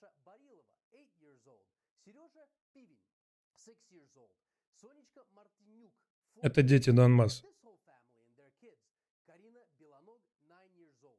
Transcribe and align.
Даша 0.00 0.14
Барилова, 0.24 0.62
8 0.92 1.06
years 1.20 1.42
old. 1.46 1.64
Сережа 2.04 2.44
Пивень, 2.72 2.98
6 3.54 3.76
years 3.90 4.12
old. 4.16 4.30
Сонечка 4.80 5.20
Мартинюк, 5.34 5.92
Это 6.42 6.62
дети 6.62 6.90
Донбасса. 6.90 7.42
this 7.42 7.58
whole 7.64 7.78
family 7.84 8.20
and 8.22 8.36
their 8.38 8.52
kids. 8.62 8.78
Карина 9.26 9.58
Белоног, 9.80 10.20
9 10.46 10.70
years 10.78 10.98
old. 11.02 11.18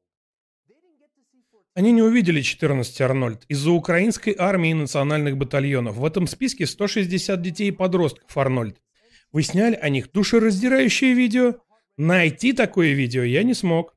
They 0.67 0.75
didn't 0.75 0.97
get 0.99 1.11
to 1.15 1.21
see 1.31 1.43
14 1.51 1.71
Они 1.75 1.91
не 1.91 2.01
увидели 2.01 2.41
14 2.41 3.01
Арнольд 3.01 3.43
из-за 3.49 3.71
украинской 3.71 4.35
армии 4.37 4.71
и 4.71 4.73
национальных 4.75 5.37
батальонов. 5.37 5.97
В 5.97 6.05
этом 6.05 6.25
списке 6.27 6.65
160 6.65 7.41
детей 7.41 7.67
и 7.69 7.71
подростков 7.71 8.37
Арнольд. 8.37 8.81
Вы 9.31 9.43
сняли 9.43 9.75
о 9.75 9.89
них 9.89 10.11
душераздирающее 10.11 11.13
видео? 11.13 11.55
Найти 11.97 12.53
такое 12.53 12.93
видео 12.93 13.23
я 13.23 13.43
не 13.43 13.53
смог. 13.53 13.95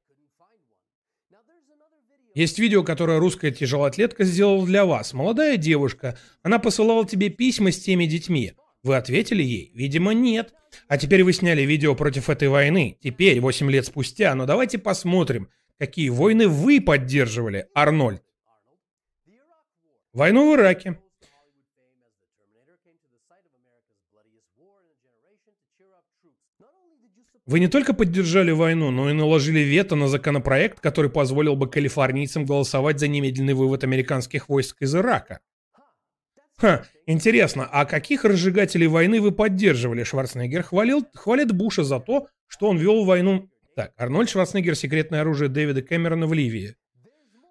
Есть 2.34 2.58
видео, 2.58 2.82
которое 2.82 3.18
русская 3.18 3.50
тяжелоатлетка 3.50 4.24
сделала 4.24 4.64
для 4.64 4.86
вас. 4.86 5.12
Молодая 5.12 5.56
девушка. 5.58 6.18
Она 6.42 6.58
посылала 6.58 7.06
тебе 7.06 7.28
письма 7.28 7.72
с 7.72 7.78
теми 7.78 8.06
детьми. 8.06 8.54
Вы 8.82 8.96
ответили 8.96 9.42
ей? 9.42 9.70
Видимо, 9.74 10.14
нет. 10.14 10.54
А 10.88 10.96
теперь 10.96 11.22
вы 11.24 11.32
сняли 11.34 11.62
видео 11.62 11.94
против 11.94 12.30
этой 12.30 12.48
войны. 12.48 12.98
Теперь, 13.02 13.38
8 13.40 13.70
лет 13.70 13.86
спустя. 13.86 14.34
Но 14.34 14.46
давайте 14.46 14.78
посмотрим, 14.78 15.50
какие 15.78 16.08
войны 16.08 16.48
вы 16.48 16.80
поддерживали, 16.80 17.66
Арнольд. 17.74 18.22
Войну 20.12 20.50
в 20.50 20.56
Ираке. 20.56 20.98
Вы 27.44 27.58
не 27.58 27.66
только 27.66 27.92
поддержали 27.92 28.52
войну, 28.52 28.90
но 28.90 29.10
и 29.10 29.12
наложили 29.12 29.60
вето 29.60 29.96
на 29.96 30.06
законопроект, 30.06 30.78
который 30.78 31.10
позволил 31.10 31.56
бы 31.56 31.68
калифорнийцам 31.68 32.44
голосовать 32.44 33.00
за 33.00 33.08
немедленный 33.08 33.54
вывод 33.54 33.82
американских 33.82 34.48
войск 34.48 34.76
из 34.80 34.94
Ирака. 34.94 35.40
Ха, 36.56 36.84
интересно, 37.06 37.68
а 37.72 37.84
каких 37.84 38.24
разжигателей 38.24 38.86
войны 38.86 39.20
вы 39.20 39.32
поддерживали? 39.32 40.04
Шварценеггер 40.04 40.62
хвалил, 40.62 41.04
хвалит 41.14 41.50
Буша 41.50 41.82
за 41.82 41.98
то, 41.98 42.28
что 42.46 42.68
он 42.68 42.78
вел 42.78 43.04
войну... 43.04 43.48
Так, 43.74 43.92
Арнольд 43.96 44.28
Шварценеггер 44.28 44.76
«Секретное 44.76 45.22
оружие 45.22 45.48
Дэвида 45.48 45.82
Кэмерона 45.82 46.26
в 46.26 46.32
Ливии». 46.34 46.76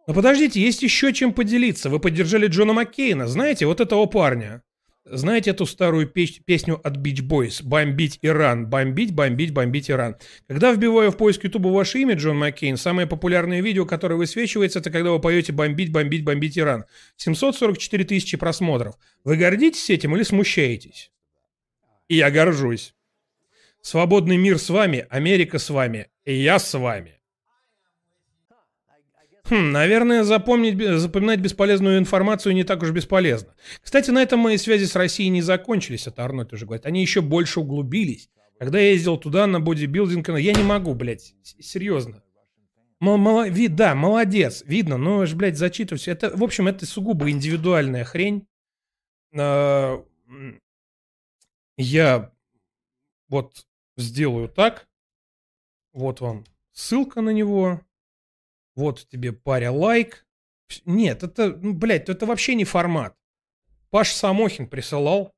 Но 0.08 0.14
подождите, 0.14 0.61
есть 0.61 0.83
еще 0.83 1.14
чем 1.14 1.33
поделиться. 1.33 1.89
Вы 1.89 2.00
поддержали 2.00 2.48
Джона 2.48 2.73
Маккейна, 2.73 3.28
знаете, 3.28 3.66
вот 3.66 3.81
этого 3.81 4.05
парня. 4.05 4.64
Знаете 5.03 5.49
эту 5.49 5.66
старую 5.66 6.07
печ- 6.07 6.41
песню 6.45 6.80
от 6.83 6.97
Beach 6.97 7.21
Boys 7.27 7.63
«Бомбить 7.63 8.19
Иран», 8.21 8.67
«Бомбить, 8.67 9.13
бомбить, 9.13 9.52
бомбить 9.52 9.89
Иран». 9.89 10.16
Когда 10.47 10.71
вбиваю 10.71 11.11
в 11.11 11.17
поиск 11.17 11.43
Ютуба 11.43 11.69
ваше 11.69 11.99
имя, 11.99 12.13
Джон 12.13 12.38
Маккейн, 12.38 12.77
самое 12.77 13.08
популярное 13.08 13.61
видео, 13.61 13.88
которое 13.88 14.16
высвечивается, 14.16 14.77
это 14.77 14.91
когда 14.91 15.09
вы 15.11 15.19
поете 15.19 15.53
«Бомбить, 15.53 15.91
бомбить, 15.91 16.23
бомбить 16.23 16.58
Иран». 16.58 16.85
744 17.17 18.03
тысячи 18.03 18.38
просмотров. 18.38 18.95
Вы 19.23 19.38
гордитесь 19.38 19.89
этим 19.89 20.16
или 20.16 20.21
смущаетесь? 20.21 21.11
И 22.08 22.17
я 22.17 22.30
горжусь. 22.30 22.93
Свободный 23.81 24.38
мир 24.38 24.59
с 24.59 24.69
вами, 24.69 25.08
Америка 25.09 25.58
с 25.58 25.71
вами, 25.71 26.09
и 26.25 26.36
я 26.36 26.59
с 26.59 26.77
вами. 26.77 27.20
Хм, 29.52 29.71
наверное, 29.73 30.23
запомнить, 30.23 30.80
запоминать 30.99 31.41
бесполезную 31.41 31.97
информацию 31.97 32.55
не 32.55 32.63
так 32.63 32.81
уж 32.83 32.91
бесполезно. 32.91 33.53
Кстати, 33.81 34.09
на 34.09 34.21
этом 34.21 34.39
мои 34.39 34.55
связи 34.55 34.85
с 34.85 34.95
Россией 34.95 35.27
не 35.30 35.41
закончились, 35.41 36.08
это 36.08 36.23
Арнольд 36.23 36.53
уже 36.53 36.66
говорит. 36.66 36.85
Они 36.85 37.02
еще 37.02 37.21
больше 37.21 37.59
углубились. 37.59 38.30
Когда 38.58 38.80
я 38.80 38.91
ездил 38.91 39.17
туда 39.17 39.47
на 39.47 39.59
бодибилдинг, 39.59 40.30
я 40.30 40.53
не 40.53 40.63
могу, 40.63 40.93
блядь, 40.93 41.35
серьезно. 41.59 42.23
Мол- 43.02 43.17
мало- 43.17 43.49
ви- 43.49 43.67
да, 43.67 43.93
молодец, 43.93 44.63
видно, 44.66 44.95
но, 44.97 45.25
ж, 45.25 45.33
блядь, 45.33 45.58
зачитывать. 45.58 46.02
всё. 46.02 46.11
Это, 46.13 46.30
в 46.33 46.43
общем, 46.43 46.67
это 46.69 46.86
сугубо 46.86 47.30
индивидуальная 47.30 48.05
хрень. 48.05 48.47
А, 49.36 50.02
Я 51.77 52.31
вот 53.27 53.65
сделаю 53.97 54.47
так. 54.47 54.87
Вот 55.93 56.21
вам 56.21 56.45
ссылка 56.71 57.20
на 57.21 57.31
него. 57.31 57.81
Вот 58.76 59.08
тебе 59.09 59.33
паря 59.33 59.71
лайк. 59.71 60.26
Нет, 60.86 61.23
это, 61.23 61.55
ну, 61.58 61.73
блядь, 61.73 62.09
это 62.09 62.26
вообще 62.26 62.55
не 62.55 62.64
формат. 62.65 63.15
Паш 63.89 64.11
Самохин 64.14 64.67
присылал. 64.67 65.33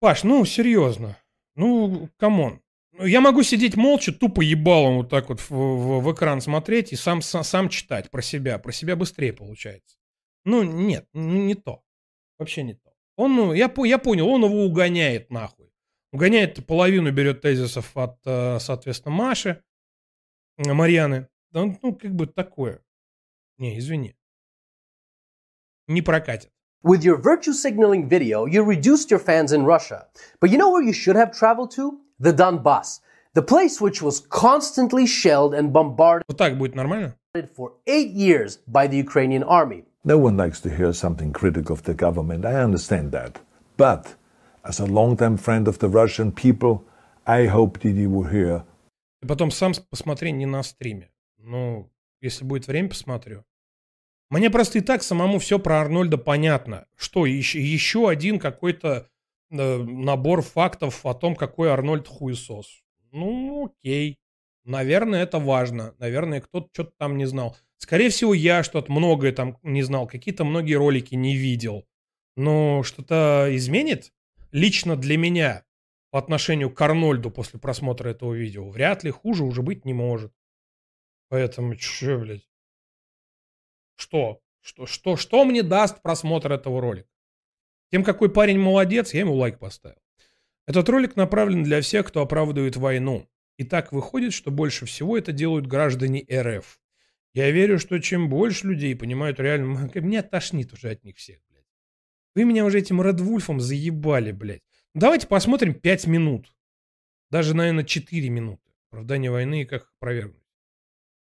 Паш, 0.00 0.22
ну, 0.22 0.44
серьезно. 0.44 1.16
Ну, 1.56 2.08
come 2.16 2.41
on. 2.41 2.60
Ну, 2.92 3.04
Я 3.06 3.20
могу 3.20 3.42
сидеть 3.42 3.76
молча, 3.76 4.12
тупо 4.12 4.40
ебалом 4.40 4.98
вот 4.98 5.10
так 5.10 5.28
вот 5.28 5.40
в, 5.40 5.50
в- 5.50 6.00
в 6.00 6.12
экран 6.12 6.40
смотреть 6.40 6.92
и 6.92 6.96
сам, 6.96 7.20
сам, 7.22 7.42
сам 7.42 7.68
читать 7.68 8.10
про 8.10 8.22
себя. 8.22 8.58
Про 8.58 8.70
себя 8.72 8.94
быстрее 8.94 9.32
получается. 9.32 9.96
Ну, 10.44 10.62
нет, 10.62 11.06
не 11.12 11.54
то. 11.56 11.82
Вообще 12.38 12.62
не 12.62 12.74
то. 12.74 12.92
Он, 13.16 13.34
ну, 13.34 13.52
я, 13.52 13.72
я 13.84 13.98
понял, 13.98 14.28
он 14.28 14.44
его 14.44 14.64
угоняет 14.64 15.30
нахуй. 15.30 15.72
Угоняет 16.12 16.64
половину, 16.64 17.10
берет 17.10 17.40
тезисов 17.40 17.96
от, 17.96 18.18
э, 18.24 18.58
соответственно, 18.60 19.14
Маши, 19.16 19.62
э, 20.56 20.72
Марьяны. 20.72 21.28
Да, 21.57 21.61
он, 21.61 21.77
ну, 21.81 21.95
как 21.95 22.13
бы 22.15 22.25
такое. 22.27 22.81
Не, 23.57 23.77
извини. 23.77 24.15
Не 25.87 26.01
прокатит. 26.01 26.49
With 26.83 27.03
your 27.03 27.17
virtue 27.17 27.53
signaling 27.53 28.07
video, 28.09 28.45
you 28.45 28.63
reduced 28.63 29.09
your 29.09 29.19
fans 29.19 29.51
in 29.53 29.63
Russia. 29.65 30.07
But 30.41 30.49
you 30.49 30.57
know 30.57 30.69
where 30.71 30.83
you 30.83 30.91
should 30.93 31.15
have 31.15 31.31
traveled 31.31 31.71
to? 31.71 31.99
The 32.19 32.33
Donbass, 32.33 32.99
the 33.33 33.41
place 33.41 33.79
which 33.81 34.01
was 34.01 34.19
constantly 34.29 35.05
shelled 35.05 35.53
and 35.53 35.71
bombarded 35.71 36.23
Вот 36.27 36.37
так 36.37 36.57
будет 36.57 36.75
нормально? 36.75 37.15
for 37.55 37.73
eight 37.87 38.11
years 38.11 38.59
by 38.67 38.87
the 38.87 38.97
Ukrainian 38.97 39.43
army. 39.43 39.85
No 40.03 40.17
one 40.17 40.35
likes 40.37 40.59
to 40.61 40.69
hear 40.69 40.91
something 40.93 41.31
critical 41.31 41.73
of 41.73 41.83
the 41.83 41.93
government. 41.95 42.45
I 42.45 42.61
understand 42.61 43.11
that. 43.11 43.39
But 43.77 44.15
as 44.63 44.79
a 44.79 44.85
long-time 44.85 45.37
friend 45.37 45.67
of 45.67 45.79
the 45.79 45.87
Russian 45.89 46.31
people, 46.31 46.83
I 47.25 47.47
hope 47.47 47.79
that 47.79 47.95
you 47.95 48.09
will 48.09 48.29
hear 48.29 48.63
И 49.21 49.25
потом 49.25 49.49
сам 49.51 49.73
с- 49.73 49.79
посмотри 49.79 50.31
не 50.33 50.45
на 50.45 50.61
стриме. 50.63 51.09
Ну, 51.38 51.90
если 52.20 52.44
будет 52.44 52.66
время, 52.66 52.88
посмотрю. 52.88 53.44
Мне 54.30 54.50
просто 54.50 54.78
и 54.78 54.82
так 54.82 55.02
самому 55.02 55.38
все 55.38 55.58
про 55.58 55.80
Арнольда 55.80 56.18
понятно. 56.18 56.86
Что, 56.94 57.24
еще, 57.24 57.60
еще 57.60 58.08
один 58.10 58.38
какой-то 58.38 59.08
э, 59.50 59.76
набор 59.78 60.42
фактов 60.42 61.06
о 61.06 61.14
том, 61.14 61.34
какой 61.34 61.70
Арнольд 61.70 62.06
хуесос. 62.06 62.82
Ну, 63.10 63.66
окей. 63.66 64.18
Наверное, 64.64 65.22
это 65.22 65.38
важно. 65.38 65.94
Наверное, 65.98 66.42
кто-то 66.42 66.68
что-то 66.72 66.92
там 66.98 67.16
не 67.16 67.24
знал. 67.24 67.56
Скорее 67.78 68.10
всего, 68.10 68.34
я 68.34 68.62
что-то 68.62 68.92
многое 68.92 69.32
там 69.32 69.56
не 69.62 69.82
знал. 69.82 70.06
Какие-то 70.06 70.44
многие 70.44 70.74
ролики 70.74 71.14
не 71.14 71.36
видел. 71.36 71.86
Но 72.36 72.82
что-то 72.82 73.48
изменит 73.52 74.12
лично 74.52 74.94
для 74.94 75.16
меня 75.16 75.64
по 76.10 76.18
отношению 76.18 76.70
к 76.70 76.80
Арнольду 76.80 77.30
после 77.30 77.58
просмотра 77.58 78.10
этого 78.10 78.34
видео. 78.34 78.68
Вряд 78.68 79.04
ли 79.04 79.10
хуже 79.10 79.44
уже 79.44 79.62
быть 79.62 79.84
не 79.86 79.94
может. 79.94 80.32
Поэтому, 81.28 81.76
че, 81.76 82.18
блядь? 82.18 82.48
Что? 83.96 84.40
Что, 84.60 84.86
что, 84.86 85.16
что 85.16 85.44
мне 85.44 85.62
даст 85.62 86.02
просмотр 86.02 86.52
этого 86.52 86.80
ролика? 86.80 87.08
Тем, 87.90 88.04
какой 88.04 88.30
парень 88.30 88.58
молодец, 88.58 89.14
я 89.14 89.20
ему 89.20 89.34
лайк 89.34 89.58
поставил. 89.58 90.00
Этот 90.66 90.88
ролик 90.88 91.16
направлен 91.16 91.62
для 91.62 91.80
всех, 91.80 92.06
кто 92.08 92.20
оправдывает 92.20 92.76
войну. 92.76 93.28
И 93.56 93.64
так 93.64 93.92
выходит, 93.92 94.34
что 94.34 94.50
больше 94.50 94.86
всего 94.86 95.16
это 95.16 95.32
делают 95.32 95.66
граждане 95.66 96.26
РФ. 96.30 96.78
Я 97.32 97.50
верю, 97.50 97.78
что 97.78 97.98
чем 97.98 98.28
больше 98.28 98.66
людей 98.66 98.94
понимают 98.94 99.40
реально... 99.40 99.90
Меня 99.94 100.22
тошнит 100.22 100.72
уже 100.72 100.90
от 100.90 101.04
них 101.04 101.16
всех, 101.16 101.38
блядь. 101.48 101.64
Вы 102.34 102.44
меня 102.44 102.64
уже 102.64 102.78
этим 102.78 103.02
Редвульфом 103.02 103.60
заебали, 103.60 104.32
блядь. 104.32 104.62
Давайте 104.94 105.26
посмотрим 105.26 105.74
5 105.74 106.06
минут. 106.06 106.54
Даже, 107.30 107.54
наверное, 107.54 107.84
4 107.84 108.28
минуты. 108.28 108.62
Оправдание 108.90 109.30
войны 109.30 109.62
и 109.62 109.64
как 109.64 109.82
их 109.82 109.92
опровергнуть. 109.98 110.47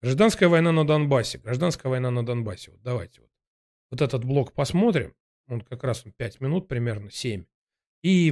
Гражданская 0.04 0.50
война 0.50 0.70
на 0.70 0.86
Донбассе. 0.86 1.38
Гражданская 1.38 1.88
война 1.88 2.10
на 2.10 2.22
Донбассе. 2.22 2.70
Вот 2.70 2.80
давайте 2.82 3.22
вот. 3.22 3.30
Вот 3.90 4.02
этот 4.02 4.22
блок 4.22 4.52
посмотрим. 4.52 5.14
Он 5.48 5.62
как 5.62 5.82
раз 5.82 6.04
5 6.18 6.42
минут 6.42 6.68
примерно, 6.68 7.10
7. 7.10 7.44
И, 8.02 8.30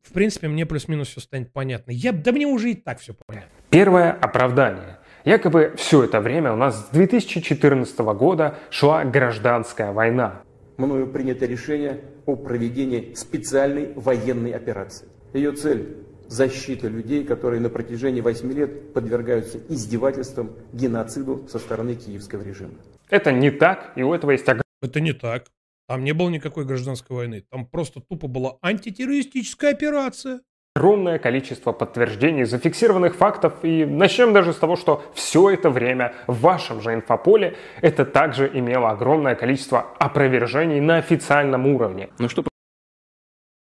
в 0.00 0.12
принципе, 0.14 0.48
мне 0.48 0.64
плюс-минус 0.64 1.08
все 1.08 1.20
станет 1.20 1.52
понятно. 1.52 1.90
Я, 1.90 2.12
да 2.12 2.32
мне 2.32 2.46
уже 2.46 2.70
и 2.70 2.74
так 2.74 3.00
все 3.00 3.14
понятно. 3.26 3.50
Первое 3.68 4.12
оправдание. 4.12 4.98
Якобы 5.26 5.74
все 5.76 6.04
это 6.04 6.22
время 6.22 6.54
у 6.54 6.56
нас 6.56 6.86
с 6.86 6.88
2014 6.88 7.98
года 7.98 8.58
шла 8.70 9.04
гражданская 9.04 9.92
война. 9.92 10.40
мною 10.78 11.06
принято 11.06 11.44
решение 11.44 12.00
о 12.24 12.34
проведении 12.34 13.12
специальной 13.12 13.92
военной 13.94 14.52
операции. 14.52 15.06
Ее 15.34 15.52
цель– 15.52 15.98
защита 16.30 16.88
людей, 16.88 17.24
которые 17.24 17.60
на 17.60 17.68
протяжении 17.68 18.20
8 18.20 18.52
лет 18.52 18.92
подвергаются 18.94 19.58
издевательствам, 19.68 20.52
геноциду 20.72 21.46
со 21.48 21.58
стороны 21.58 21.96
киевского 21.96 22.42
режима. 22.42 22.74
Это 23.10 23.32
не 23.32 23.50
так, 23.50 23.92
и 23.96 24.02
у 24.02 24.14
этого 24.14 24.30
есть 24.30 24.46
Это 24.82 25.00
не 25.00 25.12
так. 25.12 25.46
Там 25.88 26.04
не 26.04 26.12
было 26.12 26.30
никакой 26.30 26.64
гражданской 26.64 27.16
войны. 27.16 27.44
Там 27.50 27.66
просто 27.66 28.00
тупо 28.00 28.28
была 28.28 28.56
антитеррористическая 28.62 29.72
операция. 29.72 30.40
огромное 30.76 31.18
количество 31.18 31.72
подтверждений, 31.72 32.44
зафиксированных 32.44 33.16
фактов. 33.16 33.54
И 33.64 33.84
начнем 33.84 34.32
даже 34.32 34.52
с 34.52 34.56
того, 34.56 34.76
что 34.76 35.02
все 35.14 35.50
это 35.50 35.68
время 35.68 36.14
в 36.28 36.40
вашем 36.40 36.80
же 36.80 36.94
инфополе 36.94 37.56
это 37.82 38.04
также 38.04 38.48
имело 38.54 38.90
огромное 38.90 39.34
количество 39.34 39.80
опровержений 39.98 40.80
на 40.80 40.98
официальном 40.98 41.66
уровне. 41.66 42.10
Ну 42.20 42.28
что 42.28 42.44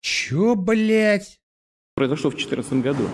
Чё, 0.02 0.54
блядь? 0.54 1.42
Произошло 2.03 2.31
в 2.31 2.35
2014 2.35 2.83
году? 2.83 3.05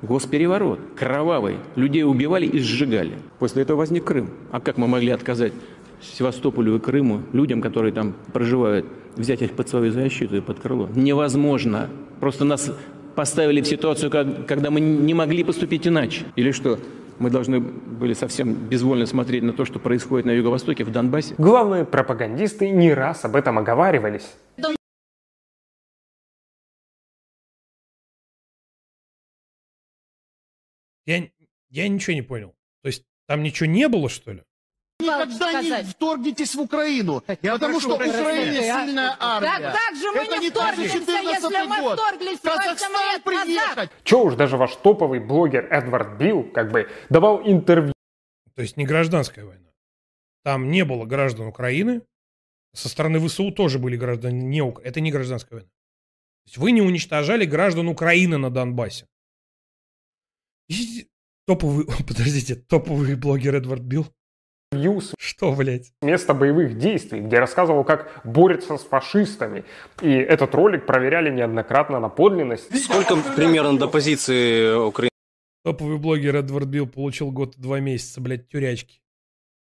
Госпереворот, 0.00 0.80
кровавый. 0.96 1.56
Людей 1.76 2.02
убивали 2.02 2.46
и 2.46 2.58
сжигали. 2.60 3.18
После 3.38 3.60
этого 3.60 3.76
возник 3.76 4.04
Крым. 4.04 4.30
А 4.50 4.58
как 4.58 4.78
мы 4.78 4.86
могли 4.86 5.10
отказать 5.10 5.52
Севастополю 6.00 6.76
и 6.76 6.78
Крыму, 6.78 7.20
людям, 7.34 7.60
которые 7.60 7.92
там 7.92 8.14
проживают, 8.32 8.86
взять 9.16 9.42
их 9.42 9.52
под 9.52 9.68
свою 9.68 9.92
защиту 9.92 10.38
и 10.38 10.40
под 10.40 10.60
крыло? 10.60 10.88
Невозможно. 10.94 11.90
Просто 12.20 12.46
нас 12.46 12.72
поставили 13.14 13.60
в 13.60 13.66
ситуацию, 13.66 14.10
когда 14.46 14.70
мы 14.70 14.80
не 14.80 15.12
могли 15.12 15.44
поступить 15.44 15.86
иначе. 15.86 16.24
Или 16.36 16.52
что, 16.52 16.78
мы 17.18 17.28
должны 17.28 17.60
были 17.60 18.14
совсем 18.14 18.54
безвольно 18.54 19.04
смотреть 19.04 19.42
на 19.42 19.52
то, 19.52 19.66
что 19.66 19.78
происходит 19.78 20.24
на 20.24 20.30
Юго-Востоке, 20.30 20.84
в 20.84 20.90
Донбассе? 20.90 21.34
Главные 21.36 21.84
пропагандисты 21.84 22.70
не 22.70 22.94
раз 22.94 23.26
об 23.26 23.36
этом 23.36 23.58
оговаривались. 23.58 24.36
Я, 31.08 31.26
я 31.70 31.88
ничего 31.88 32.12
не 32.14 32.20
понял. 32.22 32.54
То 32.82 32.88
есть 32.88 33.02
там 33.26 33.42
ничего 33.42 33.66
не 33.66 33.88
было, 33.88 34.10
что 34.10 34.32
ли? 34.32 34.42
Никогда 35.00 35.62
не 35.62 35.82
вторгнетесь 35.84 36.54
в 36.54 36.60
Украину, 36.60 37.22
потому 37.40 37.80
что 37.80 37.94
Украина 37.94 38.60
сильная 38.60 39.16
армия. 39.18 39.48
Так 39.48 39.72
как 39.74 39.96
же 39.96 40.10
мы 40.12 40.18
Это 40.22 40.36
не 40.36 40.44
не 40.44 40.50
вторгнемся, 40.50 40.98
2014 40.98 41.42
если 41.50 41.66
мы 41.68 41.80
год. 41.80 41.98
вторглись 41.98 42.38
В 42.38 42.42
Казахстан 42.42 42.92
8 42.92 42.92
лет 42.92 43.24
назад? 43.24 43.24
приехать. 43.74 43.90
Че 44.04 44.16
уж 44.24 44.34
даже 44.34 44.56
ваш 44.58 44.76
топовый 44.76 45.20
блогер 45.20 45.66
Эдвард 45.72 46.18
Билл 46.18 46.42
как 46.52 46.70
бы 46.72 46.90
давал 47.08 47.40
интервью 47.48 47.94
То 48.54 48.62
есть 48.62 48.76
не 48.76 48.84
гражданская 48.84 49.44
война. 49.46 49.70
Там 50.44 50.68
не 50.70 50.84
было 50.84 51.06
граждан 51.06 51.46
Украины. 51.46 52.02
Со 52.74 52.88
стороны 52.90 53.18
ВСУ 53.26 53.50
тоже 53.52 53.78
были 53.78 53.96
граждане 53.96 54.42
не 54.44 54.60
Ук- 54.62 54.80
Это 54.82 55.00
не 55.00 55.10
гражданская 55.12 55.60
война. 55.60 55.68
То 55.68 56.48
есть 56.48 56.58
вы 56.58 56.72
не 56.72 56.82
уничтожали 56.82 57.44
граждан 57.46 57.88
Украины 57.88 58.36
на 58.36 58.50
Донбассе. 58.50 59.06
Топовый, 61.46 61.86
подождите, 62.06 62.54
топовый 62.54 63.14
блогер 63.16 63.56
Эдвард 63.56 63.82
Билл. 63.82 64.06
с 64.70 65.14
Что, 65.18 65.52
блядь? 65.52 65.92
места 66.02 66.34
боевых 66.34 66.76
действий, 66.76 67.20
где 67.20 67.38
рассказывал, 67.38 67.84
как 67.84 68.20
борется 68.24 68.76
с 68.76 68.82
фашистами. 68.84 69.64
И 70.02 70.10
этот 70.10 70.54
ролик 70.54 70.84
проверяли 70.84 71.30
неоднократно 71.30 72.00
на 72.00 72.10
подлинность. 72.10 72.84
Сколько 72.84 73.16
примерно 73.34 73.78
до 73.78 73.88
позиции 73.88 74.74
Украины? 74.74 75.08
Топовый 75.64 75.96
блогер 75.96 76.36
Эдвард 76.36 76.66
Билл 76.68 76.86
получил 76.86 77.30
год 77.30 77.56
и 77.56 77.60
два 77.60 77.80
месяца, 77.80 78.20
блядь, 78.20 78.48
тюрячки. 78.48 79.00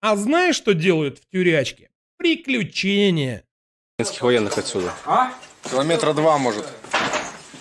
А 0.01 0.15
знаешь, 0.15 0.55
что 0.55 0.73
делают 0.73 1.19
в 1.19 1.29
тюрячке? 1.29 1.91
Приключения. 2.17 3.43
украинских 3.97 4.21
военных 4.23 4.57
отсюда? 4.57 4.91
Километра 5.69 6.13
два, 6.13 6.37
может. 6.39 6.65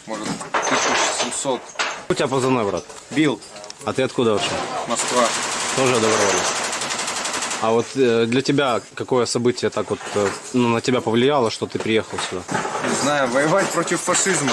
Может, 0.06 0.26
1700. 0.52 1.60
У 2.08 2.14
тебя 2.14 2.28
позывной, 2.28 2.64
брат? 2.64 2.84
Бил, 3.10 3.40
А 3.84 3.92
ты 3.92 4.02
откуда 4.02 4.32
вообще? 4.32 4.50
Москва. 4.88 5.24
Тоже 5.76 5.94
добровольно. 5.94 6.40
А 7.62 7.70
вот 7.72 7.86
э, 7.96 8.26
для 8.26 8.42
тебя 8.42 8.80
какое 8.94 9.26
событие 9.26 9.70
так 9.70 9.90
вот 9.90 9.98
э, 10.14 10.28
ну, 10.54 10.68
на 10.68 10.80
тебя 10.80 11.00
повлияло, 11.00 11.50
что 11.50 11.66
ты 11.66 11.78
приехал 11.78 12.18
сюда? 12.18 12.42
Не 12.86 12.94
знаю, 12.94 13.28
воевать 13.28 13.68
против 13.70 14.00
фашизма. 14.00 14.52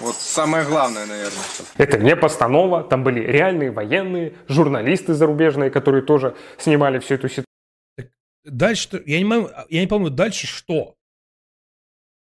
Вот 0.00 0.14
самое 0.16 0.64
главное, 0.64 1.06
наверное. 1.06 1.42
Это 1.78 1.98
не 1.98 2.14
постанова, 2.14 2.84
там 2.84 3.02
были 3.02 3.20
реальные 3.20 3.70
военные, 3.70 4.34
журналисты 4.46 5.14
зарубежные, 5.14 5.70
которые 5.70 6.02
тоже 6.02 6.36
снимали 6.58 6.98
всю 6.98 7.14
эту 7.14 7.28
ситуацию. 7.28 7.46
Дальше, 8.44 9.02
я 9.06 9.20
не, 9.20 9.48
я 9.70 9.80
не 9.80 9.86
помню, 9.86 10.10
дальше 10.10 10.46
что? 10.46 10.94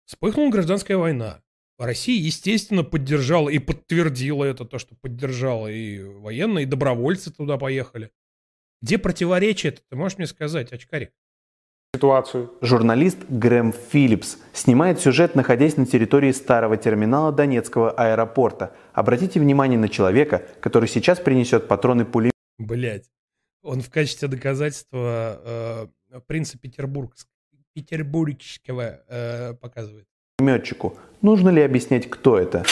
Вспыхнула 0.06 0.50
гражданская 0.50 0.96
война. 0.96 1.40
Россия, 1.78 2.20
естественно, 2.20 2.82
поддержала 2.82 3.48
и 3.48 3.58
подтвердила 3.58 4.44
это, 4.44 4.64
то, 4.64 4.78
что 4.78 4.94
поддержала 4.96 5.68
и 5.68 6.02
военные, 6.02 6.64
и 6.64 6.66
добровольцы 6.66 7.32
туда 7.32 7.56
поехали. 7.56 8.10
Где 8.82 8.98
противоречие 8.98 9.72
это? 9.72 9.82
Ты 9.88 9.96
можешь 9.96 10.18
мне 10.18 10.26
сказать, 10.26 10.72
очкарик? 10.72 11.12
ситуацию. 11.94 12.52
Журналист 12.60 13.18
Грэм 13.28 13.72
Филлипс 13.72 14.38
снимает 14.52 15.00
сюжет, 15.00 15.34
находясь 15.34 15.76
на 15.76 15.86
территории 15.86 16.32
старого 16.32 16.76
терминала 16.76 17.32
Донецкого 17.32 17.90
аэропорта. 17.90 18.72
Обратите 18.92 19.40
внимание 19.40 19.78
на 19.78 19.88
человека, 19.88 20.46
который 20.60 20.88
сейчас 20.88 21.18
принесет 21.18 21.66
патроны 21.66 22.04
пули 22.04 22.30
Блять. 22.58 23.10
Он 23.62 23.80
в 23.80 23.90
качестве 23.90 24.28
доказательства 24.28 25.88
э, 26.10 26.20
принца 26.26 26.58
Петербургс- 26.58 27.26
петербургского 27.72 29.02
э, 29.08 29.54
показывает. 29.54 30.06
Пулеметчику. 30.48 30.96
Нужно 31.20 31.48
ли 31.50 31.62
объяснять, 31.62 32.08
кто 32.08 32.38
это? 32.38 32.64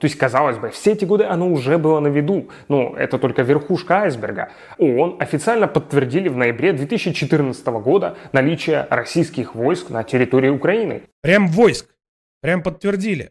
То 0.00 0.06
есть, 0.06 0.18
казалось 0.18 0.58
бы, 0.58 0.68
все 0.70 0.92
эти 0.92 1.06
годы 1.06 1.24
оно 1.24 1.50
уже 1.50 1.78
было 1.78 1.98
на 2.00 2.08
виду. 2.08 2.50
Но 2.68 2.94
это 2.94 3.18
только 3.18 3.40
верхушка 3.40 4.02
айсберга. 4.02 4.52
ООН 4.76 5.16
официально 5.18 5.66
подтвердили 5.66 6.28
в 6.28 6.36
ноябре 6.36 6.74
2014 6.74 7.66
года 7.66 8.18
наличие 8.32 8.86
российских 8.90 9.54
войск 9.54 9.88
на 9.88 10.04
территории 10.04 10.50
Украины. 10.50 11.04
Прям 11.22 11.48
войск. 11.48 11.86
Прям 12.42 12.62
подтвердили. 12.62 13.30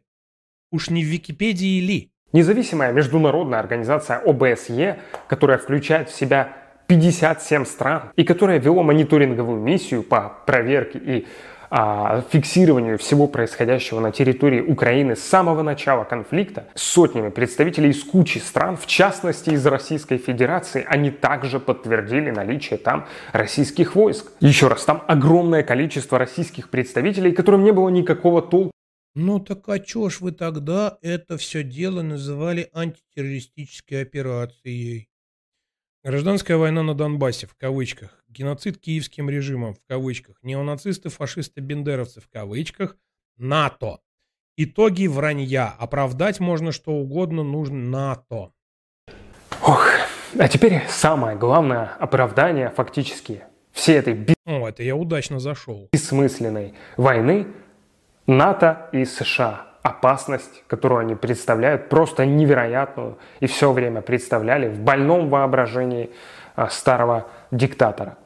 Уж 0.72 0.90
не 0.90 1.04
в 1.04 1.08
Википедии 1.08 1.80
ли? 1.80 2.13
Независимая 2.34 2.92
международная 2.92 3.60
организация 3.60 4.18
ОБСЕ, 4.18 4.98
которая 5.28 5.60
включает 5.60 6.10
в 6.10 6.16
себя 6.16 6.50
57 6.88 7.66
стран 7.66 8.12
и 8.16 8.24
которая 8.24 8.60
вела 8.60 8.82
мониторинговую 8.82 9.62
миссию 9.62 10.02
по 10.02 10.34
проверке 10.46 11.00
и 11.00 11.28
а, 11.70 12.24
фиксированию 12.30 13.00
всего 13.00 13.28
происходящего 13.28 14.00
на 14.00 14.12
территории 14.12 14.62
Украины 14.62 15.16
с 15.16 15.24
самого 15.24 15.64
начала 15.64 16.04
конфликта, 16.04 16.66
с 16.76 16.84
сотнями 16.84 17.30
представителей 17.30 17.90
из 17.90 18.04
кучи 18.04 18.38
стран, 18.40 18.78
в 18.78 18.86
частности 18.86 19.52
из 19.52 19.66
Российской 19.66 20.18
Федерации, 20.18 20.86
они 20.88 21.10
также 21.10 21.60
подтвердили 21.60 22.32
наличие 22.32 22.78
там 22.78 23.06
российских 23.32 23.96
войск. 23.96 24.32
Еще 24.40 24.68
раз, 24.68 24.86
там 24.86 25.04
огромное 25.08 25.64
количество 25.64 26.20
российских 26.20 26.70
представителей, 26.70 27.32
которым 27.32 27.64
не 27.64 27.72
было 27.72 27.90
никакого 27.90 28.42
толка 28.42 28.73
Ну 29.16 29.40
так 29.40 29.70
а 29.70 29.80
чё 29.80 30.10
ж 30.10 30.22
вы 30.22 30.32
тогда 30.32 30.98
это 31.04 31.38
все 31.38 31.64
дело 31.64 32.02
называли 32.02 32.70
антитеррористической 32.74 34.02
операцией? 34.02 35.08
Гражданская 36.04 36.58
война 36.58 36.82
на 36.82 36.96
Донбассе, 36.96 37.46
в 37.46 37.56
кавычках. 37.56 38.24
Геноцид 38.28 38.80
киевским 38.80 39.30
режимом, 39.30 39.76
в 39.76 39.82
кавычках. 39.88 40.38
Неонацисты, 40.42 41.10
фашисты, 41.10 41.62
бендеровцы, 41.62 42.22
в 42.22 42.28
кавычках. 42.28 42.98
НАТО. 43.38 44.00
Итоги 44.58 45.06
вранья. 45.06 45.70
Оправдать 45.70 46.40
можно 46.40 46.72
что 46.72 46.92
угодно, 46.94 47.44
нужно 47.44 47.78
НАТО. 47.78 48.52
Ох, 49.62 49.88
а 50.40 50.48
теперь 50.48 50.82
самое 50.90 51.38
главное 51.38 51.96
оправдание 52.00 52.72
фактически 52.72 53.44
всей 53.72 53.98
этой 53.98 54.36
О, 54.46 54.68
это 54.68 54.82
я 54.82 54.96
удачно 54.96 55.40
зашел. 55.40 55.90
бессмысленной 55.94 56.74
войны 56.98 57.48
НАТО 58.28 58.90
и 58.92 59.06
США. 59.06 59.68
Опасность, 59.82 60.64
которую 60.68 61.00
они 61.02 61.16
представляют, 61.16 61.90
просто 61.90 62.26
невероятную 62.26 63.18
и 63.42 63.48
все 63.48 63.72
время 63.74 64.02
представляли 64.02 64.70
в 64.70 64.80
больном 64.80 65.30
воображении 65.30 66.10
а, 66.56 66.70
старого 66.70 67.28
диктатора. 67.52 68.18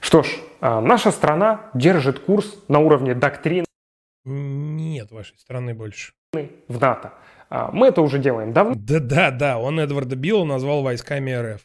Что 0.00 0.22
ж, 0.22 0.28
а, 0.60 0.80
наша 0.80 1.10
страна 1.10 1.62
держит 1.74 2.20
курс 2.20 2.56
на 2.68 2.78
уровне 2.78 3.14
доктрины 3.14 3.66
Нет 4.24 5.10
вашей 5.10 5.36
страны 5.38 5.74
больше. 5.74 6.12
в 6.32 6.80
НАТО. 6.80 7.12
А, 7.50 7.70
Мы 7.72 7.88
это 7.88 8.02
уже 8.02 8.18
делаем 8.18 8.52
давно, 8.52 8.74
Да-да-да, 8.76 9.58
он 9.58 9.80
Эдварда 9.80 10.14
Билла 10.14 10.44
назвал 10.44 10.82
войсками 10.82 11.32
РФ. 11.32 11.60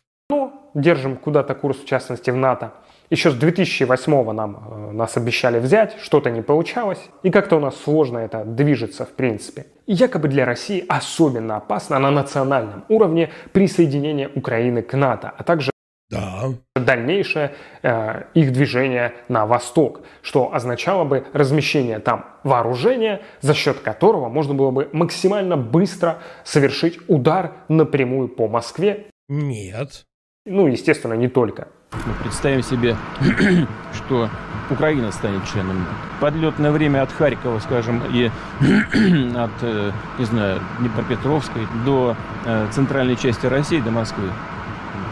держим 0.73 1.15
куда-то 1.17 1.53
курс, 1.53 1.77
в 1.77 1.85
частности, 1.85 2.31
в 2.31 2.37
НАТО. 2.37 2.71
Еще 3.11 3.29
с 3.29 3.35
2008 3.35 4.31
нам, 4.31 4.55
э, 4.55 4.91
нас 4.93 5.17
обещали 5.17 5.59
взять, 5.59 5.97
что-то 6.01 6.31
не 6.31 6.41
получалось, 6.41 7.09
и 7.23 7.29
как-то 7.29 7.57
у 7.57 7.59
нас 7.59 7.75
сложно 7.75 8.19
это 8.19 8.45
движется 8.45 9.05
в 9.05 9.09
принципе. 9.09 9.65
И 9.85 9.93
якобы 9.93 10.29
для 10.29 10.45
России 10.45 10.85
особенно 10.87 11.57
опасно 11.57 11.99
на 11.99 12.09
национальном 12.09 12.85
уровне 12.87 13.29
присоединение 13.51 14.29
Украины 14.33 14.81
к 14.81 14.93
НАТО, 14.93 15.33
а 15.37 15.43
также 15.43 15.71
Да. 16.09 16.53
дальнейшее 16.75 17.51
э, 17.83 18.23
их 18.33 18.53
движение 18.53 19.13
на 19.27 19.45
восток, 19.45 20.01
что 20.21 20.53
означало 20.53 21.03
бы 21.03 21.25
размещение 21.33 21.99
там 21.99 22.25
вооружения, 22.45 23.21
за 23.41 23.53
счет 23.53 23.79
которого 23.81 24.29
можно 24.29 24.53
было 24.53 24.71
бы 24.71 24.89
максимально 24.93 25.57
быстро 25.57 26.19
совершить 26.45 26.97
удар 27.09 27.51
напрямую 27.67 28.29
по 28.29 28.47
Москве 28.47 29.07
Нет. 29.27 30.05
Ну, 30.47 30.65
естественно, 30.65 31.13
не 31.13 31.27
только. 31.27 31.67
Мы 31.91 32.13
представим 32.23 32.63
себе, 32.63 32.97
что 33.93 34.27
Украина 34.71 35.11
станет 35.11 35.47
членом. 35.47 35.85
Подлетное 36.19 36.71
время 36.71 37.03
от 37.03 37.11
Харькова, 37.11 37.59
скажем, 37.59 38.01
и 38.11 38.25
от, 39.37 39.51
э, 39.61 39.91
не 40.17 40.25
знаю, 40.25 40.59
Днепропетровской 40.79 41.61
до 41.85 42.15
э, 42.47 42.67
центральной 42.73 43.17
части 43.17 43.45
России, 43.45 43.79
до 43.81 43.91
Москвы, 43.91 44.31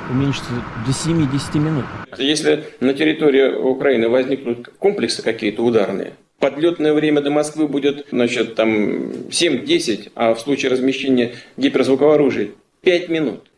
уменьшится 0.09 0.49
до 0.87 0.91
7-10 0.91 1.59
минут. 1.59 1.85
Если 2.17 2.63
на 2.79 2.95
территории 2.95 3.53
Украины 3.53 4.09
возникнут 4.09 4.69
комплексы 4.79 5.21
какие-то 5.21 5.61
ударные, 5.63 6.13
подлетное 6.39 6.93
время 6.95 7.21
до 7.21 7.29
Москвы 7.29 7.67
будет, 7.67 8.07
значит, 8.09 8.55
там 8.55 9.11
7-10, 9.29 10.11
а 10.15 10.33
в 10.33 10.39
случае 10.39 10.71
размещения 10.71 11.33
гиперзвукового 11.55 12.15
оружия 12.15 12.47
5 12.81 13.09
минут. 13.09 13.48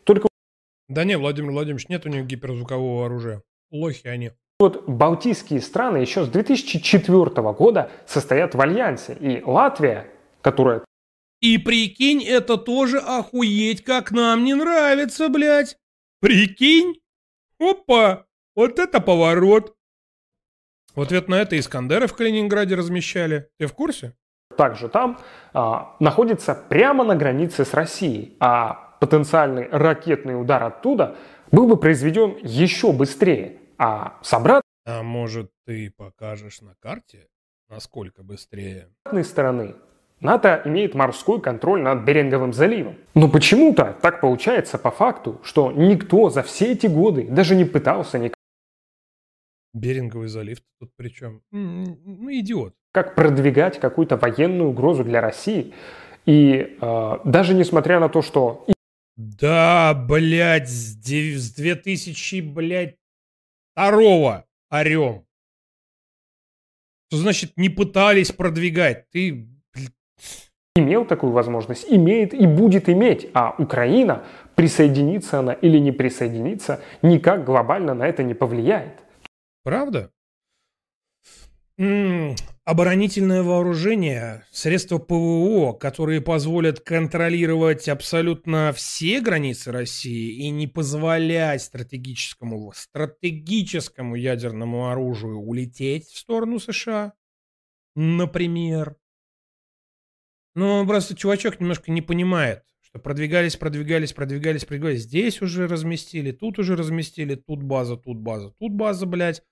Да 0.92 1.04
не, 1.04 1.16
Владимир 1.16 1.52
Владимирович, 1.52 1.88
нет 1.88 2.04
у 2.04 2.10
них 2.10 2.26
гиперзвукового 2.26 3.06
оружия. 3.06 3.42
Лохи 3.70 4.06
они. 4.06 4.32
вот 4.58 4.86
Балтийские 4.86 5.62
страны 5.62 5.96
еще 5.96 6.24
с 6.24 6.28
2004 6.28 7.30
года 7.52 7.90
состоят 8.06 8.54
в 8.54 8.60
альянсе. 8.60 9.14
И 9.14 9.42
Латвия, 9.42 10.10
которая 10.42 10.84
И 11.40 11.56
прикинь, 11.56 12.22
это 12.22 12.58
тоже 12.58 12.98
охуеть, 12.98 13.82
как 13.82 14.10
нам 14.10 14.44
не 14.44 14.52
нравится, 14.52 15.30
блядь. 15.30 15.78
Прикинь? 16.20 17.00
Опа! 17.58 18.26
Вот 18.54 18.78
это 18.78 19.00
поворот. 19.00 19.74
В 20.94 21.00
ответ 21.00 21.28
на 21.28 21.36
это 21.36 21.58
Искандеры 21.58 22.06
в 22.06 22.14
Калининграде 22.14 22.74
размещали. 22.74 23.48
Ты 23.58 23.66
в 23.66 23.72
курсе? 23.72 24.14
также 24.56 24.88
там 24.88 25.18
а, 25.52 25.96
находится 25.98 26.54
прямо 26.54 27.04
на 27.04 27.16
границе 27.16 27.64
с 27.64 27.74
Россией. 27.74 28.36
А 28.40 28.91
потенциальный 29.02 29.68
ракетный 29.68 30.40
удар 30.40 30.62
оттуда 30.62 31.16
был 31.50 31.66
бы 31.66 31.76
произведен 31.76 32.36
еще 32.40 32.92
быстрее. 32.92 33.58
А 33.78 34.20
с 34.22 34.32
обратной 34.32 34.62
А 34.86 35.02
может, 35.02 35.50
ты 35.66 35.92
покажешь 35.96 36.60
на 36.60 36.76
карте, 36.78 37.26
насколько 37.68 38.22
быстрее? 38.22 38.90
стороны 39.24 39.74
НАТО 40.20 40.62
имеет 40.64 40.94
морской 40.94 41.40
контроль 41.40 41.82
над 41.82 42.04
Беринговым 42.04 42.52
заливом. 42.52 42.94
Но 43.14 43.28
почему-то 43.28 43.96
так 44.00 44.20
получается 44.20 44.78
по 44.78 44.92
факту, 44.92 45.40
что 45.42 45.72
никто 45.72 46.30
за 46.30 46.44
все 46.44 46.70
эти 46.70 46.86
годы 46.86 47.26
даже 47.28 47.56
не 47.56 47.64
пытался 47.64 48.20
никак 48.20 48.36
Беринговый 49.74 50.28
залив 50.28 50.58
тут 50.78 50.90
при 50.96 51.08
чем? 51.08 51.40
Ну, 51.50 52.30
идиот. 52.30 52.74
продвигать 53.16 53.80
какую-то 53.80 54.16
военную 54.16 54.70
угрозу 54.70 55.02
для 55.02 55.20
России. 55.20 55.72
И 56.26 56.76
э, 56.80 57.18
даже 57.24 57.54
несмотря 57.54 57.98
на 57.98 58.08
то, 58.08 58.22
что 58.22 58.64
Да, 59.16 59.94
блядь, 59.94 60.68
с, 60.68 60.96
дев- 60.96 61.38
с 61.38 61.52
2000, 61.54 62.40
блядь, 62.40 62.96
второго 63.72 64.46
орем. 64.70 65.26
Что 67.08 67.18
значит 67.18 67.56
не 67.56 67.68
пытались 67.68 68.32
продвигать? 68.32 69.10
Ты, 69.10 69.48
имел 70.74 71.04
такую 71.04 71.32
возможность, 71.32 71.84
имеет 71.88 72.32
и 72.32 72.46
будет 72.46 72.88
иметь. 72.88 73.28
А 73.34 73.54
Украина, 73.58 74.24
присоединится 74.54 75.40
она 75.40 75.52
или 75.52 75.78
не 75.78 75.92
присоединится, 75.92 76.80
никак 77.02 77.44
глобально 77.44 77.94
на 77.94 78.06
это 78.06 78.22
не 78.22 78.34
повлияет. 78.34 78.98
правда? 79.62 80.10
М, 81.78 82.34
оборонительное 82.64 83.42
вооружение, 83.42 84.46
средства 84.50 84.98
ПВО, 84.98 85.72
которые 85.72 86.20
позволят 86.20 86.80
контролировать 86.80 87.88
абсолютно 87.88 88.72
все 88.72 89.20
границы 89.20 89.72
России 89.72 90.46
и 90.46 90.50
не 90.50 90.68
позволять 90.68 91.62
стратегическому, 91.62 92.72
стратегическому 92.74 94.14
ядерному 94.14 94.90
оружию 94.90 95.40
улететь 95.40 96.06
в 96.08 96.18
сторону 96.18 96.60
США, 96.60 97.14
например. 97.96 98.96
Ну, 100.54 100.86
просто 100.86 101.16
чувачок 101.16 101.58
немножко 101.60 101.90
не 101.90 102.02
понимает, 102.02 102.62
что 102.82 102.98
продвигались, 103.00 103.56
продвигались, 103.56 104.12
продвигались, 104.12 104.64
продвигались. 104.64 105.02
Здесь 105.02 105.42
уже 105.42 105.66
разместили, 105.66 106.30
тут 106.30 106.58
уже 106.58 106.76
разместили, 106.76 107.34
тут 107.34 107.62
база, 107.62 107.96
тут 107.96 108.18
база, 108.18 108.50
тут 108.58 108.72
база, 108.72 109.06
блядь. 109.06 109.42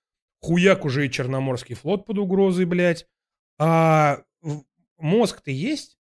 Хуяк 0.41 0.85
уже 0.85 1.07
и 1.07 1.11
Черноморский 1.11 1.75
флот 1.75 2.07
под 2.07 2.19
угрозой, 2.19 2.65
блядь. 2.65 3.07
А 3.59 4.23
мозг-то 4.99 5.51
есть? 5.51 5.99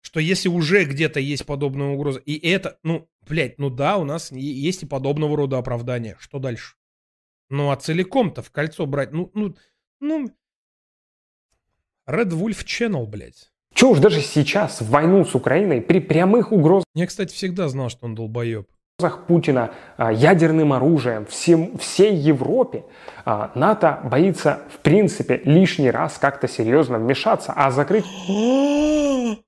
Что 0.00 0.20
если 0.20 0.48
уже 0.48 0.84
где-то 0.84 1.18
есть 1.18 1.46
подобная 1.46 1.88
угроза, 1.88 2.18
и 2.18 2.36
это, 2.46 2.78
ну, 2.82 3.08
блядь, 3.26 3.58
ну 3.58 3.70
да, 3.70 3.96
у 3.96 4.04
нас 4.04 4.30
есть 4.32 4.82
и 4.82 4.86
подобного 4.86 5.36
рода 5.36 5.56
оправдания. 5.58 6.16
Что 6.20 6.38
дальше? 6.38 6.76
Ну, 7.48 7.70
а 7.70 7.76
целиком-то 7.76 8.42
в 8.42 8.50
кольцо 8.50 8.86
брать, 8.86 9.12
ну, 9.12 9.30
ну, 9.34 9.56
ну... 10.00 10.30
Red 12.06 12.30
Wolf 12.30 12.64
Channel, 12.64 13.06
блядь. 13.06 13.50
Чего 13.72 13.92
уж 13.92 13.98
даже 13.98 14.20
сейчас, 14.20 14.80
в 14.80 14.90
войну 14.90 15.24
с 15.24 15.34
Украиной, 15.34 15.80
при 15.80 16.00
прямых 16.00 16.52
угрозах 16.52 16.84
Я, 16.94 17.06
кстати, 17.06 17.32
всегда 17.32 17.68
знал, 17.68 17.88
что 17.88 18.06
он 18.06 18.14
долбоеб. 18.14 18.68
Путина 19.26 19.72
а, 19.96 20.12
ядерным 20.12 20.72
оружием 20.72 21.26
всем, 21.26 21.76
всей 21.78 22.14
Европе, 22.14 22.84
а, 23.24 23.50
НАТО 23.56 23.98
боится, 24.04 24.60
в 24.72 24.78
принципе, 24.78 25.40
лишний 25.44 25.90
раз 25.90 26.16
как-то 26.18 26.46
серьезно 26.46 26.98
вмешаться, 26.98 27.52
а 27.56 27.72
закрыть 27.72 28.04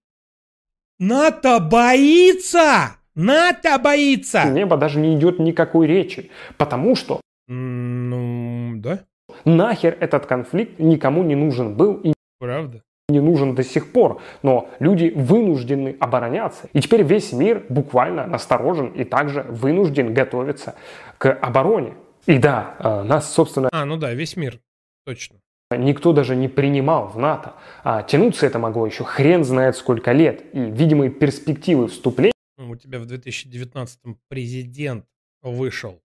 НАТО 0.99 1.61
боится! 1.61 2.97
НАТО 3.15 3.79
боится! 3.79 4.45
небо 4.51 4.77
даже 4.77 4.99
не 4.99 5.15
идет 5.15 5.39
никакой 5.39 5.87
речи, 5.87 6.31
потому 6.57 6.97
что 6.97 7.21
Ну, 7.47 8.73
да, 8.77 9.05
нахер 9.45 9.97
этот 10.01 10.27
конфликт 10.27 10.81
никому 10.81 11.23
не 11.23 11.37
нужен 11.37 11.77
был 11.77 11.95
и 11.95 12.15
правда. 12.41 12.83
Не 13.09 13.21
нужен 13.21 13.55
до 13.55 13.63
сих 13.63 13.93
пор, 13.93 14.21
но 14.43 14.69
люди 14.81 15.13
вынуждены 15.15 15.97
обороняться. 16.01 16.69
И 16.73 16.81
теперь 16.81 17.03
весь 17.03 17.33
мир 17.33 17.65
буквально 17.69 18.27
насторожен 18.27 18.89
и 18.89 19.05
также 19.05 19.43
вынужден 19.43 20.13
готовиться 20.13 20.75
к 21.19 21.33
обороне. 21.33 21.95
И 22.27 22.39
да, 22.39 22.75
э, 22.81 23.03
нас, 23.05 23.33
собственно, 23.33 23.69
А, 23.73 23.85
ну 23.85 23.97
да, 23.97 24.13
весь 24.13 24.37
мир. 24.37 24.59
Точно. 25.05 25.37
никто 25.71 26.13
даже 26.13 26.35
не 26.35 26.49
принимал 26.49 27.07
в 27.07 27.19
НАТО. 27.19 27.55
А 27.85 28.03
тянуться 28.03 28.45
это 28.45 28.59
могло 28.59 28.87
еще 28.87 29.05
хрен 29.05 29.45
знает 29.45 29.77
сколько 29.77 30.11
лет. 30.11 30.45
И 30.53 30.59
видимые 30.59 31.11
перспективы 31.11 31.87
вступления 31.87 32.33
Ну, 32.59 32.71
У 32.71 32.77
тебя 32.77 32.99
в 32.99 33.07
2019 33.07 34.01
президент 34.29 35.07
вышел 35.43 36.03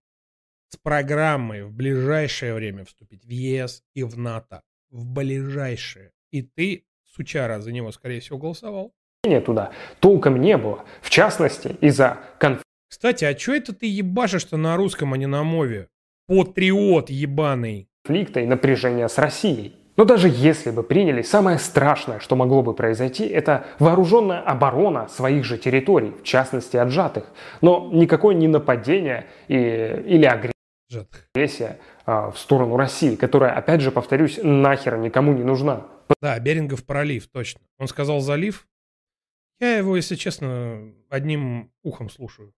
с 0.68 0.76
программой 0.76 1.64
в 1.64 1.72
ближайшее 1.72 2.54
время 2.54 2.84
вступить 2.84 3.24
в 3.24 3.28
ЕС 3.28 3.82
и 3.94 4.04
в 4.04 4.16
НАТО. 4.16 4.62
В 4.90 5.04
ближайшее. 5.04 6.12
И 6.30 6.42
ты, 6.42 6.84
сучара, 7.14 7.60
за 7.60 7.72
него, 7.72 7.92
скорее 7.92 8.20
всего, 8.20 8.38
голосовал. 8.38 8.92
туда 9.40 9.70
толком 10.00 10.40
не 10.40 10.56
было. 10.56 10.84
В 11.00 11.10
частности, 11.10 11.76
из-за 11.80 12.18
конфликта 12.38 12.66
Кстати, 12.88 13.24
а 13.24 13.34
чё 13.34 13.54
это 13.54 13.72
ты 13.72 13.86
ебашишь-то 13.86 14.56
на 14.56 14.76
русском, 14.76 15.12
а 15.12 15.16
не 15.16 15.26
на 15.26 15.44
мове? 15.44 15.88
Патриот 16.26 17.10
ебаный. 17.10 17.88
и 18.40 18.46
напряжения 18.46 19.08
с 19.08 19.18
Россией. 19.18 19.76
Но 19.96 20.04
даже 20.04 20.28
если 20.28 20.70
бы 20.70 20.82
приняли, 20.82 21.22
самое 21.22 21.58
страшное, 21.58 22.18
что 22.18 22.34
могло 22.34 22.62
бы 22.62 22.74
произойти, 22.74 23.26
это 23.26 23.66
вооруженная 23.78 24.40
оборона 24.40 25.08
своих 25.08 25.44
же 25.44 25.58
территорий, 25.58 26.10
в 26.10 26.22
частности 26.22 26.76
отжатых. 26.76 27.24
Но 27.60 27.90
никакое 27.92 28.34
не 28.34 28.48
нападение 28.48 29.26
и, 29.48 29.54
или 29.54 30.24
агрессия 30.24 31.78
а, 32.06 32.30
в 32.30 32.38
сторону 32.38 32.76
России, 32.76 33.16
которая, 33.16 33.52
опять 33.52 33.82
же, 33.82 33.90
повторюсь, 33.90 34.40
нахер 34.42 34.96
никому 34.96 35.32
не 35.34 35.44
нужна. 35.44 35.82
Да, 36.20 36.38
Берингов 36.38 36.84
пролив, 36.84 37.28
точно. 37.28 37.60
Он 37.78 37.88
сказал 37.88 38.20
залив. 38.20 38.66
Я 39.60 39.76
его, 39.76 39.96
если 39.96 40.16
честно, 40.16 40.92
одним 41.08 41.70
ухом 41.82 42.10
слушаю. 42.10 42.52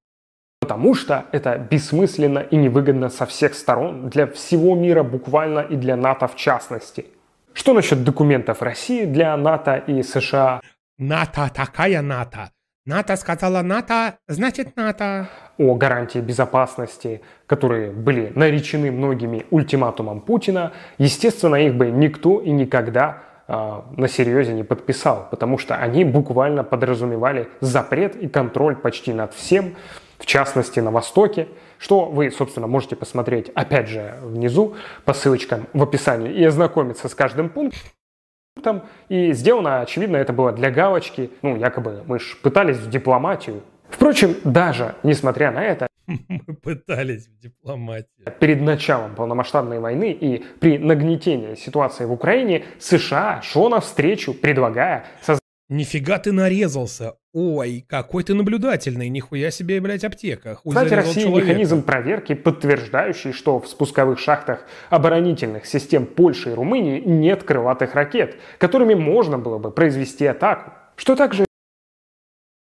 Потому 0.61 0.95
что 0.95 1.27
это 1.33 1.59
бессмысленно 1.59 2.39
и 2.39 2.57
невыгодно 2.57 3.11
со 3.11 3.27
всех 3.27 3.55
сторон, 3.55 4.09
для 4.09 4.27
всего 4.27 4.75
мира 4.75 5.03
буквально 5.03 5.61
и 5.61 5.77
для 5.77 5.97
НАТО 5.97 6.27
в 6.27 6.37
частности. 6.37 7.05
Что 7.53 7.75
насчет 7.75 8.03
документов 8.03 8.63
России 8.63 9.05
для 9.05 9.37
НАТО 9.37 9.77
и 9.77 10.03
США? 10.03 10.61
НАТО 10.97 11.51
такая 11.55 12.01
НАТО. 12.01 12.51
НАТО 12.87 13.17
сказала 13.17 13.63
НАТО, 13.63 14.19
значит 14.29 14.77
НАТО. 14.77 15.29
о 15.59 15.75
гарантии 15.75 16.19
безопасности, 16.19 17.21
которые 17.47 17.91
были 17.91 18.33
наречены 18.35 18.91
многими 18.91 19.45
ультиматумом 19.51 20.21
Путина, 20.21 20.73
естественно, 20.99 21.57
их 21.57 21.75
бы 21.75 21.91
никто 21.91 22.41
и 22.41 22.51
никогда 22.51 23.23
на 23.49 24.09
серьезе 24.09 24.53
не 24.53 24.63
подписал, 24.63 25.29
потому 25.31 25.59
что 25.59 25.77
они 25.77 26.05
буквально 26.05 26.65
подразумевали 26.65 27.49
запрет 27.61 28.17
и 28.17 28.29
контроль 28.29 28.77
почти 28.77 29.13
над 29.13 29.35
всем, 29.35 29.77
в 30.19 30.27
частности 30.27 30.81
на 30.81 30.91
Востоке, 30.91 31.49
что 31.79 32.07
вы, 32.07 32.31
собственно, 32.31 32.67
можете 32.67 32.97
посмотреть, 32.97 33.51
опять 33.55 33.89
же, 33.89 34.15
внизу 34.23 34.75
по 35.05 35.13
ссылочкам 35.13 35.67
в 35.75 35.83
описании 35.83 36.33
и 36.33 36.45
ознакомиться 36.45 37.09
с 37.09 37.15
каждым 37.15 37.51
пунктом. 37.51 38.83
И 39.09 39.33
сделано, 39.33 39.81
очевидно, 39.81 40.17
это 40.17 40.33
было 40.33 40.53
для 40.53 40.71
галочки. 40.71 41.31
Ну, 41.43 41.57
якобы 41.57 42.03
мы 42.07 42.19
же 42.21 42.37
пытались 42.37 42.79
в 42.79 42.89
дипломатию. 42.89 43.63
Впрочем, 43.91 44.37
даже 44.45 44.95
несмотря 45.03 45.51
на 45.51 45.63
это, 45.63 45.87
Мы 46.29 46.55
пытались 46.63 47.29
в 47.29 47.39
дипломатии. 47.39 48.09
Перед 48.41 48.61
началом 48.61 49.15
полномасштабной 49.15 49.81
войны 49.81 50.13
и 50.13 50.45
при 50.61 50.79
нагнетении 50.79 51.55
ситуации 51.55 52.05
в 52.05 52.13
Украине 52.13 52.65
США 52.79 53.41
шло 53.43 53.69
навстречу, 53.69 54.35
предлагая 54.35 55.07
создать 55.21 55.41
Нифига 55.71 56.19
ты 56.19 56.31
нарезался. 56.31 57.15
Ой, 57.33 57.85
какой 57.89 58.23
ты 58.23 58.35
наблюдательный. 58.35 59.09
Нихуя 59.09 59.51
себе, 59.51 59.81
блядь, 59.81 60.05
аптека. 60.05 60.59
Кстати, 60.63 60.93
России 60.93 61.23
человека. 61.23 61.49
механизм 61.49 61.83
проверки, 61.83 62.35
подтверждающий, 62.35 63.33
что 63.33 63.59
в 63.59 63.67
спусковых 63.67 64.19
шахтах 64.19 64.67
оборонительных 64.91 65.65
систем 65.65 66.05
Польши 66.05 66.51
и 66.51 66.55
Румынии 66.55 67.01
нет 67.01 67.45
крылатых 67.45 67.95
ракет, 67.95 68.37
которыми 68.59 68.95
можно 68.95 69.39
было 69.39 69.59
бы 69.59 69.71
произвести 69.71 70.27
атаку. 70.27 70.75
Что 70.97 71.17
также 71.17 71.47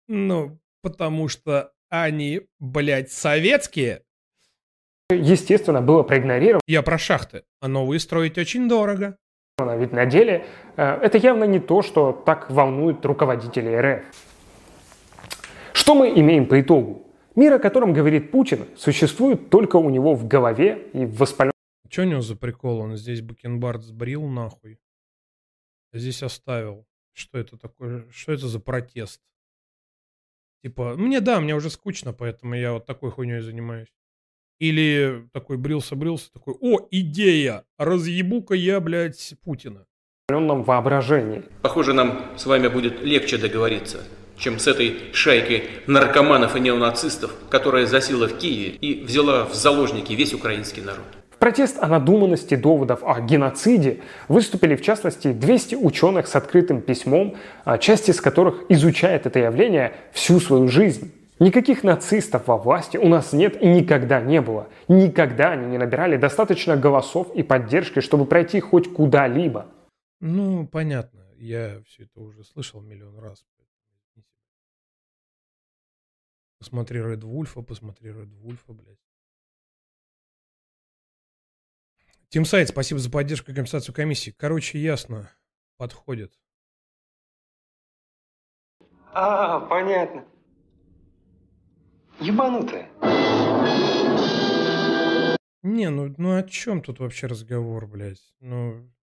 Ну, 0.09 0.59
потому 0.81 1.29
что 1.29 1.71
они, 1.89 2.41
блядь, 2.59 3.11
советские. 3.11 4.03
естественно, 5.11 5.81
было 5.81 6.03
проигнорировано. 6.03 6.61
Я 6.67 6.81
про 6.81 6.97
шахты. 6.97 7.43
А 7.61 7.67
новые 7.67 7.99
строить 7.99 8.37
очень 8.37 8.69
дорого. 8.69 9.17
Ведь 9.57 9.91
на 9.91 10.05
деле 10.05 10.45
э, 10.77 10.83
это 11.01 11.17
явно 11.17 11.43
не 11.43 11.59
то, 11.59 11.81
что 11.81 12.13
так 12.13 12.49
волнует 12.49 13.05
руководителей 13.05 13.77
РФ. 13.79 14.05
Что 15.73 15.95
мы 15.95 16.09
имеем 16.09 16.45
по 16.45 16.61
итогу? 16.61 17.07
Мир, 17.35 17.53
о 17.53 17.59
котором 17.59 17.93
говорит 17.93 18.31
Путин, 18.31 18.65
существует 18.77 19.49
только 19.49 19.77
у 19.77 19.89
него 19.89 20.13
в 20.13 20.27
голове 20.27 20.89
и 20.93 21.05
в 21.05 21.17
воспаленном 21.17 21.53
Что 21.89 22.01
у 22.03 22.05
него 22.05 22.21
за 22.21 22.35
прикол? 22.35 22.79
Он 22.79 22.95
здесь 22.95 23.21
бакенбард 23.21 23.83
сбрил 23.83 24.25
нахуй. 24.27 24.79
Здесь 25.93 26.23
оставил. 26.23 26.85
Что 27.13 27.37
это 27.37 27.57
такое? 27.57 28.05
Что 28.11 28.33
это 28.33 28.47
за 28.47 28.59
протест? 28.59 29.21
Типа, 30.63 30.95
мне 30.97 31.21
да, 31.21 31.39
мне 31.39 31.55
уже 31.55 31.69
скучно, 31.69 32.13
поэтому 32.13 32.55
я 32.55 32.73
вот 32.73 32.85
такой 32.85 33.11
хуйней 33.11 33.39
занимаюсь. 33.41 33.87
Или 34.59 35.29
такой 35.31 35.57
брился-брился, 35.57 36.31
такой, 36.33 36.55
о, 36.59 36.87
идея, 36.91 37.63
разъебу-ка 37.77 38.55
я, 38.55 38.81
блядь, 38.81 39.35
Путина. 39.43 39.85
воображении. 40.63 41.43
Похоже, 41.61 41.93
нам 41.93 42.37
с 42.37 42.45
вами 42.45 42.67
будет 42.67 43.01
легче 43.01 43.37
договориться, 43.37 44.03
чем 44.37 44.59
с 44.59 44.67
этой 44.67 45.13
шайкой 45.13 45.63
наркоманов 45.87 46.57
и 46.57 46.59
неонацистов, 46.59 47.33
которая 47.49 47.85
засела 47.85 48.27
в 48.27 48.37
Киеве 48.37 48.75
и 48.75 49.03
взяла 49.03 49.45
в 49.45 49.53
заложники 49.53 50.11
весь 50.11 50.33
украинский 50.33 50.81
народ. 50.81 51.05
Протест 51.39 51.77
о 51.79 51.87
надуманности 51.87 52.55
доводов 52.55 53.01
о 53.03 53.21
геноциде 53.21 54.01
выступили, 54.27 54.75
в 54.75 54.81
частности, 54.81 55.31
200 55.31 55.75
ученых 55.75 56.27
с 56.27 56.35
открытым 56.35 56.81
письмом, 56.81 57.37
а, 57.63 57.77
часть 57.77 58.09
из 58.09 58.19
которых 58.19 58.65
изучает 58.67 59.25
это 59.25 59.39
явление 59.39 59.93
всю 60.11 60.41
свою 60.41 60.67
жизнь. 60.67 61.13
Никаких 61.39 61.83
нацистов 61.83 62.47
во 62.47 62.57
власти 62.57 62.97
у 62.97 63.07
нас 63.07 63.31
нет 63.31 63.61
и 63.61 63.65
никогда 63.65 64.19
не 64.19 64.41
было. 64.41 64.67
Никогда 64.89 65.51
они 65.51 65.67
не 65.67 65.77
набирали 65.77 66.17
достаточно 66.17 66.75
голосов 66.75 67.33
и 67.33 67.43
поддержки, 67.43 68.01
чтобы 68.01 68.25
пройти 68.25 68.59
хоть 68.59 68.93
куда-либо. 68.93 69.67
Ну, 70.19 70.67
понятно. 70.67 71.25
Я 71.37 71.81
все 71.87 72.03
это 72.03 72.19
уже 72.19 72.43
слышал 72.43 72.81
миллион 72.81 73.17
раз. 73.17 73.45
Посмотри 76.57 77.01
Ред 77.01 77.23
Вульфа, 77.23 77.61
посмотри 77.61 78.11
Ред 78.11 78.33
Вульфа, 78.33 78.73
блядь. 78.73 78.99
Тим 82.29 82.45
Сайт, 82.45 82.69
спасибо 82.69 82.99
за 82.99 83.09
поддержку 83.09 83.51
и 83.51 83.55
компенсацию 83.55 83.93
комиссии. 83.95 84.29
Короче, 84.29 84.79
ясно. 84.79 85.31
Подходит. 85.77 86.39
А, 89.11 89.61
понятно. 89.61 90.27
Ебанутая. 92.19 92.87
Не, 95.63 95.89
ну, 95.89 96.13
ну 96.17 96.35
о 96.35 96.43
чем 96.43 96.83
тут 96.83 96.99
вообще 96.99 97.25
разговор, 97.25 97.87
блядь? 97.87 98.33
Ну... 98.39 98.93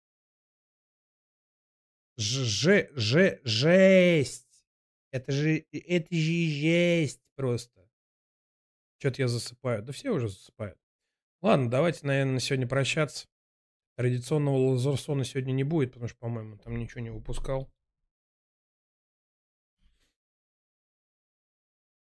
Ж, 2.17 2.89
ж, 2.95 3.41
жесть. 3.43 4.65
Это 5.11 5.33
же, 5.33 5.67
это 5.73 6.15
же 6.15 6.49
жесть 6.49 7.23
просто. 7.35 7.91
Что-то 8.99 9.23
я 9.23 9.29
засыпаю. 9.29 9.83
Да 9.83 9.93
все 9.93 10.11
уже 10.11 10.29
засыпают. 10.29 10.79
Ладно, 11.47 11.71
давайте, 11.71 12.05
наверное, 12.05 12.33
на 12.33 12.41
сегодня 12.41 12.67
прощаться. 12.67 13.29
Традиционного 13.95 14.57
Лазерсона 14.57 15.23
сегодня 15.23 15.53
не 15.53 15.63
будет, 15.63 15.93
потому 15.93 16.09
что, 16.09 16.19
по-моему, 16.19 16.59
там 16.59 16.77
ничего 16.77 17.03
не 17.03 17.11
выпускал. 17.11 17.73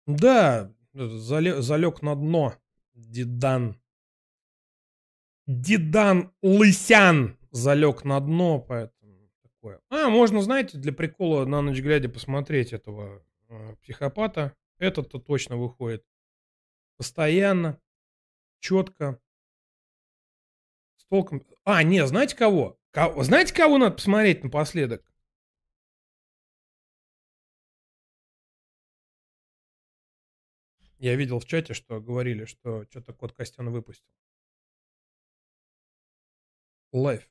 Да, 0.07 0.73
залег, 0.95 2.01
на 2.01 2.15
дно. 2.15 2.55
Дидан. 2.95 3.79
Дидан 5.47 6.33
Лысян 6.41 7.37
залег 7.51 8.05
на 8.05 8.21
дно, 8.21 8.61
поэтому 8.61 9.31
такое. 9.43 9.83
А, 9.91 10.09
можно, 10.09 10.41
знаете, 10.41 10.79
для 10.79 10.95
прикола 10.95 11.45
на 11.45 11.61
ночь 11.61 11.81
глядя 11.81 12.09
посмотреть 12.09 12.73
этого 12.73 13.23
э, 13.51 13.77
психопата. 13.83 14.57
Этот-то 14.79 15.19
точно 15.19 15.59
выходит. 15.59 16.03
Постоянно, 16.97 17.79
четко, 18.61 19.21
с 20.97 21.05
толком. 21.07 21.47
А, 21.65 21.83
не, 21.83 22.07
знаете 22.07 22.37
кого? 22.37 22.79
кого? 22.91 23.23
Знаете, 23.23 23.55
кого 23.55 23.79
надо 23.79 23.97
посмотреть 23.97 24.43
напоследок? 24.43 25.05
Я 30.99 31.15
видел 31.15 31.39
в 31.39 31.45
чате, 31.45 31.75
что 31.75 32.01
говорили, 32.01 32.45
что 32.45 32.85
что-то 32.91 33.13
кот 33.13 33.33
Костян 33.33 33.71
выпустил. 33.71 34.11
Лайв. 36.93 37.31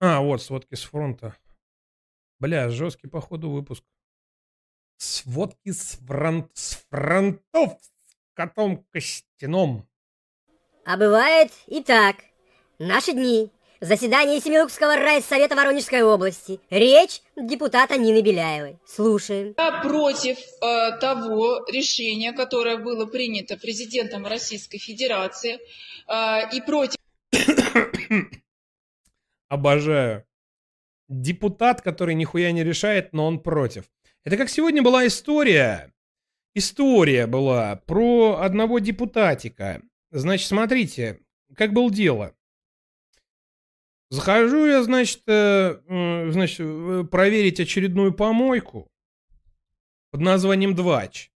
А, 0.00 0.20
вот, 0.20 0.42
сводки 0.42 0.74
с 0.74 0.82
фронта. 0.82 1.36
Бля, 2.40 2.68
жесткий, 2.70 3.06
походу, 3.08 3.50
выпуск. 3.50 3.84
Сводки 4.96 5.70
с, 5.70 5.96
фронт... 5.98 6.50
с 6.56 6.74
фронтов 6.90 7.80
с 7.82 8.16
котом 8.34 8.84
Костяном. 8.90 9.88
А 10.86 10.96
бывает 10.96 11.50
и 11.66 11.82
так. 11.82 12.14
Наши 12.78 13.12
дни. 13.12 13.50
Заседание 13.80 14.40
Семилукского 14.40 14.94
райсовета 14.94 15.56
Воронежской 15.56 16.00
области. 16.02 16.60
Речь 16.70 17.22
депутата 17.34 17.98
Нины 17.98 18.22
Беляевой. 18.22 18.78
Слушаем. 18.86 19.54
Я 19.58 19.82
против 19.82 20.38
э, 20.38 20.98
того 21.00 21.64
решения, 21.66 22.32
которое 22.32 22.76
было 22.78 23.04
принято 23.04 23.56
президентом 23.56 24.26
Российской 24.26 24.78
Федерации, 24.78 25.58
э, 26.06 26.56
и 26.56 26.60
против... 26.60 26.96
Обожаю. 29.48 30.24
Депутат, 31.08 31.82
который 31.82 32.14
нихуя 32.14 32.52
не 32.52 32.62
решает, 32.62 33.12
но 33.12 33.26
он 33.26 33.40
против. 33.40 33.86
Это 34.24 34.36
как 34.36 34.48
сегодня 34.48 34.82
была 34.84 35.04
история. 35.08 35.92
История 36.54 37.26
была 37.26 37.74
про 37.86 38.38
одного 38.40 38.78
депутатика. 38.78 39.82
Значит, 40.18 40.48
смотрите, 40.48 41.20
как 41.56 41.74
было 41.74 41.90
дело. 41.90 42.34
Захожу 44.08 44.64
я, 44.64 44.82
значит, 44.82 45.22
э, 45.26 46.30
значит, 46.32 46.60
э, 46.60 47.04
проверить 47.10 47.60
очередную 47.60 48.14
помойку 48.14 48.90
под 50.10 50.22
названием 50.22 50.74
Двач. 50.74 51.30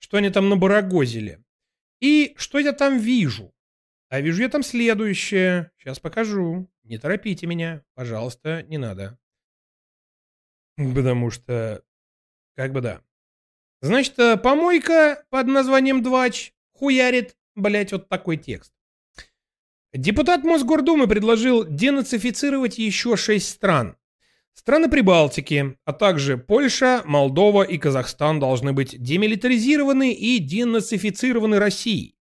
Что 0.00 0.16
они 0.16 0.30
там 0.30 0.48
набарагозили. 0.48 1.44
И 2.00 2.34
что 2.36 2.58
я 2.58 2.72
там 2.72 2.98
вижу? 2.98 3.54
А 4.08 4.20
вижу 4.20 4.42
я 4.42 4.48
там 4.48 4.64
следующее. 4.64 5.70
Сейчас 5.78 6.00
покажу. 6.00 6.68
Не 6.82 6.98
торопите 6.98 7.46
меня. 7.46 7.84
Пожалуйста, 7.94 8.64
не 8.64 8.78
надо. 8.78 9.16
Потому 10.76 11.30
что... 11.30 11.84
Как 12.56 12.72
бы 12.72 12.80
да. 12.80 13.00
Значит, 13.80 14.18
э, 14.18 14.36
помойка 14.38 15.24
под 15.30 15.46
названием 15.46 16.02
Двач 16.02 16.52
хуярит, 16.72 17.36
блять, 17.54 17.92
вот 17.92 18.08
такой 18.08 18.36
текст. 18.36 18.72
Депутат 19.92 20.42
Мосгордумы 20.42 21.06
предложил 21.06 21.64
денацифицировать 21.64 22.78
еще 22.78 23.16
шесть 23.16 23.48
стран. 23.48 23.96
Страны 24.54 24.88
Прибалтики, 24.88 25.76
а 25.84 25.92
также 25.92 26.36
Польша, 26.36 27.02
Молдова 27.04 27.62
и 27.62 27.78
Казахстан 27.78 28.40
должны 28.40 28.72
быть 28.72 29.00
демилитаризированы 29.00 30.12
и 30.12 30.38
денацифицированы 30.38 31.58
Россией. 31.58 32.16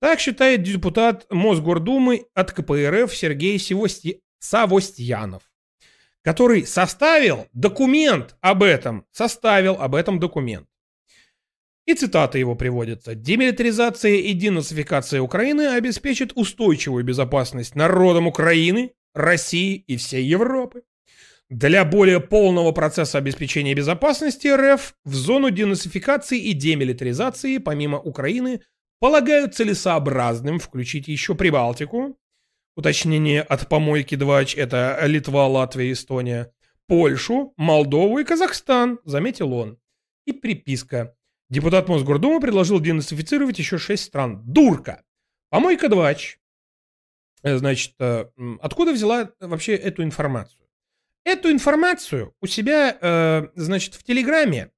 Так 0.00 0.20
считает 0.20 0.62
депутат 0.62 1.26
Мосгордумы 1.30 2.26
от 2.34 2.52
КПРФ 2.52 3.14
Сергей 3.14 3.58
Севости... 3.58 4.22
Савостьянов, 4.38 5.42
который 6.22 6.66
составил 6.66 7.46
документ 7.52 8.36
об 8.40 8.62
этом, 8.62 9.04
составил 9.10 9.74
об 9.74 9.94
этом 9.94 10.18
документ. 10.18 10.69
И 11.90 11.94
цитата 11.94 12.38
его 12.38 12.54
приводится. 12.54 13.16
«Демилитаризация 13.16 14.14
и 14.14 14.32
денацификация 14.32 15.20
Украины 15.20 15.74
обеспечит 15.74 16.30
устойчивую 16.36 17.02
безопасность 17.02 17.74
народам 17.74 18.28
Украины, 18.28 18.92
России 19.12 19.74
и 19.88 19.96
всей 19.96 20.24
Европы. 20.24 20.82
Для 21.48 21.84
более 21.84 22.20
полного 22.20 22.70
процесса 22.70 23.18
обеспечения 23.18 23.74
безопасности 23.74 24.46
РФ 24.46 24.94
в 25.04 25.14
зону 25.14 25.50
денацификации 25.50 26.38
и 26.38 26.52
демилитаризации 26.52 27.58
помимо 27.58 27.98
Украины 27.98 28.60
полагают 29.00 29.56
целесообразным 29.56 30.60
включить 30.60 31.08
еще 31.08 31.34
Прибалтику, 31.34 32.16
уточнение 32.76 33.42
от 33.42 33.68
помойки 33.68 34.14
2, 34.14 34.42
это 34.54 34.96
Литва, 35.06 35.48
Латвия, 35.48 35.90
Эстония, 35.90 36.52
Польшу, 36.86 37.52
Молдову 37.56 38.20
и 38.20 38.24
Казахстан, 38.24 39.00
заметил 39.04 39.52
он. 39.52 39.76
И 40.24 40.30
приписка. 40.32 41.16
Депутат 41.50 41.88
Мосгордумы 41.88 42.40
предложил 42.40 42.78
денацифицировать 42.78 43.58
еще 43.58 43.76
шесть 43.76 44.04
стран. 44.04 44.40
Дурка! 44.44 45.02
Помойка 45.50 45.88
2. 45.88 46.14
Э, 47.42 47.56
значит, 47.56 47.94
э, 47.98 48.26
откуда 48.60 48.92
взяла 48.92 49.30
вообще 49.40 49.74
эту 49.74 50.04
информацию? 50.04 50.68
Эту 51.24 51.50
информацию 51.50 52.34
у 52.40 52.46
себя, 52.46 52.96
э, 53.00 53.48
значит, 53.56 53.94
в 53.94 54.04
Телеграме 54.04 54.70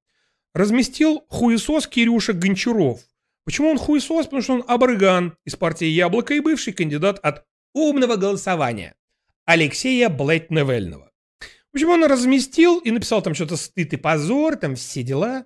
разместил 0.55 1.23
хуесос 1.29 1.87
Кирюша 1.87 2.33
Гончаров. 2.33 3.01
Почему 3.45 3.69
он 3.69 3.77
хуесос? 3.77 4.25
Потому 4.25 4.41
что 4.41 4.53
он 4.53 4.63
абрыган 4.67 5.37
из 5.45 5.55
партии 5.55 5.85
Яблоко 5.85 6.33
и 6.33 6.39
бывший 6.39 6.73
кандидат 6.73 7.19
от 7.19 7.45
умного 7.73 8.15
голосования 8.15 8.95
Алексея 9.45 10.09
Блэт-Невельного. 10.09 11.11
Почему 11.71 11.93
он 11.93 12.05
разместил 12.05 12.79
и 12.79 12.89
написал 12.89 13.21
там 13.21 13.35
что-то 13.35 13.57
стыд 13.57 13.93
и 13.93 13.97
позор, 13.97 14.55
там 14.55 14.75
все 14.75 15.03
дела. 15.03 15.45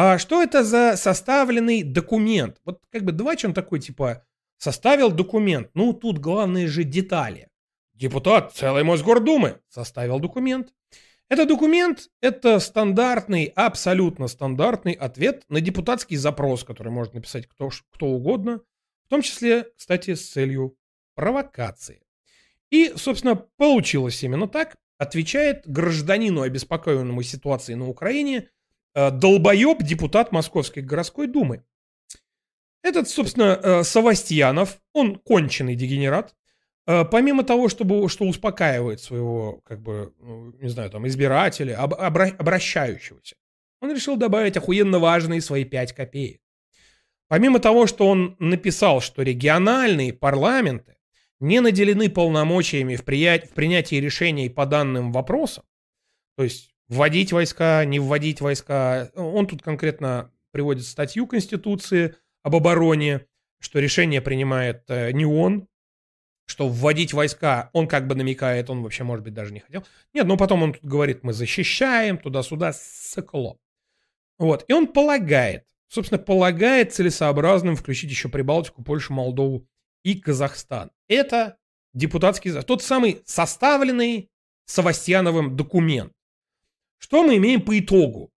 А 0.00 0.16
что 0.16 0.40
это 0.40 0.62
за 0.62 0.96
составленный 0.96 1.82
документ? 1.82 2.60
Вот 2.64 2.80
как 2.92 3.02
бы 3.02 3.10
давай, 3.10 3.36
он 3.42 3.52
такой, 3.52 3.80
типа, 3.80 4.24
составил 4.56 5.10
документ. 5.10 5.70
Ну, 5.74 5.92
тут 5.92 6.20
главные 6.20 6.68
же 6.68 6.84
детали. 6.84 7.48
Депутат 7.94 8.54
целой 8.54 8.84
Мосгордумы 8.84 9.58
составил 9.68 10.20
документ. 10.20 10.72
Это 11.28 11.46
документ– 11.46 12.10
это 12.20 12.60
стандартный, 12.60 13.46
абсолютно 13.56 14.28
стандартный 14.28 14.92
ответ 14.92 15.42
на 15.48 15.60
депутатский 15.60 16.16
запрос, 16.16 16.62
который 16.62 16.92
может 16.92 17.14
написать 17.14 17.48
кто, 17.48 17.68
кто 17.92 18.06
угодно, 18.06 18.60
в 19.06 19.10
том 19.10 19.20
числе, 19.20 19.66
кстати, 19.76 20.14
с 20.14 20.30
целью 20.30 20.76
провокации. 21.16 22.04
И, 22.70 22.92
собственно, 22.94 23.34
получилось 23.34 24.22
именно 24.22 24.46
так. 24.46 24.76
Отвечает 24.96 25.66
гражданину, 25.66 26.42
обеспокоенному 26.42 27.20
ситуацией 27.22 27.74
на 27.74 27.88
Украине, 27.88 28.48
долбоеб 29.10 29.82
депутат 29.82 30.32
Московской 30.32 30.82
городской 30.82 31.26
думы. 31.26 31.64
Этот, 32.82 33.08
собственно, 33.08 33.58
э, 33.62 33.82
Савастьянов, 33.82 34.80
он 34.92 35.16
конченый 35.16 35.74
дегенерат, 35.74 36.34
Э, 36.88 37.04
помимо 37.04 37.44
того, 37.44 37.68
чтобы, 37.68 38.08
что 38.08 38.24
успокаивает 38.24 39.00
своего, 39.02 39.60
как 39.66 39.82
бы, 39.82 40.14
ну, 40.20 40.54
не 40.58 40.70
знаю, 40.70 40.88
там, 40.90 41.06
избирателя, 41.06 41.76
об, 41.78 41.92
обра, 41.92 42.30
обращающегося, 42.38 43.36
он 43.82 43.92
решил 43.92 44.16
добавить 44.16 44.56
охуенно 44.56 44.98
важные 44.98 45.42
свои 45.42 45.64
5 45.64 45.92
копеек. 45.92 46.40
Помимо 47.28 47.58
того, 47.58 47.86
что 47.86 48.08
он 48.08 48.36
написал, 48.38 49.02
что 49.02 49.20
региональные 49.20 50.14
парламенты 50.14 50.96
не 51.40 51.60
наделены 51.60 52.08
полномочиями 52.08 52.96
в, 52.96 53.04
прия... 53.04 53.38
в 53.38 53.50
принятии 53.50 53.96
решений 53.96 54.48
по 54.48 54.64
данным 54.64 55.12
вопросам, 55.12 55.64
то 56.38 56.42
есть 56.42 56.74
вводить 56.88 57.32
войска, 57.32 57.84
не 57.84 57.98
вводить 57.98 58.40
войска, 58.40 59.10
он 59.14 59.46
тут 59.46 59.62
конкретно 59.62 60.32
приводит 60.52 60.86
статью 60.86 61.26
Конституции 61.26 62.16
об 62.42 62.56
обороне, 62.56 63.26
что 63.60 63.78
решение 63.78 64.20
принимает 64.20 64.84
э, 64.88 65.12
не 65.12 65.26
он, 65.26 65.68
что 66.46 66.68
вводить 66.68 67.12
войска, 67.12 67.68
он 67.74 67.86
как 67.86 68.06
бы 68.06 68.14
намекает, 68.14 68.70
он 68.70 68.82
вообще, 68.82 69.04
может 69.04 69.22
быть, 69.22 69.34
даже 69.34 69.52
не 69.52 69.60
хотел. 69.60 69.84
Нет, 70.14 70.26
но 70.26 70.36
потом 70.36 70.62
он 70.62 70.72
тут 70.72 70.84
говорит, 70.84 71.22
мы 71.22 71.34
защищаем, 71.34 72.16
туда-сюда, 72.16 72.72
сыкло. 72.72 73.58
Вот, 74.38 74.64
и 74.66 74.72
он 74.72 74.86
полагает, 74.86 75.64
собственно, 75.88 76.18
полагает 76.18 76.94
целесообразным 76.94 77.76
включить 77.76 78.10
еще 78.10 78.28
Прибалтику, 78.28 78.82
Польшу, 78.82 79.12
Молдову 79.12 79.66
и 80.04 80.18
Казахстан. 80.18 80.90
Это 81.06 81.58
депутатский, 81.92 82.62
тот 82.62 82.82
самый 82.82 83.20
составленный 83.26 84.30
Савастьяновым 84.64 85.56
документ. 85.56 86.12
Что 86.98 87.22
мы 87.22 87.36
имеем 87.36 87.62
по 87.62 87.78
итогу? 87.78 88.30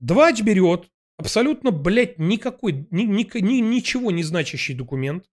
Двач 0.00 0.42
берет 0.42 0.90
абсолютно, 1.16 1.70
блядь, 1.70 2.18
никакой, 2.18 2.86
ни, 2.90 3.02
ни, 3.02 3.28
ни, 3.40 3.60
ничего 3.60 4.10
не 4.10 4.22
значащий 4.22 4.74
документ, 4.74 5.26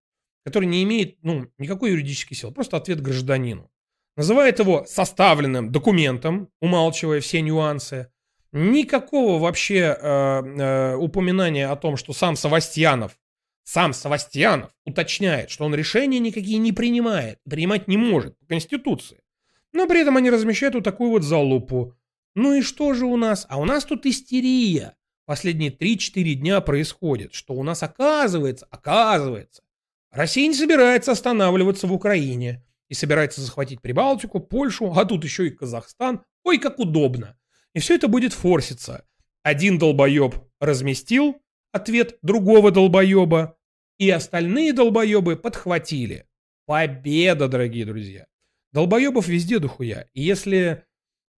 который 0.45 0.65
не 0.65 0.83
имеет 0.83 1.17
ну, 1.23 1.47
никакой 1.57 1.91
юридической 1.91 2.35
силы, 2.35 2.53
просто 2.53 2.77
ответ 2.77 3.01
гражданину. 3.01 3.69
Называет 4.15 4.59
его 4.59 4.85
составленным 4.87 5.71
документом, 5.71 6.49
умалчивая 6.61 7.19
все 7.19 7.41
нюансы. 7.41 8.09
Никакого 8.51 9.39
вообще 9.39 9.77
э, 9.77 9.95
э, 9.99 10.95
упоминания 10.95 11.67
о 11.67 11.75
том, 11.75 11.97
что 11.97 12.13
сам 12.13 12.35
Савастьянов, 12.35 13.17
сам 13.63 13.93
Савастьянов 13.93 14.71
уточняет, 14.85 15.49
что 15.49 15.65
он 15.65 15.73
решения 15.73 16.19
никакие 16.19 16.59
не 16.59 16.71
принимает, 16.71 17.39
принимать 17.49 17.87
не 17.87 17.97
может 17.97 18.37
по 18.37 18.45
Конституции. 18.45 19.23
Но 19.71 19.87
при 19.87 20.01
этом 20.01 20.17
они 20.17 20.29
размещают 20.29 20.75
вот 20.75 20.83
такую 20.83 21.09
вот 21.09 21.23
залупу. 21.23 21.95
Ну 22.35 22.53
и 22.53 22.61
что 22.61 22.93
же 22.93 23.05
у 23.05 23.17
нас? 23.17 23.45
А 23.49 23.59
у 23.59 23.65
нас 23.65 23.85
тут 23.85 24.05
истерия. 24.05 24.95
Последние 25.25 25.71
3-4 25.71 26.33
дня 26.33 26.61
происходит, 26.61 27.33
что 27.33 27.53
у 27.53 27.63
нас 27.63 27.81
оказывается, 27.83 28.67
оказывается, 28.69 29.63
Россия 30.11 30.47
не 30.47 30.53
собирается 30.53 31.11
останавливаться 31.11 31.87
в 31.87 31.93
Украине 31.93 32.63
и 32.87 32.93
собирается 32.93 33.41
захватить 33.41 33.81
Прибалтику, 33.81 34.39
Польшу, 34.39 34.91
а 34.95 35.05
тут 35.05 35.23
еще 35.23 35.47
и 35.47 35.49
Казахстан. 35.49 36.23
Ой, 36.43 36.59
как 36.59 36.77
удобно. 36.77 37.35
И 37.73 37.79
все 37.79 37.95
это 37.95 38.07
будет 38.07 38.33
форситься. 38.33 39.05
Один 39.41 39.79
долбоеб 39.79 40.35
разместил 40.59 41.41
ответ 41.71 42.19
другого 42.21 42.71
долбоеба, 42.71 43.57
и 43.97 44.09
остальные 44.09 44.73
долбоебы 44.73 45.35
подхватили. 45.35 46.27
Победа, 46.65 47.47
дорогие 47.47 47.85
друзья. 47.85 48.27
Долбоебов 48.71 49.27
везде 49.27 49.59
дохуя. 49.59 50.07
И 50.13 50.21
если, 50.21 50.85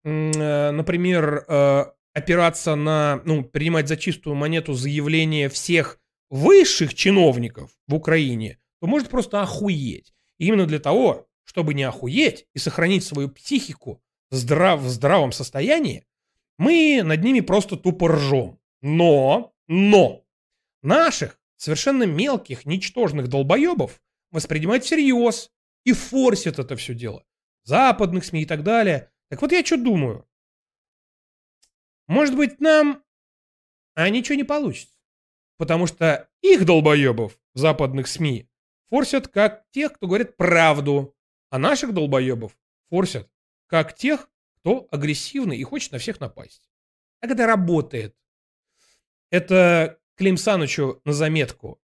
например, 0.10 1.46
э, 1.48 1.86
опираться 2.14 2.76
на, 2.76 3.22
ну, 3.26 3.44
принимать 3.44 3.88
за 3.88 3.98
чистую 3.98 4.36
монету 4.36 4.74
заявление 4.74 5.50
всех 5.50 6.00
высших 6.30 6.94
чиновников 6.94 7.72
в 7.88 7.96
Украине, 7.96 8.60
то 8.80 8.88
может 8.88 9.10
просто 9.10 9.42
охуеть. 9.42 10.14
И 10.38 10.48
именно 10.48 10.66
для 10.66 10.80
того, 10.80 11.28
чтобы 11.44 11.74
не 11.74 11.84
охуеть 11.84 12.48
и 12.54 12.60
сохранить 12.60 13.04
свою 13.04 13.30
психику 13.30 14.02
здрав, 14.32 14.82
в 14.82 14.90
здравом 14.90 15.32
состоянии, 15.32 16.06
мы 16.58 17.02
над 17.04 17.24
ними 17.24 17.42
просто 17.42 17.76
тупо 17.76 18.10
ржем. 18.10 18.60
Но, 18.82 19.54
но, 19.68 20.24
наших 20.82 21.40
совершенно 21.58 22.04
мелких, 22.04 22.66
ничтожных 22.66 23.28
долбоебов 23.28 24.02
воспринимать 24.32 24.84
всерьез 24.84 25.52
и 25.84 25.94
форсят 25.94 26.60
это 26.60 26.76
все 26.76 26.94
дело. 26.94 27.24
Западных 27.64 28.26
СМИ 28.26 28.44
и 28.44 28.46
так 28.46 28.64
далее. 28.64 29.10
Так 29.30 29.42
вот 29.42 29.52
я 29.52 29.66
что 29.66 29.78
думаю. 29.78 30.28
Может 32.08 32.36
быть 32.36 32.60
нам... 32.60 33.04
А 33.96 34.10
ничего 34.10 34.36
не 34.36 34.44
получится. 34.44 34.96
Потому 35.58 35.88
что 35.88 36.30
их 36.42 36.66
долбоебов, 36.66 37.40
западных 37.54 38.08
СМИ, 38.08 38.50
форсят 38.90 39.28
как 39.28 39.66
тех, 39.72 39.94
кто 39.94 40.08
говорит 40.08 40.36
правду, 40.36 41.16
а 41.50 41.58
наших 41.58 41.94
долбоебов 41.94 42.58
форсят 42.90 43.30
как 43.68 43.96
тех, 43.96 44.30
кто 44.58 44.88
агрессивный 44.92 45.58
и 45.58 45.64
хочет 45.64 45.92
на 45.92 45.98
всех 45.98 46.20
напасть. 46.20 46.70
Так 47.22 47.32
это 47.32 47.46
работает. 47.48 48.16
Это 49.30 50.00
Клим 50.16 50.38
Санычу 50.38 51.02
на 51.06 51.14
заметку. 51.14 51.82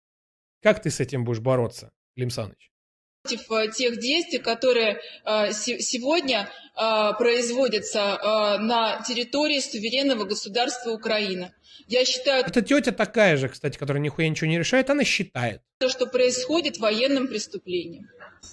Как 0.60 0.82
ты 0.82 0.90
с 0.90 1.00
этим 1.00 1.24
будешь 1.24 1.40
бороться, 1.40 1.92
Клим 2.14 2.30
Саныч? 2.30 2.67
Против 3.28 3.50
э, 3.50 3.70
тех 3.72 3.98
действий, 3.98 4.38
которые 4.38 5.00
э, 5.24 5.52
сегодня 5.52 6.48
э, 6.76 7.12
производятся 7.18 8.18
на 8.60 9.02
территории 9.02 9.60
суверенного 9.60 10.24
государства 10.24 10.90
Украина. 10.90 11.52
Я 11.86 12.04
считаю... 12.04 12.44
Это 12.44 12.62
тетя 12.62 12.92
такая 12.92 13.36
же, 13.36 13.48
кстати, 13.48 13.78
которая 13.78 14.02
нихуя 14.02 14.28
ничего 14.28 14.48
не 14.48 14.58
решает, 14.58 14.90
она 14.90 15.04
считает. 15.04 15.62
То, 15.78 15.88
что 15.88 16.06
происходит 16.06 16.78
военным 16.78 17.28
преступлением. 17.28 18.08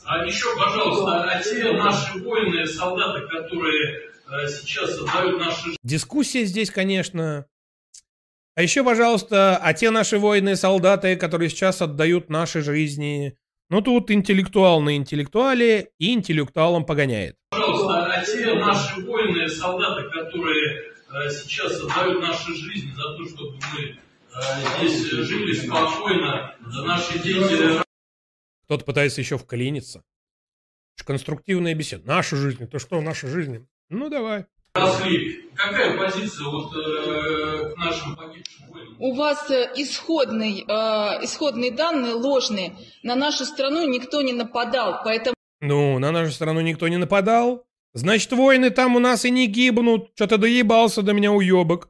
А 0.05 0.25
еще, 0.25 0.47
пожалуйста, 0.55 1.23
а 1.23 1.43
те 1.43 1.71
наши 1.71 2.19
воины, 2.19 2.65
солдаты, 2.65 3.27
которые 3.27 4.11
сейчас 4.47 4.99
отдают 4.99 5.39
наши... 5.39 5.69
Дискуссия 5.83 6.45
здесь, 6.45 6.71
конечно... 6.71 7.45
А 8.57 8.61
еще, 8.61 8.85
пожалуйста, 8.85 9.57
а 9.57 9.73
те 9.73 9.91
наши 9.91 10.17
воины, 10.17 10.55
солдаты, 10.55 11.17
которые 11.17 11.49
сейчас 11.49 11.81
отдают 11.81 12.29
наши 12.29 12.61
жизни 12.61 13.38
ну 13.69 13.82
тут 13.82 14.12
интеллектуал 14.12 14.82
на 14.82 14.95
интеллектуале 14.95 15.89
и 15.97 16.13
интеллектуалом 16.13 16.86
погоняет. 16.86 17.36
Пожалуйста, 17.49 18.06
а 18.06 18.23
те 18.23 18.54
наши 18.54 19.01
воины, 19.01 19.47
солдаты, 19.47 20.10
которые 20.10 20.82
э, 20.82 21.30
сейчас 21.30 21.82
отдают 21.82 22.21
наши 22.21 22.54
жизни 22.54 22.91
за 22.91 23.17
то, 23.17 23.25
чтобы 23.25 23.58
мы 23.73 23.82
э, 23.84 23.97
здесь 24.78 25.10
жили 25.10 25.54
спокойно, 25.54 26.56
за 26.67 26.84
наши 26.84 27.19
дети... 27.19 27.82
Кто-то 28.65 28.86
пытается 28.86 29.21
еще 29.21 29.38
вклиниться. 29.38 30.04
Конструктивная 31.04 31.75
беседа. 31.75 32.08
Наша 32.08 32.36
жизнь. 32.36 32.67
То 32.67 32.80
что, 32.80 32.99
наша 33.01 33.28
жизнь? 33.28 33.67
Ну, 33.89 34.10
давай. 34.10 34.45
Росли. 34.75 35.41
Какая 35.55 35.97
позиция 35.97 36.47
вот 36.47 36.73
э, 36.75 37.73
к 37.73 37.77
нашим 37.77 38.15
погибшим 38.15 38.67
воинам? 38.67 38.95
У 38.99 39.13
вас 39.15 39.49
э, 39.49 39.71
исходный, 39.75 40.65
э, 40.67 40.73
исходные 41.23 41.71
данные 41.71 42.13
ложные. 42.13 42.75
На 43.01 43.15
нашу 43.15 43.45
страну 43.45 43.88
никто 43.88 44.21
не 44.21 44.33
нападал, 44.33 45.01
поэтому 45.03 45.33
Ну, 45.61 45.97
на 45.99 46.11
нашу 46.11 46.31
страну 46.31 46.59
никто 46.61 46.88
не 46.89 46.97
нападал. 46.97 47.63
Значит, 47.93 48.33
воины 48.33 48.69
там 48.69 48.97
у 48.97 48.99
нас 48.99 49.23
и 49.23 49.31
не 49.31 49.47
гибнут. 49.47 50.11
Что-то 50.15 50.38
доебался 50.38 51.01
до 51.01 51.13
меня 51.13 51.31
уебок. 51.31 51.88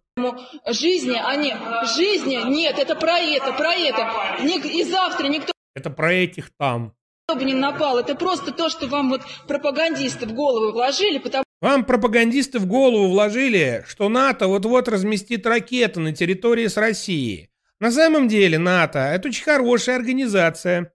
жизни, 0.68 1.20
они, 1.20 1.56
жизни, 1.98 2.40
нет, 2.48 2.78
это 2.78 2.96
про 2.96 3.18
это, 3.18 3.52
про 3.54 3.74
это. 3.74 4.38
И 4.44 4.84
завтра 4.84 5.28
никто 5.28 5.52
Это 5.74 5.90
про 5.90 6.14
этих 6.14 6.52
там. 6.60 6.94
бы 7.28 7.44
не 7.44 7.56
напал. 7.56 7.98
Это 7.98 8.14
просто 8.14 8.52
то, 8.52 8.70
что 8.70 8.86
вам 8.86 9.10
вот 9.10 9.22
пропагандисты 9.48 10.28
в 10.28 10.34
голову 10.34 10.72
вложили, 10.72 11.18
потому 11.18 11.45
Вам 11.62 11.86
пропагандисты 11.86 12.60
в 12.60 12.66
голову 12.66 13.10
вложили, 13.10 13.84
что 13.88 14.10
НАТО 14.10 14.48
вот-вот 14.48 14.88
разместит 14.88 15.46
ракеты 15.46 16.00
на 16.00 16.14
территории 16.14 16.68
с 16.68 16.78
Россией. 16.78 17.50
На 17.80 17.92
самом 17.92 18.28
деле 18.28 18.58
НАТО– 18.58 19.00
это 19.14 19.30
очень 19.30 19.44
хорошая 19.44 19.98
организация. 19.98 20.94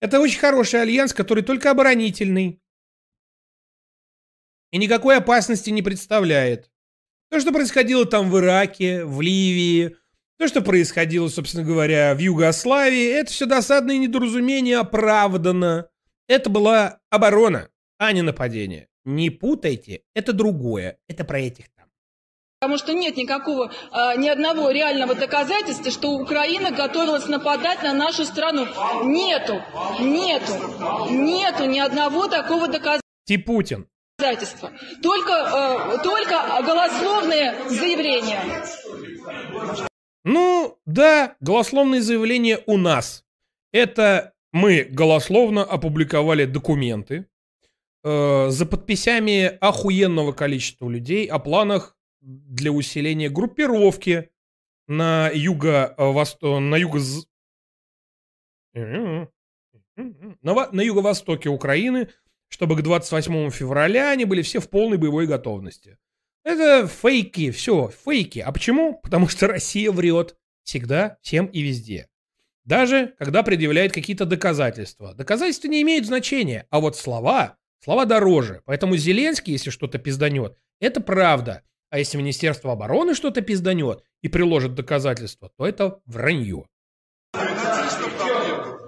Это 0.00 0.20
очень 0.20 0.38
хороший 0.38 0.82
альянс, 0.82 1.12
который 1.12 1.42
только 1.42 1.70
оборонительный. 1.70 2.60
И 4.70 4.78
никакой 4.78 5.16
опасности 5.16 5.70
не 5.70 5.82
представляет. 5.82 6.70
То, 7.30 7.40
что 7.40 7.52
происходило 7.52 8.06
там 8.06 8.30
в 8.30 8.38
Ираке, 8.38 9.04
в 9.04 9.20
Ливии, 9.20 9.96
то, 10.38 10.46
что 10.46 10.62
происходило, 10.62 11.28
собственно 11.28 11.64
говоря, 11.64 12.14
в 12.14 12.18
Югославии, 12.18 13.10
это 13.10 13.30
все 13.30 13.44
досадное 13.44 13.98
недоразумение 13.98 14.78
оправдано. 14.78 15.88
Это 16.28 16.48
была 16.48 17.00
оборона, 17.10 17.70
а 17.98 18.12
не 18.12 18.22
нападение. 18.22 18.88
Не 19.08 19.30
путайте, 19.30 20.02
это 20.14 20.34
другое. 20.34 20.98
Это 21.08 21.24
про 21.24 21.40
этих 21.40 21.70
там. 21.70 21.86
Потому 22.60 22.76
что 22.76 22.92
нет 22.92 23.16
никакого, 23.16 23.72
а, 23.90 24.14
ни 24.16 24.28
одного 24.28 24.70
реального 24.70 25.14
доказательства, 25.14 25.90
что 25.90 26.10
Украина 26.10 26.72
готовилась 26.72 27.26
нападать 27.26 27.82
на 27.82 27.94
нашу 27.94 28.26
страну. 28.26 28.66
Нету, 29.04 29.62
нету, 29.98 30.52
нету 31.10 31.64
ни 31.64 31.78
одного 31.78 32.28
такого 32.28 32.68
Ти 33.24 33.38
Путин. 33.38 33.88
доказательства. 34.18 34.72
Только, 35.02 35.32
э, 35.32 36.02
только 36.02 36.62
голословные 36.66 37.54
заявления. 37.70 38.42
Ну, 40.22 40.76
да, 40.84 41.34
голословные 41.40 42.02
заявления 42.02 42.62
у 42.66 42.76
нас. 42.76 43.24
Это 43.72 44.34
мы 44.52 44.82
голословно 44.82 45.64
опубликовали 45.64 46.44
документы 46.44 47.26
э, 48.04 48.50
за 48.50 48.66
подписями 48.66 49.46
охуенного 49.60 50.32
количества 50.32 50.88
людей 50.88 51.26
о 51.26 51.38
планах 51.38 51.96
для 52.20 52.72
усиления 52.72 53.28
группировки 53.28 54.30
на 54.86 55.30
юго 55.32 55.94
восто 55.96 56.60
на 56.60 56.76
юго 56.76 57.00
на, 60.42 60.70
на 60.72 60.80
юго-востоке 60.80 61.48
Украины, 61.48 62.08
чтобы 62.48 62.76
к 62.76 62.82
28 62.82 63.50
февраля 63.50 64.10
они 64.10 64.24
были 64.24 64.42
все 64.42 64.60
в 64.60 64.68
полной 64.68 64.96
боевой 64.96 65.26
готовности. 65.26 65.98
Это 66.44 66.86
фейки, 66.86 67.50
все, 67.50 67.90
фейки. 68.04 68.38
А 68.38 68.52
почему? 68.52 68.98
Потому 69.02 69.28
что 69.28 69.48
Россия 69.48 69.90
врет 69.90 70.36
всегда, 70.62 71.18
всем 71.22 71.46
и 71.46 71.60
везде. 71.60 72.08
Даже 72.64 73.14
когда 73.18 73.42
предъявляет 73.42 73.92
какие-то 73.92 74.24
доказательства. 74.26 75.14
Доказательства 75.14 75.68
не 75.68 75.82
имеют 75.82 76.06
значения, 76.06 76.66
а 76.70 76.80
вот 76.80 76.96
слова, 76.96 77.56
слова 77.82 78.04
дороже. 78.04 78.62
Поэтому 78.64 78.96
Зеленский, 78.96 79.52
если 79.52 79.70
что-то 79.70 79.98
пизданет, 79.98 80.56
это 80.80 81.00
правда. 81.00 81.62
А 81.90 81.98
если 81.98 82.18
Министерство 82.18 82.72
обороны 82.72 83.14
что-то 83.14 83.40
пизданет 83.40 84.02
и 84.20 84.28
приложит 84.28 84.74
доказательства, 84.74 85.50
то 85.56 85.66
это 85.66 86.00
вранье. 86.04 86.66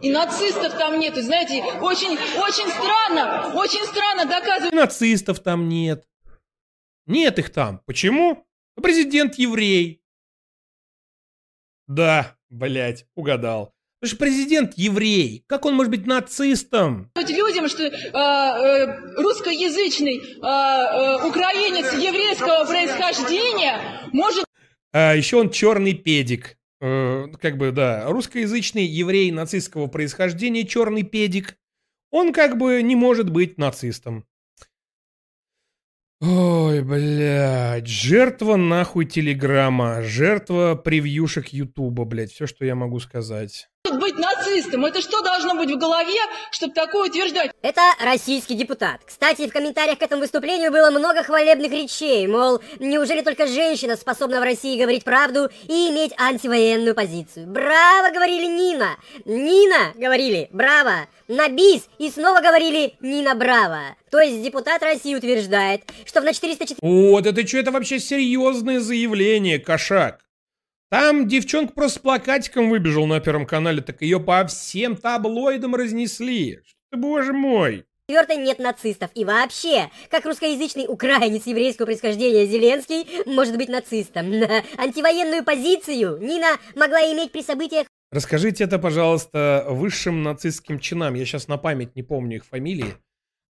И 0.03 0.11
нацистов 0.11 0.79
там 0.79 0.99
нету. 0.99 1.23
Знаете, 1.23 1.63
очень, 1.81 2.17
очень 2.39 2.69
странно, 2.71 3.55
очень 3.55 3.85
странно 3.87 4.25
доказывать. 4.25 4.73
И 4.73 4.77
нацистов 4.77 5.41
там 5.41 5.69
нет. 5.69 6.07
Нет 7.07 7.39
их 7.39 7.51
там. 7.51 7.83
Почему? 7.87 8.47
Президент 8.81 9.35
еврей. 9.37 10.03
Да, 11.87 12.37
блядь, 12.49 13.07
угадал. 13.15 13.75
Потому 14.01 14.17
что 14.17 14.25
президент 14.25 14.79
еврей. 14.79 15.45
Как 15.47 15.67
он 15.67 15.75
может 15.75 15.91
быть 15.91 16.07
нацистом? 16.07 17.11
Людям, 17.61 17.69
что 17.69 17.85
э, 17.85 17.91
э, 17.93 19.23
русскоязычный 19.23 20.19
э, 20.19 20.41
э, 20.43 21.27
украинец 21.27 21.93
еврейского 21.95 22.67
происхождения 22.67 23.81
может 24.13 24.45
А 24.93 25.15
еще 25.15 25.39
он 25.39 25.51
черный 25.51 25.95
педик. 25.95 26.57
Э, 26.81 27.27
как 27.41 27.57
бы, 27.59 27.73
да, 27.73 28.07
русскоязычный 28.09 28.85
еврей 28.85 29.31
нацистского 29.31 29.87
происхождения, 29.87 30.67
черный 30.67 31.03
педик. 31.03 31.57
Он 32.11 32.33
как 32.33 32.57
бы 32.59 32.83
не 32.83 32.97
может 32.97 33.31
быть 33.31 33.59
нацистом. 33.59 34.25
Ой, 36.23 36.83
блядь, 36.83 37.87
жертва 37.87 38.57
нахуй 38.57 39.07
телеграмма, 39.07 40.03
жертва 40.03 40.75
превьюшек 40.75 41.49
ютуба, 41.49 42.05
блядь, 42.05 42.31
все, 42.31 42.47
что 42.47 42.67
я 42.67 42.75
могу 42.75 43.01
сказать. 43.01 43.71
Быть 44.01 44.19
нацистом. 44.19 44.85
Это 44.85 45.01
что 45.01 45.23
должно 45.23 45.55
быть 45.55 45.71
в 45.71 45.79
голове, 45.79 46.21
чтобы 46.51 46.73
такое 46.73 47.09
утверждать? 47.09 47.51
Это 47.63 47.81
российский 48.01 48.55
депутат. 48.55 49.01
Кстати, 49.07 49.47
в 49.47 49.53
комментариях 49.53 49.99
к 49.99 50.03
этому 50.03 50.23
выступлению 50.23 50.71
было 50.71 50.91
много 50.91 51.23
хвалебных 51.23 51.71
речей, 51.71 52.27
мол, 52.27 52.61
неужели 52.79 53.23
только 53.23 53.47
женщина 53.47 53.97
способна 53.97 54.41
в 54.41 54.45
России 54.45 54.81
говорить 54.81 55.05
правду 55.05 55.51
и 55.69 55.91
иметь 55.91 56.13
антивоенную 56.19 56.95
позицию? 56.95 57.47
Браво, 57.47 58.13
говорили 58.13 58.47
Нина! 58.47 58.97
Нина, 59.25 59.93
говорили, 59.95 60.49
браво! 60.53 61.07
На 61.29 61.49
бис 61.49 61.89
и 61.99 62.11
снова 62.11 62.41
говорили 62.41 62.95
Нина 63.01 63.37
Браво. 63.37 63.97
То 64.11 64.19
есть 64.19 64.43
депутат 64.43 64.83
России 64.83 65.15
утверждает, 65.15 65.83
что 66.05 66.21
в 66.21 66.25
на 66.25 66.33
404 66.33 66.79
Вот, 66.83 67.27
это 67.27 67.47
что, 67.47 67.59
это 67.59 67.71
вообще 67.71 68.01
серьезное 68.01 68.81
заявление, 68.81 69.61
кошак. 69.61 70.19
Там 70.91 71.29
девчонка 71.29 71.73
просто 71.73 72.01
с 72.01 72.03
плакатиком 72.03 72.69
выбежал 72.69 73.07
на 73.07 73.21
Первом 73.21 73.47
канале, 73.47 73.81
так 73.81 74.03
ее 74.03 74.19
по 74.19 74.45
всем 74.47 74.97
таблоидам 74.97 75.77
разнесли. 75.77 76.59
Что 76.67 76.77
ты, 76.91 76.97
боже 76.99 77.33
мой. 77.33 77.85
четвертой 78.09 78.39
нет 78.39 78.59
нацистов. 78.59 79.09
И 79.15 79.25
вообще, 79.25 79.89
как 80.11 80.25
русскоязычный 80.25 80.87
украинец 80.89 81.47
еврейского 81.47 81.87
происхождения 81.87 82.45
Зеленский 82.45 83.07
может 83.25 83.57
быть 83.57 83.69
нацистом? 83.69 84.27
Антивоенную 84.79 85.45
позицию 85.45 86.19
Нина 86.21 86.59
могла 86.75 87.01
иметь 87.13 87.31
при 87.31 87.43
событиях 87.43 87.87
Расскажите 88.11 88.65
это, 88.65 88.81
пожалуйста, 88.81 89.67
высшим 89.69 90.25
нацистским 90.25 90.81
чинам, 90.81 91.15
я 91.15 91.25
сейчас 91.25 91.47
на 91.47 91.59
память 91.59 91.95
не 91.95 92.03
помню 92.03 92.39
их 92.39 92.45
фамилии, 92.45 92.97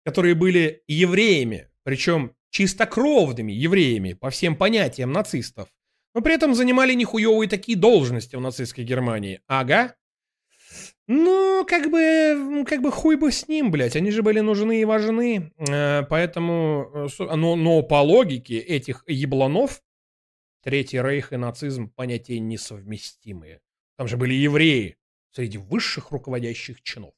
которые 0.06 0.34
были 0.34 0.82
евреями, 0.88 1.68
причем 1.82 2.32
чистокровными 2.48 3.52
евреями 3.52 4.14
по 4.14 4.30
всем 4.30 4.56
понятиям 4.56 5.12
нацистов, 5.12 5.68
но 6.16 6.22
при 6.22 6.34
этом 6.34 6.54
занимали 6.54 6.94
нихуевые 6.94 7.46
такие 7.46 7.76
должности 7.76 8.36
в 8.36 8.40
нацистской 8.40 8.84
Германии. 8.84 9.42
Ага. 9.48 9.96
Ну, 11.06 11.66
как 11.68 11.90
бы, 11.90 12.64
как 12.66 12.80
бы 12.80 12.90
хуй 12.90 13.16
бы 13.16 13.30
с 13.30 13.46
ним, 13.48 13.70
блядь, 13.70 13.96
они 13.96 14.10
же 14.10 14.22
были 14.22 14.40
нужны 14.40 14.80
и 14.80 14.86
важны, 14.86 15.52
Э, 15.58 16.04
поэтому, 16.08 16.90
э, 17.20 17.34
но, 17.36 17.54
но 17.54 17.82
по 17.82 18.00
логике 18.00 18.58
этих 18.58 19.04
ебланов 19.06 19.82
Третий 20.62 21.00
рейх 21.02 21.34
и 21.34 21.36
нацизм 21.36 21.90
понятия 21.90 22.40
несовместимые. 22.40 23.60
Там 23.98 24.08
же 24.08 24.16
были 24.16 24.32
евреи 24.32 24.96
среди 25.32 25.58
высших 25.58 26.12
руководящих 26.12 26.82
чинов. 26.82 27.12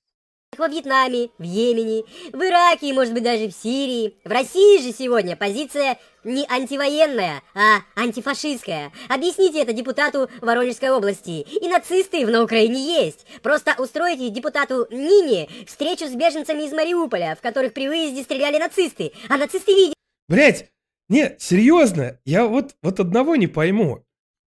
Во 0.59 0.69
Вьетнаме, 0.69 1.31
в 1.39 1.43
Йемене, 1.43 2.05
в 2.33 2.43
Ираке 2.43 2.89
и, 2.89 2.93
может 2.93 3.15
быть, 3.15 3.23
даже 3.23 3.49
в 3.49 3.53
Сирии. 3.53 4.15
В 4.25 4.31
России 4.31 4.83
же 4.83 4.93
сегодня 4.93 5.37
позиция 5.37 5.99
не 6.25 6.47
антивоенная, 6.49 7.43
а 7.55 7.79
антифашистская. 7.97 8.93
Объясните 9.09 9.63
это 9.63 9.73
депутату 9.73 10.29
Воронежской 10.41 10.91
области. 10.91 11.43
И 11.43 11.69
нацисты 11.69 12.27
на 12.27 12.43
Украине 12.43 13.05
есть. 13.05 13.27
Просто 13.43 13.75
устройте 13.79 14.29
депутату 14.31 14.87
Нине 14.91 15.49
встречу 15.67 16.07
с 16.07 16.15
беженцами 16.15 16.65
из 16.65 16.73
Мариуполя, 16.73 17.37
в 17.37 17.41
которых 17.41 17.73
при 17.73 17.89
выезде 17.89 18.23
стреляли 18.23 18.59
нацисты. 18.59 19.13
А 19.29 19.37
нацисты 19.37 19.73
видят... 19.73 19.95
Блять, 20.29 20.71
не, 21.09 21.37
серьезно, 21.39 22.21
я 22.25 22.47
вот, 22.47 22.75
вот 22.83 23.01
одного 23.01 23.37
не 23.37 23.47
пойму. 23.47 24.05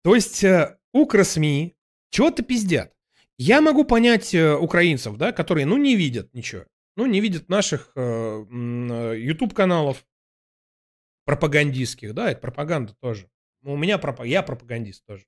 То 0.04 0.16
есть 0.16 0.44
э, 0.44 0.78
укрсми 0.94 1.76
чего-то 2.12 2.44
пиздят. 2.44 2.95
Я 3.38 3.62
могу 3.62 3.84
понять 3.84 4.34
э, 4.34 4.56
украинцев, 4.56 5.18
да, 5.18 5.32
которые, 5.32 5.66
ну, 5.66 5.78
не 5.78 5.96
видят 5.96 6.34
ничего. 6.34 6.66
Ну, 6.96 7.06
не 7.06 7.20
видят 7.20 7.50
наших 7.50 7.92
э, 7.96 8.00
м, 8.02 8.92
э, 8.92 9.20
YouTube-каналов 9.20 10.06
пропагандистских, 11.26 12.14
да, 12.14 12.32
это 12.32 12.40
пропаганда 12.42 12.96
тоже. 13.02 13.30
Ну, 13.62 13.74
У 13.74 13.78
меня 13.78 13.98
пропа- 13.98 14.26
я 14.26 14.44
пропагандист 14.44 15.04
тоже. 15.06 15.26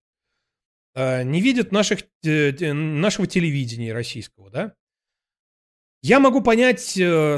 Э, 0.96 1.24
не 1.24 1.42
видят 1.42 1.72
наших, 1.72 2.00
те- 2.22 2.74
нашего 2.74 3.28
телевидения 3.28 3.94
российского, 3.94 4.50
да. 4.50 4.74
Я 6.04 6.20
могу 6.20 6.42
понять 6.42 6.96
э, 6.98 7.38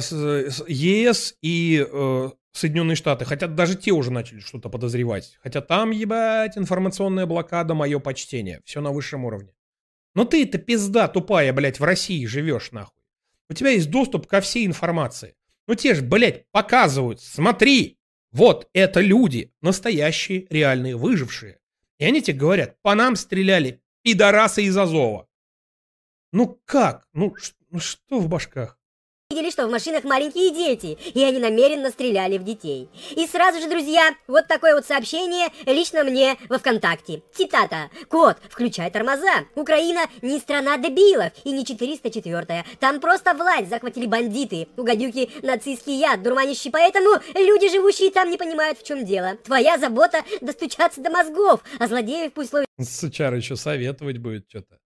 ЕС 0.68 1.36
и 1.42 1.84
э, 1.90 2.30
Соединенные 2.52 2.96
Штаты, 2.96 3.26
хотя 3.26 3.48
даже 3.48 3.76
те 3.76 3.92
уже 3.92 4.12
начали 4.12 4.40
что-то 4.40 4.70
подозревать. 4.70 5.38
Хотя 5.42 5.62
там, 5.62 5.92
ебать, 5.92 6.58
информационная 6.58 7.26
блокада, 7.26 7.74
мое 7.74 8.00
почтение. 8.00 8.62
Все 8.66 8.82
на 8.82 8.92
высшем 8.92 9.24
уровне. 9.26 9.54
Но 10.16 10.26
ты 10.26 10.44
это 10.44 10.58
пизда 10.58 11.08
тупая, 11.08 11.54
блядь, 11.54 11.80
в 11.80 11.84
России 11.84 12.26
живешь, 12.26 12.72
нахуй. 12.72 13.04
У 13.50 13.54
тебя 13.54 13.72
есть 13.72 13.90
доступ 13.90 14.28
ко 14.28 14.42
всей 14.42 14.66
информации. 14.66 15.36
Ну 15.68 15.76
те 15.76 15.94
же, 15.94 16.02
блядь, 16.02 16.50
показывают, 16.52 17.22
смотри, 17.22 18.00
вот 18.32 18.70
это 18.74 19.02
люди, 19.02 19.54
настоящие, 19.62 20.48
реальные, 20.50 20.96
выжившие. 20.96 21.60
И 22.00 22.06
они 22.06 22.22
тебе 22.22 22.38
говорят, 22.38 22.82
по 22.82 22.96
нам 22.96 23.16
стреляли 23.16 23.82
пидорасы 24.02 24.64
из 24.64 24.78
Азова. 24.78 25.28
Ну 26.32 26.60
как? 26.66 27.08
Ну, 27.14 27.36
ну 27.70 27.80
что 27.80 28.20
в 28.20 28.28
башках? 28.28 28.79
Видели, 29.40 29.52
что 29.52 29.68
в 29.68 29.72
машинах 29.72 30.06
маленькие 30.06 30.50
дети, 30.50 30.98
и 31.14 31.24
они 31.24 31.38
намеренно 31.38 31.92
стреляли 31.92 32.40
в 32.40 32.44
детей. 32.44 32.90
И 33.16 33.28
сразу 33.28 33.62
же, 33.62 33.70
друзья, 33.70 34.16
вот 34.28 34.48
такое 34.48 34.74
вот 34.74 34.88
сообщение 34.88 35.50
лично 35.68 36.04
мне 36.04 36.36
во 36.50 36.58
ВКонтакте. 36.58 37.22
Цитата. 37.32 37.92
«Кот, 38.08 38.38
включай 38.50 38.90
тормоза. 38.90 39.46
Украина 39.54 40.02
не 40.24 40.40
страна 40.40 40.80
дебилов 40.80 41.32
и 41.44 41.52
не 41.52 41.64
404-я. 41.64 42.66
Там 42.80 43.00
просто 43.00 43.36
власть 43.36 43.70
захватили 43.70 44.08
бандиты, 44.08 44.68
у 44.78 44.84
гадюки 44.84 45.30
нацистский 45.44 46.00
яд, 46.00 46.24
дурманящий, 46.24 46.72
поэтому 46.72 47.10
люди, 47.36 47.70
живущие 47.70 48.10
там, 48.10 48.32
не 48.32 48.38
понимают, 48.38 48.80
в 48.80 48.84
чем 48.84 49.06
дело. 49.06 49.36
Твоя 49.44 49.78
забота 49.78 50.24
достучаться 50.42 51.02
до 51.02 51.12
мозгов, 51.12 51.62
а 51.78 51.86
злодеев 51.86 52.34
пусть 52.34 52.52
ловят 52.52 52.68
Сучара 52.82 53.38
еще 53.38 53.56
советовать 53.56 54.18
будет 54.18 54.46
что-то. 54.50 54.79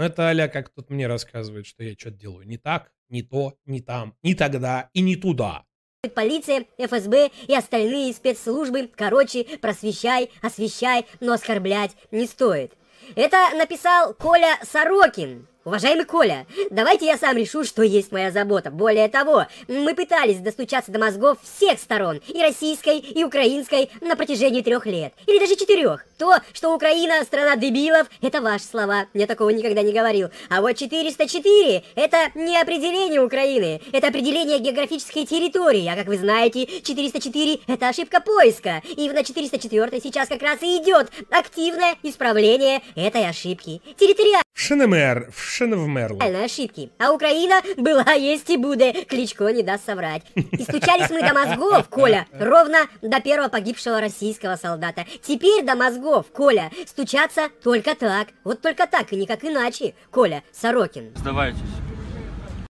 Но 0.00 0.06
это 0.06 0.28
аля 0.28 0.48
как 0.48 0.70
тут 0.70 0.88
мне 0.88 1.06
рассказывают, 1.06 1.66
что 1.66 1.84
я 1.84 1.92
что-то 1.92 2.16
делаю 2.16 2.46
не 2.46 2.56
так, 2.56 2.90
не 3.10 3.22
то, 3.22 3.58
не 3.66 3.82
там, 3.82 4.16
не 4.22 4.34
тогда 4.34 4.88
и 4.94 5.02
не 5.02 5.14
туда. 5.14 5.66
Полиция, 6.14 6.64
ФСБ 6.78 7.30
и 7.46 7.54
остальные 7.54 8.14
спецслужбы, 8.14 8.90
короче, 8.96 9.44
просвещай, 9.60 10.30
освещай, 10.40 11.04
но 11.20 11.34
оскорблять 11.34 11.94
не 12.12 12.24
стоит. 12.24 12.72
Это 13.14 13.50
написал 13.54 14.14
Коля 14.14 14.58
Сорокин. 14.62 15.46
Уважаемый 15.62 16.06
Коля, 16.06 16.46
давайте 16.70 17.04
я 17.04 17.18
сам 17.18 17.36
решу, 17.36 17.64
что 17.64 17.82
есть 17.82 18.12
моя 18.12 18.30
забота. 18.30 18.70
Более 18.70 19.08
того, 19.08 19.44
мы 19.68 19.94
пытались 19.94 20.38
достучаться 20.38 20.90
до 20.90 20.98
мозгов 20.98 21.36
всех 21.42 21.78
сторон, 21.78 22.22
и 22.28 22.40
российской, 22.40 22.98
и 22.98 23.22
украинской, 23.24 23.90
на 24.00 24.16
протяжении 24.16 24.62
трех 24.62 24.86
лет. 24.86 25.12
Или 25.26 25.38
даже 25.38 25.56
четырех. 25.56 26.06
То, 26.16 26.36
что 26.54 26.74
Украина 26.74 27.22
страна 27.24 27.56
дебилов, 27.56 28.08
это 28.22 28.40
ваши 28.40 28.64
слова. 28.64 29.04
Я 29.12 29.26
такого 29.26 29.50
никогда 29.50 29.82
не 29.82 29.92
говорил. 29.92 30.30
А 30.48 30.62
вот 30.62 30.76
404 30.76 31.84
это 31.94 32.30
не 32.34 32.58
определение 32.58 33.20
Украины, 33.20 33.82
это 33.92 34.08
определение 34.08 34.60
географической 34.60 35.26
территории. 35.26 35.86
А 35.88 35.94
как 35.94 36.06
вы 36.06 36.16
знаете, 36.16 36.66
404 36.82 37.60
это 37.66 37.88
ошибка 37.88 38.22
поиска. 38.22 38.82
И 38.96 39.10
на 39.10 39.22
404 39.22 40.00
сейчас 40.00 40.28
как 40.28 40.40
раз 40.40 40.62
и 40.62 40.78
идет 40.78 41.10
активное 41.30 41.96
исправление 42.02 42.80
этой 42.96 43.28
ошибки. 43.28 43.82
Территориальной 43.98 44.49
В 44.60 44.62
Шенемер, 44.62 45.30
в 45.34 45.40
Шеневмерло. 45.40 46.22
ошибки. 46.44 46.90
А 46.98 47.14
Украина 47.14 47.62
была, 47.78 48.12
есть 48.12 48.50
и 48.50 48.58
будет. 48.58 49.08
Кличко 49.08 49.48
не 49.48 49.62
даст 49.62 49.86
соврать. 49.86 50.22
И 50.34 50.62
стучались 50.62 51.08
мы 51.08 51.22
до 51.22 51.32
мозгов, 51.32 51.88
Коля, 51.88 52.26
ровно 52.30 52.80
до 53.00 53.22
первого 53.22 53.48
погибшего 53.48 54.02
российского 54.02 54.56
солдата. 54.56 55.06
Теперь 55.22 55.64
до 55.64 55.76
мозгов, 55.76 56.26
Коля, 56.30 56.70
стучаться 56.86 57.48
только 57.64 57.94
так. 57.94 58.28
Вот 58.44 58.60
только 58.60 58.86
так 58.86 59.10
и 59.14 59.16
никак 59.16 59.44
иначе. 59.44 59.94
Коля 60.10 60.44
Сорокин. 60.52 61.16
Сдавайтесь. 61.16 61.58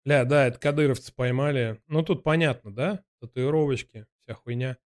Ля, 0.06 0.24
да, 0.24 0.48
это 0.48 0.58
кадыровцы 0.60 1.14
поймали. 1.14 1.82
Ну 1.90 2.02
тут 2.02 2.24
понятно, 2.24 2.74
да? 2.74 3.02
Татуировочки, 3.20 4.06
вся 4.22 4.36
хуйня. 4.36 4.78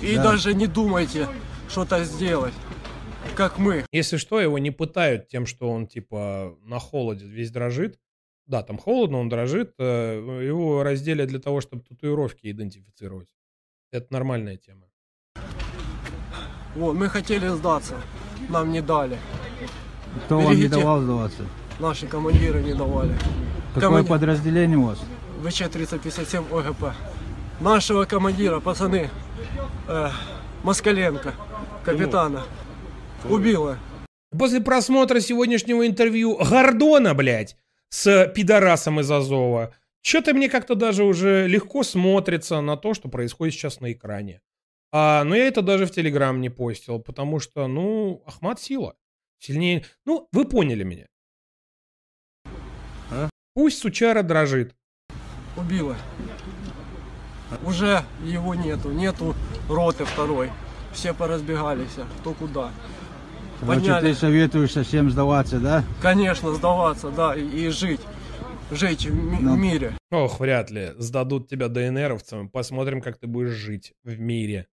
И 0.00 0.14
даже 0.14 0.54
не 0.54 0.68
думайте 0.68 1.26
что-то 1.68 2.04
сделать, 2.04 2.54
как 3.38 3.58
мы. 3.58 3.84
Если 3.92 4.16
что, 4.18 4.40
его 4.40 4.58
не 4.58 4.72
пытают 4.72 5.28
тем, 5.28 5.46
что 5.46 5.70
он 5.70 5.86
типа 5.86 6.56
на 6.62 6.78
холоде 6.80 7.24
весь 7.24 7.50
дрожит. 7.52 7.98
Да, 8.46 8.62
там 8.62 8.78
холодно, 8.78 9.18
он 9.18 9.28
дрожит. 9.28 9.74
э, 9.78 10.42
Его 10.46 10.82
разделят 10.82 11.28
для 11.28 11.38
того, 11.38 11.60
чтобы 11.60 11.82
татуировки 11.84 12.50
идентифицировать. 12.50 13.28
Это 13.92 14.06
нормальная 14.12 14.56
тема. 14.56 14.86
Вот, 16.74 16.94
мы 16.94 17.08
хотели 17.08 17.46
сдаться, 17.48 17.94
нам 18.48 18.72
не 18.72 18.80
дали. 18.82 19.18
Кто 20.26 20.36
вам 20.40 20.46
не 20.46 20.62
Берегите. 20.62 20.76
давал 20.80 21.00
сдаваться? 21.00 21.42
Наши 21.78 22.06
командиры 22.08 22.60
не 22.62 22.74
давали. 22.74 23.14
Какое 23.74 23.88
Команди- 24.02 24.08
подразделение 24.08 24.78
у 24.78 24.86
вас? 24.86 24.98
ВЧ-357 25.44 26.44
ОГП. 26.58 26.92
Нашего 27.60 28.04
командира, 28.04 28.58
пацаны, 28.60 29.10
э, 29.86 30.08
Москаленко, 30.64 31.34
капитана, 31.84 32.42
убила. 33.24 33.78
После 34.36 34.60
просмотра 34.60 35.20
сегодняшнего 35.20 35.86
интервью 35.86 36.36
Гордона, 36.36 37.14
блядь, 37.14 37.56
с 37.88 38.26
пидорасом 38.34 39.00
из 39.00 39.10
Азова, 39.10 39.74
что-то 40.02 40.34
мне 40.34 40.48
как-то 40.48 40.74
даже 40.74 41.04
уже 41.04 41.46
легко 41.46 41.82
смотрится 41.82 42.60
на 42.60 42.76
то, 42.76 42.94
что 42.94 43.08
происходит 43.08 43.54
сейчас 43.54 43.80
на 43.80 43.92
экране. 43.92 44.40
А, 44.92 45.24
но 45.24 45.34
я 45.34 45.46
это 45.46 45.62
даже 45.62 45.86
в 45.86 45.90
Телеграм 45.90 46.40
не 46.40 46.48
постил, 46.48 46.98
потому 46.98 47.40
что, 47.40 47.66
ну, 47.66 48.22
Ахмат 48.26 48.60
сила. 48.60 48.96
Сильнее... 49.38 49.84
Ну, 50.04 50.28
вы 50.32 50.44
поняли 50.46 50.82
меня. 50.82 51.06
Пусть 53.54 53.78
Сучара 53.78 54.22
дрожит. 54.22 54.74
Убила. 55.56 55.96
Уже 57.64 58.04
его 58.24 58.54
нету, 58.54 58.90
нету 58.90 59.34
роты 59.68 60.04
второй. 60.04 60.50
Все 60.92 61.12
поразбегались, 61.12 61.96
кто 62.20 62.34
куда. 62.34 62.70
Короче, 63.60 63.80
Подняли. 63.80 64.12
ты 64.12 64.14
советуешь 64.14 64.72
совсем 64.72 65.10
сдаваться, 65.10 65.58
да? 65.58 65.82
Конечно, 66.00 66.52
сдаваться, 66.54 67.10
да, 67.10 67.34
и, 67.34 67.42
и 67.42 67.68
жить. 67.68 68.00
Жить 68.70 69.06
в, 69.06 69.14
ми- 69.14 69.38
Ну. 69.40 69.56
мире. 69.56 69.92
Ох, 70.10 70.40
вряд 70.40 70.70
ли. 70.70 70.92
Сдадут 70.98 71.48
тебя 71.48 71.68
ДНРовцам. 71.68 72.48
Посмотрим, 72.50 73.00
как 73.00 73.18
ты 73.18 73.26
будешь 73.26 73.52
жить 73.54 73.94
в 74.04 74.18
мире. 74.20 74.66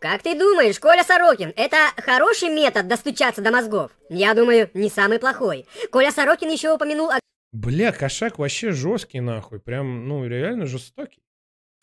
Как 0.00 0.22
ты 0.22 0.38
думаешь, 0.38 0.78
Коля 0.78 1.02
Сорокин, 1.02 1.52
это 1.56 1.76
хороший 1.96 2.48
метод 2.50 2.86
достучаться 2.88 3.40
до 3.42 3.50
мозгов? 3.50 3.90
Я 4.10 4.34
думаю, 4.34 4.70
не 4.74 4.90
самый 4.90 5.18
плохой. 5.18 5.66
Коля 5.90 6.10
Сорокин 6.12 6.50
еще 6.50 6.72
упомянул 6.74 7.10
о 7.10 7.18
Бля, 7.52 7.92
кошак 7.92 8.38
вообще 8.38 8.72
жесткий 8.72 9.20
нахуй. 9.20 9.58
Прям, 9.58 10.06
ну, 10.06 10.24
реально 10.26 10.66
жестокий. 10.66 11.22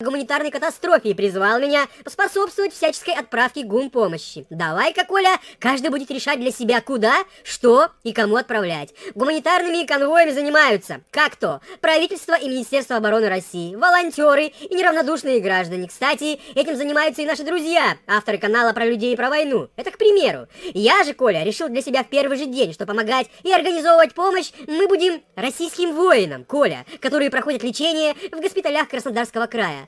Гуманитарной 0.06 0.50
катастрофе 0.50 1.10
и 1.10 1.14
призвал 1.14 1.58
меня 1.58 1.86
поспособствовать 2.04 2.74
всяческой 2.74 3.14
отправке 3.14 3.64
гумпомощи. 3.64 4.46
Давай-ка, 4.50 5.06
Коля, 5.06 5.38
каждый 5.58 5.88
будет 5.88 6.10
решать 6.10 6.38
для 6.38 6.50
себя, 6.50 6.82
куда, 6.82 7.14
что 7.42 7.88
и 8.04 8.12
кому 8.12 8.36
отправлять. 8.36 8.94
Гуманитарными 9.14 9.86
конвоями 9.86 10.32
занимаются, 10.32 11.00
как 11.10 11.36
то, 11.36 11.62
правительство 11.80 12.34
и 12.34 12.46
Министерство 12.46 12.96
обороны 12.96 13.30
России, 13.30 13.74
волонтеры 13.74 14.52
и 14.60 14.74
неравнодушные 14.74 15.40
граждане. 15.40 15.88
Кстати, 15.88 16.40
этим 16.54 16.76
занимаются 16.76 17.22
и 17.22 17.26
наши 17.26 17.42
друзья, 17.42 17.96
авторы 18.06 18.36
канала 18.36 18.74
про 18.74 18.84
людей 18.84 19.14
и 19.14 19.16
про 19.16 19.30
войну. 19.30 19.70
Это 19.76 19.90
к 19.90 19.96
примеру. 19.96 20.46
Я 20.74 21.04
же, 21.04 21.14
Коля, 21.14 21.42
решил 21.42 21.70
для 21.70 21.80
себя 21.80 22.04
в 22.04 22.08
первый 22.08 22.36
же 22.36 22.44
день, 22.44 22.74
что 22.74 22.84
помогать 22.84 23.30
и 23.44 23.50
организовывать 23.50 24.12
помощь 24.12 24.52
мы 24.66 24.88
будем 24.88 25.22
российским 25.36 25.94
воинам, 25.94 26.44
Коля, 26.44 26.84
которые 27.00 27.30
проходят 27.30 27.62
лечение 27.62 28.14
в 28.30 28.42
госпиталях 28.42 28.88
Краснодарского 28.88 29.46
края. 29.46 29.85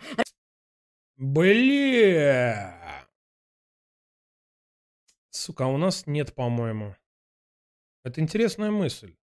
Бля. 1.16 2.78
Сука, 5.30 5.64
а 5.64 5.68
у 5.68 5.76
нас 5.76 6.06
нет, 6.06 6.34
по-моему. 6.34 6.96
Это 8.04 8.20
интересная 8.20 8.70
мысль. 8.70 9.16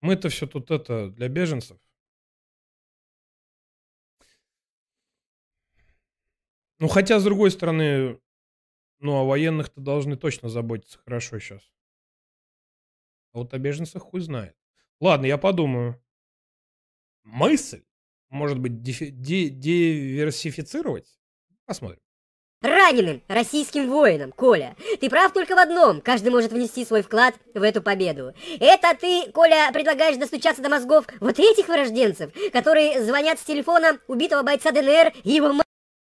Мы-то 0.00 0.28
все 0.28 0.46
тут 0.46 0.70
это 0.70 1.08
для 1.10 1.28
беженцев. 1.28 1.78
Ну, 6.78 6.88
хотя, 6.88 7.18
с 7.18 7.24
другой 7.24 7.50
стороны, 7.50 8.20
ну, 8.98 9.14
о 9.14 9.24
военных-то 9.24 9.80
должны 9.80 10.16
точно 10.16 10.48
заботиться 10.48 10.98
хорошо 10.98 11.38
сейчас. 11.38 11.70
А 13.32 13.38
вот 13.38 13.54
о 13.54 13.58
беженцах 13.58 14.02
хуй 14.02 14.20
знает. 14.20 14.56
Ладно, 15.00 15.26
я 15.26 15.38
подумаю. 15.38 16.02
Мысль? 17.22 17.84
Может 18.34 18.58
быть, 18.58 18.82
диверсифицировать? 18.82 21.06
Посмотрим. 21.66 22.00
Раненым 22.62 23.22
российским 23.28 23.88
воинам, 23.88 24.32
Коля. 24.32 24.74
Ты 25.00 25.08
прав 25.08 25.32
только 25.32 25.54
в 25.54 25.58
одном. 25.58 26.00
Каждый 26.00 26.32
может 26.32 26.50
внести 26.50 26.84
свой 26.84 27.02
вклад 27.02 27.36
в 27.54 27.62
эту 27.62 27.80
победу. 27.80 28.34
Это 28.58 28.92
ты, 29.00 29.30
Коля, 29.30 29.70
предлагаешь 29.72 30.16
достучаться 30.16 30.62
до 30.62 30.68
мозгов 30.68 31.06
вот 31.20 31.38
этих 31.38 31.68
вырожденцев, 31.68 32.32
которые 32.52 33.04
звонят 33.04 33.38
с 33.38 33.44
телефона 33.44 34.00
убитого 34.08 34.42
бойца 34.42 34.72
ДНР 34.72 35.12
и 35.22 35.30
его 35.30 35.52
ма- 35.52 35.62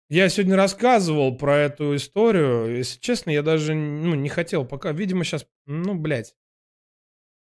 Я 0.08 0.30
сегодня 0.30 0.56
рассказывал 0.56 1.36
про 1.36 1.58
эту 1.58 1.94
историю. 1.96 2.78
Если 2.78 2.98
честно, 2.98 3.28
я 3.30 3.42
даже 3.42 3.74
ну, 3.74 4.14
не 4.14 4.30
хотел 4.30 4.64
пока. 4.64 4.92
Видимо, 4.92 5.22
сейчас... 5.22 5.44
Ну, 5.66 5.94
блядь. 5.94 6.34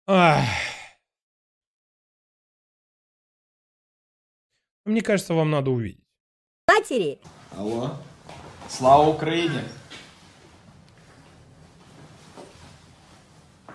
Ах. 0.08 0.42
Мне 4.86 5.00
кажется, 5.00 5.34
вам 5.34 5.50
надо 5.50 5.72
увидеть. 5.72 5.98
Матери? 6.68 7.18
Алло. 7.58 7.96
Слава 8.68 9.08
Украине! 9.08 9.64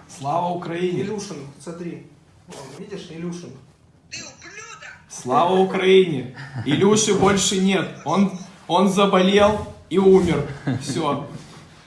Слава 0.07 0.53
Украине! 0.53 1.01
Илюшин, 1.01 1.47
смотри. 1.59 2.07
Вон, 2.47 2.65
видишь, 2.79 3.07
Илюшин. 3.09 3.51
Слава 5.09 5.59
Украине! 5.59 6.37
Илюши 6.65 7.13
больше 7.13 7.59
нет. 7.59 7.89
Он, 8.05 8.31
он 8.69 8.87
заболел 8.87 9.67
и 9.89 9.97
умер. 9.97 10.47
Все. 10.81 11.27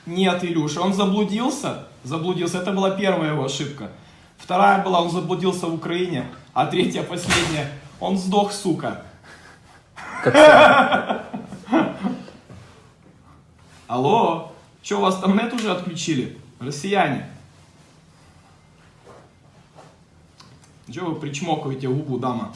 Нет, 0.04 0.44
Илюша, 0.44 0.82
он 0.82 0.92
заблудился. 0.92 1.88
Заблудился. 2.02 2.58
Это 2.58 2.72
была 2.72 2.90
первая 2.90 3.32
его 3.32 3.44
ошибка. 3.46 3.90
Вторая 4.36 4.84
была, 4.84 5.00
он 5.00 5.10
заблудился 5.10 5.66
в 5.66 5.74
Украине. 5.74 6.26
А 6.52 6.66
третья, 6.66 7.02
последняя, 7.02 7.72
он 8.00 8.18
сдох, 8.18 8.52
сука. 8.52 9.06
Алло, 13.86 14.54
что, 14.82 14.98
у 14.98 15.00
вас 15.02 15.20
там 15.20 15.36
нет 15.36 15.52
уже 15.52 15.70
отключили? 15.70 16.38
Россияне. 16.58 17.28
Че 20.90 21.00
вы 21.02 21.14
причмокиваете 21.20 21.88
губу, 21.88 22.18
дама? 22.18 22.54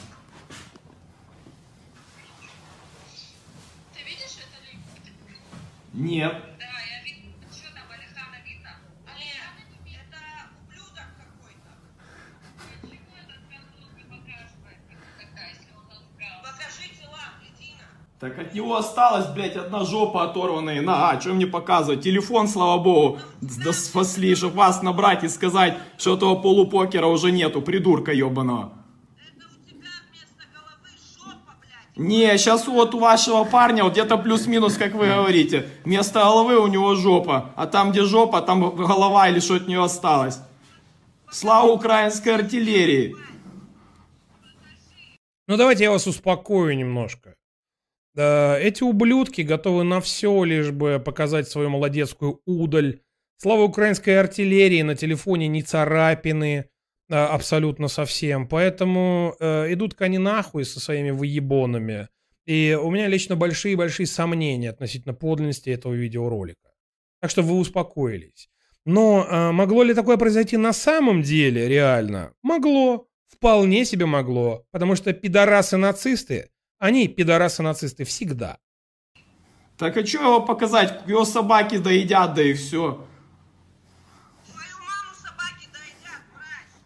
Нет. 5.93 6.48
Так 18.21 18.37
от 18.37 18.53
него 18.53 18.75
осталась, 18.75 19.29
блядь, 19.29 19.55
одна 19.55 19.85
жопа 19.85 20.25
оторванная. 20.25 20.83
На, 20.83 21.11
а, 21.11 21.21
что 21.21 21.35
мне 21.35 21.47
показывать? 21.47 22.03
Телефон, 22.03 22.49
слава 22.49 22.83
богу, 22.83 23.19
да 23.41 23.73
спасли, 23.73 24.35
чтобы 24.35 24.57
вас 24.57 24.83
набрать 24.83 25.23
и 25.23 25.29
сказать, 25.29 25.79
что 25.99 26.17
этого 26.17 26.35
полупокера 26.35 27.07
уже 27.07 27.31
нету, 27.31 27.63
придурка 27.63 28.13
ебаного. 28.13 28.73
Не, 31.95 32.37
сейчас 32.39 32.67
вот 32.67 32.95
у 32.95 32.99
вашего 32.99 33.45
парня 33.45 33.85
вот 33.85 33.93
где-то 33.93 34.19
плюс-минус, 34.19 34.77
как 34.77 34.95
вы 34.95 35.07
говорите. 35.07 35.69
Вместо 35.85 36.21
головы 36.21 36.59
у 36.59 36.67
него 36.67 36.95
жопа. 36.95 37.53
А 37.57 37.67
там, 37.67 37.91
где 37.91 38.03
жопа, 38.03 38.41
там 38.41 38.75
голова 38.75 39.29
или 39.29 39.41
что 39.41 39.55
от 39.55 39.69
нее 39.69 39.83
осталось. 39.83 40.41
Слава 41.31 41.71
украинской 41.71 42.31
артиллерии. 42.31 43.15
Ну, 45.49 45.57
давайте 45.57 45.85
я 45.85 45.91
вас 45.91 46.07
успокою 46.07 46.77
немножко. 46.77 47.38
Да, 48.19 48.59
эти 48.59 48.83
ублюдки 48.83 49.43
готовы 49.43 49.85
на 49.85 50.01
все, 50.01 50.43
лишь 50.43 50.73
бы 50.73 50.99
показать 50.99 51.49
свою 51.49 51.71
молодецкую 51.71 52.41
удаль. 52.47 52.99
Слава 53.37 53.63
украинской 53.63 54.19
артиллерии, 54.19 54.83
на 54.83 54.97
телефоне 54.97 55.47
не 55.47 55.63
царапины, 55.63 56.69
а, 57.09 57.29
абсолютно 57.29 57.87
совсем. 57.87 58.49
Поэтому 58.49 59.37
э, 59.39 59.73
идут-ка 59.73 60.07
они 60.07 60.19
нахуй 60.19 60.65
со 60.65 60.81
своими 60.81 61.13
выебонами. 61.13 62.09
И 62.45 62.77
у 62.83 62.91
меня 62.91 63.07
лично 63.07 63.37
большие-большие 63.37 64.09
сомнения 64.09 64.71
относительно 64.71 65.15
подлинности 65.15 65.71
этого 65.71 65.95
видеоролика. 65.95 66.73
Так 67.21 67.31
что 67.31 67.43
вы 67.43 67.55
успокоились. 67.55 68.51
Но 68.85 69.29
э, 69.31 69.53
могло 69.53 69.85
ли 69.85 69.95
такое 69.95 70.17
произойти 70.17 70.57
на 70.57 70.73
самом 70.73 71.23
деле, 71.23 71.69
реально? 71.69 72.33
Могло. 72.43 73.07
Вполне 73.29 73.85
себе 73.85 74.07
могло. 74.07 74.67
Потому 74.73 74.97
что 74.97 75.13
пидорасы-нацисты, 75.13 76.49
они 76.79 77.09
пидорасы-нацисты 77.09 78.05
всегда. 78.05 78.59
Так 79.77 79.97
а 79.97 80.05
что 80.05 80.23
его 80.23 80.41
показать? 80.41 81.03
Его 81.07 81.25
собаки 81.25 81.79
доедят, 81.79 82.35
да 82.35 82.43
и 82.43 82.53
все. 82.55 83.05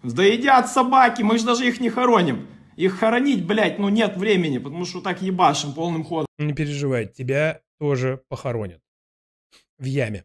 Доедят 0.02 0.68
собаки, 0.68 1.22
мы 1.22 1.38
же 1.38 1.46
даже 1.46 1.66
их 1.66 1.80
не 1.80 1.88
хороним. 1.88 2.48
Их 2.76 2.98
хоронить, 2.98 3.46
блядь, 3.46 3.78
ну 3.78 3.88
нет 3.88 4.16
времени, 4.16 4.58
потому 4.58 4.84
что 4.84 5.00
так 5.00 5.22
ебашим 5.22 5.74
полным 5.74 6.04
ходом. 6.04 6.26
Не 6.38 6.52
переживай, 6.52 7.06
тебя 7.06 7.60
тоже 7.78 8.22
похоронят. 8.28 8.80
В 9.78 9.84
яме. 9.84 10.24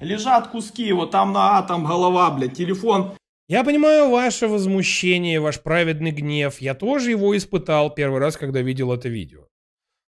Лежат 0.00 0.48
куски, 0.48 0.92
вот 0.92 1.10
там 1.10 1.32
на 1.32 1.58
атом 1.58 1.84
голова, 1.84 2.30
блядь, 2.30 2.56
телефон. 2.56 3.14
Я 3.50 3.64
понимаю 3.64 4.10
ваше 4.10 4.46
возмущение, 4.46 5.40
ваш 5.40 5.60
праведный 5.60 6.12
гнев. 6.12 6.60
Я 6.60 6.72
тоже 6.72 7.10
его 7.10 7.36
испытал 7.36 7.92
первый 7.92 8.20
раз, 8.20 8.36
когда 8.36 8.60
видел 8.60 8.92
это 8.92 9.08
видео. 9.08 9.48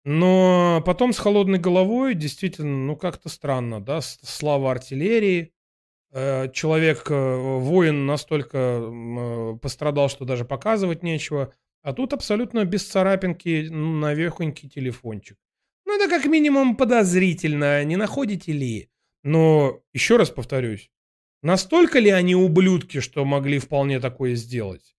Но 0.04 0.82
потом 0.84 1.12
с 1.12 1.18
холодной 1.20 1.60
головой 1.60 2.14
действительно, 2.14 2.76
ну 2.86 2.96
как-то 2.96 3.28
странно, 3.28 3.80
да, 3.80 4.00
слава 4.00 4.72
артиллерии. 4.72 5.52
Э, 6.10 6.48
человек, 6.52 7.08
э, 7.08 7.14
воин 7.14 8.04
настолько 8.04 8.58
э, 8.58 9.58
пострадал, 9.62 10.08
что 10.08 10.24
даже 10.24 10.44
показывать 10.44 11.04
нечего. 11.04 11.54
А 11.82 11.92
тут 11.92 12.12
абсолютно 12.12 12.64
без 12.64 12.84
царапинки 12.84 13.68
навехонький 13.68 14.68
телефончик. 14.68 15.38
Ну 15.86 15.96
это 15.96 16.10
как 16.10 16.24
минимум 16.24 16.74
подозрительно, 16.74 17.84
не 17.84 17.94
находите 17.94 18.50
ли? 18.50 18.90
Но 19.22 19.82
еще 19.92 20.16
раз 20.16 20.30
повторюсь, 20.30 20.90
настолько 21.42 21.98
ли 21.98 22.10
они 22.10 22.34
ублюдки, 22.34 23.00
что 23.00 23.24
могли 23.24 23.58
вполне 23.58 24.00
такое 24.00 24.34
сделать? 24.34 24.96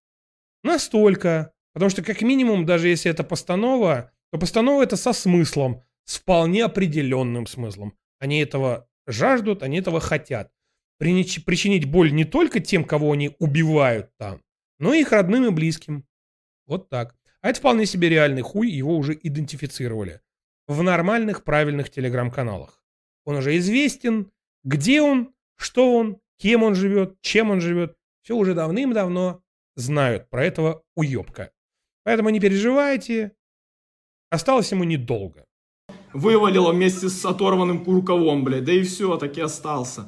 Настолько. 0.63 1.53
Потому 1.73 1.89
что 1.89 2.03
как 2.03 2.21
минимум, 2.21 2.65
даже 2.65 2.89
если 2.89 3.09
это 3.09 3.23
постанова, 3.23 4.11
то 4.31 4.37
постанова 4.37 4.83
это 4.83 4.97
со 4.97 5.13
смыслом, 5.13 5.83
с 6.05 6.17
вполне 6.17 6.65
определенным 6.65 7.47
смыслом. 7.47 7.93
Они 8.19 8.39
этого 8.39 8.87
жаждут, 9.07 9.63
они 9.63 9.79
этого 9.79 9.99
хотят. 9.99 10.51
Причинить 10.97 11.85
боль 11.85 12.13
не 12.13 12.25
только 12.25 12.59
тем, 12.59 12.83
кого 12.83 13.13
они 13.13 13.35
убивают 13.39 14.11
там, 14.17 14.41
но 14.77 14.93
и 14.93 15.01
их 15.01 15.11
родным 15.11 15.47
и 15.47 15.49
близким. 15.49 16.05
Вот 16.67 16.89
так. 16.89 17.15
А 17.41 17.49
это 17.49 17.59
вполне 17.59 17.87
себе 17.87 18.09
реальный 18.09 18.43
хуй, 18.43 18.69
его 18.69 18.95
уже 18.95 19.17
идентифицировали. 19.21 20.21
В 20.67 20.83
нормальных, 20.83 21.43
правильных 21.43 21.89
телеграм-каналах. 21.89 22.83
Он 23.25 23.37
уже 23.37 23.57
известен, 23.57 24.31
где 24.63 25.01
он, 25.01 25.33
что 25.55 25.95
он, 25.95 26.19
кем 26.41 26.63
он 26.63 26.75
живет, 26.75 27.15
чем 27.21 27.51
он 27.51 27.61
живет. 27.61 27.95
Все 28.23 28.35
уже 28.35 28.53
давным-давно 28.53 29.41
знают 29.75 30.29
про 30.29 30.45
этого 30.45 30.83
уебка. 30.95 31.51
Поэтому 32.03 32.29
не 32.29 32.39
переживайте, 32.39 33.33
Осталось 34.31 34.71
ему 34.71 34.85
недолго. 34.85 35.43
Вывалило 36.13 36.71
вместе 36.71 37.09
с 37.09 37.25
оторванным 37.25 37.83
курковом, 37.83 38.45
блядь. 38.45 38.63
Да 38.63 38.71
и 38.71 38.81
все, 38.83 39.17
так 39.17 39.37
и 39.37 39.41
остался. 39.41 40.07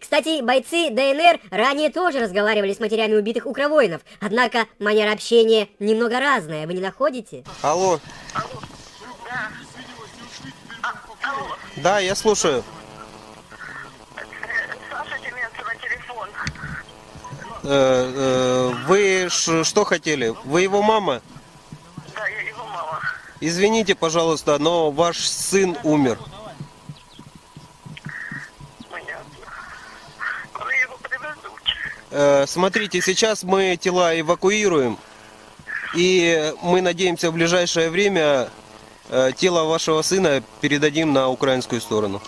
Кстати, 0.00 0.42
бойцы 0.42 0.88
ДНР 0.90 1.40
ранее 1.50 1.90
тоже 1.90 2.20
разговаривали 2.20 2.72
с 2.72 2.80
матерями 2.80 3.16
убитых 3.16 3.44
укровоинов. 3.44 4.00
Однако 4.18 4.64
манера 4.78 5.12
общения 5.12 5.68
немного 5.78 6.18
разная, 6.18 6.66
вы 6.66 6.72
не 6.72 6.80
находите? 6.80 7.44
Алло. 7.60 8.00
Да, 11.76 11.98
я 11.98 12.14
слушаю. 12.14 12.64
Э, 14.16 14.22
э, 14.22 14.34
вы 17.64 19.28
что 19.30 19.84
хотели? 19.84 20.34
Вы 20.44 20.62
его 20.62 20.82
мама? 20.82 21.22
Да, 22.14 22.26
я 22.28 22.40
его 22.42 22.64
мама. 22.66 23.00
Извините, 23.40 23.94
пожалуйста, 23.94 24.58
но 24.58 24.90
ваш 24.90 25.18
сын 25.26 25.76
умер. 25.82 26.18
Э, 32.10 32.44
смотрите, 32.46 33.00
сейчас 33.00 33.42
мы 33.42 33.76
тела 33.80 34.18
эвакуируем. 34.18 34.98
И 35.96 36.52
мы 36.62 36.82
надеемся 36.82 37.30
в 37.30 37.34
ближайшее 37.34 37.88
время 37.90 38.50
тело 39.36 39.64
вашего 39.64 40.02
сына 40.02 40.42
передадим 40.60 41.12
на 41.12 41.28
украинскую 41.28 41.80
сторону. 41.80 42.20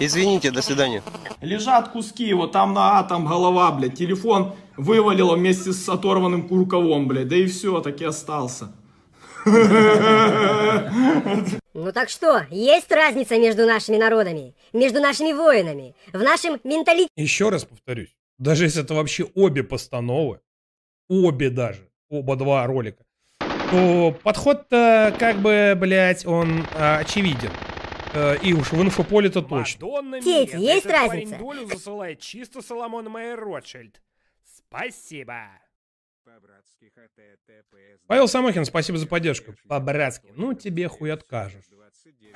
Извините, 0.00 0.50
до 0.50 0.62
свидания. 0.62 1.02
Лежат 1.40 1.88
куски, 1.88 2.32
вот 2.32 2.52
там 2.52 2.72
на 2.72 2.98
атом 2.98 3.26
голова, 3.26 3.72
блядь. 3.72 3.98
Телефон 3.98 4.54
вывалило 4.76 5.34
вместе 5.34 5.72
с 5.72 5.88
оторванным 5.88 6.46
курковом, 6.48 7.08
блядь. 7.08 7.28
Да 7.28 7.36
и 7.36 7.46
все, 7.46 7.80
так 7.80 8.00
и 8.00 8.04
остался. 8.04 8.72
Ну 11.74 11.92
так 11.92 12.10
что, 12.10 12.44
есть 12.50 12.90
разница 12.90 13.38
между 13.38 13.64
нашими 13.66 13.96
народами, 13.96 14.54
между 14.72 15.00
нашими 15.00 15.32
воинами, 15.32 15.94
в 16.12 16.20
нашем 16.20 16.58
менталитете? 16.64 17.12
Еще 17.16 17.48
раз 17.48 17.64
повторюсь, 17.64 18.14
даже 18.38 18.64
если 18.64 18.82
это 18.82 18.94
вообще 18.94 19.26
обе 19.34 19.62
постановы, 19.62 20.40
обе 21.08 21.50
даже, 21.50 21.88
оба 22.10 22.36
два 22.36 22.66
ролика, 22.66 23.04
то 23.70 24.14
подход-то 24.22 25.14
как 25.18 25.36
бы, 25.36 25.74
блядь, 25.78 26.26
он 26.26 26.66
а, 26.74 26.98
очевиден. 26.98 27.50
Э, 28.14 28.36
и 28.42 28.52
уж 28.52 28.72
в 28.72 28.82
инфополе-то 28.82 29.42
точно. 29.42 29.86
Нет, 30.20 30.54
есть 30.54 30.86
разница? 30.86 31.36
долю 31.36 31.66
засылает 31.66 32.20
чисто 32.20 32.62
Соломон 32.62 33.06
Майер 33.06 33.40
Ротшильд. 33.40 34.00
Спасибо. 34.44 35.50
Павел 38.06 38.28
Самохин, 38.28 38.64
спасибо 38.64 38.98
за 38.98 39.06
поддержку. 39.06 39.54
По-братски. 39.66 40.32
Ну, 40.36 40.54
тебе 40.54 40.88
хуй 40.88 41.12
откажешь. 41.12 41.64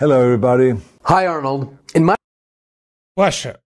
Hello, 0.01 0.19
everybody. 0.19 0.79
Hi, 1.03 1.27
Arnold. 1.27 1.77
In 1.95 2.05
my... 2.05 2.17
Паша, 3.15 3.63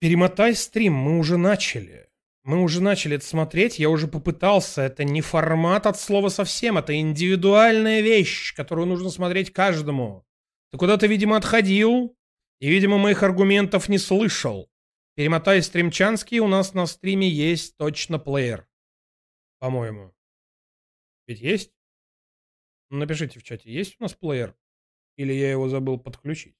перемотай 0.00 0.54
стрим, 0.54 0.94
мы 0.94 1.18
уже 1.18 1.36
начали. 1.36 2.08
Мы 2.44 2.62
уже 2.62 2.82
начали 2.82 3.16
это 3.16 3.26
смотреть, 3.26 3.78
я 3.78 3.90
уже 3.90 4.08
попытался. 4.08 4.82
Это 4.82 5.04
не 5.04 5.20
формат 5.20 5.86
от 5.86 6.00
слова 6.00 6.30
совсем, 6.30 6.78
это 6.78 6.98
индивидуальная 6.98 8.00
вещь, 8.00 8.54
которую 8.54 8.86
нужно 8.86 9.10
смотреть 9.10 9.52
каждому. 9.52 10.24
Ты 10.70 10.78
куда-то, 10.78 11.06
видимо, 11.06 11.36
отходил, 11.36 12.16
и, 12.60 12.68
видимо, 12.68 12.98
моих 12.98 13.22
аргументов 13.22 13.88
не 13.88 13.98
слышал. 13.98 14.70
Перемотай 15.14 15.62
стримчанский, 15.62 16.38
у 16.40 16.48
нас 16.48 16.74
на 16.74 16.86
стриме 16.86 17.28
есть 17.28 17.76
точно 17.76 18.18
плеер. 18.18 18.68
По-моему. 19.58 20.14
Ведь 21.26 21.40
есть? 21.40 21.72
Напишите 22.90 23.40
в 23.40 23.42
чате, 23.42 23.70
есть 23.72 23.96
у 23.98 24.02
нас 24.02 24.14
плеер? 24.14 24.54
Или 25.16 25.32
я 25.32 25.50
его 25.50 25.68
забыл 25.68 25.98
подключить? 25.98 26.56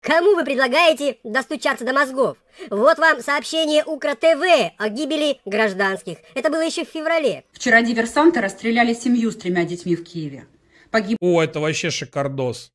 Кому 0.00 0.34
вы 0.34 0.44
предлагаете 0.44 1.18
достучаться 1.24 1.84
до 1.86 1.94
мозгов? 1.94 2.36
Вот 2.68 2.98
вам 2.98 3.20
сообщение 3.20 3.84
Укра 3.84 4.14
ТВ 4.14 4.74
о 4.76 4.88
гибели 4.90 5.40
гражданских. 5.46 6.18
Это 6.34 6.50
было 6.50 6.60
еще 6.60 6.84
в 6.84 6.90
феврале. 6.90 7.44
Вчера 7.52 7.80
диверсанты 7.80 8.42
расстреляли 8.42 8.92
семью 8.92 9.30
с 9.30 9.36
тремя 9.36 9.64
детьми 9.64 9.96
в 9.96 10.04
Киеве. 10.04 10.46
Погиб... 10.90 11.16
О, 11.20 11.42
это 11.42 11.58
вообще 11.58 11.90
шикардос. 11.90 12.70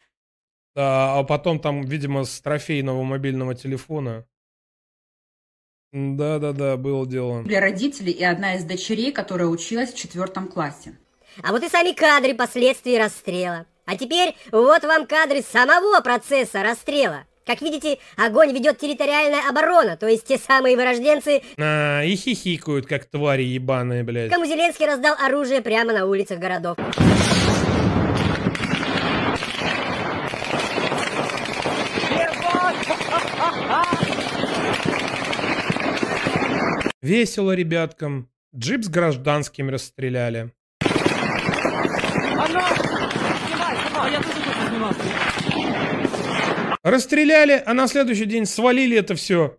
Да, 0.80 1.18
а 1.18 1.24
потом 1.26 1.60
там, 1.60 1.82
видимо, 1.82 2.24
с 2.24 2.40
трофейного 2.40 3.04
мобильного 3.04 3.54
телефона. 3.54 4.26
Да-да-да, 5.92 6.78
было 6.78 7.06
дело. 7.06 7.42
Были 7.42 7.56
родители 7.56 8.12
и 8.12 8.24
одна 8.24 8.56
из 8.56 8.64
дочерей, 8.64 9.12
которая 9.12 9.50
училась 9.50 9.92
в 9.92 9.98
четвертом 9.98 10.48
классе. 10.48 10.98
А 11.44 11.52
вот 11.52 11.64
и 11.64 11.68
сами 11.68 11.92
кадры 11.92 12.34
последствий 12.34 12.98
расстрела. 12.98 13.66
А 13.86 13.98
теперь 13.98 14.38
вот 14.54 14.84
вам 14.84 15.06
кадры 15.06 15.42
самого 15.42 16.00
процесса 16.00 16.64
расстрела. 16.64 17.26
Как 17.46 17.62
видите, 17.62 17.98
огонь 18.16 18.54
ведет 18.54 18.78
территориальная 18.78 19.50
оборона, 19.50 19.98
то 19.98 20.08
есть 20.08 20.28
те 20.28 20.38
самые 20.38 20.78
вырожденцы... 20.78 21.42
А, 21.58 22.04
и 22.04 22.16
хихикают, 22.16 22.86
как 22.86 23.04
твари 23.04 23.44
ебаные, 23.44 24.04
блядь. 24.04 24.32
Кому 24.32 24.46
Зеленский 24.46 24.86
раздал 24.86 25.18
оружие 25.20 25.62
прямо 25.62 25.92
на 25.92 26.06
улицах 26.06 26.40
городов. 26.40 26.78
Весело 37.02 37.54
ребяткам. 37.54 38.30
Джип 38.54 38.84
с 38.84 38.90
гражданским 38.90 39.70
расстреляли. 39.70 40.52
Расстреляли, 46.84 47.64
а 47.66 47.74
на 47.74 47.88
следующий 47.88 48.26
день 48.26 48.46
свалили 48.46 48.98
это 48.98 49.16
все 49.16 49.58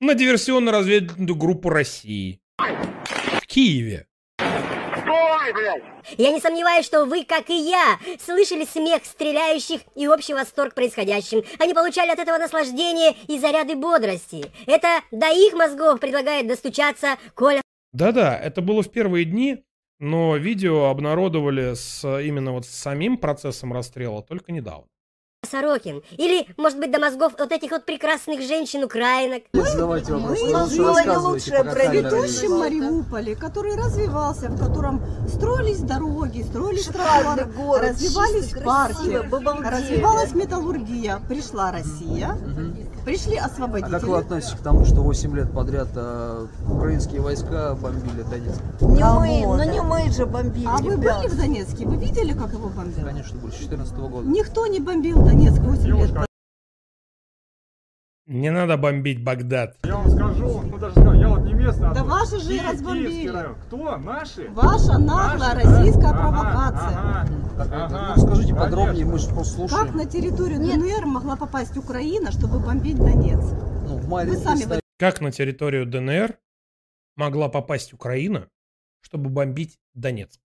на 0.00 0.14
диверсионно-разведывательную 0.14 1.34
группу 1.34 1.68
России. 1.68 2.40
В 2.56 3.46
Киеве. 3.46 4.06
Я 6.16 6.32
не 6.32 6.40
сомневаюсь, 6.40 6.86
что 6.86 7.04
вы, 7.04 7.24
как 7.24 7.50
и 7.50 7.56
я, 7.56 7.98
слышали 8.24 8.64
смех 8.64 9.04
стреляющих 9.04 9.80
и 9.94 10.08
общий 10.08 10.34
восторг 10.34 10.74
происходящим. 10.74 11.42
Они 11.58 11.74
получали 11.74 12.10
от 12.10 12.18
этого 12.18 12.38
наслаждение 12.38 13.14
и 13.28 13.38
заряды 13.38 13.76
бодрости. 13.76 14.46
Это 14.66 15.00
до 15.10 15.26
их 15.28 15.54
мозгов 15.54 16.00
предлагает 16.00 16.46
достучаться 16.46 17.16
Коля. 17.34 17.62
Да-да, 17.92 18.38
это 18.38 18.60
было 18.60 18.82
в 18.82 18.90
первые 18.90 19.24
дни, 19.24 19.64
но 19.98 20.36
видео 20.36 20.86
обнародовали 20.86 21.74
с 21.74 22.04
именно 22.20 22.52
вот 22.52 22.66
с 22.66 22.70
самим 22.70 23.18
процессом 23.18 23.72
расстрела 23.72 24.22
только 24.22 24.52
недавно. 24.52 24.89
Сорокин. 25.50 26.02
Или, 26.12 26.46
может 26.56 26.78
быть, 26.78 26.90
до 26.90 26.98
мозгов 26.98 27.34
вот 27.38 27.52
этих 27.52 27.70
вот 27.70 27.84
прекрасных 27.84 28.40
женщин-украинок. 28.42 29.42
Задавайте 29.52 30.12
вопрос. 30.12 30.38
Мы 30.40 30.66
сделали 30.68 31.16
лучшее 31.16 31.64
про 31.64 31.86
ведущем 31.86 32.58
Мариуполе, 32.58 33.34
который 33.36 33.76
развивался, 33.76 34.48
в 34.48 34.58
котором 34.58 35.02
строились 35.28 35.80
дороги, 35.80 36.42
строились 36.42 36.86
тротуары, 36.86 37.46
развивались 37.80 38.52
парки, 38.64 39.20
развивалась 39.68 40.34
металлургия. 40.34 41.20
Пришла 41.28 41.72
Россия, 41.72 42.36
пришли 43.04 43.36
освободители. 43.36 43.96
А 43.96 44.00
как 44.00 44.08
вы 44.08 44.18
относитесь 44.18 44.54
к 44.54 44.62
тому, 44.62 44.84
что 44.84 45.02
8 45.02 45.36
лет 45.36 45.52
подряд 45.52 45.88
э, 45.94 46.46
украинские 46.68 47.20
войска 47.20 47.74
бомбили 47.74 48.22
Донецк? 48.22 48.60
Не 48.80 49.04
мы, 49.04 49.56
ну 49.56 49.70
не 49.70 49.80
мы 49.80 50.10
же 50.10 50.26
бомбили, 50.26 50.66
А 50.66 50.78
вы 50.78 50.96
были 50.96 51.28
в 51.28 51.36
Донецке? 51.36 51.86
Вы 51.86 51.96
видели, 51.96 52.32
как 52.32 52.52
его 52.52 52.68
бомбили? 52.68 53.04
Конечно, 53.04 53.38
были, 53.38 53.52
с 53.52 53.58
2014 53.58 53.96
года. 53.96 54.28
Никто 54.28 54.66
не 54.66 54.80
бомбил 54.80 55.22
Донецк 55.22 55.60
8 55.60 55.86
лет. 55.86 56.29
Не 58.30 58.52
надо 58.52 58.76
бомбить 58.76 59.24
Багдад. 59.24 59.76
Я 59.82 59.96
вам 59.96 60.08
скажу, 60.08 60.62
ну 60.62 60.78
даже 60.78 60.92
скажу, 60.92 61.14
я 61.14 61.28
вот 61.30 61.40
не 61.40 61.52
местный. 61.52 61.92
Да 61.92 62.04
ваши 62.04 62.38
же 62.38 62.54
и 62.54 62.60
разбомбили. 62.60 63.48
Кто? 63.66 63.96
Наши? 63.96 64.48
Ваша 64.50 64.98
наглая 64.98 65.56
Наши, 65.56 65.66
российская 65.66 66.12
да? 66.12 66.12
провокация. 66.12 66.98
Ага, 67.58 67.86
ага. 67.86 68.14
Ну, 68.16 68.22
скажите 68.22 68.54
подробнее, 68.54 69.04
мы 69.04 69.18
же 69.18 69.28
просто 69.30 69.54
слушаем. 69.56 69.84
Как 69.84 69.94
на 69.96 70.06
территорию 70.06 70.60
ДНР 70.60 71.06
могла 71.06 71.34
попасть 71.34 71.76
Украина, 71.76 72.30
чтобы 72.30 72.60
бомбить 72.60 72.98
Донецк? 72.98 73.52
Ну, 73.88 73.96
в 73.96 74.06
Вы 74.06 74.36
сами 74.36 74.62
в 74.62 74.80
Как 74.96 75.20
на 75.20 75.32
территорию 75.32 75.84
ДНР 75.84 76.38
могла 77.16 77.48
попасть 77.48 77.92
Украина, 77.92 78.46
чтобы 79.00 79.28
бомбить 79.28 79.80
Донецк? 79.94 80.38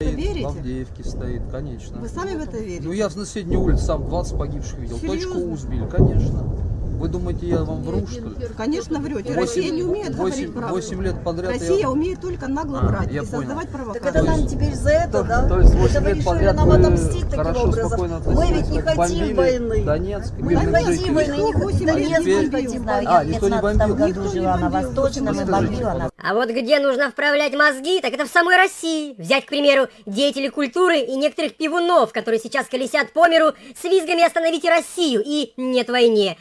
Вы 0.00 0.10
верите? 0.10 0.44
В 0.44 0.48
Авдеевке 0.48 1.04
стоит, 1.04 1.42
конечно. 1.52 2.00
Вы 2.00 2.08
сами 2.08 2.34
в 2.34 2.40
это 2.40 2.58
верите? 2.58 2.82
Ну 2.82 2.90
я 2.90 3.04
на 3.04 3.10
соседней 3.10 3.56
улице 3.56 3.84
сам 3.84 4.08
20 4.08 4.36
погибших 4.36 4.78
видел. 4.80 4.98
Серьезно? 4.98 5.34
Точку 5.34 5.52
У 5.52 5.56
сбили, 5.56 5.88
конечно. 5.88 6.67
Вы 6.98 7.06
думаете, 7.06 7.46
я 7.46 7.62
вам 7.62 7.80
вру, 7.82 8.04
что 8.08 8.20
ли? 8.28 8.34
Конечно, 8.56 8.98
врете. 8.98 9.32
Россия 9.32 9.70
не 9.70 9.84
умеет 9.84 10.16
говорить 10.16 10.36
восемь- 10.36 10.52
правду. 10.52 10.74
восемь 10.74 11.02
лет 11.02 11.22
подряд 11.22 11.52
я- 11.52 11.58
Россия 11.60 11.86
умеет 11.86 12.20
только 12.20 12.48
нагло 12.48 12.80
А, 12.80 12.86
врать 12.86 13.12
я 13.12 13.22
и 13.22 13.24
понял. 13.24 13.38
создавать 13.42 13.68
провокации. 13.68 14.00
Так 14.00 14.14
это 14.16 14.24
нам 14.24 14.46
теперь 14.48 14.74
за 14.74 14.90
это, 14.90 15.22
да? 15.22 15.48
То 15.48 15.60
есть 15.60 15.70
Это 15.74 15.78
8 15.82 16.02
вы 16.02 16.10
лет 16.10 16.24
подряд 16.24 16.56
нам 16.56 16.68
вы 16.68 16.74
отомстить 16.74 17.24
таким 17.30 17.36
хорошо, 17.44 17.62
образом? 17.62 18.00
Мы 18.34 18.46
ведь 18.52 18.68
не 18.70 18.80
хотим 18.80 18.96
бомбили 18.96 19.32
войны. 19.32 19.84
Донецк, 19.84 20.32
Мы 20.38 20.54
не 20.54 20.66
хотим 20.66 21.14
войны, 21.14 21.36
Донецк 21.86 22.26
лет 22.26 22.52
не 22.52 22.62
не 22.62 22.78
бомбил. 22.78 23.08
А, 23.08 23.24
никто 23.24 23.48
не 23.48 23.60
бомбил? 23.60 23.96
Никто 23.96 24.34
не 24.34 24.40
бомбил. 24.40 24.68
Восточном 24.70 26.10
А 26.20 26.34
вот 26.34 26.48
где 26.50 26.80
нужно 26.80 27.10
вправлять 27.12 27.54
мозги, 27.54 28.00
так 28.00 28.12
это 28.12 28.26
в 28.26 28.28
самой 28.28 28.56
России. 28.56 29.14
Взять, 29.18 29.46
к 29.46 29.48
примеру, 29.50 29.86
деятелей 30.04 30.48
культуры 30.48 30.98
и 30.98 31.14
некоторых 31.14 31.54
пивунов, 31.56 32.12
которые 32.12 32.40
сейчас 32.40 32.66
колесят 32.66 33.12
по 33.12 33.28
миру 33.28 33.52
с 33.80 33.84
визгами 33.84 34.26
«Остановите 34.26 34.68
Россию» 34.68 35.22
и 35.24 35.52
«Нет 35.56 35.88
войне». 35.88 36.36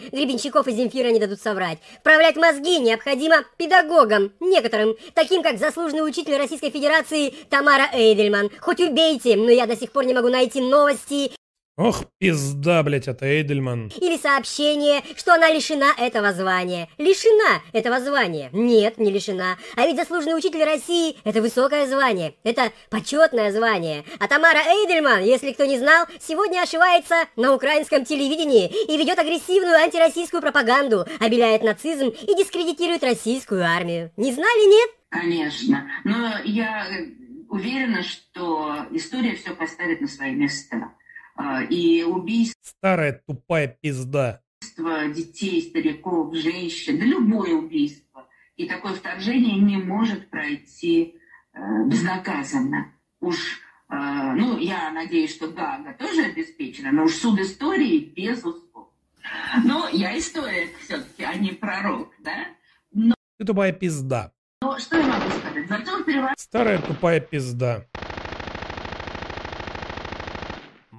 Гребенщиков 0.48 0.68
и 0.68 0.72
Земфира 0.72 1.10
не 1.10 1.20
дадут 1.20 1.42
соврать. 1.42 1.80
Вправлять 2.00 2.36
мозги 2.36 2.80
необходимо 2.80 3.44
педагогам, 3.58 4.32
некоторым, 4.40 4.96
таким 5.14 5.44
как 5.44 5.58
заслуженный 5.58 6.08
учитель 6.08 6.38
Российской 6.38 6.70
Федерации 6.70 7.34
Тамара 7.50 7.90
Эйдельман. 7.94 8.50
Хоть 8.60 8.80
убейте, 8.80 9.36
но 9.36 9.50
я 9.50 9.66
до 9.66 9.76
сих 9.76 9.92
пор 9.92 10.06
не 10.06 10.14
могу 10.14 10.30
найти 10.30 10.62
новости 10.62 11.32
Ох, 11.78 12.06
пизда, 12.18 12.82
блядь, 12.82 13.08
это 13.08 13.28
Эйдельман. 13.28 13.92
или 14.02 14.18
сообщение, 14.18 15.04
что 15.16 15.36
она 15.36 15.52
лишена 15.52 15.92
этого 15.96 16.34
звания. 16.34 16.90
Лишена 16.98 17.62
этого 17.72 18.00
звания? 18.00 18.50
Нет, 18.52 18.98
не 18.98 19.12
лишена. 19.12 19.58
А 19.76 19.86
ведь 19.86 19.96
заслуженный 19.96 20.36
учитель 20.36 20.64
России– 20.64 21.18
это 21.24 21.40
высокое 21.40 21.86
звание, 21.86 22.34
это 22.44 22.72
почетное 22.90 23.52
звание. 23.52 24.04
А 24.18 24.28
Тамара 24.28 24.58
Эйдельман, 24.58 25.22
если 25.22 25.52
кто 25.52 25.66
не 25.66 25.78
знал, 25.78 26.08
сегодня 26.20 26.62
ошивается 26.64 27.26
на 27.36 27.54
украинском 27.54 28.06
телевидении 28.06 28.68
и 28.92 28.98
ведет 28.98 29.20
агрессивную 29.20 29.76
антироссийскую 29.76 30.42
пропаганду, 30.42 31.06
обеляет 31.20 31.62
нацизм 31.62 32.08
и 32.08 32.36
дискредитирует 32.36 33.04
российскую 33.04 33.64
армию. 33.64 34.12
Не 34.18 34.34
знали, 34.34 34.68
нет? 34.68 34.90
Конечно. 35.10 35.88
Но 36.04 36.40
я 36.44 36.88
уверена, 37.50 38.02
что 38.02 38.88
история 38.90 39.36
все 39.36 39.52
поставит 39.52 40.02
на 40.02 40.08
свои 40.08 40.32
места. 40.34 40.92
А, 41.38 41.64
И 41.64 42.04
убийство 42.04 42.60
Старая 42.64 43.22
тупая 43.26 43.68
пизда. 43.68 44.42
детей, 45.16 45.62
стариков, 45.62 46.36
женщин, 46.36 47.00
да 47.00 47.06
любое 47.06 47.54
убийство. 47.54 48.28
И 48.56 48.68
такое 48.68 48.94
вторжение 48.94 49.60
не 49.60 49.78
может 49.78 50.30
пройти 50.32 51.16
э, 51.54 51.60
безнаказанно. 51.86 52.92
Уж, 53.20 53.60
э, 53.90 53.96
ну, 53.96 54.58
я 54.58 54.92
надеюсь, 54.92 55.34
что 55.36 55.48
Гага 55.50 55.94
тоже 55.98 56.24
обеспечена, 56.24 56.92
но 56.92 57.04
уж 57.04 57.14
суд 57.16 57.40
истории 57.40 58.00
безусловно. 58.16 58.90
Но 59.64 59.88
я 59.90 60.18
историк 60.18 60.72
все-таки, 60.84 61.24
а 61.24 61.36
не 61.36 61.52
пророк, 61.52 62.12
да? 62.24 62.48
Но, 62.92 63.14
Ты 63.38 63.46
тупая 63.46 63.74
пизда. 63.74 64.32
но 64.62 64.80
что 64.80 64.98
я 64.98 65.06
могу 65.06 65.30
сказать? 65.30 65.70
Артем 65.70 66.04
переворот 66.04 66.40
Старая 66.40 66.82
тупая 66.82 67.20
пизда. 67.20 67.86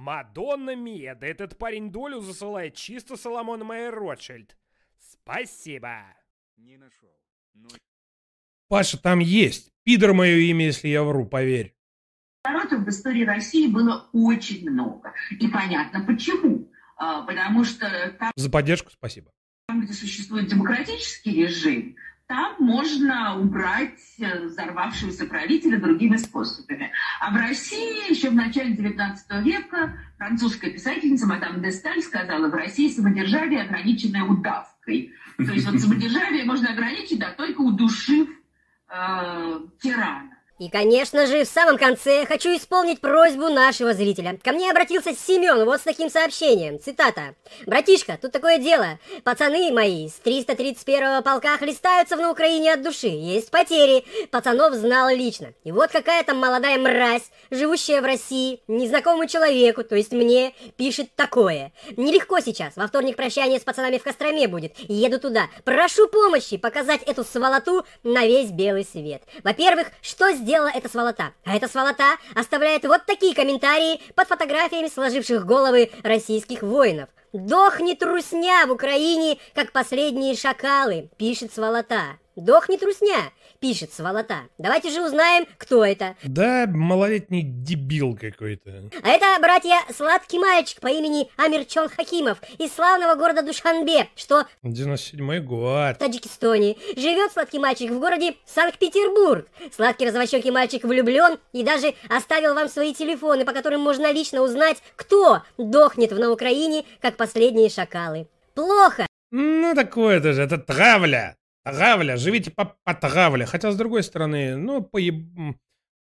Мадонна 0.09 0.75
Мия, 0.75 1.13
да 1.13 1.27
этот 1.27 1.55
парень 1.59 1.91
долю 1.91 2.19
засылает 2.19 2.73
чисто 2.73 3.15
Соломон 3.15 3.63
Майер 3.63 3.93
Ротшильд. 3.93 4.57
Спасибо. 4.97 6.03
Не 6.57 6.77
нашел. 6.77 7.11
Паша, 8.67 8.97
там 8.97 9.19
есть. 9.19 9.71
Пидор 9.83 10.15
мое 10.15 10.37
имя, 10.37 10.65
если 10.65 10.87
я 10.87 11.03
вру, 11.03 11.27
поверь. 11.27 11.75
Народов 12.43 12.85
в 12.85 12.89
истории 12.89 13.23
России 13.23 13.67
было 13.67 14.09
очень 14.11 14.67
много. 14.67 15.13
И 15.39 15.47
понятно 15.47 16.03
почему. 16.03 16.71
А, 16.97 17.21
Потому 17.21 17.63
что 17.63 17.87
там, 18.19 18.31
За 18.35 18.49
поддержку 18.49 18.89
спасибо. 18.89 19.31
там, 19.67 19.81
где 19.85 19.93
существует 19.93 20.47
демократический 20.47 21.43
режим, 21.43 21.95
там 22.29 22.57
можно 22.59 23.39
убрать 23.39 23.99
э, 24.19 24.45
взорвавшегося 24.45 25.25
правителя 25.25 25.79
другими 25.79 26.15
способами. 26.15 26.91
А 27.19 27.31
в 27.31 27.35
России 27.35 28.07
еще 28.07 28.29
в 28.29 28.35
начале 28.35 28.75
XIX 28.75 29.17
века 29.41 29.97
французская 30.19 30.69
писательница 30.69 31.25
мадам 31.25 31.59
де 31.59 31.71
Сталь 31.71 32.03
сказала, 32.03 32.47
в 32.47 32.53
России 32.53 32.87
самодержавие 32.87 33.63
ограниченное 33.63 34.23
удавкой. 34.25 35.11
То 35.37 35.51
есть 35.51 35.67
вот 35.67 35.79
самодержавие 35.81 36.45
можно 36.45 36.69
ограничить, 36.69 37.17
да, 37.17 37.31
только 37.31 37.61
удушив 37.61 38.29
э, 38.89 39.59
тирана. 39.81 40.28
И, 40.59 40.69
конечно 40.69 41.25
же, 41.25 41.45
в 41.45 41.47
самом 41.47 41.77
конце 41.77 42.25
хочу 42.25 42.49
исполнить 42.49 42.99
просьбу 42.99 43.47
нашего 43.47 43.93
зрителя. 43.93 44.37
Ко 44.43 44.51
мне 44.51 44.69
обратился 44.69 45.15
Семен 45.15 45.63
вот 45.63 45.79
с 45.79 45.83
таким 45.83 46.09
сообщением. 46.09 46.81
Цитата. 46.81 47.33
«Братишка, 47.65 48.19
тут 48.21 48.33
такое 48.33 48.57
дело. 48.57 48.99
Пацаны 49.23 49.71
мои 49.71 50.09
с 50.09 50.19
331-го 50.21 51.23
полка 51.23 51.57
хлестаются 51.57 52.17
на 52.17 52.29
Украине 52.29 52.73
от 52.73 52.81
души. 52.81 53.07
Есть 53.07 53.51
потери. 53.51 54.03
Пацанов 54.31 54.73
знал 54.73 55.09
лично. 55.09 55.53
И 55.63 55.71
вот 55.71 55.91
какая-то 55.91 56.33
молодая 56.33 56.77
мразь, 56.77 57.31
живущая 57.51 58.01
в 58.01 58.05
России, 58.05 58.61
незнакомому 58.67 59.27
человеку, 59.27 59.85
то 59.85 59.95
есть 59.95 60.11
мне, 60.11 60.53
пишет 60.75 61.15
такое. 61.15 61.71
Нелегко 61.95 62.41
сейчас. 62.41 62.75
Во 62.75 62.85
вторник 62.87 63.15
прощание 63.15 63.59
с 63.59 63.63
пацанами 63.63 63.97
в 63.97 64.03
Костроме 64.03 64.49
будет. 64.49 64.73
Еду 64.89 65.21
туда. 65.21 65.47
Прошу 65.63 66.09
помощи 66.09 66.57
показать 66.57 67.03
эту 67.03 67.23
сволоту 67.23 67.85
на 68.03 68.25
весь 68.25 68.51
белый 68.51 68.83
свет. 68.83 69.23
Во-первых, 69.43 69.87
что 70.01 70.33
сделала 70.49 70.71
эта 70.73 70.89
сволота? 70.89 71.33
А 71.45 71.55
эта 71.55 71.67
сволота 71.67 72.15
оставляет 72.33 72.83
вот 72.83 73.05
такие 73.05 73.35
комментарии 73.35 74.01
под 74.15 74.27
фотографиями 74.27 74.87
сложивших 74.87 75.45
головы 75.45 75.91
российских 76.01 76.63
воинов. 76.63 77.09
«Дохнет 77.33 78.01
русня 78.01 78.65
в 78.65 78.71
Украине, 78.71 79.37
как 79.53 79.71
последние 79.71 80.35
шакалы», 80.35 81.11
пишет 81.17 81.53
сволота. 81.53 82.17
«Дохнет 82.35 82.81
русня», 82.81 83.31
пишет 83.59 83.93
сволота. 83.93 84.41
Давайте 84.57 84.89
же 84.89 85.01
узнаем, 85.01 85.45
кто 85.57 85.83
это. 85.85 86.15
Да, 86.23 86.65
малолетний 86.67 87.41
дебил 87.43 88.17
какой-то. 88.19 88.89
А 89.03 89.09
это, 89.09 89.25
братья, 89.41 89.75
сладкий 89.95 90.39
мальчик 90.39 90.79
по 90.79 90.87
имени 90.87 91.29
Амирчон 91.37 91.89
Хакимов 91.89 92.39
из 92.57 92.73
славного 92.73 93.15
города 93.15 93.41
Душанбе, 93.41 94.07
что 94.15 94.45
97 94.63 95.39
год. 95.43 95.95
в 95.95 95.99
Таджикистане. 95.99 96.75
Живет 96.95 97.31
сладкий 97.31 97.59
мальчик 97.59 97.91
в 97.91 97.99
городе 97.99 98.35
Санкт-Петербург. 98.45 99.47
Сладкий 99.75 100.07
развощекий 100.07 100.51
мальчик 100.51 100.83
влюблен 100.83 101.37
и 101.53 101.63
даже 101.63 101.93
оставил 102.09 102.53
вам 102.55 102.69
свои 102.69 102.93
телефоны, 102.93 103.45
по 103.45 103.53
которым 103.53 103.81
можно 103.81 104.11
лично 104.11 104.41
узнать, 104.41 104.77
кто 104.95 105.43
дохнет 105.57 106.11
на 106.11 106.31
Украине, 106.31 106.85
как 107.01 107.17
последние 107.17 107.69
шакалы. 107.69 108.27
Плохо. 108.55 109.05
Ну, 109.31 109.75
такое 109.75 110.19
тоже, 110.21 110.41
это 110.41 110.57
травля. 110.57 111.35
Травля, 111.71 112.17
живите 112.17 112.51
по, 112.51 112.75
по 112.83 112.93
травле. 112.93 113.45
Хотя, 113.45 113.71
с 113.71 113.75
другой 113.75 114.03
стороны, 114.03 114.55
ну, 114.55 114.81
поеб... 114.81 115.25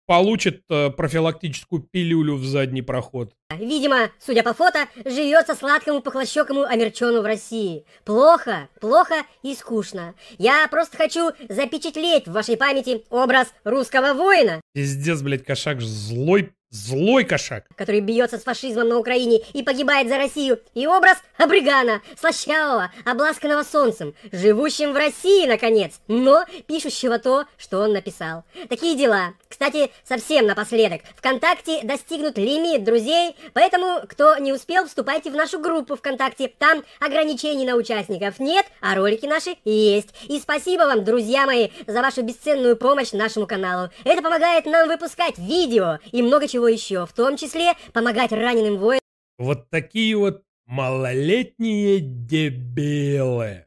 получит 0.06 0.64
э, 0.70 0.90
профилактическую 0.90 1.84
пилюлю 1.84 2.36
в 2.36 2.44
задний 2.44 2.82
проход. 2.82 3.34
Видимо, 3.56 4.10
судя 4.20 4.42
по 4.42 4.54
фото, 4.54 4.88
живется 5.06 5.54
сладкому 5.54 6.02
похлощекому 6.02 6.64
Амирчону 6.64 7.22
в 7.22 7.26
России. 7.26 7.86
Плохо, 8.06 8.70
плохо 8.82 9.16
и 9.44 9.54
скучно. 9.54 10.16
Я 10.40 10.68
просто 10.70 10.98
хочу 10.98 11.30
запечатлеть 11.48 12.28
в 12.28 12.32
вашей 12.32 12.58
памяти 12.58 13.04
образ 13.12 13.54
русского 13.64 14.14
воина, 14.14 14.62
Пиздец, 14.74 15.22
блядь, 15.22 15.44
кошак, 15.44 15.82
злой, 15.82 16.54
злой 16.70 17.24
кошак. 17.26 17.66
который 17.76 18.02
бьется 18.02 18.38
с 18.38 18.44
фашизмом 18.44 18.90
на 18.90 18.98
Украине 18.98 19.42
и 19.54 19.64
погибает 19.64 20.08
за 20.08 20.18
Россию, 20.18 20.60
и 20.74 20.88
образ 20.88 21.18
абригана, 21.38 22.02
слащавого, 22.20 22.92
обласканного 23.06 23.64
солнцем, 23.64 24.14
живущим 24.32 24.94
в 24.94 24.98
России, 24.98 25.48
наконец, 25.48 26.00
но 26.08 26.46
пишущего 26.68 27.20
то, 27.20 27.46
что 27.58 27.80
он 27.80 27.94
написал. 27.94 28.44
Такие 28.70 28.98
дела. 28.98 29.34
Кстати, 29.50 29.90
совсем 30.04 30.46
напоследок. 30.46 31.02
ВКонтакте 31.18 31.82
достигнут 31.84 32.38
лимит 32.38 32.84
друзей, 32.84 33.36
поэтому, 33.54 34.08
кто 34.08 34.38
не 34.38 34.54
успел, 34.54 34.86
вступайте 34.86 35.32
в 35.32 35.36
нашу 35.36 35.60
группу 35.60 35.96
ВКонтакте. 35.96 36.50
Там 36.50 36.84
ограничений 37.00 37.66
на 37.66 37.76
участников 37.76 38.40
нет, 38.40 38.68
а 38.80 38.94
ролики 38.94 39.26
наши 39.26 39.58
есть. 39.66 40.10
И 40.30 40.40
спасибо 40.40 40.84
вам, 40.84 41.04
друзья 41.04 41.48
мои, 41.48 41.70
за 41.88 42.02
вашу 42.02 42.22
бесценную 42.22 42.78
помощь 42.78 43.12
нашему 43.12 43.48
каналу. 43.48 43.90
Это 44.06 44.22
помогает 44.22 44.68
нам 44.68 44.88
выпускать 44.88 45.40
видео 45.40 45.98
и 46.12 46.22
много 46.22 46.48
чего 46.48 46.68
еще, 46.68 47.08
в 47.08 47.14
том 47.14 47.36
числе 47.36 47.74
помогать 47.92 48.32
раненым 48.32 48.78
воинам. 48.78 49.02
Вот 49.40 49.70
такие 49.72 50.16
вот 50.16 50.44
малолетние 50.68 52.00
дебилы. 52.02 53.66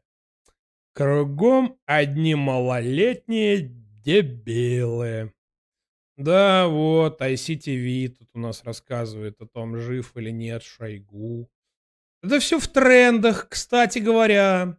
Кругом 0.93 1.77
одни 1.85 2.35
малолетние 2.35 3.69
дебилы. 4.03 5.33
Да, 6.17 6.67
вот, 6.67 7.21
ICTV 7.21 8.09
тут 8.09 8.29
у 8.33 8.39
нас 8.39 8.63
рассказывает 8.63 9.41
о 9.41 9.47
том, 9.47 9.77
жив 9.77 10.11
или 10.15 10.29
нет 10.29 10.63
Шойгу. 10.63 11.49
Это 12.21 12.39
все 12.39 12.59
в 12.59 12.67
трендах, 12.67 13.49
кстати 13.49 13.99
говоря. 13.99 14.77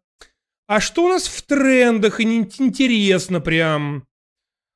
А 0.66 0.80
что 0.80 1.04
у 1.04 1.08
нас 1.08 1.26
в 1.26 1.42
трендах? 1.42 2.20
И 2.20 2.24
интересно 2.24 3.40
прям. 3.40 4.06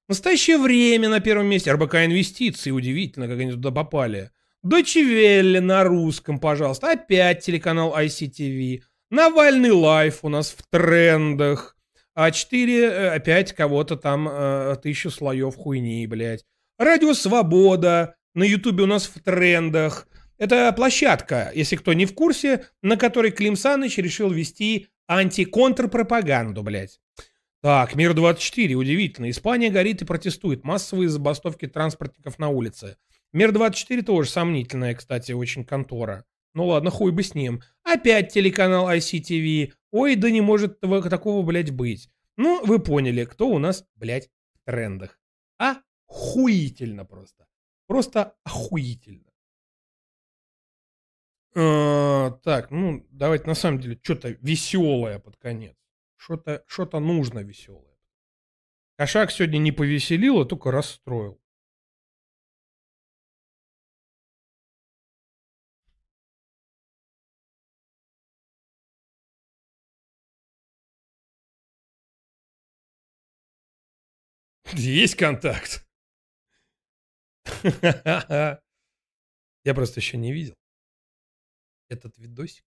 В 0.07 0.11
настоящее 0.11 0.59
время 0.59 1.09
на 1.09 1.21
первом 1.21 1.47
месте 1.47 1.73
РБК 1.73 1.95
Инвестиции. 1.97 2.71
Удивительно, 2.71 3.27
как 3.27 3.39
они 3.39 3.53
туда 3.53 3.71
попали. 3.71 4.31
Welle 4.63 5.61
на 5.61 5.85
русском, 5.85 6.39
пожалуйста. 6.39 6.93
Опять 6.93 7.45
телеканал 7.45 7.97
ICTV. 7.97 8.83
Навальный 9.11 9.71
Live 9.71 10.19
у 10.23 10.29
нас 10.29 10.51
в 10.51 10.63
трендах. 10.69 11.78
А4 12.19 13.11
опять 13.11 13.53
кого-то 13.53 13.97
там 13.97 14.29
э, 14.29 14.75
тысячу 14.83 15.09
слоев 15.09 15.55
хуйни, 15.55 16.05
блядь. 16.09 16.45
Радио 16.77 17.15
Свобода 17.15 18.17
на 18.35 18.43
Ютубе 18.43 18.83
у 18.83 18.87
нас 18.87 19.07
в 19.07 19.23
трендах. 19.23 20.09
Это 20.37 20.73
площадка, 20.73 21.53
если 21.55 21.77
кто 21.77 21.93
не 21.93 22.07
в 22.07 22.15
курсе, 22.15 22.67
на 22.83 22.97
которой 22.97 23.31
Клим 23.31 23.55
Саныч 23.55 23.99
решил 23.99 24.31
вести 24.31 24.89
антиконтрпропаганду, 25.07 26.65
блядь. 26.65 26.99
Так, 27.63 27.95
Мир-24, 27.95 28.75
удивительно. 28.75 29.31
Испания 29.31 29.71
горит 29.71 30.03
и 30.03 30.05
протестует. 30.05 30.65
Массовые 30.65 31.09
забастовки 31.09 31.69
транспортников 31.69 32.41
на 32.41 32.49
улице. 32.49 32.97
Мир-24 33.33 34.03
тоже 34.03 34.29
сомнительная, 34.29 34.97
кстати, 34.97 35.31
очень 35.31 35.65
контора. 35.65 36.25
Ну 36.53 36.67
ладно, 36.67 36.91
хуй 36.91 37.13
бы 37.13 37.23
с 37.23 37.37
ним. 37.37 37.63
Опять 37.85 38.33
телеканал 38.33 38.91
ICTV. 38.91 39.71
Ой, 39.91 40.17
да 40.17 40.31
не 40.31 40.41
может 40.41 40.81
такого, 40.81 41.45
блядь, 41.45 41.71
быть. 41.71 42.11
Ну, 42.37 42.65
вы 42.65 42.79
поняли, 42.79 43.25
кто 43.25 43.49
у 43.49 43.59
нас, 43.59 43.85
блядь, 43.97 44.31
в 44.55 44.65
трендах. 44.65 45.19
Охуительно 45.59 47.05
просто. 47.05 47.47
Просто 47.87 48.37
охуительно. 48.45 49.33
А, 51.57 52.31
так, 52.45 52.71
ну, 52.71 53.07
давайте 53.11 53.47
на 53.47 53.55
самом 53.55 53.81
деле 53.81 53.99
что-то 54.03 54.31
веселое 54.41 55.19
под 55.19 55.37
конец. 55.37 55.77
Что-то 56.17 56.63
что 56.67 57.01
нужно 57.01 57.41
веселое. 57.41 57.97
Кошак 58.97 59.31
сегодня 59.31 59.59
не 59.59 59.73
повеселил, 59.73 60.41
а 60.41 60.45
только 60.45 60.71
расстроил. 60.71 61.41
Есть 74.73 75.17
контакт. 75.17 75.85
Я 77.65 78.61
просто 79.75 80.01
еще 80.01 80.17
не 80.17 80.33
видел 80.33 80.55
этот 81.89 82.19
видосик. 82.19 82.65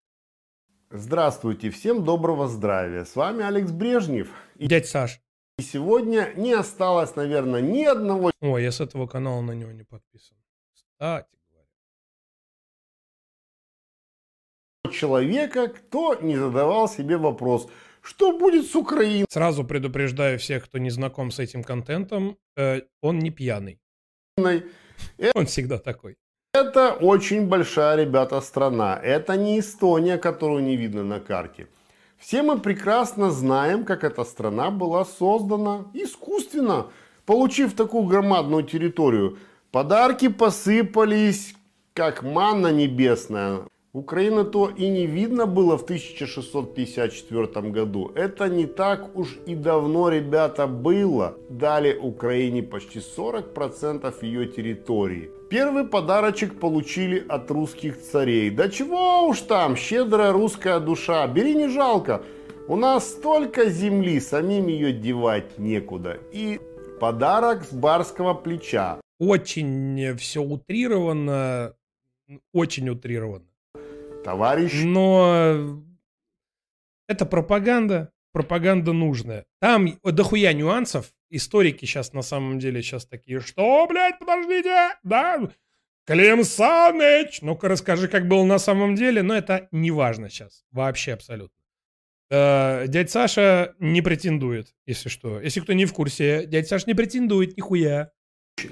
Здравствуйте, 0.90 1.70
всем 1.70 2.04
доброго 2.04 2.48
здравия. 2.48 3.04
С 3.04 3.14
вами 3.14 3.44
Алекс 3.44 3.70
Брежнев. 3.70 4.28
И 4.56 4.66
Дядь 4.66 4.88
Саш. 4.88 5.20
И 5.58 5.62
сегодня 5.62 6.32
не 6.36 6.52
осталось, 6.52 7.14
наверное, 7.16 7.60
ни 7.60 7.84
одного 7.84 8.32
Ой, 8.40 8.62
я 8.62 8.72
с 8.72 8.80
этого 8.80 9.06
канала 9.06 9.40
на 9.42 9.52
него 9.52 9.72
не 9.72 9.84
подписан. 9.84 10.36
Кстати. 10.72 11.40
человека, 14.90 15.68
кто 15.68 16.14
не 16.14 16.36
задавал 16.36 16.88
себе 16.88 17.16
вопрос, 17.16 17.68
что 18.02 18.32
будет 18.38 18.66
с 18.66 18.76
Украиной. 18.76 19.26
Сразу 19.28 19.64
предупреждаю 19.64 20.38
всех, 20.38 20.64
кто 20.64 20.78
не 20.78 20.90
знаком 20.90 21.30
с 21.30 21.38
этим 21.38 21.62
контентом, 21.62 22.36
э, 22.56 22.82
он 23.02 23.18
не 23.18 23.30
пьяный. 23.30 23.78
Он 25.34 25.46
всегда 25.46 25.78
такой. 25.78 26.16
Это 26.52 26.94
очень 26.94 27.46
большая, 27.46 27.96
ребята, 27.96 28.40
страна. 28.40 28.98
Это 29.02 29.36
не 29.36 29.60
Эстония, 29.60 30.18
которую 30.18 30.64
не 30.64 30.76
видно 30.76 31.04
на 31.04 31.20
карте. 31.20 31.66
Все 32.18 32.42
мы 32.42 32.58
прекрасно 32.58 33.30
знаем, 33.30 33.84
как 33.84 34.04
эта 34.04 34.24
страна 34.24 34.70
была 34.70 35.04
создана 35.04 35.86
искусственно, 35.94 36.86
получив 37.24 37.74
такую 37.74 38.04
громадную 38.04 38.64
территорию. 38.64 39.38
Подарки 39.70 40.28
посыпались, 40.28 41.54
как 41.94 42.22
манна 42.22 42.72
небесная. 42.72 43.60
Украины 43.92 44.44
то 44.44 44.68
и 44.68 44.88
не 44.88 45.06
видно 45.06 45.46
было 45.46 45.76
в 45.76 45.82
1654 45.82 47.70
году. 47.70 48.12
Это 48.14 48.48
не 48.48 48.66
так 48.66 49.16
уж 49.16 49.36
и 49.46 49.56
давно, 49.56 50.10
ребята, 50.10 50.68
было. 50.68 51.36
Дали 51.48 51.96
Украине 51.96 52.62
почти 52.62 53.00
40% 53.00 54.14
ее 54.22 54.46
территории. 54.46 55.30
Первый 55.50 55.84
подарочек 55.84 56.60
получили 56.60 57.24
от 57.28 57.50
русских 57.50 58.00
царей. 58.00 58.50
Да 58.50 58.68
чего 58.68 59.26
уж 59.26 59.40
там, 59.40 59.74
щедрая 59.74 60.32
русская 60.32 60.78
душа, 60.78 61.26
бери 61.26 61.56
не 61.56 61.68
жалко. 61.68 62.22
У 62.68 62.76
нас 62.76 63.10
столько 63.10 63.68
земли, 63.68 64.20
самим 64.20 64.68
ее 64.68 64.92
девать 64.92 65.58
некуда. 65.58 66.18
И 66.32 66.60
подарок 67.00 67.64
с 67.64 67.72
барского 67.72 68.34
плеча. 68.34 69.00
Очень 69.18 70.16
все 70.16 70.40
утрировано, 70.40 71.74
очень 72.52 72.88
утрировано. 72.88 73.49
Товарищ. 74.24 74.72
Но 74.84 75.82
это 77.08 77.26
пропаганда, 77.26 78.12
пропаганда 78.32 78.92
нужная. 78.92 79.46
Там 79.60 79.98
дохуя 80.02 80.52
нюансов. 80.52 81.12
Историки 81.32 81.84
сейчас 81.84 82.12
на 82.12 82.22
самом 82.22 82.58
деле 82.58 82.82
сейчас 82.82 83.06
такие, 83.06 83.40
что, 83.40 83.86
блядь, 83.86 84.18
подождите, 84.18 84.98
да, 85.04 85.48
Клим 86.06 86.42
Саныч, 86.42 87.40
ну-ка 87.40 87.68
расскажи, 87.68 88.08
как 88.08 88.26
было 88.26 88.44
на 88.44 88.58
самом 88.58 88.96
деле, 88.96 89.22
но 89.22 89.36
это 89.36 89.68
не 89.70 89.92
важно 89.92 90.28
сейчас, 90.28 90.64
вообще 90.72 91.12
абсолютно. 91.12 91.56
Э, 92.30 92.86
дядь 92.88 93.10
Саша 93.10 93.76
не 93.78 94.02
претендует, 94.02 94.74
если 94.86 95.08
что. 95.08 95.40
Если 95.40 95.60
кто 95.60 95.72
не 95.72 95.84
в 95.84 95.92
курсе, 95.92 96.46
дядь 96.46 96.66
Саша 96.66 96.86
не 96.88 96.94
претендует, 96.94 97.56
нихуя. 97.56 98.10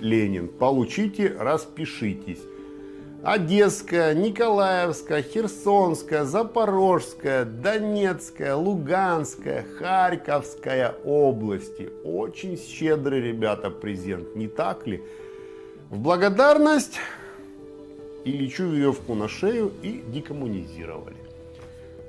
Ленин, 0.01 0.49
получите, 0.49 1.28
распишитесь. 1.38 2.40
Одесская, 3.22 4.14
Николаевская, 4.14 5.22
Херсонская, 5.22 6.24
Запорожская, 6.24 7.44
Донецкая, 7.44 8.54
Луганская, 8.54 9.66
Харьковская 9.78 10.94
области. 11.04 11.90
Очень 12.04 12.56
щедрый, 12.56 13.20
ребята, 13.20 13.70
презент, 13.70 14.36
не 14.36 14.46
так 14.46 14.86
ли? 14.86 15.02
В 15.90 15.98
благодарность 15.98 17.00
Ильичу 18.24 18.68
веревку 18.68 19.14
на 19.14 19.28
шею 19.28 19.72
и 19.82 20.04
декоммунизировали. 20.06 21.16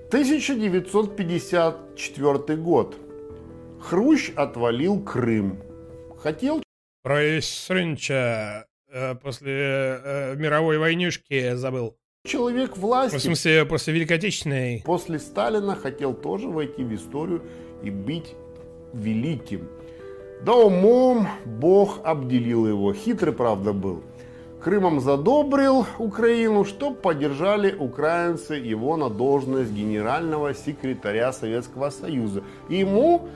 1954 0.10 2.58
год. 2.58 2.98
Хрущ 3.82 4.32
отвалил 4.36 5.02
Крым. 5.02 5.58
Хотел... 6.18 6.62
Происрынча 7.04 8.66
после 9.22 9.54
э, 9.54 10.36
мировой 10.36 10.78
войнушки 10.78 11.56
забыл. 11.56 11.96
Человек 12.26 12.78
власти. 12.78 13.18
В 13.18 13.22
смысле, 13.22 13.66
после 13.66 13.94
Великой 13.94 14.18
Отечественной. 14.18 14.84
После 14.86 15.20
Сталина 15.20 15.76
хотел 15.76 16.14
тоже 16.14 16.50
войти 16.50 16.84
в 16.84 16.94
историю 16.94 17.44
и 17.82 17.90
быть 17.90 18.36
великим. 18.94 19.70
Да 20.44 20.54
умом 20.54 21.28
Бог 21.46 22.00
обделил 22.04 22.68
его. 22.68 22.94
Хитрый, 22.94 23.34
правда, 23.34 23.74
был. 23.74 24.04
Крымом 24.62 25.00
задобрил 25.00 25.86
Украину, 25.98 26.66
чтоб 26.66 27.02
поддержали 27.02 27.74
украинцы 27.74 28.56
его 28.56 28.98
на 28.98 29.10
должность 29.10 29.72
генерального 29.72 30.54
секретаря 30.54 31.32
Советского 31.32 31.90
Союза. 31.90 32.44
Ему 32.68 33.30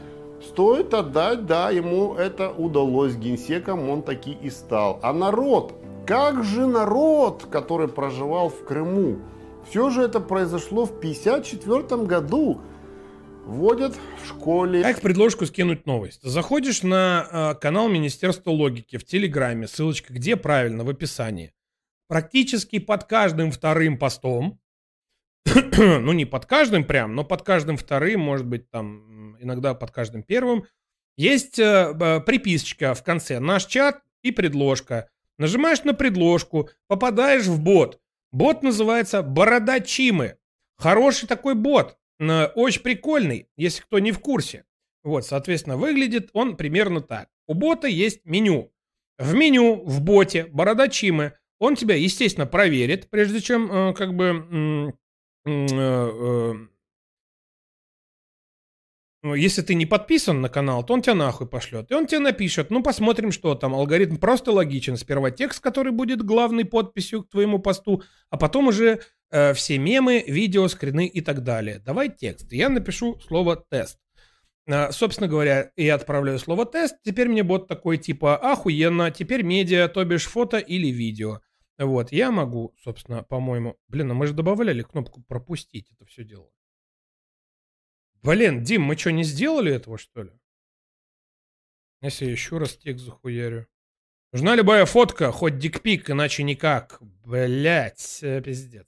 стоит 0.47 0.93
отдать, 0.93 1.45
да, 1.45 1.69
ему 1.71 2.15
это 2.15 2.49
удалось. 2.49 3.15
Генсеком 3.15 3.89
он 3.89 4.03
таки 4.03 4.31
и 4.31 4.49
стал. 4.49 4.99
А 5.01 5.13
народ, 5.13 5.73
как 6.05 6.43
же 6.43 6.67
народ, 6.67 7.47
который 7.49 7.87
проживал 7.87 8.49
в 8.49 8.63
Крыму? 8.65 9.19
Все 9.69 9.89
же 9.89 10.01
это 10.01 10.19
произошло 10.19 10.85
в 10.85 10.97
1954 10.97 12.03
году. 12.05 12.61
Вводят 13.45 13.93
в 14.21 14.27
школе. 14.27 14.83
Как 14.83 15.01
предложку 15.01 15.45
скинуть 15.45 15.85
новость? 15.85 16.21
Заходишь 16.23 16.81
на 16.81 17.27
э, 17.29 17.59
канал 17.59 17.89
Министерства 17.89 18.51
логики 18.51 18.97
в 18.97 19.05
Телеграме, 19.05 19.67
ссылочка 19.67 20.13
где 20.13 20.37
правильно, 20.37 20.85
в 20.85 20.89
описании. 20.89 21.53
Практически 22.07 22.79
под 22.79 23.03
каждым 23.03 23.51
вторым 23.51 23.97
постом, 23.97 24.61
ну 25.77 26.13
не 26.13 26.23
под 26.23 26.45
каждым 26.45 26.85
прям, 26.85 27.15
но 27.15 27.25
под 27.25 27.41
каждым 27.41 27.75
вторым, 27.75 28.21
может 28.21 28.45
быть 28.45 28.69
там 28.69 29.12
иногда 29.43 29.73
под 29.73 29.91
каждым 29.91 30.23
первым, 30.23 30.65
есть 31.15 31.59
э, 31.59 32.21
приписочка 32.25 32.93
в 32.93 33.03
конце. 33.03 33.39
Наш 33.39 33.65
чат 33.65 34.01
и 34.23 34.31
предложка. 34.31 35.09
Нажимаешь 35.37 35.83
на 35.83 35.93
предложку, 35.93 36.69
попадаешь 36.87 37.45
в 37.45 37.61
бот. 37.61 37.99
Бот 38.31 38.63
называется 38.63 39.21
Бородачимы. 39.21 40.37
Хороший 40.77 41.27
такой 41.27 41.55
бот. 41.55 41.97
Очень 42.19 42.81
прикольный, 42.81 43.47
если 43.57 43.81
кто 43.81 43.99
не 43.99 44.11
в 44.11 44.19
курсе. 44.19 44.65
Вот, 45.03 45.25
соответственно, 45.25 45.77
выглядит 45.77 46.29
он 46.33 46.55
примерно 46.55 47.01
так. 47.01 47.29
У 47.47 47.53
бота 47.53 47.87
есть 47.87 48.21
меню. 48.25 48.71
В 49.17 49.33
меню, 49.33 49.83
в 49.85 50.01
боте, 50.01 50.45
бородачимы, 50.45 51.33
он 51.59 51.75
тебя, 51.75 51.95
естественно, 51.95 52.45
проверит, 52.45 53.09
прежде 53.09 53.39
чем, 53.39 53.71
э, 53.71 53.93
как 53.93 54.15
бы, 54.15 54.93
э, 55.45 55.51
э, 55.51 56.53
если 59.23 59.61
ты 59.61 59.73
не 59.73 59.85
подписан 59.85 60.41
на 60.41 60.49
канал, 60.49 60.83
то 60.83 60.93
он 60.93 61.01
тебя 61.01 61.15
нахуй 61.15 61.47
пошлет. 61.47 61.89
И 61.89 61.93
он 61.93 62.07
тебе 62.07 62.19
напишет, 62.19 62.69
ну 62.69 62.83
посмотрим, 62.83 63.31
что 63.31 63.55
там. 63.55 63.73
Алгоритм 63.73 64.17
просто 64.17 64.51
логичен. 64.51 64.97
Сперва 64.97 65.31
текст, 65.31 65.61
который 65.61 65.93
будет 65.93 66.21
главной 66.21 66.65
подписью 66.65 67.23
к 67.23 67.29
твоему 67.29 67.59
посту, 67.59 68.03
а 68.29 68.37
потом 68.37 68.67
уже 68.67 68.99
э, 69.31 69.53
все 69.53 69.77
мемы, 69.77 70.23
видео, 70.27 70.67
скрины 70.67 71.07
и 71.07 71.21
так 71.21 71.43
далее. 71.43 71.79
Давай 71.79 72.09
текст. 72.09 72.51
Я 72.51 72.67
напишу 72.67 73.17
слово 73.21 73.55
тест. 73.55 73.97
Э, 74.67 74.91
собственно 74.91 75.29
говоря, 75.29 75.71
я 75.77 75.95
отправляю 75.95 76.37
слово 76.37 76.65
тест. 76.65 76.97
Теперь 77.03 77.29
мне 77.29 77.43
бот 77.43 77.69
такой 77.69 77.97
типа 77.97 78.35
охуенно. 78.35 79.09
Теперь 79.09 79.43
медиа, 79.43 79.87
то 79.87 80.03
бишь 80.03 80.25
фото 80.25 80.57
или 80.57 80.87
видео. 80.87 81.39
Вот, 81.79 82.11
я 82.11 82.29
могу, 82.29 82.75
собственно, 82.83 83.23
по-моему... 83.23 83.77
Блин, 83.87 84.11
а 84.11 84.13
мы 84.13 84.27
же 84.27 84.33
добавляли 84.33 84.83
кнопку 84.83 85.23
пропустить 85.23 85.87
это 85.91 86.05
все 86.05 86.23
дело. 86.23 86.52
Блин, 88.23 88.63
Дим, 88.63 88.83
мы 88.83 88.97
что, 88.97 89.11
не 89.11 89.23
сделали 89.23 89.73
этого, 89.73 89.97
что 89.97 90.23
ли? 90.23 90.31
Если 92.01 92.25
я 92.25 92.31
еще 92.31 92.57
раз 92.57 92.77
текст 92.77 93.03
захуярю. 93.03 93.67
Нужна 94.31 94.55
любая 94.55 94.85
фотка, 94.85 95.31
хоть 95.33 95.57
дикпик, 95.57 96.09
иначе 96.09 96.43
никак. 96.43 96.97
Блять, 97.01 98.19
э, 98.21 98.41
пиздец. 98.41 98.87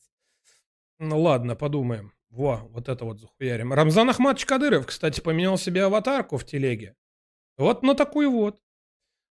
Ну 0.99 1.21
ладно, 1.21 1.55
подумаем. 1.55 2.13
Во, 2.29 2.57
вот 2.71 2.87
это 2.87 3.03
вот 3.03 3.19
захуярим. 3.19 3.73
Рамзан 3.73 4.09
Ахматович 4.09 4.45
Кадыров, 4.45 4.87
кстати, 4.87 5.19
поменял 5.19 5.57
себе 5.57 5.83
аватарку 5.83 6.37
в 6.37 6.45
телеге. 6.45 6.95
Вот 7.57 7.83
на 7.83 7.93
такую 7.93 8.31
вот. 8.31 8.61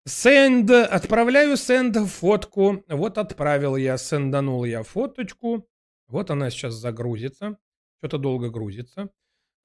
Сенд, 0.06 0.70
отправляю 0.70 1.58
сенд 1.58 1.98
фотку. 2.08 2.84
Вот 2.88 3.18
отправил 3.18 3.76
я, 3.76 3.98
сенданул 3.98 4.64
я 4.64 4.84
фоточку. 4.84 5.68
Вот 6.08 6.30
она 6.30 6.52
сейчас 6.52 6.76
загрузится. 6.76 7.58
Что-то 7.98 8.20
долго 8.20 8.50
грузится. 8.50 9.10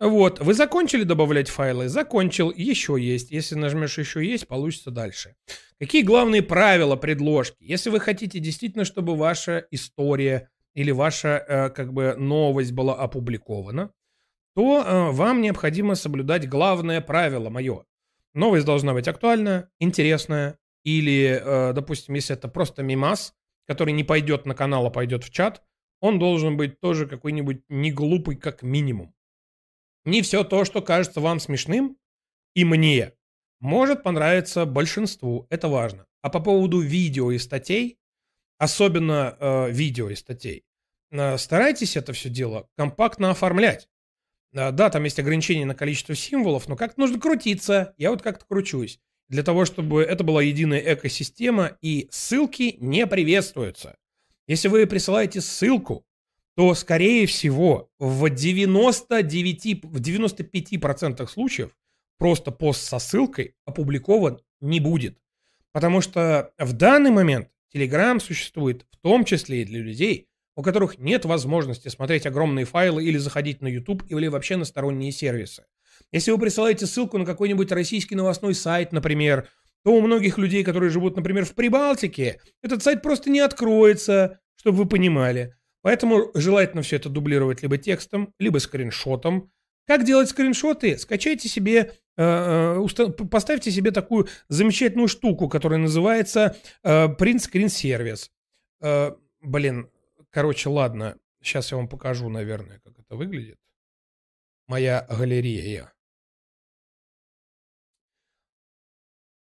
Вот, 0.02 0.40
вы 0.40 0.52
закончили 0.54 1.04
добавлять 1.04 1.48
файлы? 1.48 1.88
Закончил, 1.88 2.50
еще 2.50 2.96
есть. 2.98 3.30
Если 3.30 3.54
нажмешь 3.54 3.98
еще 3.98 4.26
есть, 4.26 4.48
получится 4.48 4.90
дальше. 4.90 5.36
Какие 5.78 6.02
главные 6.02 6.42
правила 6.42 6.96
предложки? 6.96 7.62
Если 7.62 7.88
вы 7.88 8.00
хотите 8.00 8.40
действительно, 8.40 8.84
чтобы 8.84 9.14
ваша 9.14 9.64
история 9.70 10.50
или 10.74 10.90
ваша 10.90 11.44
э, 11.46 11.70
как 11.70 11.92
бы 11.92 12.16
новость 12.18 12.72
была 12.72 12.96
опубликована, 12.96 13.92
то 14.56 14.82
э, 14.84 15.10
вам 15.12 15.40
необходимо 15.40 15.94
соблюдать 15.94 16.48
главное 16.48 17.00
правило 17.00 17.48
мое. 17.48 17.84
Новость 18.34 18.66
должна 18.66 18.94
быть 18.94 19.06
актуальна, 19.06 19.70
интересная, 19.78 20.58
или, 20.82 21.40
э, 21.40 21.72
допустим, 21.74 22.16
если 22.16 22.34
это 22.34 22.48
просто 22.48 22.82
мимас, 22.82 23.34
который 23.68 23.92
не 23.92 24.02
пойдет 24.02 24.46
на 24.46 24.56
канал, 24.56 24.84
а 24.84 24.90
пойдет 24.90 25.22
в 25.22 25.30
чат, 25.30 25.62
он 26.00 26.18
должен 26.18 26.56
быть 26.56 26.80
тоже 26.80 27.06
какой-нибудь 27.06 27.62
не 27.68 27.92
глупый 27.92 28.34
как 28.34 28.62
минимум. 28.62 29.14
Не 30.04 30.22
все 30.22 30.44
то, 30.44 30.64
что 30.64 30.82
кажется 30.82 31.20
вам 31.20 31.38
смешным, 31.38 31.96
и 32.54 32.64
мне, 32.64 33.12
может 33.60 34.02
понравиться 34.02 34.66
большинству, 34.66 35.46
это 35.48 35.68
важно. 35.68 36.06
А 36.20 36.30
по 36.30 36.40
поводу 36.40 36.80
видео 36.80 37.30
и 37.30 37.38
статей, 37.38 37.98
особенно 38.58 39.36
э, 39.38 39.70
видео 39.70 40.10
и 40.10 40.14
статей, 40.14 40.64
э, 41.10 41.38
старайтесь 41.38 41.96
это 41.96 42.12
все 42.12 42.28
дело 42.28 42.68
компактно 42.76 43.30
оформлять. 43.30 43.88
Э, 44.52 44.72
да, 44.72 44.90
там 44.90 45.04
есть 45.04 45.18
ограничения 45.18 45.66
на 45.66 45.74
количество 45.74 46.14
символов, 46.14 46.68
но 46.68 46.76
как-то 46.76 47.00
нужно 47.00 47.20
крутиться. 47.20 47.94
Я 47.96 48.10
вот 48.10 48.22
как-то 48.22 48.44
кручусь. 48.44 49.00
Для 49.28 49.42
того, 49.42 49.64
чтобы 49.64 50.02
это 50.02 50.24
была 50.24 50.42
единая 50.42 50.94
экосистема, 50.94 51.78
и 51.80 52.08
ссылки 52.10 52.76
не 52.80 53.06
приветствуются. 53.06 53.96
Если 54.46 54.68
вы 54.68 54.86
присылаете 54.86 55.40
ссылку, 55.40 56.04
то, 56.56 56.74
скорее 56.74 57.26
всего, 57.26 57.90
в 57.98 58.28
99, 58.28 59.84
в 59.84 60.00
95% 60.00 61.26
случаев 61.28 61.70
просто 62.18 62.50
пост 62.50 62.82
со 62.82 62.98
ссылкой 62.98 63.54
опубликован 63.64 64.40
не 64.60 64.80
будет. 64.80 65.18
Потому 65.72 66.00
что 66.00 66.52
в 66.58 66.72
данный 66.72 67.10
момент 67.10 67.48
Telegram 67.74 68.20
существует 68.20 68.86
в 68.90 68.98
том 68.98 69.24
числе 69.24 69.62
и 69.62 69.64
для 69.64 69.80
людей, 69.80 70.28
у 70.54 70.62
которых 70.62 70.98
нет 70.98 71.24
возможности 71.24 71.88
смотреть 71.88 72.26
огромные 72.26 72.66
файлы 72.66 73.04
или 73.04 73.16
заходить 73.16 73.62
на 73.62 73.68
YouTube 73.68 74.04
или 74.10 74.26
вообще 74.28 74.56
на 74.56 74.64
сторонние 74.64 75.10
сервисы. 75.10 75.64
Если 76.10 76.30
вы 76.30 76.38
присылаете 76.38 76.86
ссылку 76.86 77.16
на 77.16 77.24
какой-нибудь 77.24 77.72
российский 77.72 78.14
новостной 78.14 78.54
сайт, 78.54 78.92
например, 78.92 79.48
то 79.82 79.92
у 79.92 80.00
многих 80.00 80.38
людей, 80.38 80.62
которые 80.62 80.90
живут, 80.90 81.16
например, 81.16 81.44
в 81.44 81.54
Прибалтике, 81.54 82.40
этот 82.62 82.82
сайт 82.82 83.02
просто 83.02 83.30
не 83.30 83.40
откроется, 83.40 84.40
чтобы 84.56 84.78
вы 84.78 84.86
понимали. 84.86 85.56
Поэтому 85.82 86.30
желательно 86.34 86.82
все 86.82 86.96
это 86.96 87.08
дублировать 87.08 87.62
либо 87.62 87.76
текстом, 87.76 88.32
либо 88.38 88.58
скриншотом. 88.58 89.52
Как 89.86 90.04
делать 90.04 90.28
скриншоты? 90.28 90.96
Скачайте 90.96 91.48
себе, 91.48 91.94
э, 92.16 92.22
э, 92.22 93.10
поставьте 93.30 93.72
себе 93.72 93.90
такую 93.90 94.28
замечательную 94.48 95.08
штуку, 95.08 95.48
которая 95.48 95.80
называется 95.80 96.56
э, 96.84 97.06
Print 97.08 97.38
Screen 97.38 97.66
Service. 97.66 98.30
Э, 98.80 99.12
блин, 99.40 99.90
короче, 100.30 100.68
ладно. 100.68 101.18
Сейчас 101.42 101.72
я 101.72 101.76
вам 101.78 101.88
покажу, 101.88 102.28
наверное, 102.28 102.78
как 102.78 102.96
это 103.00 103.16
выглядит. 103.16 103.58
Моя 104.68 105.04
галерея. 105.10 105.92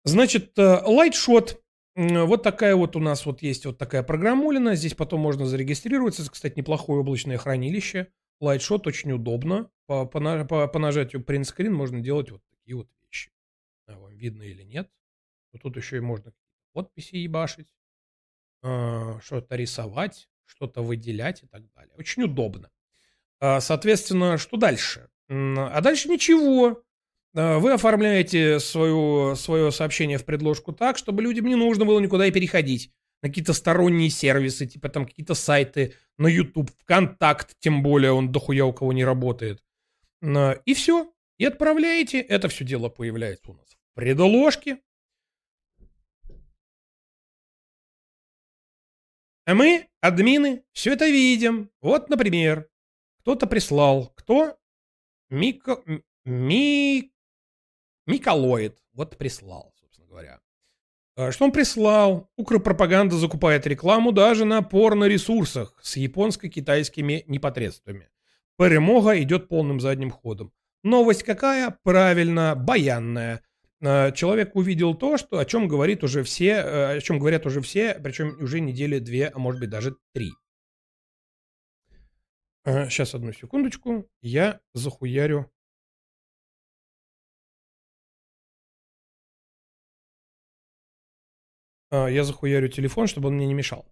Значит, 0.05 0.53
лайтшот 0.57 1.61
вот 1.96 2.44
такая 2.44 2.76
вот 2.76 2.96
у 2.96 3.00
нас 3.00 3.26
вот 3.26 3.42
есть 3.42 3.66
вот 3.66 3.78
такая 3.78 4.04
программулина. 4.04 4.76
Здесь 4.76 4.94
потом 4.94 5.20
можно 5.22 5.46
зарегистрироваться. 5.46 6.22
Это, 6.22 6.32
кстати, 6.32 6.58
неплохое 6.58 7.02
облачное 7.02 7.38
хранилище. 7.38 8.08
Lightshot 8.42 8.82
очень 8.86 9.12
удобно. 9.12 9.70
По, 9.88 10.06
по, 10.06 10.46
по, 10.46 10.68
по 10.68 10.80
нажатию 10.80 11.22
print 11.22 11.44
screen 11.44 11.70
можно 11.70 12.00
делать 12.00 12.32
вот 12.32 12.42
такие 12.50 12.78
вот 12.78 12.88
вещи. 13.02 13.32
А 13.88 14.00
вам 14.00 14.16
видно 14.16 14.44
или 14.44 14.64
нет. 14.64 14.89
Но 15.54 15.60
тут 15.60 15.76
еще 15.78 15.98
и 15.98 16.02
можно 16.02 16.34
подписи 16.74 17.16
ебашить, 17.16 17.74
э, 18.64 19.20
что-то 19.22 19.56
рисовать, 19.56 20.30
что-то 20.46 20.82
выделять 20.82 21.44
и 21.44 21.48
так 21.48 21.70
далее. 21.74 21.94
Очень 21.98 22.24
удобно. 22.24 22.72
Э, 23.39 23.60
соответственно, 23.60 24.38
что 24.38 24.58
дальше? 24.58 25.10
А 25.28 25.82
дальше 25.82 26.10
ничего. 26.10 26.84
Э, 27.34 27.57
вы 27.57 27.73
оформляете 27.73 28.59
свое, 28.59 29.36
свое 29.36 29.71
сообщение 29.71 30.17
в 30.17 30.25
предложку 30.25 30.73
так, 30.73 30.97
чтобы 30.97 31.21
людям 31.21 31.45
не 31.45 31.55
нужно 31.55 31.86
было 31.86 31.99
никуда 31.99 32.25
и 32.27 32.32
переходить. 32.32 32.91
На 33.21 33.29
какие-то 33.29 33.53
сторонние 33.53 34.09
сервисы, 34.09 34.65
типа 34.65 34.89
там 34.89 35.05
какие-то 35.05 35.36
сайты, 35.36 35.95
на 36.17 36.27
YouTube, 36.27 36.71
ВКонтакт, 36.82 37.55
тем 37.59 37.84
более 37.84 38.11
он 38.11 38.32
дохуя 38.32 38.65
у 38.65 38.73
кого 38.73 38.93
не 38.93 39.05
работает. 39.05 39.63
Э, 40.21 40.55
и 40.65 40.73
все. 40.73 41.11
И 41.38 41.45
отправляете. 41.45 42.19
Это 42.19 42.49
все 42.49 42.65
дело 42.65 42.89
появляется 42.89 43.51
у 43.51 43.53
нас 43.55 43.65
в 43.65 43.95
предложке. 43.95 44.79
А 49.45 49.55
мы, 49.55 49.89
админы, 50.01 50.63
все 50.71 50.93
это 50.93 51.07
видим. 51.07 51.71
Вот, 51.82 52.09
например, 52.09 52.69
кто-то 53.21 53.47
прислал. 53.47 54.13
Кто? 54.15 54.57
Мико... 55.29 55.84
Ми... 56.25 57.11
Миколоид 58.12 58.78
вот 58.93 59.18
прислал, 59.18 59.74
собственно 59.80 60.07
говоря. 60.07 60.39
А 61.16 61.32
что 61.32 61.45
он 61.45 61.51
прислал? 61.51 62.30
Укропропаганда 62.38 63.16
закупает 63.16 63.68
рекламу 63.68 64.12
даже 64.12 64.45
на 64.45 64.62
порно-ресурсах 64.62 65.76
с 65.82 65.97
японско-китайскими 65.97 67.24
непотребствами. 67.28 68.09
Перемога 68.57 69.22
идет 69.22 69.47
полным 69.47 69.80
задним 69.80 70.12
ходом. 70.12 70.53
Новость 70.84 71.24
какая? 71.24 71.78
Правильно, 71.84 72.55
баянная. 72.55 73.43
А, 73.84 74.12
человек 74.12 74.55
увидел 74.55 74.93
то, 74.93 75.18
что, 75.18 75.39
о 75.39 75.45
чем 75.45 75.68
говорит 75.68 76.03
уже 76.03 76.24
все, 76.24 76.51
э, 76.51 76.97
о 76.97 77.01
чем 77.01 77.20
говорят 77.20 77.45
уже 77.45 77.62
все, 77.62 77.95
причем 77.95 78.38
уже 78.41 78.59
недели 78.59 78.99
две, 78.99 79.28
а 79.28 79.39
может 79.39 79.59
быть 79.59 79.70
даже 79.70 79.95
три. 80.14 80.32
Сейчас 82.64 83.16
одну 83.16 83.34
секундочку, 83.34 84.07
я 84.22 84.59
захуярю 84.74 85.51
я 91.92 92.24
захуярю 92.24 92.68
телефон, 92.70 93.08
чтобы 93.08 93.30
он 93.30 93.36
мне 93.36 93.48
не 93.48 93.54
мешал. 93.54 93.86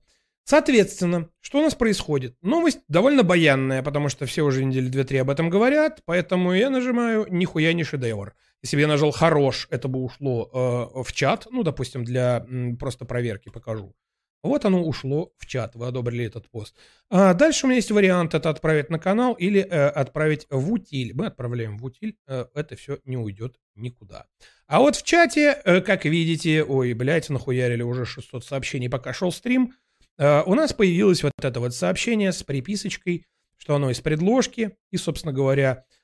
Соответственно, 0.43 1.30
что 1.41 1.60
у 1.60 1.62
нас 1.62 1.76
происходит? 1.76 2.36
Новость 2.41 2.80
довольно 2.88 3.22
баянная, 3.22 3.84
потому 3.84 4.10
что 4.10 4.26
все 4.26 4.41
уже 4.41 4.66
недели 4.66 4.89
2-3 4.89 5.20
об 5.20 5.30
этом 5.30 5.50
говорят, 5.50 6.02
поэтому 6.06 6.54
я 6.54 6.72
нажимаю 6.72 7.28
нихуя 7.30 7.72
не 7.74 7.84
шедевр. 7.84 8.34
Если 8.64 8.76
бы 8.76 8.82
я 8.82 8.88
нажал 8.88 9.12
хорош, 9.12 9.68
это 9.70 9.88
бы 9.88 10.04
ушло 10.04 10.50
э, 10.52 11.04
в 11.04 11.14
чат, 11.14 11.47
ну, 11.52 11.62
допустим, 11.64 12.04
для 12.04 12.45
м, 12.50 12.78
просто 12.78 13.06
проверки 13.06 13.50
покажу. 13.50 13.93
Вот 14.41 14.63
оно 14.63 14.83
ушло 14.83 15.33
в 15.37 15.45
чат, 15.45 15.75
вы 15.75 15.87
одобрили 15.87 16.25
этот 16.25 16.49
пост. 16.49 16.75
А 17.09 17.33
дальше 17.33 17.65
у 17.65 17.69
меня 17.69 17.77
есть 17.77 17.91
вариант, 17.91 18.33
это 18.33 18.49
отправить 18.49 18.89
на 18.89 18.97
канал 18.97 19.33
или 19.33 19.61
э, 19.61 19.87
отправить 19.87 20.47
в 20.49 20.71
утиль. 20.71 21.13
Мы 21.13 21.25
отправляем 21.27 21.77
в 21.77 21.85
утиль, 21.85 22.15
э, 22.27 22.45
это 22.53 22.75
все 22.75 22.99
не 23.03 23.17
уйдет 23.17 23.57
никуда. 23.75 24.27
А 24.67 24.79
вот 24.79 24.95
в 24.95 25.03
чате, 25.03 25.61
э, 25.65 25.81
как 25.81 26.05
видите, 26.05 26.63
ой, 26.63 26.93
блядь, 26.93 27.29
нахуярили 27.29 27.81
уже 27.81 28.05
600 28.05 28.45
сообщений, 28.45 28.89
пока 28.89 29.11
шел 29.11 29.31
стрим, 29.31 29.73
э, 30.17 30.43
у 30.43 30.55
нас 30.55 30.71
появилось 30.71 31.21
вот 31.23 31.33
это 31.41 31.59
вот 31.59 31.75
сообщение 31.75 32.31
с 32.31 32.41
приписочкой, 32.43 33.25
что 33.57 33.75
оно 33.75 33.89
из 33.89 33.99
предложки, 33.99 34.77
и, 34.91 34.97
собственно 34.97 35.33
говоря, 35.33 35.83
Э, 35.89 35.99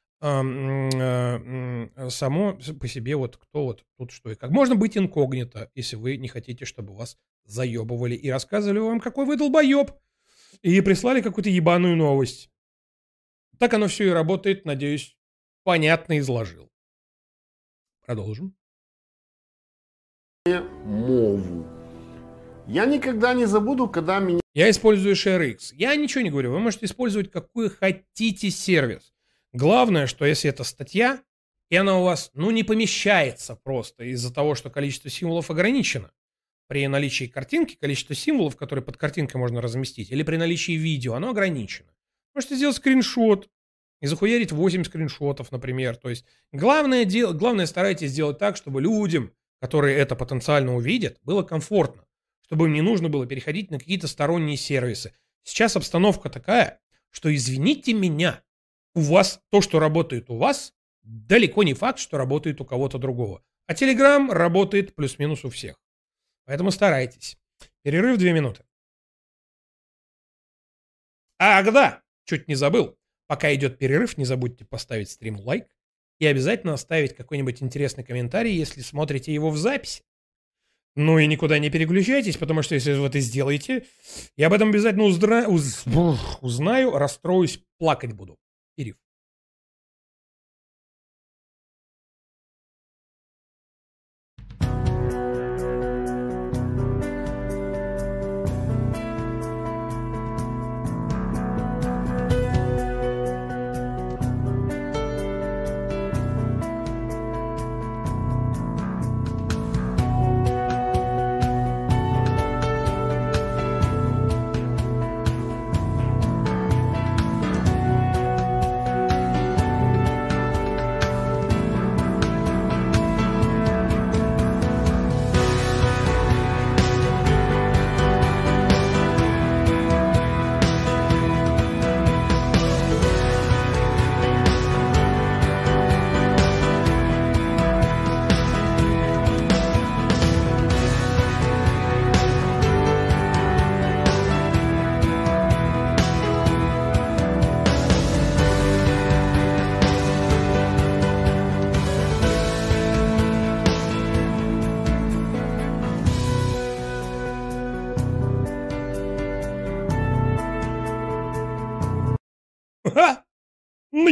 само 2.10 2.58
по 2.80 2.88
себе 2.88 3.16
вот 3.16 3.38
кто 3.38 3.66
вот 3.66 3.86
тут 3.98 4.12
что 4.12 4.32
и 4.32 4.36
как. 4.36 4.50
Можно 4.50 4.76
быть 4.76 4.98
инкогнито, 4.98 5.70
если 5.76 5.98
вы 5.98 6.18
не 6.18 6.28
хотите, 6.28 6.66
чтобы 6.66 6.96
вас 6.96 7.18
заебывали 7.46 8.16
и 8.16 8.30
рассказывали 8.30 8.80
вам, 8.80 9.00
какой 9.00 9.26
вы 9.26 9.38
долбоеб, 9.38 9.92
и 10.62 10.82
прислали 10.82 11.22
какую-то 11.22 11.50
ебаную 11.50 11.96
новость. 11.96 12.50
Так 13.60 13.74
оно 13.74 13.88
все 13.88 14.08
и 14.08 14.10
работает, 14.10 14.66
надеюсь, 14.66 15.16
понятно 15.64 16.18
изложил. 16.20 16.72
Продолжим. 18.06 18.56
Мову. 20.86 21.66
Я 22.68 22.86
никогда 22.86 23.34
не 23.34 23.46
забуду, 23.46 23.88
когда 23.88 24.20
меня... 24.20 24.42
Я 24.54 24.70
использую 24.70 25.16
ShareX. 25.16 25.74
Я 25.74 25.96
ничего 25.96 26.22
не 26.22 26.30
говорю. 26.30 26.52
Вы 26.52 26.60
можете 26.60 26.86
использовать 26.86 27.32
какой 27.32 27.70
хотите 27.70 28.50
сервис. 28.50 29.15
Главное, 29.56 30.06
что 30.06 30.26
если 30.26 30.50
это 30.50 30.66
статья, 30.66 31.24
и 31.70 31.78
она 31.78 31.98
у 31.98 32.04
вас, 32.04 32.30
ну, 32.34 32.52
не 32.52 32.64
помещается 32.66 33.56
просто 33.56 34.04
из-за 34.04 34.34
того, 34.34 34.54
что 34.54 34.70
количество 34.70 35.10
символов 35.10 35.50
ограничено. 35.50 36.12
При 36.68 36.86
наличии 36.86 37.24
картинки 37.24 37.78
количество 37.80 38.16
символов, 38.16 38.58
которые 38.58 38.84
под 38.84 38.98
картинкой 38.98 39.40
можно 39.40 39.62
разместить, 39.62 40.12
или 40.12 40.24
при 40.24 40.36
наличии 40.36 40.74
видео, 40.74 41.14
оно 41.14 41.30
ограничено. 41.30 41.88
Можете 42.34 42.58
сделать 42.58 42.76
скриншот 42.76 43.48
и 44.02 44.08
захуярить 44.08 44.52
8 44.52 44.84
скриншотов, 44.84 45.54
например. 45.54 45.96
То 45.96 46.10
есть 46.10 46.26
главное, 46.52 47.06
дел, 47.06 47.34
главное 47.34 47.66
старайтесь 47.66 48.12
сделать 48.12 48.38
так, 48.38 48.58
чтобы 48.58 48.82
людям, 48.82 49.32
которые 49.62 49.96
это 49.96 50.18
потенциально 50.18 50.76
увидят, 50.76 51.18
было 51.24 51.44
комфортно. 51.44 52.06
Чтобы 52.42 52.66
им 52.66 52.74
не 52.74 52.82
нужно 52.82 53.08
было 53.08 53.26
переходить 53.26 53.72
на 53.72 53.80
какие-то 53.80 54.10
сторонние 54.10 54.58
сервисы. 54.58 55.14
Сейчас 55.44 55.78
обстановка 55.78 56.30
такая, 56.30 56.82
что 57.10 57.34
извините 57.34 57.94
меня, 57.94 58.42
у 58.96 59.02
вас 59.02 59.40
то, 59.52 59.62
что 59.62 59.80
работает 59.80 60.30
у 60.30 60.38
вас, 60.38 60.74
далеко 61.04 61.64
не 61.64 61.74
факт, 61.74 62.00
что 62.00 62.18
работает 62.18 62.60
у 62.62 62.66
кого-то 62.66 62.98
другого. 62.98 63.44
А 63.68 63.74
Telegram 63.74 64.32
работает 64.32 64.96
плюс-минус 64.96 65.44
у 65.46 65.50
всех. 65.50 65.80
Поэтому 66.46 66.72
старайтесь. 66.72 67.38
Перерыв 67.84 68.18
две 68.18 68.34
минуты. 68.34 68.64
Ах, 71.38 71.72
да, 71.72 72.02
чуть 72.26 72.48
не 72.48 72.56
забыл. 72.56 72.98
Пока 73.28 73.54
идет 73.54 73.78
перерыв, 73.78 74.18
не 74.18 74.26
забудьте 74.26 74.66
поставить 74.66 75.10
стриму 75.10 75.42
лайк 75.42 75.68
и 76.20 76.26
обязательно 76.28 76.74
оставить 76.74 77.16
какой-нибудь 77.16 77.62
интересный 77.62 78.04
комментарий, 78.04 78.56
если 78.56 78.82
смотрите 78.82 79.34
его 79.34 79.50
в 79.50 79.58
записи. 79.58 80.04
Ну 80.96 81.20
и 81.20 81.28
никуда 81.28 81.60
не 81.60 81.70
переключайтесь, 81.70 82.38
потому 82.38 82.62
что 82.62 82.76
если 82.76 82.94
вы 82.94 83.08
это 83.08 83.20
сделаете, 83.20 83.86
я 84.38 84.48
об 84.48 84.54
этом 84.54 84.70
обязательно 84.70 85.04
узна... 85.04 85.48
уз... 85.48 85.84
узнаю, 86.42 86.92
расстроюсь, 86.92 87.62
плакать 87.78 88.14
буду. 88.14 88.38
Ха! 88.78 89.05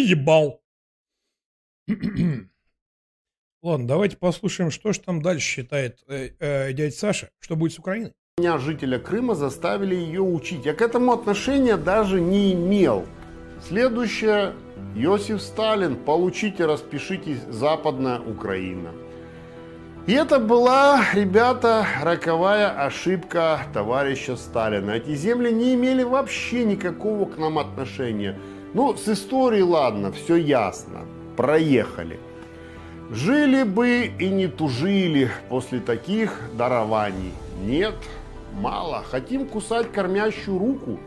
Наебал. 0.04 0.62
Ладно, 3.64 3.88
давайте 3.88 4.18
послушаем, 4.18 4.72
что 4.72 4.92
же 4.92 5.00
там 5.00 5.22
дальше 5.22 5.48
считает 5.48 6.04
э, 6.08 6.32
э, 6.40 6.74
дядя 6.74 6.94
Саша, 6.94 7.30
что 7.40 7.56
будет 7.56 7.72
с 7.74 7.80
Украиной. 7.80 8.12
Меня, 8.38 8.58
жителя 8.58 9.00
Крыма, 9.00 9.36
заставили 9.36 9.96
ее 9.96 10.22
учить. 10.22 10.66
Я 10.66 10.74
к 10.74 10.82
этому 10.82 11.14
отношения 11.14 11.78
даже 11.78 12.20
не 12.20 12.54
имел. 12.54 13.06
Следующее. 13.66 14.54
Иосиф 14.96 15.42
Сталин. 15.42 15.96
Получите, 15.96 16.66
распишитесь. 16.66 17.40
Западная 17.50 18.20
Украина. 18.20 18.92
И 20.06 20.12
это 20.12 20.40
была, 20.40 21.02
ребята, 21.14 21.88
роковая 22.02 22.86
ошибка 22.86 23.62
товарища 23.74 24.36
Сталина. 24.36 24.92
Эти 24.92 25.16
земли 25.16 25.50
не 25.50 25.76
имели 25.76 26.04
вообще 26.04 26.66
никакого 26.66 27.26
к 27.26 27.38
нам 27.38 27.58
отношения. 27.58 28.38
Ну, 28.74 28.96
с 28.96 29.08
историей 29.08 29.64
ладно, 29.64 30.12
все 30.12 30.36
ясно. 30.36 31.02
Проехали. 31.38 32.20
Жили 33.12 33.64
бы 33.64 34.12
и 34.20 34.30
не 34.30 34.48
тужили 34.48 35.30
после 35.50 35.80
таких 35.80 36.40
дарований. 36.58 37.34
Нет, 37.62 37.96
мало. 38.54 39.04
Хотим 39.04 39.46
кусать 39.46 39.92
кормящую 39.92 40.58
руку. 40.58 41.00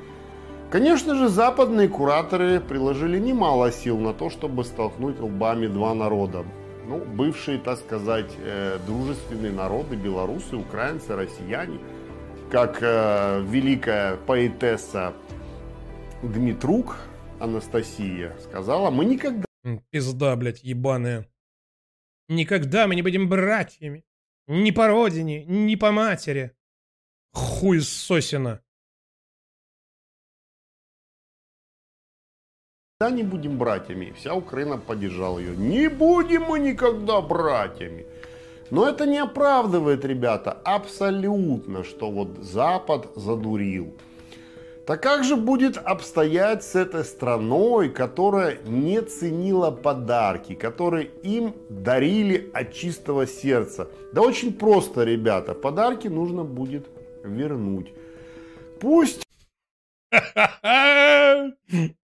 Конечно 0.70 1.14
же, 1.16 1.28
западные 1.28 1.88
кураторы 1.88 2.60
приложили 2.60 3.18
немало 3.18 3.72
сил 3.72 3.98
на 3.98 4.12
то, 4.12 4.30
чтобы 4.30 4.64
столкнуть 4.64 5.18
лбами 5.20 5.66
два 5.66 5.94
народа. 5.94 6.44
Ну, 6.88 6.98
бывшие, 6.98 7.58
так 7.58 7.78
сказать, 7.78 8.30
э, 8.44 8.78
дружественные 8.86 9.52
народы, 9.52 9.96
белорусы, 9.96 10.56
украинцы, 10.56 11.16
россияне. 11.16 11.78
Как 12.50 12.78
э, 12.80 13.42
великая 13.42 14.16
поэтесса 14.16 15.14
Дмитрук 16.22 16.96
Анастасия 17.40 18.36
сказала, 18.38 18.90
мы 18.90 19.04
никогда... 19.04 19.44
Пизда, 19.90 20.36
блядь, 20.36 20.62
ебаная. 20.62 21.28
Никогда 22.28 22.86
мы 22.86 22.94
не 22.94 23.02
будем 23.02 23.28
братьями. 23.28 24.04
Ни 24.48 24.70
по 24.70 24.86
родине, 24.86 25.44
ни 25.44 25.74
по 25.76 25.92
матери. 25.92 26.52
Хуй 27.32 27.80
сосина. 27.80 28.62
не 33.00 33.22
будем 33.22 33.58
братьями. 33.58 34.14
Вся 34.16 34.34
Украина 34.34 34.78
поддержала 34.78 35.38
ее. 35.38 35.54
Не 35.56 35.88
будем 35.88 36.44
мы 36.44 36.58
никогда 36.58 37.20
братьями. 37.20 38.06
Но 38.70 38.88
это 38.88 39.06
не 39.06 39.18
оправдывает, 39.18 40.04
ребята, 40.04 40.52
абсолютно, 40.64 41.84
что 41.84 42.10
вот 42.10 42.38
Запад 42.38 43.12
задурил. 43.14 43.94
Так 44.86 45.02
как 45.02 45.24
же 45.24 45.34
будет 45.34 45.78
обстоять 45.78 46.62
с 46.62 46.76
этой 46.76 47.04
страной, 47.04 47.88
которая 47.88 48.58
не 48.66 49.02
ценила 49.02 49.72
подарки, 49.72 50.54
которые 50.54 51.10
им 51.24 51.56
дарили 51.68 52.48
от 52.54 52.72
чистого 52.72 53.26
сердца? 53.26 53.88
Да 54.12 54.22
очень 54.22 54.52
просто, 54.52 55.02
ребята, 55.02 55.54
подарки 55.54 56.06
нужно 56.06 56.44
будет 56.44 56.86
вернуть. 57.24 57.92
Пусть... 58.80 59.24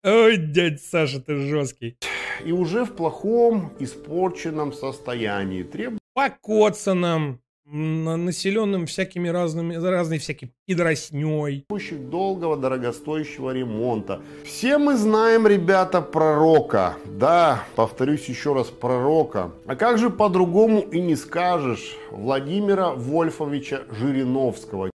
Ой, 0.03 0.37
дядь 0.37 0.81
Саша, 0.81 1.21
ты 1.21 1.35
жесткий. 1.35 1.99
И 2.43 2.51
уже 2.51 2.85
в 2.85 2.95
плохом, 2.95 3.73
испорченном 3.77 4.73
состоянии. 4.73 5.61
Требует... 5.61 5.99
Покоцанном, 6.15 7.41
населенным 7.65 8.85
всякими 8.85 9.29
разными, 9.29 9.75
разной 9.75 10.19
всякой 10.19 10.53
пидросней. 10.65 11.65
долгого, 12.09 12.57
дорогостоящего 12.57 13.51
ремонта. 13.51 14.21
Все 14.43 14.77
мы 14.77 14.97
знаем, 14.97 15.47
ребята, 15.47 16.01
пророка. 16.01 16.97
Да, 17.05 17.63
повторюсь 17.75 18.25
еще 18.25 18.53
раз, 18.53 18.67
пророка. 18.67 19.51
А 19.65 19.75
как 19.75 19.97
же 19.97 20.09
по-другому 20.09 20.81
и 20.81 20.99
не 20.99 21.15
скажешь 21.15 21.95
Владимира 22.11 22.91
Вольфовича 22.91 23.83
Жириновского. 23.91 24.91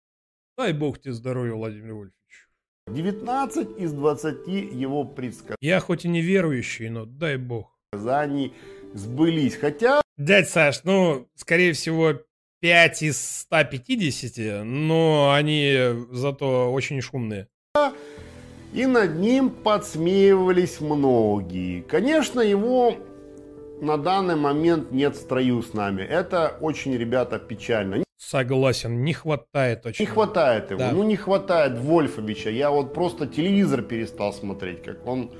Дай 0.57 0.73
бог 0.73 0.99
тебе 0.99 1.13
здоровья, 1.13 1.53
Владимир 1.53 1.93
Вольфович. 1.93 2.13
19 2.87 3.77
из 3.79 3.93
20 3.93 4.47
его 4.47 5.03
предсказаний. 5.03 5.57
Я 5.61 5.79
хоть 5.79 6.05
и 6.05 6.09
не 6.09 6.21
верующий, 6.21 6.89
но 6.89 7.05
дай 7.05 7.37
бог. 7.37 7.71
Предсказаний 7.91 8.53
сбылись. 8.93 9.55
Хотя... 9.55 10.01
Дядь 10.17 10.49
Саш, 10.49 10.83
ну, 10.83 11.27
скорее 11.35 11.73
всего, 11.73 12.19
5 12.63 13.01
из 13.01 13.41
150, 13.41 14.63
но 14.63 15.33
они 15.33 15.77
зато 16.11 16.71
очень 16.71 17.01
шумные. 17.01 17.49
И 18.71 18.85
над 18.85 19.17
ним 19.17 19.49
подсмеивались 19.49 20.79
многие. 20.79 21.81
Конечно, 21.81 22.39
его 22.39 22.95
на 23.81 23.97
данный 23.97 24.37
момент 24.37 24.93
нет 24.93 25.17
в 25.17 25.19
строю 25.19 25.61
с 25.61 25.73
нами. 25.73 26.03
Это 26.03 26.57
очень, 26.61 26.95
ребята, 26.95 27.37
печально. 27.37 28.01
Согласен, 28.17 29.03
не 29.03 29.11
хватает 29.11 29.85
очень. 29.85 30.05
Не 30.05 30.09
хватает 30.09 30.71
его. 30.71 30.79
Да. 30.79 30.91
Ну, 30.93 31.03
не 31.03 31.17
хватает 31.17 31.77
Вольфовича. 31.77 32.49
Я 32.49 32.71
вот 32.71 32.93
просто 32.93 33.27
телевизор 33.27 33.81
перестал 33.81 34.31
смотреть, 34.31 34.83
как 34.83 35.05
он, 35.05 35.31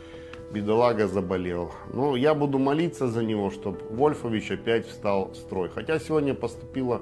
бедолага, 0.54 1.08
заболел. 1.08 1.72
Ну, 1.94 2.16
я 2.16 2.34
буду 2.34 2.60
молиться 2.60 3.08
за 3.08 3.24
него, 3.24 3.50
чтобы 3.50 3.80
Вольфович 3.90 4.52
опять 4.52 4.88
встал 4.88 5.32
в 5.32 5.36
строй. 5.36 5.70
Хотя 5.70 6.00
сегодня 6.00 6.34
поступила 6.34 7.02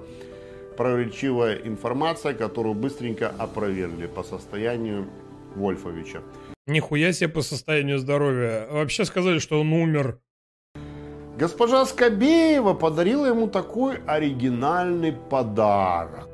противоречивая 0.78 1.56
информация, 1.56 2.34
которую 2.34 2.76
быстренько 2.76 3.30
опровергли 3.38 4.08
по 4.08 4.24
состоянию 4.24 5.08
Вольфовича. 5.56 6.22
Нихуя 6.68 7.14
себе 7.14 7.30
по 7.30 7.41
состоянию 7.41 7.99
здоровья. 7.99 8.68
Вообще 8.72 9.06
сказали, 9.06 9.39
что 9.39 9.60
он 9.60 9.74
умер. 9.74 10.20
Госпожа 11.38 11.86
Скобеева 11.86 12.74
подарила 12.74 13.26
ему 13.28 13.47
такой 13.47 13.97
оригинальный 14.08 15.12
подарок. 15.12 16.30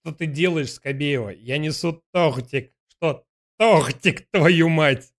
Что 0.00 0.14
ты 0.14 0.26
делаешь, 0.26 0.72
Скобеева? 0.72 1.30
Я 1.30 1.58
несу 1.58 2.02
тортик. 2.12 2.72
Что? 2.88 3.24
Тортик, 3.58 4.26
твою 4.30 4.68
мать! 4.68 5.12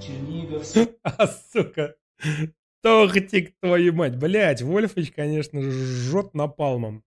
А, 1.02 1.26
сука. 1.26 1.96
Тортик, 2.82 3.54
твою 3.60 3.92
мать. 3.94 4.16
Блять, 4.16 4.62
Вольфович, 4.62 5.12
конечно, 5.12 5.62
жжет 5.62 6.34
напалмом. 6.34 7.02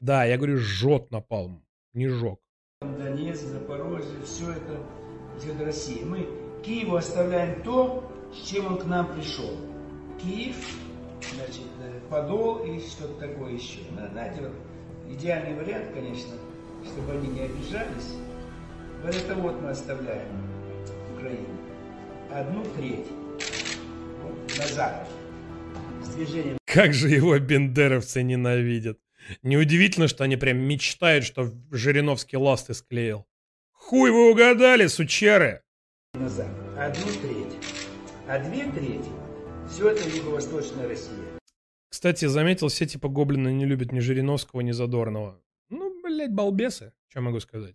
Да, 0.00 0.24
я 0.24 0.36
говорю, 0.36 0.58
жжет 0.58 1.10
напалмом. 1.10 1.64
Не 1.94 2.08
жег. 2.08 2.38
Донецк, 2.80 3.42
Запорожье, 3.42 4.20
все 4.24 4.52
это 4.52 4.82
идет 5.38 5.62
России. 5.62 6.02
Мы 6.04 6.26
Киеву 6.64 6.96
оставляем 6.96 7.62
то, 7.62 8.10
с 8.32 8.46
чем 8.48 8.66
он 8.66 8.78
к 8.78 8.84
нам 8.84 9.14
пришел. 9.14 9.50
Киев, 10.22 10.56
значит, 11.34 11.66
э, 11.80 12.00
Подол 12.10 12.64
и 12.64 12.78
что-то 12.80 13.14
такое 13.28 13.52
еще. 13.52 13.80
Знаете, 14.12 14.42
вот 14.42 14.52
идеальный 15.10 15.54
вариант, 15.54 15.86
конечно, 15.94 16.34
чтобы 16.84 17.12
они 17.12 17.28
не 17.28 17.40
обижались. 17.40 18.14
Вот 19.02 19.14
это 19.14 19.34
вот 19.34 19.60
мы 19.60 19.70
оставляем 19.70 20.28
Украину. 21.14 21.46
Одну 22.30 22.64
треть. 22.76 23.06
Вот, 24.22 24.58
на 24.58 24.66
запад. 24.66 25.08
С 26.02 26.08
движением 26.08 26.58
Как 26.64 26.92
же 26.92 27.08
его 27.08 27.38
бендеровцы 27.38 28.22
ненавидят. 28.22 28.98
Неудивительно, 29.42 30.08
что 30.08 30.24
они 30.24 30.36
прям 30.36 30.58
мечтают, 30.58 31.24
что 31.24 31.52
Жириновский 31.70 32.36
ласты 32.36 32.74
склеил. 32.74 33.26
Хуй 33.72 34.10
вы 34.10 34.30
угадали, 34.30 34.86
сучары! 34.86 35.62
назад. 36.16 36.48
Одну 36.76 37.06
треть. 37.22 37.54
А 38.28 38.38
две 38.38 38.64
трети 38.72 39.08
все 39.70 39.90
это 39.90 40.08
Юго-Восточная 40.08 40.88
Россия. 40.88 41.38
Кстати, 41.96 42.26
заметил, 42.26 42.68
все 42.68 42.84
типа 42.84 43.08
гоблины 43.08 43.54
не 43.54 43.64
любят 43.64 43.90
ни 43.90 44.00
Жириновского, 44.00 44.60
ни 44.60 44.72
Задорнова. 44.72 45.40
Ну, 45.70 45.98
блядь, 46.02 46.30
балбесы, 46.30 46.92
что 47.08 47.22
могу 47.22 47.40
сказать. 47.40 47.74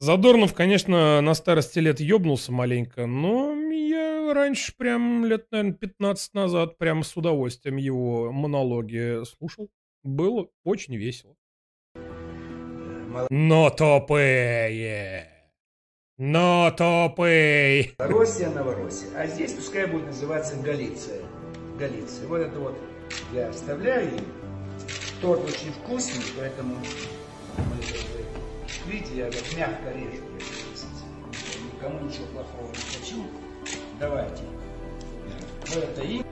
Задорнов, 0.00 0.54
конечно, 0.54 1.20
на 1.20 1.34
старости 1.34 1.78
лет 1.78 2.00
ёбнулся 2.00 2.52
маленько, 2.52 3.04
но 3.04 3.54
я 3.70 4.32
раньше, 4.32 4.74
прям 4.74 5.26
лет, 5.26 5.46
наверное, 5.50 5.74
15 5.74 6.32
назад, 6.32 6.78
прям 6.78 7.02
с 7.02 7.14
удовольствием 7.14 7.76
его 7.76 8.32
монологи 8.32 9.22
слушал. 9.26 9.68
Было 10.02 10.48
очень 10.64 10.96
весело. 10.96 11.36
Но 13.28 13.68
тупые! 13.68 15.52
Но 16.16 16.70
тупые! 16.70 17.92
Россия, 17.98 18.48
Новороссия. 18.48 19.10
А 19.14 19.26
здесь 19.26 19.52
пускай 19.52 19.86
будет 19.86 20.06
называться 20.06 20.56
Галиция. 20.62 21.20
Галиция. 21.78 22.26
Вот 22.28 22.38
это 22.38 22.58
вот 22.58 22.74
я 23.32 23.48
оставляю. 23.48 24.10
Торт 25.20 25.44
очень 25.44 25.72
вкусный, 25.72 26.24
поэтому 26.38 26.76
мы, 27.56 28.92
видите, 28.92 29.16
я 29.16 29.24
как 29.26 29.56
мягко 29.56 29.90
режу. 29.92 30.22
Никому 31.74 32.06
ничего 32.06 32.26
плохого 32.26 32.68
не 32.68 32.98
хочу. 32.98 33.24
Давайте. 33.98 34.42
Вот 35.68 35.84
это 35.84 36.02
им. 36.02 36.24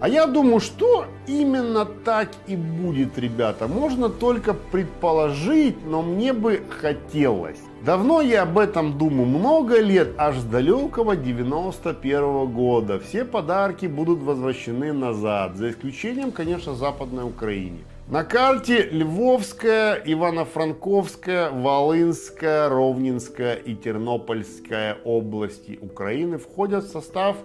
А 0.00 0.08
я 0.08 0.26
думаю, 0.26 0.60
что 0.60 1.06
именно 1.26 1.84
так 1.84 2.30
и 2.46 2.54
будет, 2.54 3.18
ребята. 3.18 3.66
Можно 3.66 4.08
только 4.08 4.54
предположить, 4.54 5.84
но 5.84 6.02
мне 6.02 6.32
бы 6.32 6.62
хотелось. 6.68 7.58
Давно 7.84 8.20
я 8.20 8.42
об 8.42 8.58
этом 8.58 8.98
думаю, 8.98 9.26
много 9.26 9.80
лет, 9.80 10.14
аж 10.18 10.38
с 10.38 10.44
далекого 10.44 11.16
91 11.16 12.46
года. 12.46 12.98
Все 12.98 13.24
подарки 13.24 13.86
будут 13.86 14.20
возвращены 14.20 14.92
назад, 14.92 15.56
за 15.56 15.70
исключением, 15.70 16.32
конечно, 16.32 16.74
Западной 16.74 17.24
Украине. 17.24 17.78
На 18.08 18.24
карте 18.24 18.88
Львовская, 18.90 19.94
Ивано-Франковская, 19.94 21.50
Волынская, 21.50 22.68
Ровненская 22.68 23.54
и 23.54 23.74
Тернопольская 23.76 24.96
области 25.04 25.78
Украины 25.80 26.38
входят 26.38 26.84
в 26.84 26.90
состав 26.90 27.36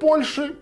Польши, 0.00 0.54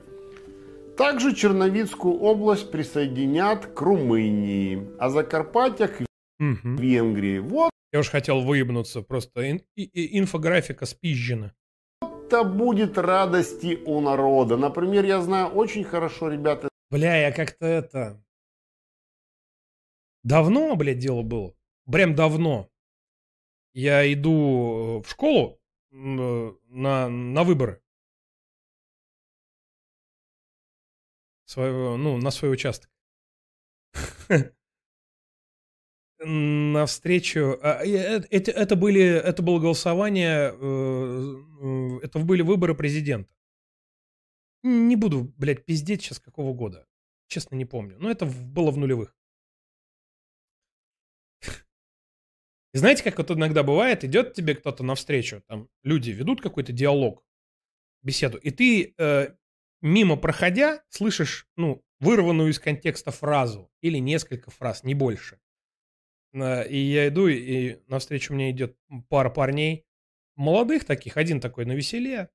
также 0.97 1.35
Черновицкую 1.35 2.15
область 2.15 2.71
присоединят 2.71 3.67
к 3.67 3.81
Румынии, 3.83 4.89
а 4.99 5.11
Закарпатье 5.11 5.89
к. 5.89 6.07
Венгрии. 6.39 7.39
Вот 7.39 7.71
Я 7.97 8.01
уж 8.01 8.11
хотел 8.11 8.43
выебнуться, 8.43 9.01
просто 9.01 9.41
ин- 9.51 9.63
и- 9.75 9.85
и- 9.85 10.19
инфографика 10.19 10.85
спизжена. 10.85 11.55
это 12.03 12.45
будет 12.45 12.99
радости 12.99 13.79
у 13.87 14.03
народа. 14.03 14.59
Например, 14.59 15.03
я 15.07 15.23
знаю 15.23 15.47
очень 15.55 15.83
хорошо, 15.83 16.29
ребята, 16.29 16.69
Бля, 16.91 17.17
я 17.17 17.33
как-то 17.33 17.65
это... 17.65 18.23
Давно, 20.25 20.77
блядь, 20.77 20.99
дело 20.99 21.23
было. 21.23 21.55
Прям 21.91 22.15
давно. 22.15 22.69
Я 23.73 24.13
иду 24.13 25.03
в 25.03 25.09
школу 25.09 25.59
на, 25.91 27.09
на 27.09 27.45
выборы. 27.45 27.81
Своего, 31.47 31.97
ну, 31.97 32.19
на 32.19 32.31
свой 32.31 32.53
участок. 32.53 32.91
На 36.21 36.87
встречу. 36.87 37.59
а, 37.63 37.85
э- 37.85 38.23
Это, 38.31 38.51
это 38.51 38.75
были, 38.77 39.03
это 39.03 39.43
было 39.43 39.59
голосование, 39.61 40.55
э, 40.59 41.35
э, 41.63 41.99
это 42.05 42.19
были 42.21 42.43
выборы 42.43 42.75
президента. 42.75 43.29
Не 44.63 44.97
буду, 44.97 45.33
блядь, 45.39 45.65
пиздеть 45.65 46.03
сейчас 46.03 46.19
какого 46.19 46.53
года. 46.53 46.87
Честно, 47.29 47.57
не 47.57 47.65
помню. 47.65 47.97
Но 47.99 48.11
это 48.11 48.27
было 48.27 48.71
в 48.71 48.77
нулевых. 48.79 49.15
Знаете, 52.75 53.03
как 53.03 53.19
вот 53.19 53.31
иногда 53.31 53.63
бывает, 53.63 54.05
идет 54.05 54.35
тебе 54.35 54.55
кто-то 54.55 54.85
навстречу, 54.85 55.43
там 55.49 55.69
люди 55.83 56.11
ведут 56.11 56.41
какой-то 56.43 56.73
диалог, 56.73 57.25
беседу, 58.03 58.39
и 58.39 58.51
ты 58.51 58.95
э, 58.99 59.35
мимо 59.83 60.17
проходя 60.17 60.83
слышишь, 60.91 61.47
ну, 61.57 61.83
вырванную 62.01 62.51
из 62.51 62.59
контекста 62.61 63.11
фразу 63.13 63.71
или 63.83 63.99
несколько 63.99 64.51
фраз, 64.51 64.85
не 64.85 64.95
больше. 64.95 65.39
Э, 66.43 66.69
И 66.69 66.77
я 66.77 67.09
иду, 67.09 67.27
и 67.29 67.79
навстречу 67.87 68.35
мне 68.35 68.51
идет 68.51 68.77
пара 69.09 69.31
парней, 69.31 69.85
молодых 70.37 70.85
таких, 70.85 71.17
один 71.17 71.41
такой 71.41 71.65
на 71.65 71.73
веселе, 71.73 72.31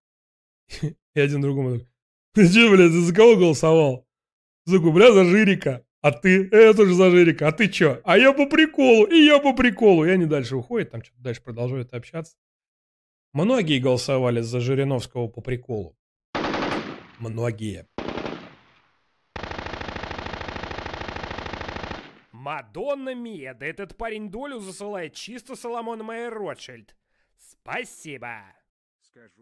и 0.82 1.20
один 1.20 1.42
другому 1.42 1.80
такой, 1.80 1.88
ты 2.34 2.70
блядь, 2.70 2.92
за 2.92 3.14
кого 3.14 3.36
голосовал? 3.36 4.08
Такой, 4.66 4.92
бля, 4.92 5.12
за 5.12 5.26
Жирика. 5.26 5.86
А 6.02 6.12
ты? 6.12 6.50
Я 6.52 6.74
тоже 6.74 6.94
за 6.94 7.12
Жирика. 7.12 7.48
А 7.48 7.52
ты 7.52 7.68
чё? 7.68 8.00
А 8.04 8.18
я 8.18 8.32
по 8.32 8.46
приколу. 8.46 9.06
И 9.06 9.18
я 9.26 9.40
по 9.40 9.54
приколу. 9.54 10.06
И 10.06 10.10
они 10.10 10.26
дальше 10.26 10.56
уходят, 10.56 10.92
там 10.92 11.04
что-то 11.04 11.22
дальше 11.22 11.42
продолжают 11.42 11.94
общаться. 11.94 12.38
Многие 13.34 13.80
голосовали 13.80 14.42
за 14.42 14.60
Жириновского 14.60 15.28
по 15.28 15.42
приколу. 15.42 15.98
Многие. 17.20 17.88
Мадонна 22.72 23.14
Мия, 23.14 23.54
да 23.54 23.66
этот 23.66 23.98
парень 23.98 24.32
долю 24.32 24.60
засылает 24.60 25.14
чисто 25.14 25.56
Соломон 25.58 26.06
Майер 26.06 26.34
Ротшильд. 26.34 26.96
Спасибо. 27.38 28.44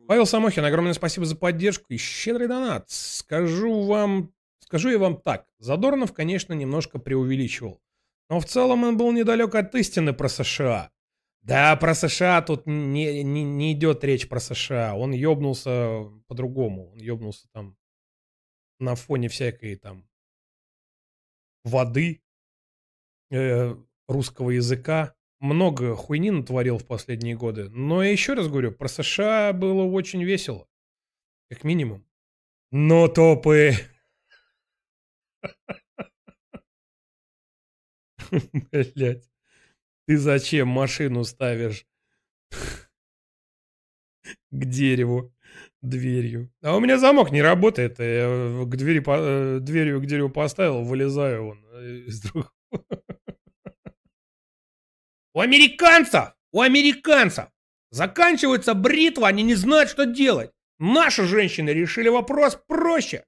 Павел 0.07 0.25
Самохин, 0.25 0.65
огромное 0.65 0.93
спасибо 0.93 1.27
за 1.27 1.36
поддержку 1.36 1.86
и 1.89 1.97
щедрый 1.97 2.47
донат. 2.47 2.89
Скажу 2.89 3.84
вам, 3.84 4.34
скажу 4.59 4.89
я 4.89 4.97
вам 4.97 5.21
так. 5.21 5.45
Задорнов, 5.59 6.11
конечно, 6.11 6.53
немножко 6.53 6.97
преувеличивал. 6.97 7.80
Но 8.30 8.39
в 8.39 8.45
целом 8.45 8.84
он 8.84 8.97
был 8.97 9.11
недалек 9.11 9.53
от 9.53 9.75
истины 9.75 10.11
про 10.13 10.27
США. 10.27 10.89
Да, 11.41 11.75
про 11.75 11.93
США 11.93 12.41
тут 12.41 12.65
не, 12.65 13.23
не, 13.23 13.43
не 13.43 13.73
идет 13.73 14.03
речь 14.03 14.27
про 14.27 14.39
США. 14.39 14.95
Он 14.95 15.11
ёбнулся 15.11 16.05
по-другому. 16.27 16.93
Он 16.93 16.97
ёбнулся 16.97 17.47
там 17.51 17.77
на 18.80 18.95
фоне 18.95 19.30
всякой 19.30 19.75
там 19.75 20.09
воды, 21.63 22.23
э, 23.32 23.75
русского 24.07 24.51
языка. 24.51 25.15
Много 25.39 25.95
хуйни 25.95 26.32
натворил 26.32 26.77
в 26.77 26.86
последние 26.86 27.36
годы. 27.36 27.69
Но 27.69 28.03
я 28.03 28.11
еще 28.11 28.34
раз 28.34 28.47
говорю, 28.47 28.71
про 28.73 28.89
США 28.89 29.53
было 29.53 29.84
очень 29.84 30.23
весело. 30.23 30.67
Как 31.49 31.63
минимум. 31.63 32.05
Но 32.71 33.07
топы... 33.07 33.73
Блять. 38.71 39.30
Ты 40.05 40.17
зачем 40.17 40.67
машину 40.67 41.23
ставишь 41.23 41.86
к 44.51 44.65
дереву 44.65 45.34
дверью? 45.82 46.51
А 46.61 46.75
у 46.75 46.80
меня 46.80 46.97
замок 46.97 47.32
не 47.32 47.41
работает. 47.41 47.99
Я 47.99 48.65
к 48.65 48.75
двери, 48.75 49.03
э, 49.05 49.59
дверью 49.59 50.01
к 50.01 50.05
дереву 50.05 50.30
поставил, 50.30 50.84
вылезаю 50.84 51.45
вон 51.45 51.65
э, 51.73 52.03
из 52.07 52.21
другого. 52.21 52.51
У 55.39 55.41
американцев, 55.41 56.36
у 56.51 56.59
американцев 56.59 57.45
заканчивается 57.91 58.74
бритва, 58.74 59.29
они 59.29 59.41
не 59.41 59.55
знают, 59.55 59.89
что 59.89 60.05
делать. 60.05 60.51
Наши 60.79 61.24
женщины 61.24 61.70
решили 61.70 62.09
вопрос 62.09 62.57
проще. 62.67 63.25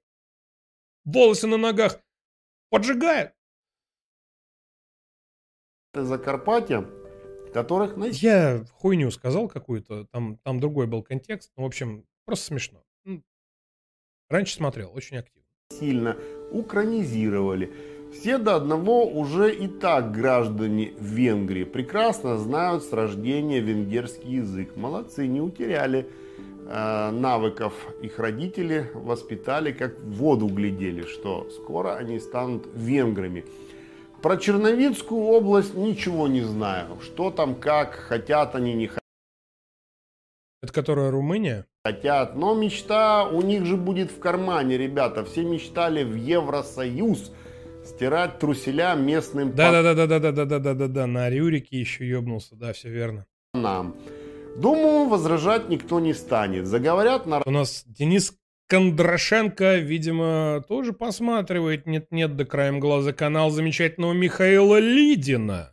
Волосы 1.06 1.46
на 1.46 1.56
ногах 1.56 1.98
поджигают. 2.68 3.32
Закарпатья, 5.94 6.84
которых 7.54 7.96
Я 8.20 8.62
хуйню 8.74 9.10
сказал 9.10 9.48
какую-то, 9.48 10.04
там, 10.12 10.36
там 10.44 10.60
другой 10.60 10.86
был 10.86 11.02
контекст. 11.02 11.50
Ну, 11.56 11.62
в 11.62 11.66
общем, 11.66 12.04
просто 12.26 12.44
смешно. 12.44 12.84
Раньше 14.28 14.52
смотрел, 14.52 14.92
очень 14.94 15.16
активно. 15.16 15.48
сильно 15.70 16.18
укранизировали. 16.50 17.72
Все 18.12 18.36
до 18.38 18.56
одного 18.56 19.06
уже 19.06 19.54
и 19.54 19.66
так 19.66 20.12
граждане 20.12 20.92
Венгрии 20.98 21.64
прекрасно 21.64 22.36
знают 22.36 22.84
с 22.84 22.92
рождения 22.92 23.60
венгерский 23.60 24.36
язык. 24.36 24.76
Молодцы, 24.76 25.26
не 25.26 25.40
утеряли 25.40 26.06
э, 26.68 27.10
навыков. 27.10 27.72
Их 28.02 28.18
родители 28.18 28.90
воспитали, 28.94 29.72
как 29.72 29.98
в 29.98 30.12
воду 30.16 30.46
глядели, 30.46 31.02
что 31.02 31.48
скоро 31.50 31.96
они 31.96 32.20
станут 32.20 32.68
венграми. 32.74 33.46
Про 34.20 34.36
Черновицкую 34.36 35.22
область 35.22 35.74
ничего 35.74 36.28
не 36.28 36.42
знаю. 36.42 36.98
Что 37.00 37.30
там, 37.30 37.54
как, 37.54 37.94
хотят 37.94 38.54
они, 38.54 38.74
не 38.74 38.90
Это 40.62 40.72
которая 40.72 41.10
Румыния? 41.10 41.66
хотят. 41.84 42.36
Но 42.36 42.54
мечта 42.54 43.24
у 43.24 43.42
них 43.42 43.66
же 43.66 43.76
будет 43.76 44.12
в 44.12 44.20
кармане, 44.20 44.78
ребята. 44.78 45.24
Все 45.24 45.42
мечтали 45.42 46.04
в 46.04 46.14
Евросоюз 46.14 47.32
стирать 48.02 48.40
труселя 48.40 48.96
местным 48.96 49.54
Да-да-да-да-да-да-да-да-да, 49.54 51.06
на 51.06 51.30
Рюрике 51.30 51.78
еще 51.78 52.04
ёбнулся, 52.08 52.56
да, 52.56 52.72
все 52.72 52.88
верно. 52.88 53.26
пацанам. 53.52 53.94
Думаю, 54.56 55.08
возражать 55.08 55.68
никто 55.68 56.00
не 56.00 56.12
станет. 56.12 56.66
Заговорят 56.66 57.26
на 57.26 57.42
У 57.46 57.50
нас 57.50 57.84
Денис 57.86 58.34
Кондрашенко, 58.68 59.76
видимо, 59.76 60.64
тоже 60.68 60.92
посматривает 60.92 61.86
нет-нет 61.86 62.36
да 62.36 62.44
краем 62.44 62.80
глаза 62.80 63.12
канал 63.12 63.50
замечательного 63.50 64.14
Михаила 64.14 64.80
Лидина. 64.80 65.72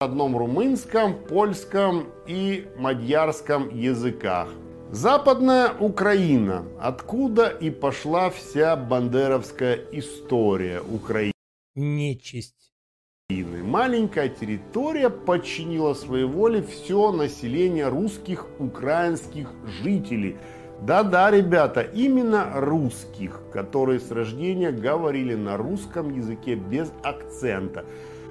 одном 0.00 0.36
румынском, 0.36 1.14
польском 1.28 2.06
и 2.26 2.66
мадьярском 2.78 3.68
языках. 3.68 4.48
Западная 4.90 5.72
Украина, 5.78 6.64
откуда 6.80 7.48
и 7.48 7.70
пошла 7.70 8.30
вся 8.30 8.76
бандеровская 8.76 9.78
история 9.92 10.80
Украины. 10.80 11.35
Нечисть. 11.76 12.72
Маленькая 13.28 14.30
территория 14.30 15.10
подчинила 15.10 15.92
своей 15.92 16.24
воле 16.24 16.62
все 16.62 17.12
население 17.12 17.88
русских, 17.88 18.46
украинских 18.58 19.50
жителей. 19.82 20.38
Да-да, 20.80 21.30
ребята, 21.30 21.82
именно 21.82 22.50
русских, 22.54 23.42
которые 23.52 24.00
с 24.00 24.10
рождения 24.10 24.72
говорили 24.72 25.34
на 25.34 25.58
русском 25.58 26.14
языке 26.16 26.54
без 26.54 26.90
акцента. 27.02 27.84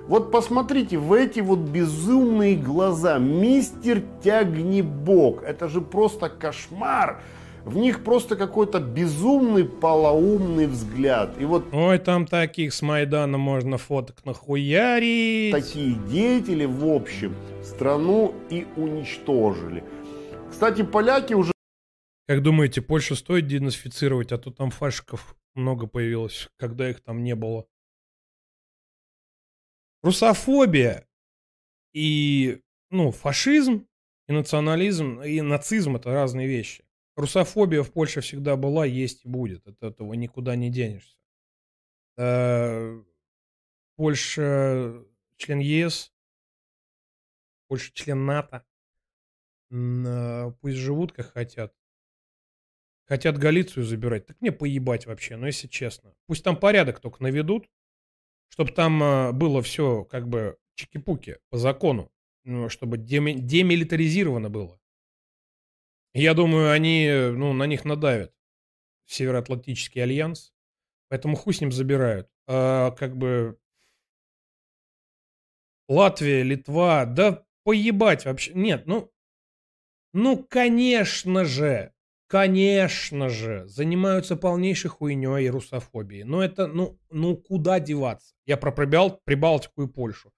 Вот 0.08 0.32
посмотрите 0.32 0.98
в 0.98 1.14
эти 1.14 1.40
вот 1.40 1.60
безумные 1.60 2.56
глаза. 2.56 3.20
Мистер 3.20 4.02
Тягнебок. 4.24 5.44
Это 5.44 5.68
же 5.68 5.82
просто 5.82 6.30
кошмар. 6.30 7.22
В 7.66 7.78
них 7.78 8.04
просто 8.04 8.36
какой-то 8.36 8.80
безумный, 8.80 9.66
полоумный 9.66 10.68
взгляд. 10.68 11.36
И 11.42 11.46
вот 11.46 11.66
Ой, 11.74 11.98
там 11.98 12.28
таких 12.28 12.76
с 12.76 12.84
Майдана 12.84 13.40
можно 13.40 13.80
фоток 13.80 14.24
нахуярить. 14.24 15.52
такие 15.52 15.96
деятели, 16.08 16.66
в 16.66 16.86
общем, 16.88 17.36
страну 17.64 18.36
и 18.52 18.68
уничтожили. 18.78 19.84
Кстати, 20.52 20.84
поляки 20.84 21.34
уже 21.34 21.52
Как 22.28 22.44
думаете, 22.44 22.84
Польшу 22.84 23.16
стоит 23.16 23.48
денацифицировать, 23.48 24.32
а 24.32 24.38
то 24.38 24.52
там 24.52 24.70
фашиков 24.70 25.36
много 25.56 25.88
появилось, 25.88 26.50
когда 26.58 26.88
их 26.88 27.02
там 27.02 27.24
не 27.24 27.34
было? 27.34 27.66
Русофобия 30.04 31.08
и, 31.94 32.62
ну, 32.92 33.12
фашизм 33.12 33.88
и 34.28 34.34
национализм, 34.34 35.20
и 35.22 35.42
нацизм– 35.42 35.96
это 35.98 36.14
разные 36.14 36.48
вещи. 36.48 36.85
Русофобия 37.16 37.82
в 37.82 37.92
Польше 37.92 38.22
всегда 38.22 38.56
была, 38.58 38.86
есть 38.86 39.26
и 39.26 39.30
будет. 39.30 39.66
От 39.68 39.82
этого 39.82 40.14
никуда 40.14 40.56
не 40.56 40.70
денешься. 40.70 41.16
Э, 42.18 43.02
Польша 43.96 45.04
член 45.38 45.60
ЕС, 45.60 46.14
Польша 47.68 47.92
член 47.94 48.26
НАТО. 48.26 48.66
Э, 49.72 50.52
Пусть 50.62 50.78
живут 50.78 51.14
как 51.14 51.32
хотят. 51.32 51.74
Хотят 53.06 53.38
Галицию 53.38 53.86
забирать. 53.86 54.26
Так 54.26 54.42
мне 54.42 54.52
поебать 54.52 55.06
вообще, 55.06 55.38
ну 55.38 55.46
если 55.46 55.68
честно. 55.68 56.14
Пусть 56.26 56.44
там 56.44 56.58
порядок 56.58 57.00
только 57.00 57.22
наведут, 57.22 57.70
чтобы 58.50 58.72
там 58.72 59.02
э, 59.02 59.32
было 59.32 59.62
все 59.62 60.04
как 60.06 60.28
бы 60.28 60.58
чики-пуки 60.76 61.38
по 61.50 61.58
закону, 61.58 62.12
ну, 62.44 62.68
чтобы 62.70 62.98
деми- 62.98 63.40
демилитаризировано 63.40 64.50
было. 64.50 64.80
Я 66.16 66.34
думаю, 66.34 66.72
они, 66.72 67.06
э, 67.06 67.32
ну, 67.32 67.52
на 67.52 67.66
них 67.66 67.84
надавят. 67.84 68.34
Североатлантический 69.06 70.02
альянс. 70.02 70.54
Поэтому 71.10 71.36
хуй 71.36 71.54
с 71.54 71.60
ним 71.60 71.74
забирают. 71.74 72.30
А, 72.48 72.92
как 72.92 73.18
бы 73.18 73.60
Латвия, 75.90 76.42
Литва, 76.44 77.06
да 77.06 77.46
поебать 77.64 78.24
вообще. 78.26 78.54
Нет, 78.54 78.88
ну, 78.88 79.12
ну, 80.14 80.42
конечно 80.42 81.44
же, 81.44 81.94
конечно 82.28 83.28
же, 83.28 83.68
занимаются 83.68 84.38
полнейшей 84.38 84.90
хуйней 84.90 85.46
и 85.46 85.50
русофобией. 85.50 86.24
Но 86.24 86.42
это, 86.42 86.68
ну, 86.68 86.98
ну 87.10 87.36
куда 87.36 87.82
деваться? 87.82 88.34
Я 88.46 88.56
про 88.56 88.72
Прибал- 88.72 89.20
Прибалтику 89.26 89.84
и 89.84 89.88
Польшу. 89.88 90.32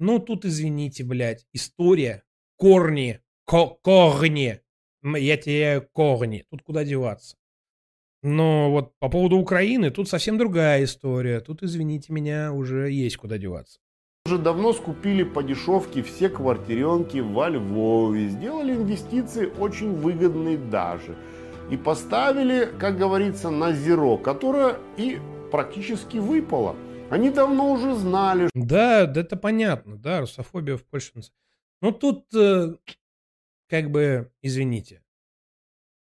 Ну, 0.00 0.18
тут, 0.18 0.44
извините, 0.44 1.04
блядь, 1.04 1.46
история, 1.52 2.24
корни, 2.56 3.20
ко- 3.44 3.78
корни. 3.82 4.60
Я 5.02 5.36
теряю 5.36 5.86
корни. 5.92 6.44
Тут 6.50 6.62
куда 6.62 6.84
деваться? 6.84 7.36
Но 8.22 8.70
вот 8.70 8.92
по 9.00 9.08
поводу 9.08 9.36
Украины, 9.36 9.90
тут 9.90 10.08
совсем 10.08 10.38
другая 10.38 10.84
история. 10.84 11.40
Тут, 11.40 11.62
извините 11.62 12.12
меня, 12.12 12.52
уже 12.52 12.90
есть 12.90 13.16
куда 13.16 13.36
деваться. 13.36 13.80
уже 14.26 14.38
давно 14.38 14.72
скупили 14.72 15.24
по 15.24 15.42
дешевке 15.42 16.02
все 16.04 16.28
квартиренки 16.28 17.18
во 17.18 17.48
Львове, 17.48 18.28
сделали 18.28 18.74
инвестиции 18.74 19.46
очень 19.58 19.92
выгодные 19.94 20.56
даже. 20.56 21.16
И 21.70 21.76
поставили, 21.76 22.68
как 22.78 22.96
говорится, 22.98 23.50
на 23.50 23.72
зеро, 23.72 24.16
которое 24.18 24.76
и 24.96 25.18
практически 25.50 26.18
выпало. 26.18 26.76
Они 27.10 27.28
давно 27.30 27.72
уже 27.72 27.94
знали, 27.96 28.48
Да, 28.54 29.06
да 29.06 29.20
это 29.20 29.36
понятно, 29.36 29.96
да, 29.96 30.20
русофобия 30.20 30.76
в 30.76 30.84
Польше. 30.84 31.10
нац- 31.16 31.30
Ну 31.80 31.90
тут, 31.92 32.24
э, 32.34 32.74
как 33.72 33.90
бы, 33.90 34.30
извините. 34.42 35.00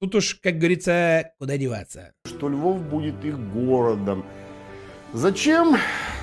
Тут 0.01 0.15
уж, 0.15 0.39
как 0.41 0.57
говорится, 0.57 1.33
куда 1.37 1.55
деваться. 1.55 2.13
что 2.25 2.49
Львов 2.49 2.81
будет 2.81 3.23
их 3.23 3.37
городом. 3.53 4.25
Зачем, 5.13 5.77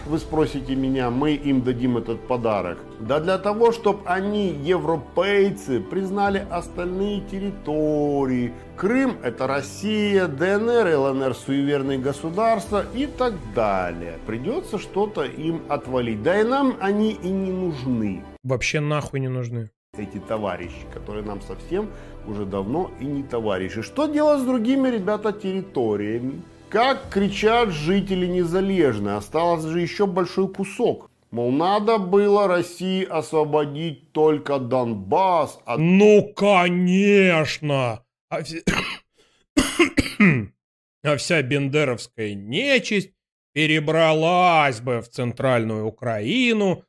вы 0.07 0.19
спросите 0.19 0.75
меня, 0.75 1.09
мы 1.09 1.35
им 1.35 1.63
дадим 1.63 1.99
этот 1.99 2.27
подарок? 2.27 2.79
Да 2.99 3.21
для 3.21 3.39
того, 3.39 3.71
чтобы 3.71 4.01
они, 4.07 4.49
европейцы, 4.49 5.79
признали 5.79 6.45
остальные 6.51 7.21
территории. 7.31 8.53
Крым– 8.77 9.17
это 9.23 9.47
Россия, 9.47 10.27
ДНР 10.27 10.97
ЛНР– 10.97 11.35
суеверные 11.47 11.99
государства 11.99 12.85
и 12.93 13.07
так 13.07 13.35
далее. 13.55 14.19
Придется 14.27 14.81
что-то 14.81 15.23
им 15.23 15.63
отвалить. 15.69 16.25
Да 16.25 16.41
и 16.41 16.43
нам 16.43 16.77
они 16.81 17.13
и 17.13 17.29
не 17.29 17.53
нужны 17.53 18.25
Вообще 18.47 18.79
нахуй 18.79 19.19
не 19.19 19.29
нужны. 19.29 19.71
Эти 19.99 20.19
товарищи, 20.19 20.87
которые 20.93 21.25
нам 21.25 21.41
совсем 21.43 21.91
уже 22.27 22.45
давно 22.45 22.91
и 23.01 23.05
не 23.05 23.23
товарищи. 23.23 23.83
Что 23.83 24.07
делать 24.07 24.41
с 24.41 24.45
другими, 24.45 24.89
ребята, 24.89 25.33
территориями? 25.33 26.43
Как 26.69 27.11
кричат 27.11 27.71
жители 27.71 28.27
Незалежной, 28.27 29.17
осталось 29.17 29.65
же 29.65 29.81
еще 29.81 30.07
большой 30.07 30.49
кусок. 30.53 31.11
Мол, 31.31 31.51
надо 31.51 31.99
было 31.99 32.49
России 32.49 33.05
освободить 33.05 34.13
только 34.13 34.59
Донбасс 34.59 35.59
от... 35.65 35.79
Ну, 35.79 36.33
конечно! 36.35 38.03
А, 38.29 38.43
все- 38.43 38.63
а 41.05 41.17
вся 41.17 41.43
бендеровская 41.43 42.35
нечисть 42.35 43.13
перебралась 43.53 44.81
бы 44.81 45.01
в 45.01 45.09
центральную 45.09 45.87
Украину 45.87 46.85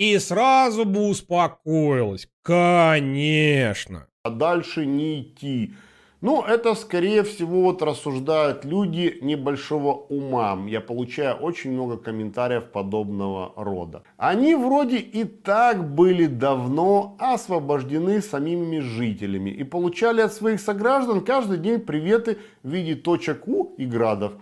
и 0.00 0.18
сразу 0.18 0.86
бы 0.86 1.08
успокоилась. 1.08 2.26
Конечно. 2.42 4.06
а 4.22 4.30
дальше 4.30 4.86
не 4.86 5.20
идти. 5.20 5.74
Ну, 6.22 6.42
это, 6.42 6.74
скорее 6.74 7.22
всего, 7.22 7.62
вот 7.62 7.82
рассуждают 7.82 8.64
люди 8.64 9.18
небольшого 9.20 9.92
ума. 9.92 10.58
Я 10.68 10.80
получаю 10.80 11.36
очень 11.36 11.72
много 11.72 11.98
комментариев 11.98 12.64
подобного 12.64 13.52
рода. 13.56 14.02
Они 14.16 14.54
вроде 14.54 14.96
и 14.98 15.24
так 15.24 15.94
были 15.94 16.26
давно 16.26 17.16
освобождены 17.18 18.22
самими 18.22 18.80
жителями 18.80 19.50
и 19.50 19.64
получали 19.64 20.22
от 20.22 20.32
своих 20.32 20.60
сограждан 20.60 21.22
каждый 21.22 21.58
день 21.58 21.80
приветы 21.80 22.38
в 22.62 22.70
виде 22.70 22.94
точек 22.94 23.46
У 23.46 23.74
и 23.76 23.84
градов. 23.84 24.32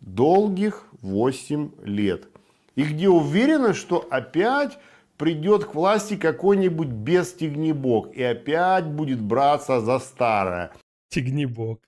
Долгих 0.00 0.84
8 1.00 1.70
лет. 1.84 2.28
И 2.74 2.82
где 2.82 3.08
уверенность, 3.08 3.78
что 3.78 4.06
опять 4.10 4.78
придет 5.16 5.64
к 5.64 5.74
власти 5.74 6.16
какой-нибудь 6.16 6.88
бестигнебок 6.88 8.14
и 8.14 8.22
опять 8.22 8.86
будет 8.86 9.20
браться 9.20 9.80
за 9.80 9.98
старое. 9.98 10.72
Тигнебок. 11.08 11.80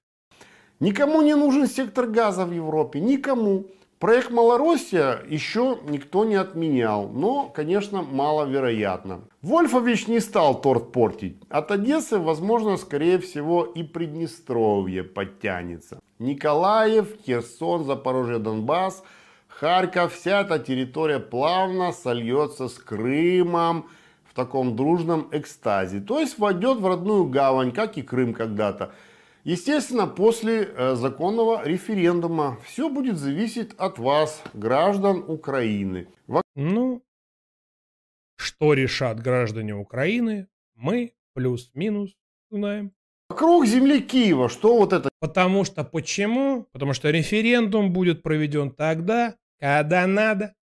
Никому 0.80 1.22
не 1.22 1.34
нужен 1.34 1.66
сектор 1.66 2.06
газа 2.06 2.46
в 2.46 2.52
Европе, 2.52 3.00
никому. 3.00 3.66
Проект 3.98 4.30
Малороссия 4.30 5.24
еще 5.28 5.78
никто 5.88 6.24
не 6.24 6.36
отменял, 6.36 7.09
но, 7.09 7.48
конечно, 7.48 8.02
маловероятно. 8.02 9.22
Вольфович 9.42 10.06
не 10.06 10.20
стал 10.20 10.60
торт 10.60 10.92
портить. 10.92 11.42
От 11.48 11.72
Одессы, 11.72 12.18
возможно, 12.18 12.76
скорее 12.76 13.18
всего 13.18 13.64
и 13.64 13.82
Приднестровье 13.82 15.02
подтянется. 15.02 15.98
Николаев, 16.20 17.09
Херсон, 17.26 17.84
Запорожье, 17.84 18.38
Донбасс, 18.38 19.02
Харьков, 19.60 20.14
вся 20.14 20.43
эта 20.43 20.60
территория 20.60 21.18
плавно 21.18 21.93
сольется 21.93 22.68
с 22.68 22.74
Крымом 22.74 23.90
в 24.24 24.35
таком 24.35 24.76
дружном 24.76 25.28
экстазе. 25.32 26.01
То 26.01 26.20
есть 26.20 26.39
войдет 26.39 26.78
в 26.78 26.86
родную 26.86 27.24
гавань, 27.24 27.72
как 27.72 27.98
и 27.98 28.02
Крым 28.02 28.35
когда-то. 28.35 28.93
Естественно, 29.43 30.06
после 30.06 30.62
э, 30.62 30.94
законного 30.94 31.66
референдума 31.66 32.59
все 32.64 32.89
будет 32.89 33.16
зависеть 33.16 33.72
от 33.78 33.98
вас, 33.98 34.43
граждан 34.55 35.24
Украины. 35.26 36.06
Ну, 36.55 37.02
что 38.36 38.74
решат 38.74 39.20
граждане 39.20 39.74
Украины, 39.74 40.47
мы 40.76 41.14
плюс-минус 41.35 42.16
знаем. 42.51 42.93
Вокруг 43.28 43.66
земли 43.66 44.01
Киева, 44.01 44.48
что 44.48 44.78
вот 44.78 44.93
это 44.93 45.09
Потому 45.20 45.64
что 45.64 45.82
почему? 45.85 46.68
Потому 46.72 46.93
что 46.93 47.10
референдум 47.10 47.93
будет 47.93 48.22
проведен 48.22 48.70
тогда, 48.70 49.35
когда 49.60 50.06
надо. 50.06 50.55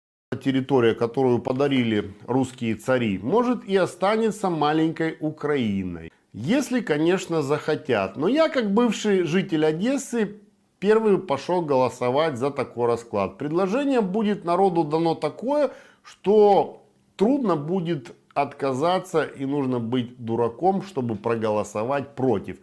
территория, 0.42 0.94
которую 0.94 1.38
подарили 1.38 2.12
русские 2.26 2.74
цари, 2.74 3.18
может 3.18 3.64
и 3.64 3.76
останется 3.76 4.50
маленькой 4.50 5.16
Украиной. 5.20 6.10
Если, 6.32 6.80
конечно, 6.80 7.42
захотят. 7.42 8.16
Но 8.16 8.26
я, 8.26 8.48
как 8.48 8.72
бывший 8.72 9.22
житель 9.22 9.64
Одессы, 9.64 10.40
первый 10.80 11.18
пошел 11.18 11.62
голосовать 11.62 12.36
за 12.36 12.50
такой 12.50 12.88
расклад. 12.88 13.38
Предложение 13.38 14.00
будет 14.00 14.44
народу 14.44 14.82
дано 14.82 15.14
такое, 15.14 15.70
что 16.02 16.82
трудно 17.16 17.54
будет 17.54 18.12
отказаться 18.34 19.22
и 19.22 19.44
нужно 19.44 19.78
быть 19.78 20.18
дураком, 20.18 20.82
чтобы 20.82 21.14
проголосовать 21.14 22.16
против. 22.16 22.58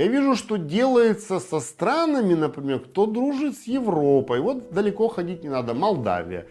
Я 0.00 0.06
вижу, 0.06 0.34
что 0.34 0.56
делается 0.56 1.40
со 1.40 1.60
странами, 1.60 2.32
например, 2.32 2.80
кто 2.80 3.04
дружит 3.04 3.58
с 3.58 3.66
Европой. 3.66 4.40
Вот 4.40 4.72
далеко 4.72 5.08
ходить 5.08 5.42
не 5.42 5.50
надо. 5.50 5.74
Молдавия. 5.74 6.46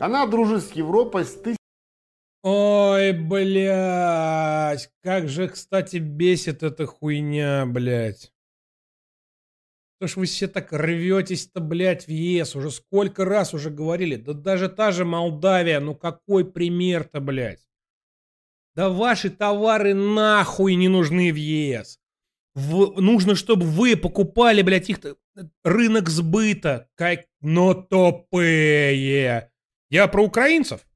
Она 0.00 0.26
дружит 0.26 0.64
с 0.64 0.72
Европой 0.72 1.26
с 1.26 1.38
Ой, 2.42 3.12
блядь, 3.12 4.90
как 5.02 5.28
же, 5.28 5.48
кстати, 5.48 5.98
бесит 5.98 6.62
эта 6.62 6.86
хуйня, 6.86 7.66
блядь. 7.66 8.32
Что 10.00 10.20
вы 10.20 10.24
все 10.24 10.48
так 10.48 10.72
рветесь-то, 10.72 11.60
блядь, 11.60 12.06
в 12.06 12.10
ЕС. 12.10 12.56
Уже 12.56 12.70
сколько 12.70 13.26
раз 13.26 13.52
уже 13.52 13.68
говорили. 13.68 14.16
Да 14.16 14.32
даже 14.32 14.70
та 14.70 14.92
же 14.92 15.04
Молдавия, 15.04 15.78
ну 15.78 15.94
какой 15.94 16.50
пример-то, 16.50 17.20
блядь. 17.20 17.68
Да 18.74 18.88
ваши 18.88 19.28
товары 19.28 19.92
нахуй 19.92 20.74
не 20.76 20.88
нужны 20.88 21.30
в 21.34 21.36
ЕС. 21.36 21.98
В- 22.54 23.00
нужно, 23.00 23.34
чтобы 23.34 23.66
вы 23.66 23.96
покупали, 23.96 24.62
блядь, 24.62 24.90
их 24.90 24.98
рынок 25.64 26.08
сбыта. 26.08 26.88
Как, 26.94 27.26
но 27.40 27.74
тупые. 27.74 29.50
Я 29.90 30.08
про 30.08 30.22
украинцев. 30.22 30.86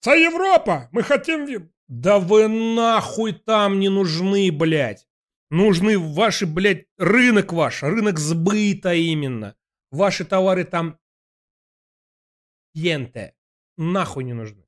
Це 0.00 0.22
Европа! 0.22 0.88
Мы 0.92 1.02
хотим... 1.02 1.70
Да 1.88 2.18
вы 2.18 2.48
нахуй 2.48 3.32
там 3.32 3.78
не 3.78 3.88
нужны, 3.88 4.50
блядь. 4.50 5.06
Нужны 5.50 5.96
ваши, 5.98 6.44
блядь, 6.44 6.86
рынок 6.98 7.52
ваш, 7.52 7.84
рынок 7.84 8.18
сбыта 8.18 8.92
именно. 8.94 9.54
Ваши 9.92 10.24
товары 10.24 10.64
там... 10.64 10.98
Енте. 12.74 13.34
Нахуй 13.76 14.24
не 14.24 14.32
нужны. 14.32 14.64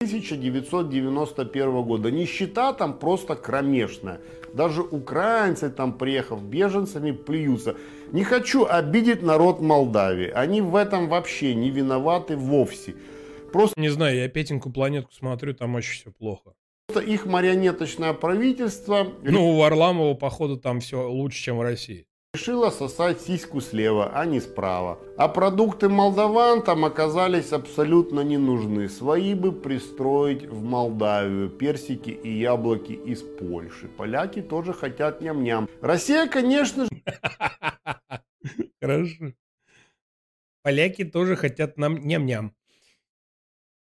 1991 0.00 1.82
года. 1.82 2.10
Нищета 2.10 2.72
там 2.72 2.98
просто 2.98 3.34
кромешная. 3.34 4.20
Даже 4.54 4.82
украинцы 4.82 5.68
там, 5.68 5.92
приехав 5.98 6.42
беженцами, 6.42 7.10
плюются. 7.10 7.74
Не 8.12 8.22
хочу 8.22 8.64
обидеть 8.64 9.22
народ 9.22 9.60
Молдавии. 9.60 10.30
Они 10.30 10.60
в 10.60 10.76
этом 10.76 11.08
вообще 11.08 11.54
не 11.54 11.70
виноваты 11.70 12.36
вовсе. 12.36 12.94
Просто 13.52 13.80
Не 13.80 13.88
знаю, 13.88 14.16
я 14.16 14.28
Петеньку 14.28 14.70
планетку 14.70 15.12
смотрю, 15.12 15.54
там 15.54 15.74
очень 15.74 15.94
все 15.94 16.10
плохо. 16.12 16.54
их 17.04 17.26
марионеточное 17.26 18.12
правительство 18.12 19.08
Ну, 19.22 19.50
у 19.50 19.58
Варламова, 19.58 20.14
походу, 20.14 20.56
там 20.56 20.78
все 20.78 21.08
лучше, 21.08 21.42
чем 21.42 21.58
в 21.58 21.62
России. 21.62 22.06
Решило 22.34 22.70
сосать 22.70 23.20
сиську 23.20 23.60
слева, 23.60 24.10
а 24.12 24.26
не 24.26 24.40
справа. 24.40 24.98
А 25.16 25.28
продукты 25.28 25.88
молдаван 25.88 26.62
там 26.62 26.84
оказались 26.84 27.52
абсолютно 27.52 28.20
не 28.20 28.38
нужны. 28.38 28.88
Свои 28.88 29.34
бы 29.34 29.52
пристроить 29.52 30.44
в 30.44 30.64
Молдавию. 30.64 31.48
Персики 31.48 32.10
и 32.10 32.38
яблоки 32.38 32.92
из 32.92 33.22
Польши. 33.22 33.88
Поляки 33.88 34.42
тоже 34.42 34.72
хотят 34.72 35.20
ням-ням. 35.20 35.68
Россия, 35.80 36.26
конечно 36.26 36.84
же, 36.84 36.90
Хорошо. 38.82 39.32
Поляки 40.62 41.04
тоже 41.04 41.36
хотят 41.36 41.78
нам 41.78 42.06
ням-ням. 42.06 42.52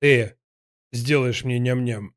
Ты 0.00 0.36
сделаешь 0.92 1.44
мне 1.44 1.58
ням-ням. 1.58 2.14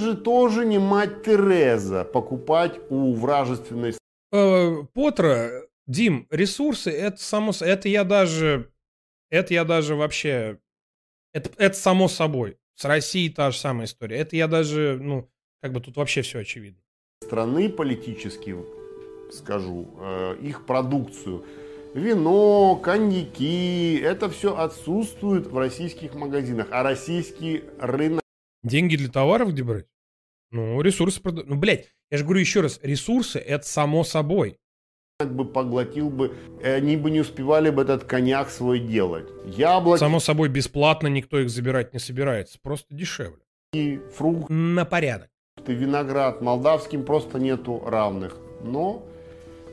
же 0.00 0.16
тоже 0.16 0.64
не 0.64 0.78
мать 0.78 1.22
Тереза 1.22 2.04
покупать 2.04 2.80
у 2.90 3.14
вражественной 3.14 3.92
Э, 4.34 4.82
Потра, 4.94 5.62
Дим, 5.86 6.26
ресурсы, 6.28 6.90
это 6.90 7.18
само, 7.18 7.52
это 7.60 7.88
я 7.88 8.02
даже, 8.02 8.72
это 9.30 9.54
я 9.54 9.64
даже 9.64 9.94
вообще, 9.94 10.58
это, 11.32 11.50
это 11.56 11.76
само 11.76 12.08
собой. 12.08 12.58
С 12.74 12.84
Россией 12.84 13.28
та 13.28 13.52
же 13.52 13.58
самая 13.58 13.86
история. 13.86 14.16
Это 14.16 14.34
я 14.34 14.48
даже, 14.48 14.98
ну, 15.00 15.30
как 15.62 15.72
бы 15.72 15.80
тут 15.80 15.96
вообще 15.96 16.22
все 16.22 16.40
очевидно. 16.40 16.80
страны 17.22 17.68
политически, 17.68 18.56
скажу, 19.30 19.88
э, 20.00 20.36
их 20.42 20.66
продукцию. 20.66 21.44
Вино, 21.94 22.74
коньяки, 22.74 24.00
это 24.00 24.28
все 24.28 24.56
отсутствует 24.56 25.46
в 25.46 25.56
российских 25.56 26.14
магазинах. 26.14 26.66
А 26.72 26.82
российский 26.82 27.62
рынок 27.78 28.20
Деньги 28.64 28.96
для 28.96 29.08
товаров 29.08 29.52
где 29.52 29.62
брать? 29.62 29.86
Ну, 30.54 30.80
ресурсы 30.82 31.20
прода- 31.20 31.42
Ну, 31.44 31.56
блядь, 31.56 31.88
я 32.12 32.18
же 32.18 32.22
говорю 32.22 32.38
еще 32.38 32.60
раз, 32.60 32.78
ресурсы 32.80 33.40
это 33.40 33.66
само 33.66 34.04
собой. 34.04 34.56
бы 35.18 35.44
поглотил 35.44 36.10
бы, 36.10 36.32
и 36.62 36.66
они 36.68 36.96
бы 36.96 37.10
не 37.10 37.20
успевали 37.20 37.70
бы 37.70 37.82
этот 37.82 38.04
коньяк 38.04 38.50
свой 38.50 38.78
делать. 38.78 39.28
Яблоки, 39.44 39.98
Само 39.98 40.20
собой, 40.20 40.48
бесплатно 40.48 41.08
никто 41.08 41.40
их 41.40 41.50
забирать 41.50 41.92
не 41.92 41.98
собирается. 41.98 42.58
Просто 42.62 42.94
дешевле. 42.94 43.38
фрукты, 44.16 44.52
На 44.52 44.84
порядок. 44.84 45.28
виноград 45.66 46.40
молдавским 46.40 47.04
просто 47.04 47.40
нету 47.40 47.82
равных. 47.84 48.36
Но 48.62 49.04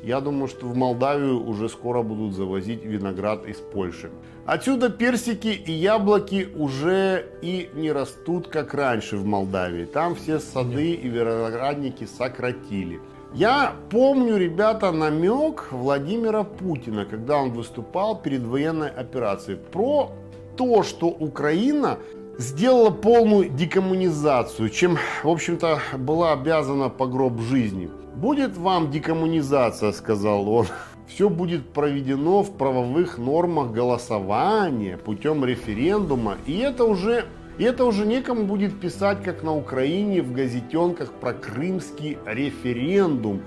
я 0.03 0.19
думаю, 0.19 0.47
что 0.47 0.67
в 0.67 0.75
Молдавию 0.75 1.45
уже 1.45 1.69
скоро 1.69 2.01
будут 2.01 2.33
завозить 2.33 2.83
виноград 2.83 3.45
из 3.45 3.57
Польши. 3.57 4.09
Отсюда 4.45 4.89
персики 4.89 5.49
и 5.49 5.71
яблоки 5.71 6.49
уже 6.55 7.27
и 7.41 7.69
не 7.73 7.91
растут, 7.91 8.47
как 8.47 8.73
раньше 8.73 9.17
в 9.17 9.25
Молдавии. 9.25 9.85
Там 9.85 10.15
все 10.15 10.39
сады 10.39 10.91
и 10.91 11.07
виноградники 11.07 12.05
сократили. 12.05 12.99
Я 13.33 13.75
помню, 13.89 14.37
ребята, 14.37 14.91
намек 14.91 15.67
Владимира 15.71 16.43
Путина, 16.43 17.05
когда 17.05 17.37
он 17.37 17.51
выступал 17.51 18.21
перед 18.21 18.41
военной 18.41 18.89
операцией, 18.89 19.57
про 19.57 20.11
то, 20.57 20.83
что 20.83 21.07
Украина 21.07 21.97
сделала 22.37 22.89
полную 22.89 23.49
декоммунизацию, 23.49 24.69
чем, 24.69 24.97
в 25.23 25.29
общем-то, 25.29 25.79
была 25.97 26.33
обязана 26.33 26.89
по 26.89 27.05
гроб 27.05 27.39
жизни. 27.39 27.89
Будет 28.15 28.57
вам 28.57 28.91
декоммунизация, 28.91 29.91
сказал 29.91 30.49
он. 30.49 30.67
Все 31.07 31.29
будет 31.29 31.73
проведено 31.73 32.43
в 32.43 32.57
правовых 32.57 33.17
нормах 33.17 33.71
голосования 33.71 34.97
путем 34.97 35.43
референдума. 35.45 36.37
И 36.45 36.57
это 36.57 36.85
уже 36.85 37.25
и 37.57 37.63
это 37.63 37.85
уже 37.85 38.05
некому 38.05 38.45
будет 38.45 38.79
писать, 38.79 39.23
как 39.23 39.43
на 39.43 39.55
Украине 39.55 40.21
в 40.21 40.33
газетенках 40.33 41.11
про 41.11 41.33
крымский 41.33 42.17
референдум. 42.25 43.41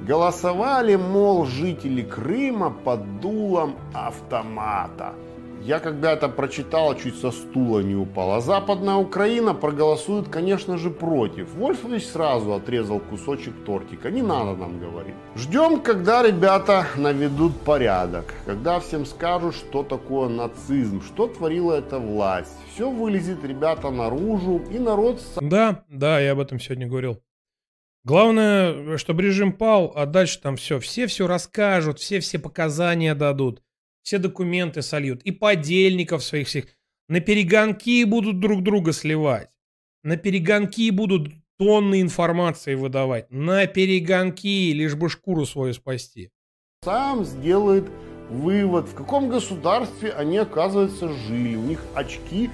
Голосовали, 0.00 0.96
мол, 0.96 1.46
жители 1.46 2.02
Крыма 2.02 2.70
под 2.70 3.20
дулом 3.20 3.76
автомата. 3.94 5.14
Я 5.64 5.78
когда 5.78 6.12
это 6.12 6.28
прочитал, 6.28 6.94
чуть 6.94 7.18
со 7.18 7.30
стула 7.30 7.80
не 7.80 7.94
упал. 7.94 8.32
А 8.32 8.40
Западная 8.42 8.96
Украина 8.96 9.54
проголосует, 9.54 10.28
конечно 10.28 10.76
же, 10.76 10.90
против. 10.90 11.54
Вольфович 11.54 12.04
сразу 12.04 12.52
отрезал 12.52 13.00
кусочек 13.00 13.54
тортика. 13.64 14.10
Не 14.10 14.20
надо 14.20 14.56
нам 14.56 14.78
говорить. 14.78 15.14
Ждем, 15.34 15.80
когда 15.80 16.22
ребята 16.22 16.86
наведут 16.96 17.58
порядок. 17.62 18.34
Когда 18.44 18.78
всем 18.78 19.06
скажут, 19.06 19.54
что 19.54 19.82
такое 19.82 20.28
нацизм, 20.28 21.00
что 21.00 21.28
творила 21.28 21.72
эта 21.72 21.98
власть. 21.98 22.52
Все 22.74 22.90
вылезет, 22.90 23.42
ребята, 23.42 23.88
наружу. 23.88 24.60
И 24.70 24.78
народ 24.78 25.22
Да, 25.40 25.82
да, 25.88 26.20
я 26.20 26.32
об 26.32 26.40
этом 26.40 26.60
сегодня 26.60 26.86
говорил. 26.86 27.22
Главное, 28.04 28.98
чтобы 28.98 29.22
режим 29.22 29.50
пал, 29.50 29.90
а 29.96 30.04
дальше 30.04 30.38
там 30.42 30.56
все. 30.56 30.78
Все 30.78 31.06
все 31.06 31.26
расскажут, 31.26 31.98
все 31.98 32.20
все 32.20 32.38
показания 32.38 33.14
дадут, 33.14 33.62
все 34.04 34.18
документы 34.18 34.82
сольют. 34.82 35.22
И 35.24 35.32
подельников 35.32 36.22
своих 36.22 36.46
всех. 36.46 36.66
На 37.08 37.20
перегонки 37.20 38.04
будут 38.04 38.38
друг 38.38 38.62
друга 38.62 38.92
сливать. 38.92 39.48
На 40.02 40.16
перегонки 40.16 40.90
будут 40.90 41.32
тонны 41.58 42.00
информации 42.00 42.74
выдавать. 42.74 43.30
На 43.30 43.66
перегонки, 43.66 44.72
лишь 44.72 44.94
бы 44.94 45.08
шкуру 45.08 45.46
свою 45.46 45.74
спасти. 45.74 46.30
сам 46.84 47.24
сделает 47.24 47.84
вывод, 48.30 48.88
в 48.88 48.94
каком 48.94 49.28
государстве 49.28 50.10
они, 50.10 50.38
оказывается, 50.38 51.08
жили. 51.08 51.56
У 51.56 51.62
них 51.62 51.80
очки 51.94 52.50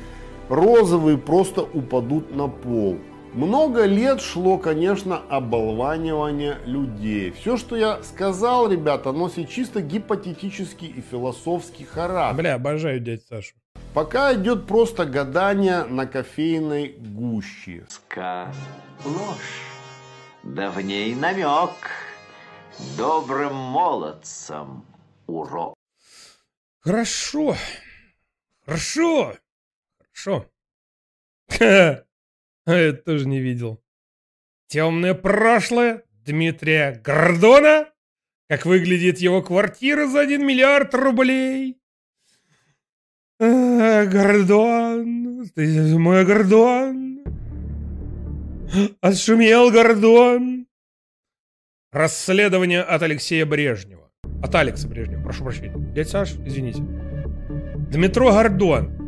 розовые 0.49 1.19
просто 1.19 1.63
упадут 1.63 2.35
на 2.35 2.49
пол. 2.49 2.99
Много 3.33 3.85
лет 3.85 4.21
шло, 4.21 4.59
конечно, 4.59 5.19
оболванивание 5.29 6.59
людей. 6.65 7.31
Все, 7.31 7.57
что 7.57 7.77
я 7.77 8.03
сказал, 8.03 8.69
ребята, 8.69 9.13
носит 9.13 9.49
чисто 9.49 9.81
гипотетический 9.81 10.89
и 10.89 11.01
философский 11.01 11.85
характер. 11.85 12.37
Бля, 12.37 12.55
обожаю 12.55 12.99
дядь 12.99 13.25
Сашу. 13.27 13.55
Пока 13.95 14.35
идет 14.35 14.67
просто 14.67 15.07
гадание 15.07 15.85
на 15.85 16.07
кофейной 16.07 16.89
гуще. 16.99 17.87
Ска 17.89 18.53
ложь, 19.05 19.63
да 20.43 20.73
в 20.73 20.81
ней 20.81 21.15
намек, 21.15 21.71
добрым 22.99 23.55
молодцам 23.55 24.85
урок. 25.29 25.75
Хорошо. 26.81 27.55
Хорошо. 28.67 29.35
Хорошо. 29.99 30.47
А 32.67 32.75
я 32.75 32.93
тоже 32.93 33.27
не 33.27 33.41
видел. 33.41 33.83
Темное 34.69 35.15
прошлое 35.15 36.05
Дмитрия 36.25 37.01
Гордона. 37.05 37.89
Как 38.49 38.67
выглядит 38.67 39.19
его 39.19 39.43
квартира 39.43 40.07
за 40.07 40.21
1 40.21 40.45
миллиард 40.45 40.95
рублей. 40.95 41.81
А, 43.41 44.05
Гордон, 44.07 45.49
ты 45.55 45.97
мой 45.97 46.27
Гордон. 46.27 47.21
Отшумел 49.01 49.71
Гордон. 49.71 50.67
Расследование 51.91 52.83
от 52.83 53.03
Алексея 53.03 53.47
Брежнева. 53.47 54.11
От 54.43 54.55
Алекса 54.55 54.87
Брежнева, 54.87 55.23
прошу 55.23 55.45
прощения. 55.45 55.75
Дядя 55.95 56.09
Саш, 56.09 56.33
извините. 56.45 56.83
Дмитро 57.91 58.31
Гордон. 58.31 59.00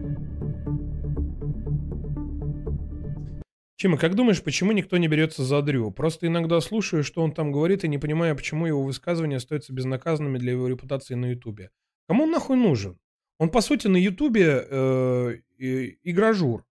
Чима, 3.77 3.97
как 3.97 4.15
думаешь, 4.15 4.43
почему 4.43 4.73
никто 4.73 4.97
не 4.99 5.09
берется 5.09 5.45
за 5.45 5.63
Дрю? 5.63 5.91
Просто 5.91 6.27
иногда 6.27 6.61
слушаю, 6.61 7.03
что 7.03 7.23
он 7.23 7.33
там 7.33 7.53
говорит, 7.53 7.85
и 7.85 7.89
не 7.89 7.99
понимаю, 7.99 8.37
почему 8.37 8.67
его 8.67 8.83
высказывания 8.83 9.37
остаются 9.37 9.73
безнаказанными 9.73 10.39
для 10.39 10.53
его 10.53 10.69
репутации 10.69 11.15
на 11.15 11.31
Ютубе. 11.31 11.71
Кому 12.07 12.25
он 12.25 12.31
нахуй 12.31 12.57
нужен? 12.57 12.99
Он, 13.39 13.51
по 13.51 13.61
сути, 13.61 13.89
на 13.89 13.97
Ютубе 13.97 14.65
э, 14.69 15.37
э, 15.59 15.89
игражур. 16.03 16.65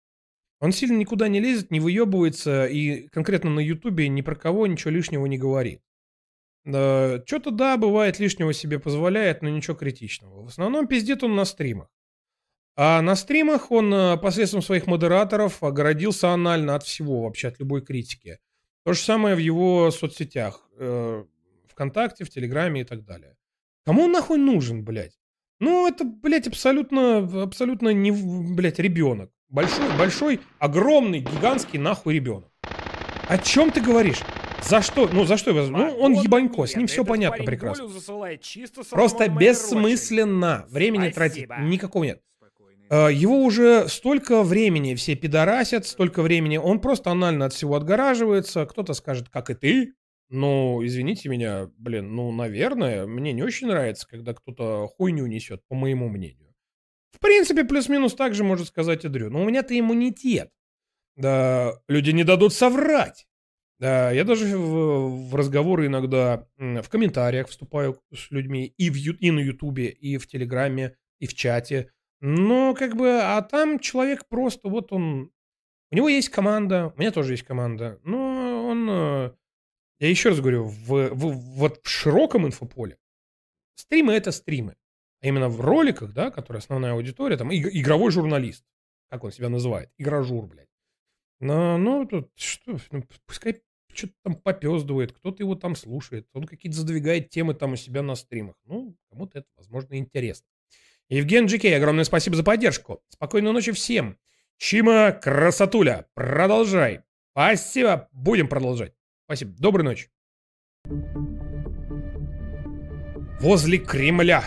Он 0.59 0.71
сильно 0.71 0.97
никуда 0.97 1.29
не 1.29 1.39
лезет, 1.39 1.71
не 1.71 1.79
выебывается, 1.79 2.65
и 2.65 3.07
конкретно 3.07 3.49
на 3.49 3.61
Ютубе 3.61 4.09
ни 4.09 4.21
про 4.21 4.35
кого 4.35 4.67
ничего 4.67 4.91
лишнего 4.91 5.25
не 5.25 5.37
говорит. 5.37 5.81
Да, 6.65 7.23
что-то, 7.25 7.51
да, 7.51 7.77
бывает, 7.77 8.19
лишнего 8.19 8.53
себе 8.53 8.77
позволяет, 8.77 9.41
но 9.41 9.49
ничего 9.49 9.75
критичного. 9.75 10.43
В 10.43 10.47
основном 10.47 10.87
пиздит 10.87 11.23
он 11.23 11.35
на 11.35 11.45
стримах. 11.45 11.87
А 12.81 13.01
на 13.01 13.17
стримах 13.17 13.71
он 13.71 13.93
э, 13.93 14.15
посредством 14.15 14.61
своих 14.61 14.87
модераторов 14.87 15.61
огородился 15.61 16.29
анально 16.29 16.75
от 16.75 16.83
всего, 16.83 17.23
вообще 17.23 17.49
от 17.49 17.59
любой 17.59 17.81
критики. 17.81 18.39
То 18.85 18.93
же 18.93 19.01
самое 19.01 19.35
в 19.35 19.39
его 19.39 19.91
соцсетях. 19.91 20.65
Э, 20.77 21.25
ВКонтакте, 21.67 22.23
в 22.23 22.29
Телеграме 22.29 22.79
и 22.79 22.83
так 22.85 23.03
далее. 23.03 23.35
Кому 23.85 24.03
он 24.03 24.13
нахуй 24.13 24.37
нужен, 24.37 24.85
блядь? 24.85 25.19
Ну, 25.59 25.89
это, 25.89 26.05
блядь, 26.05 26.47
абсолютно, 26.47 27.17
абсолютно 27.43 27.89
не, 27.89 28.13
блядь, 28.13 28.79
ребенок. 28.79 29.29
Большой, 29.49 29.97
большой, 29.97 30.39
огромный, 30.59 31.19
гигантский 31.19 31.79
нахуй 31.79 32.13
ребенок. 32.13 32.49
О 33.27 33.37
чем 33.39 33.71
ты 33.71 33.81
говоришь? 33.81 34.21
За 34.63 34.81
что? 34.81 35.09
Ну, 35.11 35.25
за 35.25 35.35
что 35.35 35.49
его? 35.49 35.67
Ну, 35.67 35.97
он 35.97 36.13
ебанько, 36.13 36.65
с 36.65 36.77
ним 36.77 36.87
все 36.87 37.03
понятно 37.03 37.43
прекрасно. 37.43 37.89
Просто 38.89 39.27
бессмысленно. 39.27 40.65
Времени 40.69 41.09
тратить 41.09 41.49
никакого 41.59 42.05
нет. 42.05 42.21
А, 42.89 43.09
его 43.09 43.43
уже 43.43 43.87
столько 43.87 44.43
времени 44.43 44.95
все 44.95 45.15
пидорасят, 45.15 45.85
столько 45.85 46.21
времени. 46.21 46.57
Он 46.57 46.81
просто 46.81 47.11
анально 47.11 47.45
от 47.45 47.53
всего 47.53 47.75
отгораживается. 47.75 48.65
Кто-то 48.65 48.93
скажет, 48.93 49.29
как 49.29 49.49
и 49.49 49.53
ты. 49.53 49.93
Ну, 50.29 50.85
извините 50.85 51.27
меня, 51.29 51.71
блин, 51.77 52.15
ну, 52.15 52.31
наверное, 52.31 53.07
мне 53.07 53.33
не 53.33 53.41
очень 53.41 53.67
нравится, 53.67 54.07
когда 54.07 54.33
кто-то 54.33 54.87
хуйню 54.87 55.25
несет, 55.25 55.63
по 55.67 55.75
моему 55.75 56.07
мнению. 56.07 56.53
В 57.11 57.19
принципе, 57.19 57.63
плюс-минус 57.63 58.13
так 58.13 58.35
же 58.35 58.43
может 58.43 58.67
сказать 58.67 59.05
и 59.05 59.07
Дрю. 59.07 59.29
Но 59.29 59.41
у 59.41 59.45
меня-то 59.45 59.77
иммунитет. 59.77 60.51
Да, 61.15 61.73
люди 61.87 62.11
не 62.11 62.23
дадут 62.23 62.53
соврать. 62.53 63.27
Да, 63.79 64.11
я 64.11 64.23
даже 64.23 64.57
в, 64.57 65.29
в 65.29 65.35
разговоры 65.35 65.87
иногда 65.87 66.47
в 66.57 66.87
комментариях 66.89 67.47
вступаю 67.47 67.99
с 68.13 68.29
людьми 68.29 68.65
и, 68.77 68.89
в, 68.89 68.95
и 68.97 69.31
на 69.31 69.39
Ютубе, 69.39 69.89
и 69.89 70.17
в 70.17 70.27
Телеграме, 70.27 70.95
и 71.19 71.27
в 71.27 71.33
чате. 71.33 71.91
Но 72.21 72.73
как 72.73 72.95
бы, 72.95 73.21
а 73.21 73.41
там 73.41 73.79
человек 73.79 74.25
просто, 74.27 74.69
вот 74.69 74.91
он, 74.91 75.31
у 75.91 75.95
него 75.95 76.09
есть 76.09 76.29
команда, 76.29 76.93
у 76.95 76.99
меня 76.99 77.11
тоже 77.11 77.33
есть 77.33 77.43
команда, 77.43 77.99
но 78.03 78.67
он, 78.67 78.89
э, 78.89 79.31
я 79.99 80.09
еще 80.09 80.29
раз 80.29 80.39
говорю, 80.39 80.65
в, 80.65 81.09
в, 81.09 81.31
вот 81.33 81.79
в 81.83 81.89
широком 81.89 82.45
инфополе 82.45 82.97
стримы 83.75 84.13
это 84.13 84.31
стримы. 84.31 84.75
А 85.21 85.27
именно 85.27 85.49
в 85.49 85.59
роликах, 85.61 86.13
да, 86.13 86.31
которые 86.31 86.59
основная 86.59 86.93
аудитория, 86.93 87.37
там 87.37 87.51
иг- 87.51 87.73
игровой 87.73 88.11
журналист, 88.11 88.65
как 89.09 89.23
он 89.23 89.31
себя 89.31 89.49
называет, 89.49 89.91
игражур, 89.97 90.45
блядь. 90.45 90.69
Но, 91.39 91.77
ну, 91.77 92.05
тут 92.05 92.31
что, 92.35 92.77
ну, 92.91 93.03
пускай 93.25 93.61
что-то 93.93 94.13
там 94.23 94.35
попездывает, 94.35 95.13
кто-то 95.13 95.41
его 95.41 95.55
там 95.55 95.75
слушает, 95.75 96.27
он 96.33 96.45
какие-то 96.45 96.77
задвигает 96.77 97.29
темы 97.29 97.53
там 97.53 97.73
у 97.73 97.75
себя 97.75 98.01
на 98.01 98.15
стримах. 98.15 98.55
Ну, 98.65 98.95
кому-то 99.09 99.39
это, 99.39 99.47
возможно, 99.57 99.97
интересно. 99.97 100.47
Евген 101.09 101.47
Джикей, 101.47 101.75
огромное 101.75 102.03
спасибо 102.03 102.35
за 102.35 102.43
поддержку. 102.43 103.01
Спокойной 103.09 103.51
ночи 103.51 103.71
всем. 103.71 104.17
Чима 104.57 105.11
Красотуля, 105.11 106.05
продолжай. 106.13 107.01
Спасибо, 107.31 108.07
будем 108.11 108.47
продолжать. 108.47 108.93
Спасибо, 109.25 109.55
доброй 109.57 109.83
ночи. 109.83 110.09
Возле 113.39 113.79
Кремля. 113.79 114.43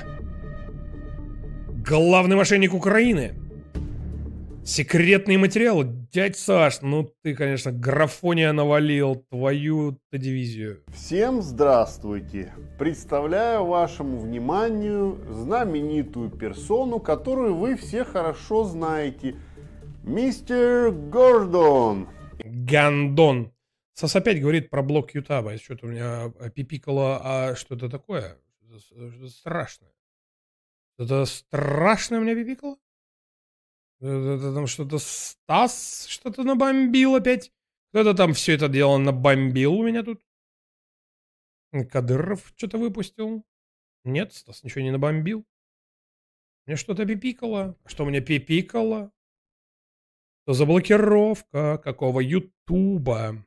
Главный 1.68 2.36
мошенник 2.36 2.74
Украины. 2.74 3.41
Секретные 4.64 5.38
материалы. 5.38 5.84
Дядь 6.12 6.38
Саш, 6.38 6.82
ну 6.82 7.12
ты, 7.22 7.34
конечно, 7.34 7.72
графония 7.72 8.52
навалил 8.52 9.16
твою-то 9.28 10.18
дивизию. 10.18 10.84
Всем 10.94 11.42
здравствуйте! 11.42 12.54
Представляю 12.78 13.64
вашему 13.64 14.20
вниманию 14.20 15.20
знаменитую 15.28 16.30
персону, 16.30 17.00
которую 17.00 17.56
вы 17.56 17.76
все 17.76 18.04
хорошо 18.04 18.62
знаете. 18.62 19.34
Мистер 20.04 20.92
Гордон. 20.92 22.08
Гандон. 22.44 23.52
Сас 23.94 24.14
опять 24.14 24.40
говорит 24.40 24.70
про 24.70 24.82
блок 24.82 25.12
Ютаба. 25.12 25.58
Что-то 25.58 25.86
у 25.86 25.88
меня 25.88 26.32
пипикало, 26.54 27.20
а 27.22 27.56
что-то 27.56 27.90
такое. 27.90 28.38
Что-то 28.78 29.28
страшное. 29.28 29.90
Это 30.98 31.24
страшное 31.24 32.20
у 32.20 32.22
меня 32.22 32.36
пипикало? 32.36 32.76
Это 34.02 34.52
там 34.52 34.66
что-то 34.66 34.98
Стас 34.98 36.06
что-то 36.08 36.42
набомбил 36.42 37.14
опять. 37.14 37.52
Кто-то 37.90 38.14
там 38.14 38.34
все 38.34 38.54
это 38.54 38.68
дело 38.68 38.98
набомбил 38.98 39.74
у 39.74 39.86
меня 39.86 40.02
тут. 40.02 40.20
Кадыров 41.70 42.52
что-то 42.56 42.78
выпустил. 42.78 43.46
Нет, 44.02 44.34
Стас 44.34 44.64
ничего 44.64 44.82
не 44.82 44.90
набомбил. 44.90 45.46
Мне 46.66 46.74
что-то 46.74 47.06
пипикало. 47.06 47.78
Что 47.86 48.04
мне 48.04 48.20
пипикало? 48.20 49.12
Что 50.42 50.54
за 50.54 50.66
блокировка? 50.66 51.78
Какого 51.78 52.18
Ютуба? 52.18 53.46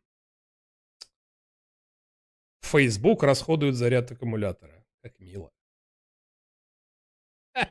Фейсбук 2.62 3.24
расходует 3.24 3.76
заряд 3.76 4.10
аккумулятора. 4.10 4.86
Как 5.02 5.20
мило. 5.20 5.52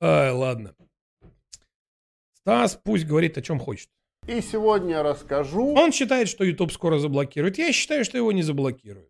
Ай, 0.00 0.30
ладно. 0.30 0.76
Стас 2.44 2.78
пусть 2.84 3.06
говорит 3.06 3.38
о 3.38 3.42
чем 3.42 3.58
хочет. 3.58 3.88
И 4.26 4.42
сегодня 4.42 5.02
расскажу... 5.02 5.74
Он 5.74 5.92
считает, 5.92 6.28
что 6.28 6.44
YouTube 6.44 6.72
скоро 6.72 6.98
заблокирует. 6.98 7.56
Я 7.56 7.72
считаю, 7.72 8.04
что 8.04 8.18
его 8.18 8.32
не 8.32 8.42
заблокируют. 8.42 9.08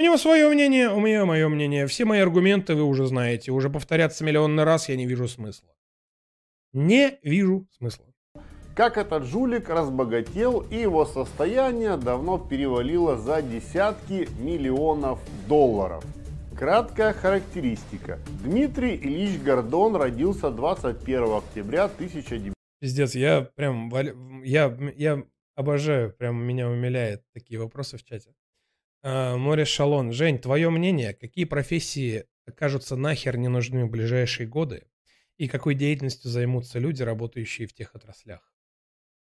У 0.00 0.02
него 0.02 0.16
свое 0.16 0.48
мнение, 0.48 0.90
у 0.90 0.98
меня 0.98 1.24
мое 1.24 1.48
мнение. 1.48 1.86
Все 1.86 2.04
мои 2.04 2.18
аргументы 2.18 2.74
вы 2.74 2.82
уже 2.82 3.06
знаете. 3.06 3.52
Уже 3.52 3.70
повторяться 3.70 4.24
миллионный 4.24 4.64
раз 4.64 4.88
я 4.88 4.96
не 4.96 5.06
вижу 5.06 5.28
смысла. 5.28 5.68
Не 6.72 7.20
вижу 7.22 7.68
смысла. 7.70 8.06
Как 8.74 8.98
этот 8.98 9.24
жулик 9.24 9.68
разбогател 9.68 10.62
и 10.62 10.78
его 10.78 11.06
состояние 11.06 11.96
давно 11.96 12.38
перевалило 12.38 13.16
за 13.16 13.40
десятки 13.40 14.28
миллионов 14.40 15.20
долларов. 15.46 16.04
Краткая 16.56 17.12
характеристика. 17.12 18.20
Дмитрий 18.44 18.94
Ильич 18.96 19.40
Гордон 19.40 19.96
родился 19.96 20.50
21 20.50 21.38
октября 21.38 21.86
1900. 21.86 22.54
Пиздец, 22.78 23.14
я 23.16 23.42
прям, 23.42 23.90
я, 24.44 24.76
я 24.96 25.24
обожаю, 25.56 26.12
прям 26.12 26.36
меня 26.36 26.68
умиляет 26.68 27.24
такие 27.32 27.58
вопросы 27.58 27.98
в 27.98 28.04
чате. 28.04 28.36
А, 29.02 29.36
Море 29.36 29.64
Шалон. 29.64 30.12
Жень, 30.12 30.38
твое 30.38 30.70
мнение, 30.70 31.12
какие 31.14 31.44
профессии 31.44 32.24
окажутся 32.46 32.94
нахер 32.94 33.36
не 33.36 33.48
нужны 33.48 33.84
в 33.84 33.90
ближайшие 33.90 34.46
годы? 34.46 34.86
И 35.36 35.48
какой 35.48 35.74
деятельностью 35.74 36.30
займутся 36.30 36.78
люди, 36.78 37.02
работающие 37.02 37.66
в 37.66 37.74
тех 37.74 37.96
отраслях? 37.96 38.54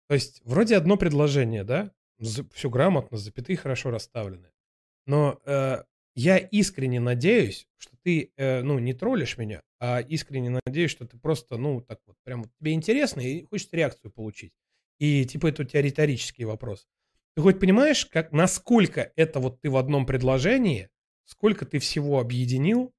То 0.10 0.16
есть, 0.16 0.42
вроде 0.44 0.76
одно 0.76 0.98
предложение, 0.98 1.64
да? 1.64 1.92
Все 2.20 2.70
грамотно, 2.70 3.18
запятые 3.18 3.56
хорошо 3.56 3.90
расставлены. 3.90 4.52
Но 5.06 5.40
э, 5.46 5.84
я 6.16 6.38
искренне 6.38 7.00
надеюсь, 7.00 7.68
что 7.78 7.96
ты, 8.04 8.32
э, 8.38 8.62
ну, 8.62 8.80
не 8.80 8.94
троллишь 8.94 9.38
меня, 9.38 9.62
а 9.80 10.00
искренне 10.00 10.60
надеюсь, 10.66 10.92
что 10.92 11.06
ты 11.06 11.18
просто, 11.18 11.58
ну, 11.58 11.82
так 11.82 12.00
вот, 12.08 12.16
прям 12.24 12.46
тебе 12.60 12.74
интересно 12.74 13.22
и 13.22 13.44
хочешь 13.44 13.68
реакцию 13.72 14.12
получить. 14.12 14.54
И, 14.98 15.26
типа, 15.26 15.48
это 15.48 15.64
у 15.64 15.66
тебя 15.66 15.82
риторический 15.82 16.46
вопрос. 16.46 16.88
Ты 17.36 17.42
хоть 17.42 17.60
понимаешь, 17.60 18.06
как, 18.06 18.32
насколько 18.32 19.12
это 19.18 19.42
вот 19.42 19.60
ты 19.60 19.70
в 19.70 19.76
одном 19.76 20.06
предложении, 20.06 20.90
сколько 21.26 21.66
ты 21.66 21.80
всего 21.80 22.20
объединил, 22.20 22.94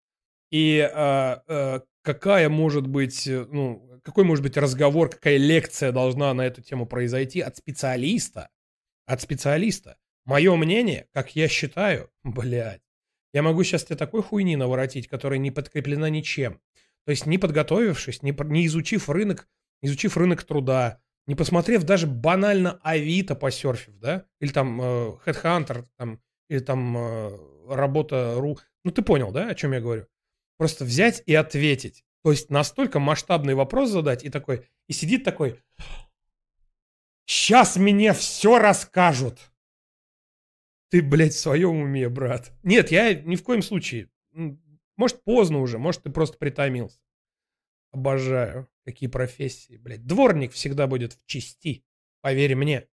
и 0.51 0.79
а, 0.81 1.43
а, 1.49 1.83
какая 2.03 2.51
может 2.51 2.87
быть, 2.87 3.27
э, 3.27 3.47
ну, 3.51 4.01
какой 4.03 4.25
может 4.25 4.43
быть 4.43 4.57
разговор, 4.57 5.09
какая 5.09 5.39
лекция 5.39 5.91
должна 5.91 6.35
на 6.35 6.43
эту 6.43 6.61
тему 6.63 6.87
произойти 6.87 7.41
от 7.41 7.57
специалиста, 7.57 8.51
от 9.07 9.23
специалиста. 9.23 9.97
Мое 10.25 10.55
мнение, 10.57 11.09
как 11.13 11.35
я 11.35 11.49
считаю, 11.49 12.11
блядь, 12.25 12.83
я 13.37 13.43
могу 13.43 13.63
сейчас 13.65 13.85
тебе 13.85 13.97
такой 13.97 14.23
хуйни 14.23 14.57
наворотить, 14.57 15.09
которая 15.09 15.39
не 15.39 15.51
подкреплена 15.51 16.09
ничем. 16.09 16.59
То 17.05 17.11
есть 17.11 17.27
не 17.27 17.37
подготовившись, 17.37 18.23
не, 18.23 18.35
не 18.47 18.65
изучив 18.65 19.11
рынок, 19.11 19.47
изучив 19.83 20.17
рынок 20.17 20.43
труда, 20.43 21.03
не 21.27 21.35
посмотрев 21.35 21.83
даже 21.83 22.07
банально 22.07 22.81
Авито 22.83 23.35
посерфив, 23.35 23.99
да, 23.99 24.25
или 24.41 24.51
там 24.51 24.81
э, 24.81 25.19
Headhunter, 25.27 25.85
там, 25.99 26.19
или 26.49 26.61
там 26.61 26.97
э, 26.97 27.39
работа.ру. 27.69 28.59
Ну 28.85 28.91
ты 28.91 29.03
понял, 29.03 29.31
да, 29.33 29.49
о 29.51 29.55
чем 29.55 29.75
я 29.75 29.83
говорю? 29.83 30.07
Просто 30.57 30.87
взять 30.87 31.23
и 31.27 31.35
ответить. 31.35 32.07
То 32.25 32.31
есть 32.31 32.49
настолько 32.49 33.01
масштабный 33.01 33.53
вопрос 33.53 33.91
задать 33.91 34.25
и 34.25 34.31
такой, 34.31 34.67
и 34.89 34.95
сидит 34.95 35.25
такой, 35.25 35.61
Сейчас 37.27 37.77
мне 37.77 38.13
все 38.13 38.59
расскажут. 38.59 39.41
Ты, 40.91 41.03
блядь, 41.03 41.35
в 41.35 41.39
своем 41.41 41.77
уме, 41.77 42.09
брат. 42.09 42.53
Нет, 42.63 42.91
я 42.91 43.15
ни 43.15 43.37
в 43.37 43.43
коем 43.43 43.63
случае. 43.63 44.09
Может, 44.97 45.23
поздно 45.25 45.61
уже, 45.61 45.79
может, 45.79 46.03
ты 46.03 46.11
просто 46.11 46.39
притомился. 46.39 46.99
Обожаю. 47.93 48.69
Какие 48.85 49.09
профессии, 49.09 49.77
блядь. 49.77 50.07
Дворник 50.07 50.53
всегда 50.53 50.87
будет 50.87 51.15
в 51.15 51.27
чести, 51.27 51.85
поверь 52.21 52.55
мне. 52.55 52.87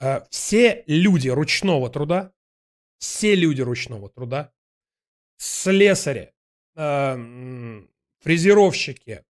А, 0.00 0.26
Все 0.30 0.84
люди 0.86 1.28
ручного 1.28 1.90
труда, 1.90 2.32
все 2.98 3.34
люди 3.34 3.60
ручного 3.60 4.08
труда, 4.08 4.52
слесари, 5.36 6.32
а, 6.74 7.16
фрезеровщики, 8.20 9.24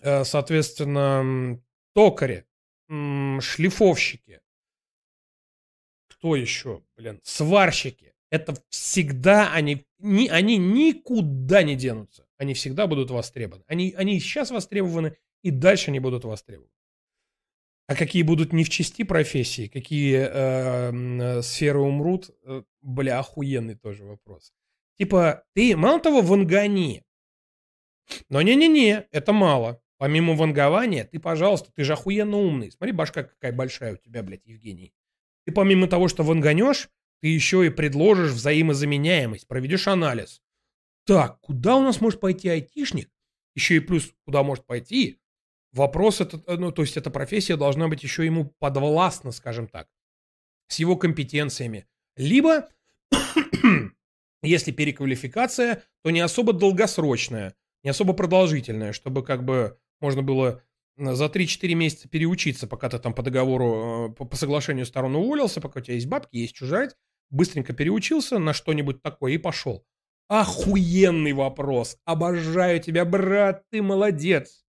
э, 0.00 0.24
соответственно, 0.24 1.60
токари, 1.94 2.46
шлифовщики, 2.88 4.40
кто 6.18 6.36
еще, 6.36 6.82
блин, 6.96 7.20
сварщики. 7.22 8.12
Это 8.30 8.54
всегда 8.68 9.52
они, 9.52 9.86
ни, 9.98 10.28
они 10.28 10.56
никуда 10.56 11.62
не 11.62 11.76
денутся. 11.76 12.26
Они 12.38 12.54
всегда 12.54 12.86
будут 12.86 13.10
востребованы. 13.10 13.64
Они, 13.66 13.94
они 13.96 14.18
сейчас 14.20 14.50
востребованы, 14.50 15.16
и 15.42 15.50
дальше 15.50 15.90
они 15.90 16.00
будут 16.00 16.24
востребованы. 16.24 16.70
А 17.86 17.94
какие 17.94 18.22
будут 18.22 18.52
не 18.52 18.64
в 18.64 18.68
части 18.68 19.04
профессии, 19.04 19.68
какие 19.68 20.18
э, 20.18 20.90
э, 20.92 21.42
сферы 21.42 21.78
умрут, 21.78 22.30
э, 22.42 22.62
бля, 22.82 23.20
охуенный 23.20 23.76
тоже 23.76 24.04
вопрос. 24.04 24.52
Типа, 24.98 25.44
ты 25.54 25.76
мало 25.76 26.00
того 26.00 26.20
вангани, 26.20 27.04
но 28.28 28.42
не-не-не, 28.42 29.06
это 29.12 29.32
мало. 29.32 29.80
Помимо 29.98 30.34
вангования, 30.34 31.04
ты, 31.04 31.18
пожалуйста, 31.18 31.70
ты 31.72 31.84
же 31.84 31.92
охуенно 31.92 32.36
умный. 32.36 32.70
Смотри, 32.72 32.92
башка 32.92 33.22
какая 33.22 33.52
большая 33.52 33.94
у 33.94 33.96
тебя, 33.96 34.22
блядь, 34.22 34.44
Евгений. 34.44 34.92
Ты 35.46 35.52
помимо 35.52 35.86
того, 35.86 36.08
что 36.08 36.24
ванганешь, 36.24 36.90
ты 37.22 37.28
еще 37.28 37.64
и 37.64 37.70
предложишь 37.70 38.32
взаимозаменяемость, 38.32 39.46
проведешь 39.46 39.86
анализ. 39.86 40.42
Так, 41.06 41.40
куда 41.40 41.76
у 41.76 41.82
нас 41.82 42.00
может 42.00 42.20
пойти 42.20 42.48
айтишник? 42.48 43.10
Еще 43.54 43.76
и 43.76 43.80
плюс, 43.80 44.12
куда 44.24 44.42
может 44.42 44.66
пойти? 44.66 45.20
Вопрос, 45.72 46.20
это, 46.20 46.42
э, 46.46 46.56
ну, 46.56 46.72
то 46.72 46.82
есть 46.82 46.96
эта 46.96 47.10
профессия 47.10 47.56
должна 47.56 47.86
быть 47.88 48.02
еще 48.02 48.24
ему 48.24 48.46
подвластна, 48.58 49.30
скажем 49.30 49.68
так, 49.68 49.88
с 50.68 50.78
его 50.78 50.96
компетенциями. 50.96 51.86
Либо, 52.16 52.68
если 54.42 54.72
переквалификация, 54.72 55.84
то 56.02 56.10
не 56.10 56.20
особо 56.20 56.52
долгосрочная, 56.52 57.54
не 57.84 57.90
особо 57.90 58.14
продолжительная, 58.14 58.92
чтобы 58.92 59.22
как 59.22 59.44
бы 59.44 59.78
можно 60.00 60.22
было 60.22 60.62
за 60.96 61.26
3-4 61.26 61.74
месяца 61.74 62.08
переучиться, 62.08 62.66
пока 62.66 62.88
ты 62.88 62.98
там 62.98 63.14
по 63.14 63.22
договору, 63.22 64.10
э, 64.10 64.14
по, 64.14 64.24
по 64.24 64.36
соглашению 64.36 64.86
сторон 64.86 65.16
уволился, 65.16 65.60
пока 65.60 65.80
у 65.80 65.82
тебя 65.82 65.94
есть 65.94 66.06
бабки, 66.06 66.36
есть 66.36 66.54
чужая, 66.54 66.90
быстренько 67.30 67.72
переучился 67.72 68.38
на 68.38 68.52
что-нибудь 68.52 69.02
такое 69.02 69.32
и 69.32 69.38
пошел. 69.38 69.84
Охуенный 70.28 71.32
вопрос. 71.32 71.98
Обожаю 72.04 72.80
тебя, 72.80 73.04
брат, 73.04 73.62
ты 73.70 73.82
молодец. 73.82 74.64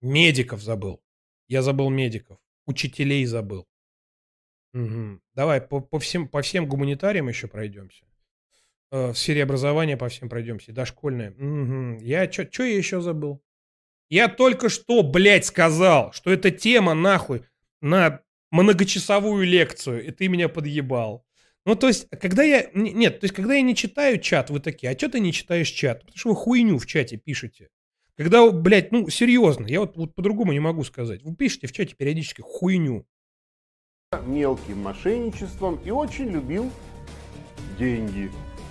Медиков 0.00 0.62
забыл. 0.62 1.02
Я 1.48 1.62
забыл 1.62 1.90
медиков. 1.90 2.38
Учителей 2.64 3.24
забыл. 3.26 3.66
Мгм. 4.72 5.20
Давай 5.34 5.60
по, 5.60 5.80
по 5.80 5.98
всем, 5.98 6.28
по 6.28 6.42
всем 6.42 6.68
гуманитариям 6.68 7.28
еще 7.28 7.48
пройдемся. 7.48 8.04
Э, 8.92 9.12
в 9.12 9.18
сфере 9.18 9.44
образования 9.44 9.96
по 9.96 10.08
всем 10.08 10.28
пройдемся. 10.28 10.72
Дошкольное. 10.72 11.32
Мгм. 11.36 11.98
Я 11.98 12.30
что 12.30 12.64
я 12.64 12.76
еще 12.76 13.00
забыл? 13.00 13.40
Я 14.08 14.28
только 14.28 14.68
что, 14.68 15.02
блядь, 15.02 15.46
сказал, 15.46 16.12
что 16.12 16.32
эта 16.32 16.50
тема 16.50 16.94
нахуй 16.94 17.44
на 17.80 18.20
многочасовую 18.50 19.46
лекцию, 19.46 20.04
и 20.04 20.10
ты 20.10 20.26
меня 20.26 20.48
подъебал. 20.48 21.24
Ну, 21.64 21.76
то 21.76 21.86
есть, 21.86 22.08
когда 22.20 22.42
я... 22.42 22.68
Нет, 22.74 23.20
то 23.20 23.24
есть, 23.24 23.34
когда 23.34 23.54
я 23.54 23.62
не 23.62 23.76
читаю 23.76 24.18
чат, 24.18 24.50
вы 24.50 24.58
такие, 24.58 24.90
а 24.90 24.98
что 24.98 25.10
ты 25.10 25.20
не 25.20 25.32
читаешь 25.32 25.68
чат? 25.68 26.00
Потому 26.00 26.18
что 26.18 26.28
вы 26.30 26.34
хуйню 26.34 26.78
в 26.78 26.86
чате 26.86 27.16
пишете. 27.16 27.68
Когда, 28.16 28.50
блядь, 28.50 28.90
ну, 28.90 29.08
серьезно, 29.08 29.66
я 29.66 29.80
вот, 29.80 29.96
вот 29.96 30.14
по-другому 30.16 30.52
не 30.52 30.60
могу 30.60 30.82
сказать. 30.82 31.22
Вы 31.22 31.36
пишете 31.36 31.68
в 31.68 31.72
чате 31.72 31.94
периодически 31.94 32.40
хуйню. 32.40 33.06
мелким 34.26 34.78
мошенничеством 34.78 35.76
и 35.84 35.90
очень 35.90 36.30
любил 36.30 36.72
деньги. 37.78 38.30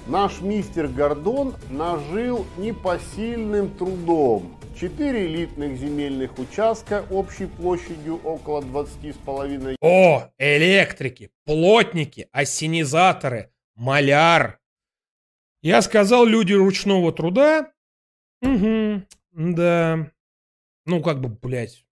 Наш 0.09 0.41
мистер 0.41 0.87
Гордон 0.87 1.55
нажил 1.69 2.47
непосильным 2.57 3.69
трудом. 3.77 4.59
Четыре 4.75 5.27
элитных 5.27 5.77
земельных 5.77 6.39
участка 6.39 7.05
общей 7.11 7.45
площадью 7.45 8.19
около 8.23 8.61
20,5 8.61 9.75
О, 9.79 10.31
электрики, 10.39 11.29
плотники, 11.45 12.27
ассенизаторы, 12.31 13.53
маляр. 13.75 14.59
Я 15.61 15.83
сказал, 15.83 16.25
люди 16.25 16.53
ручного 16.53 17.11
труда. 17.11 17.71
Угу, 18.41 19.03
да. 19.33 20.11
Ну, 20.87 21.03
как 21.03 21.21
бы, 21.21 21.29
блядь. 21.29 21.85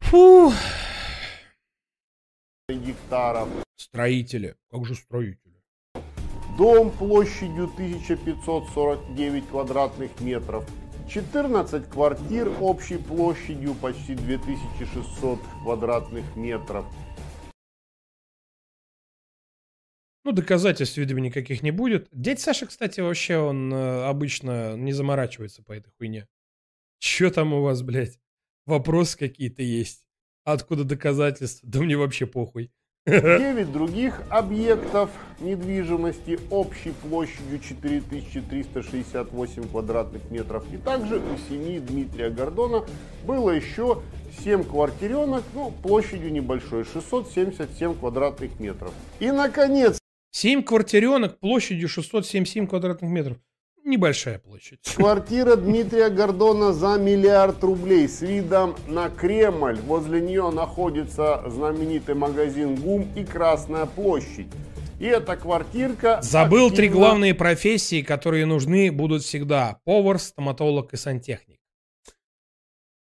Фу. 0.00 0.52
гектаров. 2.68 3.48
Строители. 3.82 4.54
Как 4.70 4.86
же 4.86 4.94
строители? 4.94 5.60
Дом 6.56 6.92
площадью 6.92 7.64
1549 7.64 9.48
квадратных 9.48 10.20
метров. 10.20 10.64
14 11.08 11.88
квартир 11.88 12.48
общей 12.60 12.98
площадью 12.98 13.74
почти 13.74 14.14
2600 14.14 15.40
квадратных 15.64 16.36
метров. 16.36 16.86
Ну, 20.24 20.30
доказательств, 20.30 20.96
видимо, 20.96 21.18
никаких 21.18 21.64
не 21.64 21.72
будет. 21.72 22.06
Дядь 22.12 22.38
Саша, 22.38 22.66
кстати, 22.66 23.00
вообще, 23.00 23.38
он 23.38 23.74
э, 23.74 24.04
обычно 24.04 24.76
не 24.76 24.92
заморачивается 24.92 25.64
по 25.64 25.72
этой 25.72 25.90
хуйне. 25.98 26.28
Че 27.00 27.32
там 27.32 27.52
у 27.52 27.62
вас, 27.62 27.82
блядь? 27.82 28.20
Вопросы 28.64 29.18
какие-то 29.18 29.64
есть? 29.64 30.06
Откуда 30.44 30.84
доказательства? 30.84 31.68
Да 31.68 31.80
мне 31.80 31.96
вообще 31.96 32.26
похуй. 32.26 32.70
9 33.04 33.72
других 33.72 34.22
объектов 34.28 35.10
недвижимости 35.40 36.38
общей 36.50 36.92
площадью 36.92 37.58
4368 37.58 39.68
квадратных 39.68 40.30
метров. 40.30 40.62
И 40.72 40.76
также 40.76 41.16
у 41.16 41.36
семьи 41.48 41.80
Дмитрия 41.80 42.30
Гордона 42.30 42.84
было 43.26 43.50
еще 43.50 44.02
7 44.44 44.62
квартиренок, 44.62 45.42
ну, 45.52 45.72
площадью 45.82 46.32
небольшой, 46.32 46.84
677 46.84 47.96
квадратных 47.96 48.60
метров. 48.60 48.92
И, 49.18 49.32
наконец, 49.32 49.98
7 50.30 50.62
квартиренок 50.62 51.40
площадью 51.40 51.88
677 51.88 52.68
квадратных 52.68 53.10
метров. 53.10 53.38
Небольшая 53.84 54.38
площадь. 54.38 54.78
Квартира 54.94 55.56
Дмитрия 55.56 56.08
Гордона 56.08 56.72
за 56.72 56.98
миллиард 56.98 57.62
рублей 57.64 58.08
с 58.08 58.20
видом 58.22 58.76
на 58.86 59.10
Кремль. 59.10 59.78
Возле 59.80 60.20
нее 60.20 60.50
находится 60.50 61.42
знаменитый 61.48 62.14
магазин 62.14 62.76
ГУМ 62.76 63.08
и 63.16 63.24
Красная 63.24 63.86
площадь. 63.86 64.46
И 65.00 65.04
эта 65.04 65.36
квартирка... 65.36 66.20
Забыл 66.22 66.66
активно- 66.68 66.76
три 66.76 66.88
главные 66.88 67.34
профессии, 67.34 68.02
которые 68.02 68.46
нужны 68.46 68.92
будут 68.92 69.24
всегда. 69.24 69.80
Повар, 69.84 70.20
стоматолог 70.20 70.94
и 70.94 70.96
сантехник. 70.96 71.58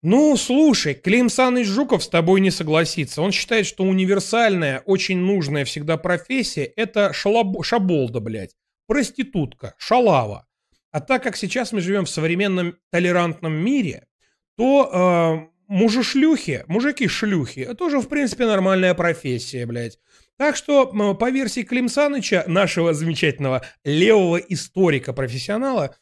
Ну, 0.02 0.36
слушай, 0.38 0.96
Клим 0.96 1.30
Саныч 1.30 1.68
Жуков 1.68 2.04
с 2.04 2.08
тобой 2.10 2.42
не 2.42 2.50
согласится. 2.52 3.22
Он 3.22 3.32
считает, 3.32 3.68
что 3.68 3.84
универсальная, 3.84 4.82
очень 4.86 5.18
нужная 5.18 5.64
всегда 5.66 5.98
профессия– 5.98 6.64
это 6.76 7.12
шалаб- 7.14 7.64
шаболда, 7.64 8.20
блядь. 8.20 8.56
Проститутка, 8.88 9.76
шалава. 9.78 10.48
А 10.96 11.02
так 11.02 11.24
как 11.24 11.36
сейчас 11.36 11.74
мы 11.74 11.82
живем 11.82 12.06
в 12.06 12.10
современном 12.10 12.78
толерантном 12.90 13.52
мире, 13.52 14.08
то 14.56 14.90
э, 14.90 15.54
мужи-шлюхи, 15.68 16.64
мужики-шлюхи, 16.68 17.60
это 17.60 17.76
тоже, 17.76 18.00
в 18.00 18.08
принципе, 18.08 18.46
нормальная 18.46 18.94
профессия, 18.94 19.66
блядь. 19.66 20.00
Так 20.38 20.56
что, 20.56 20.86
по 21.16 21.30
версии 21.30 21.64
Клим 21.64 21.90
Саныча, 21.90 22.46
нашего 22.48 22.94
замечательного 22.94 23.66
левого 23.84 24.38
историка-профессионала, 24.38 25.98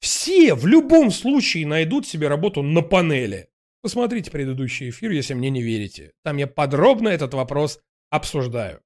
все 0.00 0.54
в 0.54 0.66
любом 0.66 1.10
случае 1.10 1.66
найдут 1.66 2.06
себе 2.06 2.28
работу 2.28 2.62
на 2.62 2.80
панели. 2.80 3.50
Посмотрите 3.82 4.30
предыдущий 4.30 4.88
эфир, 4.88 5.10
если 5.10 5.34
мне 5.34 5.50
не 5.50 5.60
верите. 5.60 6.12
Там 6.24 6.38
я 6.38 6.46
подробно 6.46 7.10
этот 7.10 7.34
вопрос 7.34 7.80
обсуждаю. 8.08 8.80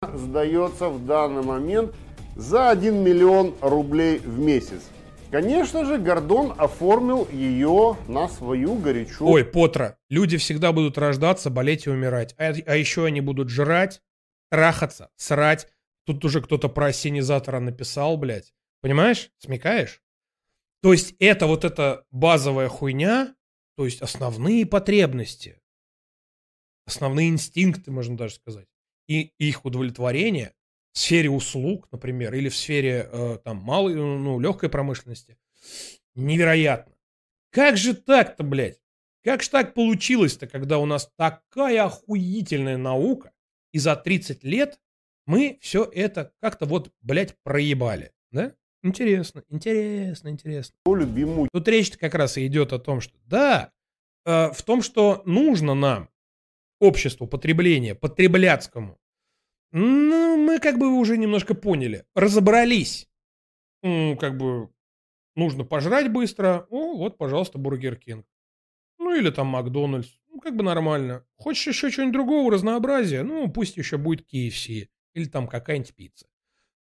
сдается 0.00 0.88
в 0.88 1.04
данный 1.04 1.42
момент 1.42 1.94
за 2.38 2.70
1 2.70 2.94
миллион 2.94 3.56
рублей 3.60 4.18
в 4.18 4.38
месяц. 4.38 4.82
Конечно 5.30 5.84
же, 5.84 5.98
Гордон 5.98 6.54
оформил 6.56 7.28
ее 7.30 7.98
на 8.06 8.28
свою 8.28 8.76
горячо. 8.76 9.26
Ой, 9.26 9.44
Потра, 9.44 9.98
люди 10.08 10.38
всегда 10.38 10.72
будут 10.72 10.96
рождаться, 10.96 11.50
болеть 11.50 11.86
и 11.86 11.90
умирать. 11.90 12.34
А, 12.38 12.54
а 12.64 12.76
еще 12.76 13.04
они 13.04 13.20
будут 13.20 13.50
жрать, 13.50 14.00
трахаться, 14.50 15.10
срать. 15.16 15.68
Тут 16.06 16.24
уже 16.24 16.40
кто-то 16.40 16.68
про 16.68 16.86
ассенизатора 16.86 17.58
написал, 17.58 18.16
блядь. 18.16 18.54
Понимаешь? 18.80 19.30
Смекаешь? 19.38 20.00
То 20.80 20.92
есть 20.92 21.16
это 21.18 21.48
вот 21.48 21.64
эта 21.64 22.06
базовая 22.12 22.68
хуйня, 22.68 23.34
то 23.76 23.84
есть 23.84 24.00
основные 24.00 24.64
потребности, 24.64 25.60
основные 26.86 27.28
инстинкты, 27.28 27.90
можно 27.90 28.16
даже 28.16 28.34
сказать, 28.34 28.68
и 29.08 29.32
их 29.38 29.64
удовлетворение 29.64 30.54
в 30.92 30.98
сфере 30.98 31.30
услуг, 31.30 31.88
например, 31.92 32.34
или 32.34 32.48
в 32.48 32.56
сфере 32.56 33.08
э, 33.10 33.38
там 33.44 33.58
малой, 33.58 33.94
ну, 33.94 34.40
легкой 34.40 34.68
промышленности, 34.68 35.38
невероятно. 36.14 36.94
Как 37.50 37.76
же 37.76 37.94
так-то, 37.94 38.42
блядь? 38.42 38.80
Как 39.24 39.42
же 39.42 39.50
так 39.50 39.74
получилось-то, 39.74 40.46
когда 40.46 40.78
у 40.78 40.86
нас 40.86 41.10
такая 41.16 41.84
охуительная 41.84 42.76
наука, 42.76 43.32
и 43.72 43.78
за 43.78 43.96
30 43.96 44.44
лет 44.44 44.80
мы 45.26 45.58
все 45.60 45.84
это 45.84 46.32
как-то 46.40 46.66
вот, 46.66 46.92
блядь, 47.02 47.36
проебали, 47.42 48.12
да? 48.30 48.54
Интересно, 48.82 49.44
интересно, 49.48 50.28
интересно. 50.28 50.74
Любимую. 50.86 51.48
Тут 51.52 51.66
речь 51.68 51.90
как 51.96 52.14
раз 52.14 52.38
и 52.38 52.46
идет 52.46 52.72
о 52.72 52.78
том, 52.78 53.00
что 53.00 53.18
да, 53.26 53.72
э, 54.24 54.50
в 54.52 54.62
том, 54.62 54.82
что 54.82 55.22
нужно 55.26 55.74
нам, 55.74 56.08
обществу 56.80 57.26
потребления, 57.26 57.94
потребляцкому, 57.94 58.98
ну, 59.72 60.36
мы 60.36 60.58
как 60.58 60.78
бы 60.78 60.98
уже 60.98 61.18
немножко 61.18 61.54
поняли, 61.54 62.04
разобрались. 62.14 63.08
М, 63.82 64.16
как 64.16 64.36
бы 64.36 64.70
нужно 65.36 65.64
пожрать 65.64 66.10
быстро, 66.10 66.66
о, 66.70 66.96
вот, 66.96 67.18
пожалуйста, 67.18 67.58
Бургер 67.58 67.96
Кинг. 67.96 68.26
Ну, 68.98 69.14
или 69.14 69.30
там 69.30 69.48
Макдональдс. 69.48 70.08
Ну, 70.28 70.40
как 70.40 70.56
бы 70.56 70.62
нормально. 70.62 71.24
Хочешь 71.36 71.68
еще 71.68 71.90
чего-нибудь 71.90 72.14
другого, 72.14 72.52
разнообразия? 72.52 73.22
Ну, 73.22 73.48
пусть 73.50 73.76
еще 73.76 73.96
будет 73.96 74.26
KFC. 74.32 74.88
Или 75.14 75.24
там 75.26 75.46
какая-нибудь 75.46 75.94
пицца. 75.94 76.26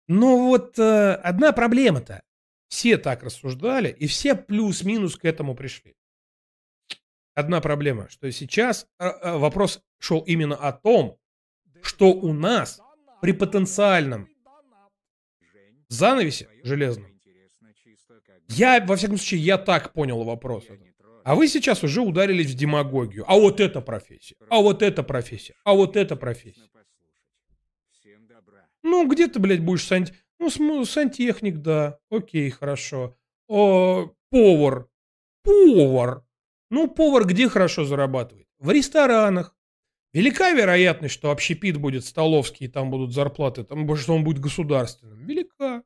Но 0.07 0.49
вот 0.49 0.79
э, 0.79 1.13
одна 1.15 1.53
проблема-то. 1.53 2.23
Все 2.69 2.99
так 2.99 3.23
рассуждали, 3.23 3.89
и 3.91 4.07
все 4.07 4.35
плюс-минус 4.35 5.17
к 5.17 5.25
этому 5.25 5.55
пришли. 5.55 5.97
Одна 7.35 7.61
проблема, 7.61 8.09
что 8.11 8.31
сейчас 8.33 8.87
э, 8.99 9.07
э, 9.07 9.39
вопрос 9.39 9.81
шел 9.99 10.21
именно 10.21 10.57
о 10.57 10.73
том, 10.73 11.19
что 11.83 12.13
у 12.13 12.33
нас 12.33 12.81
при 13.21 13.33
потенциальном 13.33 14.29
занавесе 15.89 16.49
железном, 16.63 17.19
я, 18.49 18.85
во 18.85 18.97
всяком 18.97 19.19
случае, 19.19 19.41
я 19.41 19.59
так 19.59 19.93
понял 19.93 20.23
вопрос. 20.25 20.65
А 21.25 21.35
вы 21.35 21.49
сейчас 21.49 21.85
уже 21.85 22.01
ударились 22.01 22.51
в 22.51 22.55
демагогию. 22.55 23.25
А 23.29 23.37
вот 23.37 23.61
это 23.61 23.81
профессия, 23.81 24.37
а 24.49 24.61
вот 24.61 24.83
это 24.83 25.03
профессия, 25.03 25.55
а 25.65 25.75
вот 25.75 25.97
это 25.97 26.17
профессия. 26.17 26.63
Ну, 28.83 29.07
где 29.07 29.27
ты, 29.27 29.39
блядь, 29.39 29.61
будешь 29.63 29.85
сант... 29.85 30.15
Ну, 30.39 30.85
сантехник, 30.85 31.59
да. 31.59 31.99
Окей, 32.11 32.49
хорошо. 32.49 33.17
О, 33.49 34.15
повар. 34.31 34.89
Повар. 35.43 36.25
Ну, 36.71 36.89
повар 36.89 37.27
где 37.27 37.49
хорошо 37.49 37.85
зарабатывает? 37.85 38.47
В 38.59 38.71
ресторанах. 38.71 39.55
Велика 40.13 40.53
вероятность, 40.53 41.15
что 41.15 41.31
общепит 41.31 41.77
будет 41.77 42.05
столовский, 42.05 42.67
и 42.67 42.69
там 42.69 42.91
будут 42.91 43.13
зарплаты, 43.13 43.65
там, 43.65 43.95
что 43.97 44.15
он 44.15 44.25
будет 44.25 44.39
государственным. 44.39 45.19
Велика. 45.27 45.83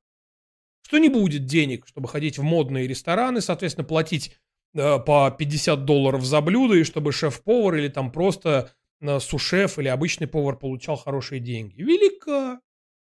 Что 0.83 0.99
не 0.99 1.09
будет 1.09 1.47
денег, 1.47 1.87
чтобы 1.87 2.09
ходить 2.09 2.39
в 2.39 2.43
модные 2.43 2.87
рестораны, 2.87 3.41
соответственно, 3.41 3.87
платить 3.87 4.37
э, 4.75 4.99
по 4.99 5.31
50 5.31 5.85
долларов 5.85 6.25
за 6.25 6.41
блюдо, 6.41 6.75
и 6.75 6.85
чтобы 6.85 7.13
шеф-повар 7.13 7.77
или 7.77 7.89
там 7.89 8.13
просто 8.13 8.73
э, 9.01 9.19
сушеф 9.19 9.79
или 9.79 9.89
обычный 9.89 10.29
повар 10.29 10.57
получал 10.57 10.97
хорошие 10.97 11.41
деньги. 11.41 11.83
Велика. 11.83 12.61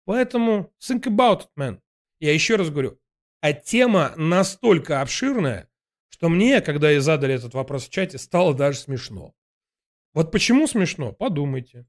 Поэтому 0.06 0.72
think 0.80 1.02
about 1.02 1.42
it, 1.42 1.48
man. 1.58 1.80
Я 2.20 2.32
еще 2.32 2.56
раз 2.56 2.70
говорю, 2.70 2.98
а 3.40 3.52
тема 3.52 4.14
настолько 4.16 5.02
обширная, 5.02 5.68
что 6.08 6.30
мне, 6.30 6.62
когда 6.62 6.92
и 6.92 6.98
задали 6.98 7.34
этот 7.34 7.52
вопрос 7.52 7.86
в 7.86 7.90
чате, 7.90 8.16
стало 8.16 8.54
даже 8.54 8.78
смешно. 8.78 9.34
Вот 10.14 10.30
почему 10.30 10.66
смешно? 10.66 11.12
Подумайте. 11.12 11.86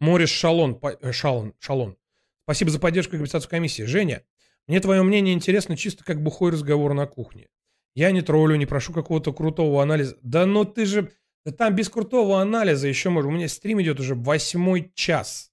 Морис 0.00 0.30
Шалон, 0.30 0.80
э, 0.82 1.12
Шалон, 1.12 1.54
Шалон. 1.58 1.96
Спасибо 2.44 2.70
за 2.70 2.78
поддержку 2.78 3.16
и 3.16 3.26
комиссии. 3.48 3.82
Женя, 3.82 4.22
мне 4.68 4.80
твое 4.80 5.02
мнение 5.02 5.34
интересно 5.34 5.76
чисто 5.76 6.04
как 6.04 6.22
бухой 6.22 6.52
разговор 6.52 6.94
на 6.94 7.06
кухне. 7.06 7.48
Я 7.94 8.12
не 8.12 8.22
троллю, 8.22 8.56
не 8.56 8.66
прошу 8.66 8.92
какого-то 8.92 9.32
крутого 9.32 9.82
анализа. 9.82 10.16
Да 10.22 10.46
ну 10.46 10.64
ты 10.64 10.86
же... 10.86 11.12
Да 11.44 11.52
там 11.52 11.74
без 11.74 11.88
крутого 11.88 12.40
анализа 12.40 12.86
еще 12.88 13.10
можно... 13.10 13.30
У 13.30 13.34
меня 13.34 13.48
стрим 13.48 13.80
идет 13.82 13.98
уже 13.98 14.14
восьмой 14.14 14.92
час. 14.94 15.50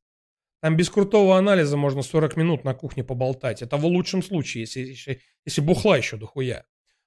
Там 0.61 0.77
без 0.77 0.89
крутого 0.89 1.37
анализа 1.37 1.77
можно 1.77 2.01
40 2.01 2.37
минут 2.37 2.63
на 2.63 2.73
кухне 2.73 3.03
поболтать. 3.03 3.61
Это 3.61 3.77
в 3.77 3.85
лучшем 3.85 4.21
случае, 4.21 4.61
если, 4.61 4.81
если, 4.81 5.21
если 5.45 5.61
бухла 5.61 5.97
еще 5.97 6.17
дохуя. 6.17 6.65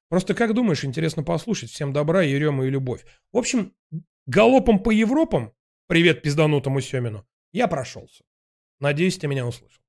Просто 0.09 0.35
как 0.35 0.55
думаешь, 0.55 0.85
интересно 0.85 1.23
послушать. 1.23 1.71
Всем 1.71 1.93
добра, 1.93 2.23
Ерема 2.23 2.67
и 2.67 2.71
любовь. 2.71 3.05
В 3.33 3.39
общем, 3.39 3.75
галопом 4.27 4.79
по 4.81 4.91
Европам, 4.91 5.53
привет 5.87 6.23
пизданутому 6.23 6.81
Семину, 6.81 7.25
я 7.53 7.69
прошелся. 7.69 8.25
Надеюсь, 8.81 9.19
ты 9.19 9.27
меня 9.29 9.47
услышал. 9.47 9.81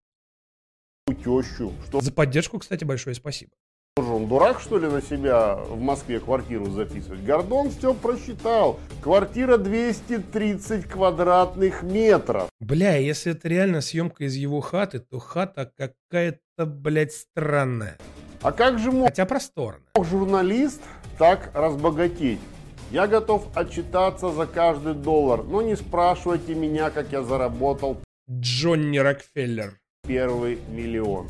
тещу. 1.07 1.73
Что 1.87 2.01
За 2.01 2.11
поддержку, 2.11 2.59
кстати, 2.59 2.83
большое 2.83 3.15
спасибо. 3.15 3.51
он 3.97 4.27
дурак, 4.27 4.59
что 4.61 4.77
ли, 4.77 4.87
на 4.87 5.01
себя 5.01 5.55
в 5.55 5.79
Москве 5.79 6.19
квартиру 6.19 6.69
записывать? 6.69 7.23
Гордон 7.23 7.71
все 7.71 7.93
просчитал. 7.93 8.79
Квартира 9.01 9.57
230 9.57 10.85
квадратных 10.85 11.83
метров. 11.83 12.49
Бля, 12.59 12.95
если 12.95 13.33
это 13.33 13.49
реально 13.49 13.81
съемка 13.81 14.25
из 14.25 14.35
его 14.35 14.61
хаты, 14.61 14.99
то 14.99 15.19
хата 15.19 15.71
какая-то, 15.75 16.65
блядь, 16.65 17.13
странная. 17.13 17.97
А 18.41 18.51
как 18.51 18.77
же 18.79 18.91
мог 18.91 19.07
Хотя 19.07 19.25
просторная. 19.25 19.81
журналист 19.99 20.81
так 21.17 21.49
разбогатеть? 21.55 22.39
Я 22.89 23.05
готов 23.07 23.49
отчитаться 23.53 24.29
за 24.29 24.47
каждый 24.47 24.93
доллар, 24.93 25.43
но 25.43 25.61
не 25.61 25.75
спрашивайте 25.75 26.55
меня, 26.55 26.89
как 26.89 27.11
я 27.11 27.21
заработал 27.21 27.97
Джонни 28.29 28.97
Рокфеллер. 28.97 29.73
первый 30.07 30.57
миллион. 30.69 31.27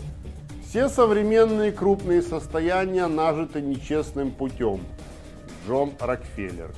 Все 0.63 0.87
современные 0.87 1.71
крупные 1.71 2.21
состояния 2.21 3.07
нажиты 3.07 3.59
нечестным 3.61 4.29
путем. 4.31 4.81
Джон 5.65 5.93
Рокфеллер. 5.99 6.75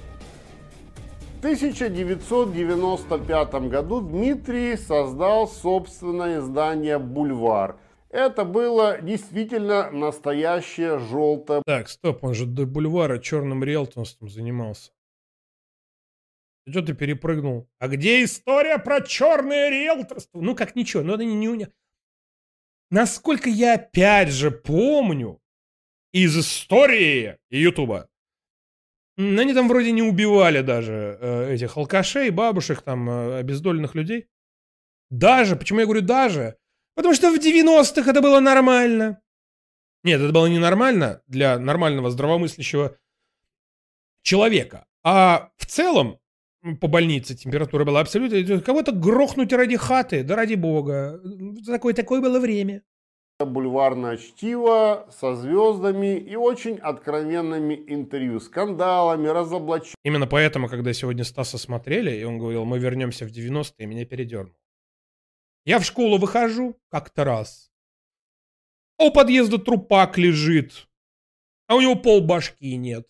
В 1.36 1.40
1995 1.40 3.54
году 3.70 4.00
Дмитрий 4.00 4.78
создал 4.78 5.50
собственное 5.50 6.40
издание 6.40 7.00
«Бульвар». 7.00 7.76
Это 8.10 8.44
было 8.44 9.00
действительно 9.02 9.92
настоящее 9.92 10.98
желтое... 10.98 11.62
Так, 11.66 11.90
стоп, 11.90 12.24
он 12.24 12.34
же 12.34 12.46
до 12.46 12.66
бульвара 12.66 13.20
черным 13.20 13.64
риэлторством 13.64 14.30
занимался. 14.30 14.92
Что 16.68 16.82
ты 16.82 16.94
перепрыгнул? 16.94 17.70
А 17.78 17.88
где 17.88 18.24
история 18.24 18.80
про 18.80 19.02
черное 19.02 19.70
риэлторство? 19.70 20.40
Ну, 20.40 20.56
как 20.56 20.76
ничего, 20.76 21.04
но 21.04 21.16
это 21.16 21.24
не, 21.24 21.36
не... 21.36 21.68
Насколько 22.92 23.50
я 23.50 23.76
опять 23.76 24.30
же 24.30 24.50
помню 24.50 25.40
из 26.12 26.38
истории 26.38 27.38
Ютуба, 27.52 28.10
ну, 29.18 29.42
они 29.42 29.54
там 29.54 29.68
вроде 29.68 29.92
не 29.92 30.02
убивали 30.02 30.62
даже 30.62 31.18
э, 31.20 31.54
этих 31.54 31.78
алкашей, 31.78 32.30
бабушек, 32.30 32.82
там, 32.82 33.10
э, 33.10 33.40
обездоленных 33.40 33.94
людей. 33.94 34.28
Даже, 35.10 35.56
почему 35.56 35.82
я 35.82 35.86
говорю 35.86 36.02
даже? 36.02 36.58
Потому 37.00 37.16
что 37.16 37.32
в 37.32 37.38
90-х 37.38 38.12
это 38.12 38.22
было 38.22 38.42
нормально. 38.42 39.22
Нет, 40.04 40.20
это 40.20 40.34
было 40.34 40.48
не 40.48 40.60
нормально 40.60 41.22
для 41.28 41.58
нормального 41.58 42.10
здравомыслящего 42.12 42.98
человека. 44.22 44.86
А 45.02 45.50
в 45.56 45.66
целом 45.66 46.20
по 46.82 46.90
больнице 46.90 47.36
температура 47.36 47.86
была 47.86 48.02
абсолютно... 48.02 48.60
Кого-то 48.60 48.92
грохнуть 48.92 49.54
ради 49.54 49.78
хаты, 49.78 50.24
да 50.26 50.36
ради 50.36 50.56
бога. 50.56 51.22
Такое, 51.66 51.94
такое 51.94 52.20
было 52.20 52.38
время 52.38 52.82
бульварное 53.46 54.18
чтиво 54.18 55.08
со 55.18 55.36
звездами 55.38 56.18
и 56.18 56.36
очень 56.36 56.76
откровенными 56.80 57.82
интервью, 57.88 58.42
скандалами, 58.42 59.30
разоблачениями. 59.30 59.96
Именно 60.04 60.28
поэтому, 60.28 60.68
когда 60.68 60.92
сегодня 60.92 61.24
Стаса 61.24 61.58
смотрели, 61.58 62.12
и 62.18 62.26
он 62.26 62.40
говорил, 62.40 62.66
мы 62.66 62.78
вернемся 62.78 63.26
в 63.26 63.30
90-е, 63.30 63.86
меня 63.86 64.04
передернул. 64.04 64.54
Я 65.70 65.78
в 65.78 65.84
школу 65.84 66.18
выхожу 66.18 66.82
как-то 66.88 67.24
раз, 67.24 67.72
а 68.98 69.04
у 69.04 69.14
подъезда 69.14 69.60
трупак 69.60 70.18
лежит, 70.18 70.90
а 71.68 71.76
у 71.76 71.82
него 71.82 71.96
пол 71.96 72.26
башки 72.26 72.76
нет. 72.76 73.08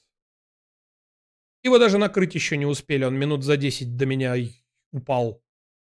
Его 1.64 1.80
даже 1.80 1.98
накрыть 1.98 2.36
еще 2.36 2.58
не 2.58 2.66
успели, 2.66 3.06
он 3.06 3.18
минут 3.18 3.46
за 3.46 3.56
10 3.56 3.96
до 3.96 4.06
меня 4.06 4.36
упал 4.92 5.42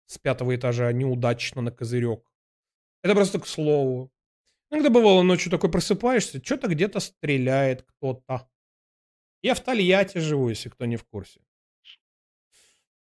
с 0.07 0.19
пятого 0.19 0.57
этажа 0.57 0.91
неудачно 0.93 1.63
на 1.63 1.71
козырек. 1.71 2.29
Это 3.05 3.15
просто 3.15 3.39
к 3.39 3.47
слову. 3.47 4.13
Иногда 4.69 4.91
бывало 4.91 5.23
ночью 5.23 5.53
такой 5.53 5.71
просыпаешься, 5.71 6.45
что-то 6.45 6.67
где-то 6.67 6.99
стреляет 6.99 7.83
кто-то. 7.83 8.51
Я 9.43 9.55
в 9.55 9.61
Тольятти 9.61 10.19
живу, 10.19 10.49
если 10.49 10.71
кто 10.71 10.87
не 10.87 10.97
в 10.97 11.05
курсе. 11.05 11.41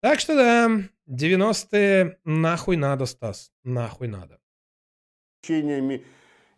Так 0.02 0.18
что 0.18 0.34
да, 0.34 0.70
90-е 1.08 2.18
нахуй 2.24 2.76
надо, 2.76 3.04
Стас, 3.04 3.52
нахуй 3.64 4.08
надо. 4.08 4.38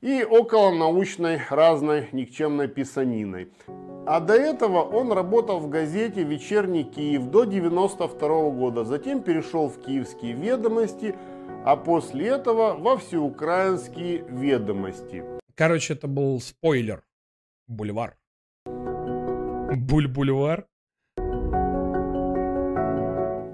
И 0.01 0.25
около 0.25 0.73
научной 0.73 1.41
разной 1.49 2.09
никчемной 2.13 2.69
писаниной. 2.69 3.49
А 4.07 4.21
до 4.21 4.35
этого 4.35 4.83
он 4.83 5.13
работал 5.13 5.61
в 5.61 5.69
газете 5.69 6.25
«Вечерний 6.25 6.85
Киев» 6.85 7.31
до 7.31 7.45
92 7.45 8.29
-го 8.29 8.53
года. 8.53 8.85
Затем 8.85 9.23
перешел 9.23 9.69
в 9.69 9.81
«Киевские 9.81 10.35
ведомости», 10.35 11.15
а 11.65 11.77
после 11.77 12.29
этого 12.29 12.77
во 12.77 12.97
всеукраинские 12.97 14.25
ведомости. 14.29 15.25
Короче, 15.55 15.95
это 15.95 16.09
был 16.09 16.41
спойлер. 16.41 17.05
Бульвар. 17.69 18.17
Буль-бульвар. 18.67 20.67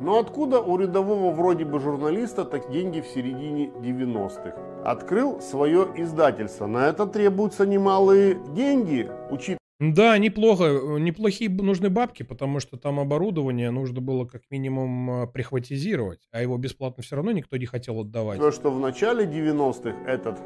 Но 0.08 0.20
откуда 0.20 0.62
у 0.62 0.78
рядового 0.78 1.34
вроде 1.34 1.66
бы 1.66 1.78
журналиста 1.80 2.46
так 2.46 2.70
деньги 2.70 3.02
в 3.02 3.06
середине 3.08 3.66
90-х? 3.66 4.54
Открыл 4.82 5.38
свое 5.42 5.86
издательство. 5.96 6.66
На 6.66 6.86
это 6.86 7.06
требуются 7.06 7.66
немалые 7.66 8.40
деньги, 8.54 9.06
учитывая 9.30 9.58
да, 9.80 10.16
неплохо, 10.16 10.64
неплохие 10.98 11.50
нужны 11.50 11.90
бабки, 11.90 12.22
потому 12.22 12.58
что 12.58 12.78
там 12.78 12.98
оборудование 12.98 13.70
нужно 13.70 14.00
было 14.00 14.24
как 14.24 14.42
минимум 14.50 15.10
а, 15.10 15.26
прихватизировать, 15.26 16.26
а 16.32 16.40
его 16.40 16.56
бесплатно 16.56 17.02
все 17.02 17.16
равно 17.16 17.30
никто 17.30 17.58
не 17.58 17.66
хотел 17.66 18.00
отдавать. 18.00 18.38
То, 18.38 18.50
что 18.50 18.70
в 18.70 18.80
начале 18.80 19.26
90-х 19.26 20.10
этот 20.10 20.38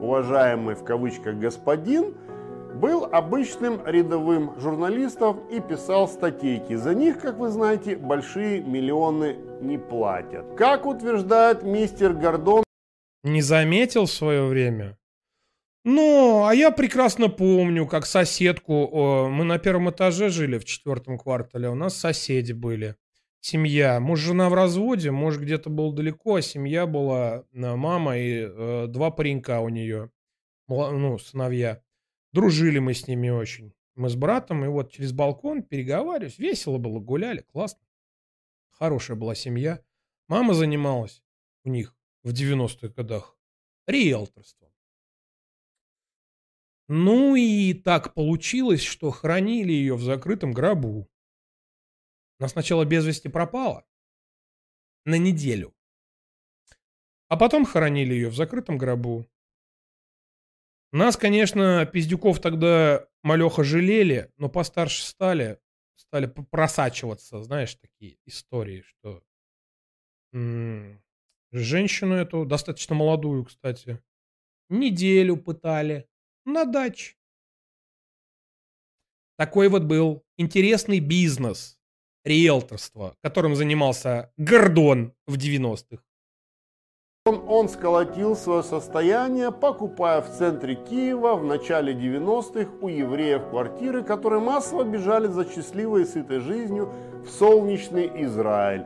уважаемый 0.00 0.74
в 0.74 0.82
кавычках 0.82 1.36
господин 1.36 2.14
был 2.74 3.04
обычным 3.04 3.80
рядовым 3.86 4.58
журналистом 4.60 5.46
и 5.48 5.60
писал 5.60 6.08
статейки. 6.08 6.74
За 6.74 6.94
них, 6.94 7.20
как 7.20 7.38
вы 7.38 7.48
знаете, 7.50 7.96
большие 7.96 8.60
миллионы 8.62 9.36
не 9.60 9.78
платят. 9.78 10.54
Как 10.56 10.86
утверждает 10.86 11.62
мистер 11.62 12.14
Гордон... 12.14 12.64
Не 13.22 13.42
заметил 13.42 14.06
в 14.06 14.10
свое 14.10 14.46
время? 14.46 14.96
Ну, 15.84 16.44
а 16.44 16.54
я 16.54 16.70
прекрасно 16.70 17.28
помню, 17.28 17.86
как 17.86 18.04
соседку, 18.04 19.28
мы 19.30 19.44
на 19.44 19.58
первом 19.58 19.90
этаже 19.90 20.28
жили 20.28 20.58
в 20.58 20.64
четвертом 20.66 21.18
квартале, 21.18 21.70
у 21.70 21.74
нас 21.74 21.96
соседи 21.96 22.52
были, 22.52 22.96
семья. 23.40 23.98
Муж, 23.98 24.20
жена 24.20 24.50
в 24.50 24.54
разводе, 24.54 25.10
муж 25.10 25.38
где-то 25.38 25.70
был 25.70 25.92
далеко, 25.92 26.36
а 26.36 26.42
семья 26.42 26.86
была 26.86 27.44
э, 27.52 27.74
мама 27.76 28.18
и 28.18 28.42
э, 28.42 28.86
два 28.88 29.10
паренька 29.10 29.60
у 29.60 29.70
нее, 29.70 30.10
ну, 30.68 31.18
сыновья. 31.18 31.80
Дружили 32.32 32.78
мы 32.78 32.94
с 32.94 33.06
ними 33.06 33.28
очень. 33.28 33.74
Мы 33.94 34.08
с 34.08 34.16
братом, 34.16 34.64
и 34.64 34.68
вот 34.68 34.92
через 34.92 35.12
балкон 35.12 35.62
переговаривались. 35.62 36.38
Весело 36.38 36.78
было, 36.78 37.00
гуляли, 37.00 37.42
классно. 37.52 37.80
Хорошая 38.70 39.16
была 39.16 39.34
семья. 39.34 39.82
Мама 40.28 40.54
занималась 40.54 41.22
у 41.64 41.70
них 41.70 41.94
в 42.22 42.32
90-х 42.32 42.88
годах 42.88 43.36
риэлторством. 43.86 44.70
Ну 46.88 47.36
и 47.36 47.72
так 47.74 48.14
получилось, 48.14 48.82
что 48.82 49.10
хранили 49.10 49.72
ее 49.72 49.94
в 49.94 50.02
закрытом 50.02 50.52
гробу. 50.52 51.08
Она 52.38 52.48
сначала 52.48 52.84
без 52.84 53.04
вести 53.04 53.28
пропала. 53.28 53.86
На 55.04 55.16
неделю. 55.16 55.74
А 57.28 57.36
потом 57.36 57.64
хоронили 57.64 58.14
ее 58.14 58.28
в 58.28 58.34
закрытом 58.34 58.76
гробу. 58.76 59.26
Нас, 60.92 61.16
конечно, 61.16 61.86
пиздюков 61.86 62.40
тогда 62.40 63.06
малеха 63.22 63.62
жалели, 63.62 64.30
но 64.38 64.48
постарше 64.48 65.04
стали, 65.04 65.58
стали 65.96 66.26
просачиваться, 66.26 67.42
знаешь, 67.42 67.76
такие 67.76 68.18
истории, 68.26 68.82
что 68.82 69.22
м-м, 70.32 71.00
женщину 71.52 72.14
эту, 72.14 72.44
достаточно 72.44 72.94
молодую, 72.94 73.44
кстати, 73.44 74.02
неделю 74.68 75.36
пытали 75.36 76.08
на 76.44 76.64
даче. 76.64 77.16
Такой 79.36 79.68
вот 79.68 79.84
был 79.84 80.24
интересный 80.36 81.00
бизнес, 81.00 81.78
риэлторство, 82.24 83.16
которым 83.22 83.54
занимался 83.54 84.32
Гордон 84.36 85.14
в 85.26 85.36
90-х. 85.38 86.02
Он, 87.30 87.42
он 87.46 87.68
сколотил 87.68 88.34
свое 88.34 88.64
состояние, 88.64 89.52
покупая 89.52 90.20
в 90.20 90.28
центре 90.30 90.74
Киева 90.74 91.36
в 91.36 91.44
начале 91.44 91.92
90-х 91.92 92.68
у 92.80 92.88
евреев 92.88 93.50
квартиры, 93.50 94.02
которые 94.02 94.40
массово 94.40 94.82
бежали 94.82 95.28
за 95.28 95.44
счастливой 95.44 96.02
и 96.02 96.06
сытой 96.06 96.40
жизнью 96.40 96.88
в 97.24 97.30
солнечный 97.30 98.10
Израиль. 98.24 98.84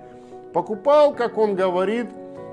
Покупал, 0.52 1.14
как 1.14 1.38
он 1.38 1.54
говорит, 1.54 2.08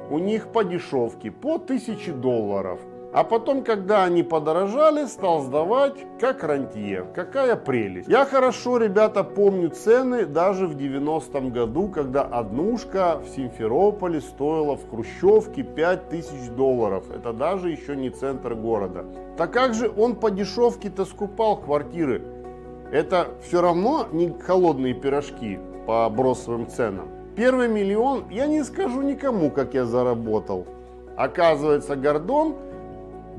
у 0.09 0.18
них 0.18 0.47
по 0.53 0.63
дешевке, 0.63 1.30
по 1.30 1.55
1000 1.55 2.13
долларов– 2.13 2.80
а 3.13 3.23
потом, 3.25 3.63
когда 3.63 4.05
они 4.05 4.23
подорожали, 4.23 5.05
стал 5.05 5.41
сдавать 5.41 5.95
как 6.19 6.43
рантье. 6.43 7.05
Какая 7.13 7.55
прелесть. 7.55 8.07
Я 8.07 8.25
хорошо, 8.25 8.77
ребята, 8.77 9.23
помню 9.23 9.69
цены 9.69 10.25
даже 10.25 10.65
в 10.65 10.77
90-м 10.77 11.49
году, 11.49 11.89
когда 11.89 12.21
однушка 12.21 13.19
в 13.19 13.35
Симферополе 13.35 14.21
стоила 14.21 14.77
в 14.77 14.89
Хрущевке 14.89 15.63
5000 15.63 16.51
долларов. 16.55 17.05
Это 17.13 17.33
даже 17.33 17.69
еще 17.69 17.95
не 17.97 18.09
центр 18.09 18.55
города. 18.55 19.05
Так 19.38 19.51
как 19.51 19.73
же 19.73 19.91
он 19.97 20.15
по 20.15 20.31
дешевке-то 20.31 21.03
скупал 21.03 21.57
квартиры? 21.57 22.21
Это 22.91 23.27
все 23.43 23.61
равно 23.61 24.07
не 24.11 24.29
холодные 24.39 24.93
пирожки 24.93 25.59
по 25.85 26.09
бросовым 26.09 26.67
ценам. 26.67 27.09
Первый 27.35 27.67
миллион 27.67 28.29
я 28.29 28.47
не 28.47 28.63
скажу 28.63 29.01
никому, 29.01 29.49
как 29.49 29.73
я 29.73 29.85
заработал. 29.85 30.65
Оказывается, 31.17 31.95
Гордон 31.95 32.55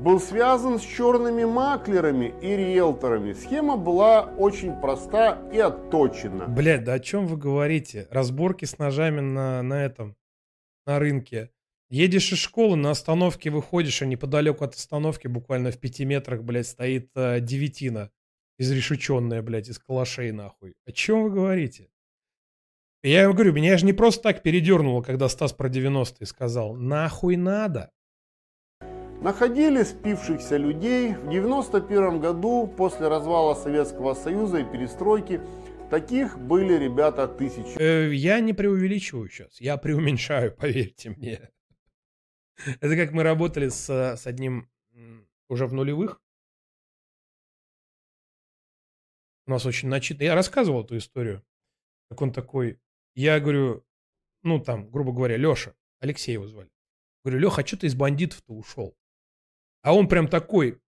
был 0.03 0.19
связан 0.19 0.79
с 0.79 0.83
черными 0.83 1.45
маклерами 1.45 2.33
и 2.41 2.57
риэлторами. 2.57 3.31
Схема 3.31 3.77
была 3.77 4.23
очень 4.37 4.73
проста 4.81 5.41
и 5.53 5.59
отточена. 5.59 6.45
Блядь, 6.47 6.83
да 6.83 6.93
о 6.93 6.99
чем 6.99 7.25
вы 7.25 7.37
говорите? 7.37 8.07
Разборки 8.11 8.65
с 8.65 8.77
ножами 8.77 9.21
на, 9.21 9.63
на 9.63 9.85
этом, 9.85 10.17
на 10.85 10.99
рынке. 10.99 11.51
Едешь 11.89 12.33
из 12.33 12.39
школы, 12.39 12.75
на 12.75 12.91
остановке 12.91 13.49
выходишь, 13.49 14.01
а 14.01 14.05
неподалеку 14.05 14.65
от 14.65 14.75
остановки, 14.75 15.27
буквально 15.27 15.71
в 15.71 15.79
пяти 15.79 16.03
метрах, 16.03 16.43
блядь, 16.43 16.67
стоит 16.67 17.09
э, 17.15 17.39
девятина. 17.39 18.11
Изрешеченная, 18.59 19.41
блядь, 19.41 19.69
из 19.69 19.79
калашей, 19.79 20.31
нахуй. 20.31 20.73
О 20.85 20.91
чем 20.91 21.23
вы 21.23 21.29
говорите? 21.31 21.89
Я 23.03 23.23
ему 23.23 23.33
говорю, 23.33 23.53
меня 23.53 23.77
же 23.77 23.85
не 23.85 23.93
просто 23.93 24.23
так 24.23 24.43
передернуло, 24.43 25.01
когда 25.01 25.29
Стас 25.29 25.53
про 25.53 25.69
90-е 25.69 26.25
сказал. 26.25 26.75
Нахуй 26.75 27.35
надо. 27.35 27.92
Находили 29.23 29.83
спившихся 29.83 30.57
людей. 30.57 31.13
В 31.13 31.29
91 31.29 32.19
году, 32.19 32.67
после 32.67 33.07
развала 33.07 33.55
Советского 33.55 34.15
Союза 34.15 34.57
и 34.57 34.69
перестройки, 34.69 35.39
таких 35.89 36.37
были 36.37 36.73
ребята 36.73 37.29
тысячи. 37.29 37.77
Э, 37.79 38.13
я 38.13 38.41
не 38.41 38.51
преувеличиваю 38.51 39.29
сейчас. 39.29 39.61
Я 39.61 39.77
преуменьшаю, 39.77 40.53
поверьте 40.57 41.11
мне. 41.11 41.49
Это 42.81 42.97
как 42.97 43.13
мы 43.13 43.23
работали 43.23 43.69
с, 43.69 43.89
с 43.89 44.27
одним 44.27 44.69
уже 45.47 45.67
в 45.67 45.73
нулевых. 45.73 46.21
У 49.47 49.51
нас 49.51 49.65
очень 49.65 49.87
начитано. 49.87 50.25
Я 50.25 50.35
рассказывал 50.35 50.83
эту 50.83 50.97
историю. 50.97 51.45
Как 52.09 52.21
он 52.21 52.33
такой... 52.33 52.77
Я 53.15 53.39
говорю, 53.39 53.85
ну 54.41 54.59
там, 54.59 54.91
грубо 54.91 55.13
говоря, 55.13 55.37
Леша, 55.37 55.73
Алексей 56.01 56.33
его 56.33 56.45
звали. 56.45 56.69
Говорю, 57.23 57.39
Леха, 57.39 57.61
а 57.61 57.65
что 57.65 57.77
ты 57.77 57.87
из 57.87 57.95
бандитов-то 57.95 58.51
ушел? 58.51 58.97
А 59.83 59.93
он 59.93 60.07
прям 60.07 60.27
такой, 60.27 60.81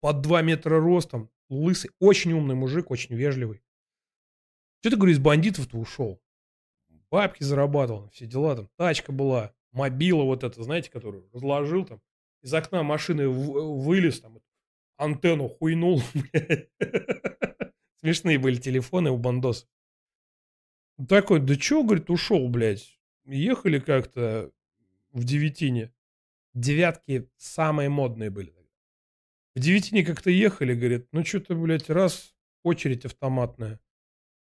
под 0.00 0.22
2 0.22 0.42
метра 0.42 0.80
ростом, 0.80 1.30
лысый, 1.48 1.90
очень 2.00 2.32
умный 2.32 2.54
мужик, 2.54 2.90
очень 2.90 3.14
вежливый. 3.14 3.62
Что 4.80 4.90
ты, 4.90 4.96
говорю, 4.96 5.12
из 5.12 5.18
бандитов-то 5.18 5.76
ушел? 5.76 6.20
Бабки 7.10 7.42
зарабатывал, 7.42 8.08
все 8.10 8.26
дела, 8.26 8.56
там, 8.56 8.68
тачка 8.76 9.12
была, 9.12 9.54
мобила 9.72 10.24
вот 10.24 10.44
эта, 10.44 10.62
знаете, 10.62 10.90
которую 10.90 11.28
разложил 11.32 11.84
там, 11.84 12.02
из 12.42 12.52
окна 12.52 12.82
машины 12.82 13.28
вылез, 13.28 14.20
там, 14.20 14.40
антенну 14.96 15.48
хуйнул. 15.48 16.02
Смешные 18.00 18.38
были 18.38 18.56
телефоны 18.56 19.10
у 19.10 19.18
бандосов. 19.18 19.68
Такой, 21.08 21.40
да 21.40 21.56
чё, 21.56 21.82
говорит, 21.82 22.10
ушел, 22.10 22.48
блядь. 22.48 22.98
Ехали 23.24 23.78
как-то 23.78 24.52
в 25.12 25.24
девятине. 25.24 25.92
Девятки 26.58 27.30
самые 27.36 27.88
модные 27.88 28.30
были. 28.30 28.52
В 29.54 29.60
девятине 29.60 30.04
как-то 30.04 30.28
ехали, 30.28 30.74
говорит, 30.74 31.06
ну 31.12 31.24
что-то, 31.24 31.54
блядь, 31.54 31.88
раз, 31.88 32.34
очередь 32.64 33.04
автоматная. 33.04 33.78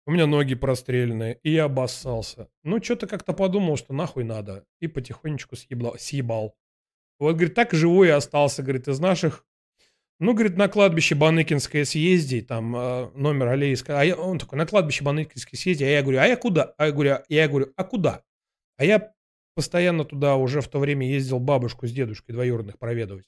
У 0.05 0.11
меня 0.11 0.27
ноги 0.27 0.55
простреленные, 0.55 1.39
и 1.41 1.51
я 1.51 1.65
обоссался. 1.65 2.49
Ну, 2.63 2.83
что-то 2.83 3.07
как-то 3.07 3.31
подумал, 3.31 3.77
что 3.77 3.93
нахуй 3.93 4.25
надо. 4.25 4.65
И 4.81 4.87
потихонечку 4.87 5.55
съебал. 5.55 5.95
съебал. 5.97 6.57
Вот, 7.17 7.35
говорит, 7.35 7.55
так 7.55 7.71
живой 7.71 8.09
и 8.09 8.11
остался, 8.11 8.61
говорит, 8.61 8.89
из 8.89 8.99
наших. 8.99 9.45
Ну, 10.19 10.33
говорит, 10.33 10.57
на 10.57 10.67
кладбище 10.67 11.15
Баныкинское 11.15 11.85
съезди, 11.85 12.41
там 12.41 12.75
э, 12.75 13.11
номер 13.15 13.47
Алейска. 13.47 14.01
А 14.01 14.03
я, 14.03 14.17
он 14.17 14.37
такой, 14.37 14.57
на 14.57 14.65
кладбище 14.65 15.05
Баныкинское 15.05 15.57
съезди. 15.57 15.85
А 15.85 15.87
я 15.87 16.01
говорю, 16.01 16.19
а 16.19 16.27
я 16.27 16.35
куда? 16.35 16.75
А 16.77 16.87
я 16.87 16.91
говорю, 16.91 17.11
а 17.11 17.23
я 17.29 17.47
говорю, 17.47 17.71
а 17.77 17.83
куда? 17.85 18.21
А 18.75 18.83
я 18.83 19.13
постоянно 19.55 20.05
туда 20.05 20.35
уже 20.35 20.61
в 20.61 20.67
то 20.67 20.79
время 20.79 21.07
ездил 21.07 21.39
бабушку 21.39 21.87
с 21.87 21.91
дедушкой 21.91 22.33
двоюродных 22.33 22.79
проведывать. 22.79 23.25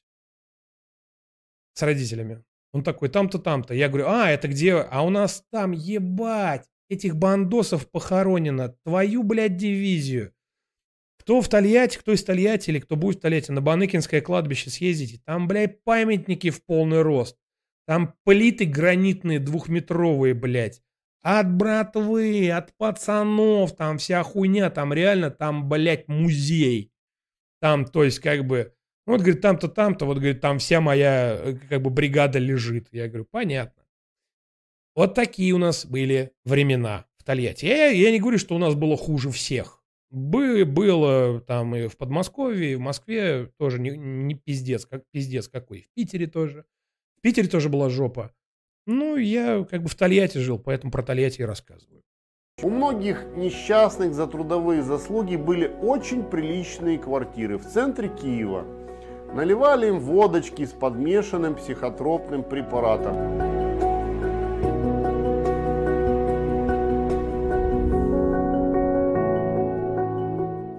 С 1.73 1.81
родителями. 1.81 2.43
Он 2.71 2.83
такой, 2.83 3.09
там-то, 3.09 3.39
там-то. 3.39 3.73
Я 3.73 3.87
говорю, 3.87 4.07
а, 4.07 4.29
это 4.29 4.47
где? 4.47 4.75
А 4.75 5.03
у 5.03 5.09
нас 5.09 5.43
там, 5.51 5.71
ебать, 5.71 6.67
этих 6.89 7.15
бандосов 7.15 7.89
похоронено. 7.89 8.75
Твою, 8.83 9.23
блядь, 9.23 9.57
дивизию. 9.57 10.33
Кто 11.19 11.41
в 11.41 11.47
Тольятти, 11.47 11.97
кто 11.97 12.11
из 12.13 12.23
Тольятти 12.23 12.69
или 12.69 12.79
кто 12.79 12.95
будет 12.95 13.17
в 13.17 13.21
Тольятти, 13.21 13.51
на 13.51 13.61
Баныкинское 13.61 14.21
кладбище 14.21 14.69
съездите. 14.69 15.21
Там, 15.25 15.47
блядь, 15.47 15.83
памятники 15.83 16.49
в 16.49 16.63
полный 16.65 17.01
рост. 17.01 17.37
Там 17.85 18.15
плиты 18.23 18.65
гранитные 18.65 19.39
двухметровые, 19.39 20.33
блядь. 20.33 20.81
От 21.23 21.49
братвы, 21.53 22.51
от 22.51 22.75
пацанов, 22.75 23.75
там 23.77 23.97
вся 23.97 24.23
хуйня, 24.23 24.69
там 24.69 24.91
реально, 24.91 25.31
там, 25.31 25.69
блядь, 25.69 26.09
музей. 26.09 26.91
Там, 27.61 27.85
то 27.85 28.03
есть, 28.03 28.19
как 28.19 28.45
бы, 28.45 28.73
вот, 29.05 29.21
говорит, 29.21 29.39
там-то, 29.39 29.69
там-то, 29.69 30.05
вот, 30.05 30.17
говорит, 30.17 30.41
там 30.41 30.59
вся 30.59 30.81
моя, 30.81 31.39
э, 31.41 31.55
как 31.69 31.81
бы, 31.81 31.89
бригада 31.89 32.39
лежит. 32.39 32.89
Я 32.91 33.07
говорю, 33.07 33.25
понятно. 33.31 33.83
Вот 34.95 35.15
такие 35.15 35.53
у 35.53 35.57
нас 35.57 35.85
были 35.85 36.33
времена 36.43 37.05
в 37.15 37.23
Тольятти. 37.23 37.67
Я, 37.67 37.87
я 37.87 38.11
не 38.11 38.19
говорю, 38.19 38.37
что 38.37 38.55
у 38.55 38.59
нас 38.59 38.75
было 38.75 38.97
хуже 38.97 39.31
всех. 39.31 39.81
Бы, 40.11 40.65
было 40.65 41.39
там 41.39 41.73
и 41.73 41.87
в 41.87 41.95
Подмосковье, 41.95 42.73
и 42.73 42.75
в 42.75 42.81
Москве 42.81 43.49
тоже 43.57 43.79
не, 43.79 43.91
не 43.91 44.35
пиздец, 44.35 44.85
как 44.85 45.03
пиздец 45.09 45.47
какой. 45.47 45.83
В 45.83 45.89
Питере 45.93 46.27
тоже. 46.27 46.65
В 47.17 47.21
Питере 47.21 47.47
тоже 47.47 47.69
была 47.69 47.89
жопа. 47.89 48.33
Ну, 48.85 49.15
я 49.15 49.63
как 49.63 49.83
бы 49.83 49.89
в 49.89 49.95
Тольятти 49.95 50.39
жил, 50.39 50.59
поэтому 50.59 50.91
про 50.91 51.03
Тольятти 51.03 51.41
и 51.41 51.45
рассказываю. 51.45 52.03
У 52.61 52.69
многих 52.69 53.25
несчастных 53.35 54.13
за 54.13 54.27
трудовые 54.27 54.83
заслуги 54.83 55.37
были 55.37 55.67
очень 55.81 56.23
приличные 56.23 56.99
квартиры 56.99 57.57
в 57.57 57.65
центре 57.65 58.09
Киева. 58.09 58.65
Наливали 59.33 59.87
им 59.87 59.99
водочки 59.99 60.65
с 60.65 60.71
подмешанным 60.71 61.55
психотропным 61.55 62.43
препаратом. 62.43 63.17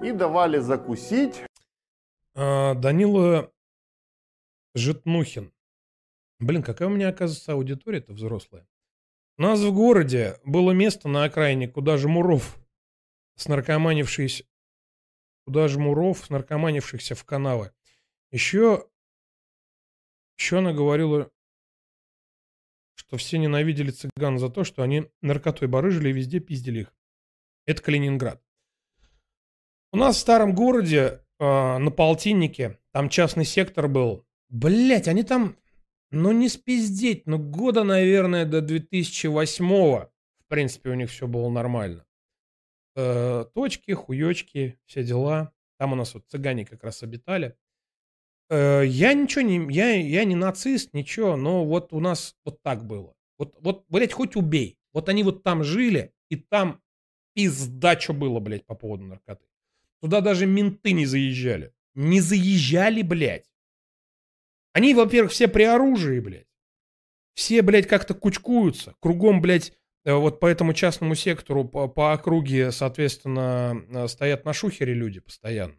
И 0.01 0.11
давали 0.11 0.59
закусить. 0.59 1.43
А, 2.35 2.75
Данила 2.75 3.51
Житнухин. 4.75 5.51
Блин, 6.39 6.63
какая 6.63 6.87
у 6.87 6.91
меня, 6.91 7.09
оказывается, 7.09 7.53
аудитория-то 7.53 8.13
взрослая. 8.13 8.67
У 9.37 9.41
нас 9.41 9.59
в 9.59 9.73
городе 9.73 10.39
было 10.43 10.71
место 10.71 11.07
на 11.07 11.25
окраине, 11.25 11.67
куда 11.67 11.97
же 11.97 12.07
Муров 12.07 12.57
с 13.35 13.47
наркоманившись, 13.47 14.43
куда 15.45 15.67
же 15.67 15.79
Муров 15.79 16.25
с 16.25 16.29
наркоманившихся 16.29 17.15
в 17.15 17.25
канавы. 17.25 17.71
Еще, 18.31 18.87
еще 20.37 20.59
она 20.59 20.73
говорила, 20.73 21.31
что 22.95 23.17
все 23.17 23.37
ненавидели 23.37 23.91
цыган 23.91 24.39
за 24.39 24.49
то, 24.49 24.63
что 24.63 24.83
они 24.83 25.09
наркотой 25.21 25.67
барыжили 25.67 26.09
и 26.09 26.13
везде 26.13 26.39
пиздили 26.39 26.81
их. 26.81 26.93
Это 27.65 27.81
Калининград. 27.81 28.41
У 29.91 29.97
нас 29.97 30.17
в 30.17 30.19
старом 30.19 30.53
городе 30.55 31.25
э, 31.39 31.77
на 31.77 31.91
полтиннике, 31.91 32.79
там 32.91 33.09
частный 33.09 33.45
сектор 33.45 33.87
был. 33.87 34.25
Блять, 34.49 35.07
они 35.07 35.23
там, 35.23 35.57
ну 36.11 36.31
не 36.31 36.49
спиздеть, 36.49 37.25
ну 37.25 37.37
года, 37.37 37.83
наверное, 37.83 38.45
до 38.45 38.59
2008-го. 38.59 40.11
В 40.39 40.47
принципе, 40.47 40.91
у 40.91 40.93
них 40.93 41.09
все 41.09 41.27
было 41.27 41.49
нормально. 41.49 42.05
Э, 42.95 43.45
точки, 43.53 43.91
хуечки, 43.91 44.79
все 44.85 45.03
дела. 45.03 45.51
Там 45.77 45.93
у 45.93 45.95
нас 45.95 46.13
вот 46.13 46.25
цыгане 46.27 46.65
как 46.65 46.83
раз 46.83 47.03
обитали. 47.03 47.55
Э, 48.49 48.83
я 48.85 49.13
ничего 49.13 49.41
не, 49.41 49.73
я, 49.73 49.95
я 49.95 50.23
не 50.23 50.35
нацист, 50.35 50.93
ничего, 50.93 51.35
но 51.35 51.65
вот 51.65 51.91
у 51.93 51.99
нас 51.99 52.35
вот 52.45 52.61
так 52.61 52.85
было. 52.85 53.13
Вот, 53.37 53.55
вот, 53.59 53.85
блядь, 53.89 54.13
хоть 54.13 54.35
убей. 54.35 54.77
Вот 54.93 55.09
они 55.09 55.23
вот 55.23 55.43
там 55.43 55.63
жили, 55.63 56.13
и 56.29 56.37
там 56.37 56.81
пизда, 57.33 57.99
что 57.99 58.13
было, 58.13 58.39
блядь, 58.39 58.65
по 58.65 58.75
поводу 58.75 59.03
наркоты. 59.03 59.45
Туда 59.99 60.21
даже 60.21 60.45
менты 60.45 60.93
не 60.93 61.05
заезжали. 61.05 61.73
Не 61.95 62.21
заезжали, 62.21 63.01
блядь. 63.01 63.51
Они, 64.75 64.93
во-первых, 64.93 65.31
все 65.31 65.47
при 65.47 65.63
оружии, 65.63 66.19
блядь. 66.19 66.49
Все, 67.33 67.61
блядь, 67.61 67.87
как-то 67.87 68.13
кучкуются. 68.13 68.93
Кругом, 68.99 69.39
блядь, 69.39 69.71
э, 70.03 70.13
вот 70.13 70.41
по 70.41 70.47
этому 70.47 70.73
частному 70.73 71.15
сектору, 71.15 71.63
по, 71.63 71.87
по 71.87 72.11
округе, 72.11 72.73
соответственно, 72.73 73.81
э, 73.87 74.07
стоят 74.09 74.43
на 74.43 74.51
шухере 74.51 74.93
люди 74.93 75.21
постоянно. 75.21 75.77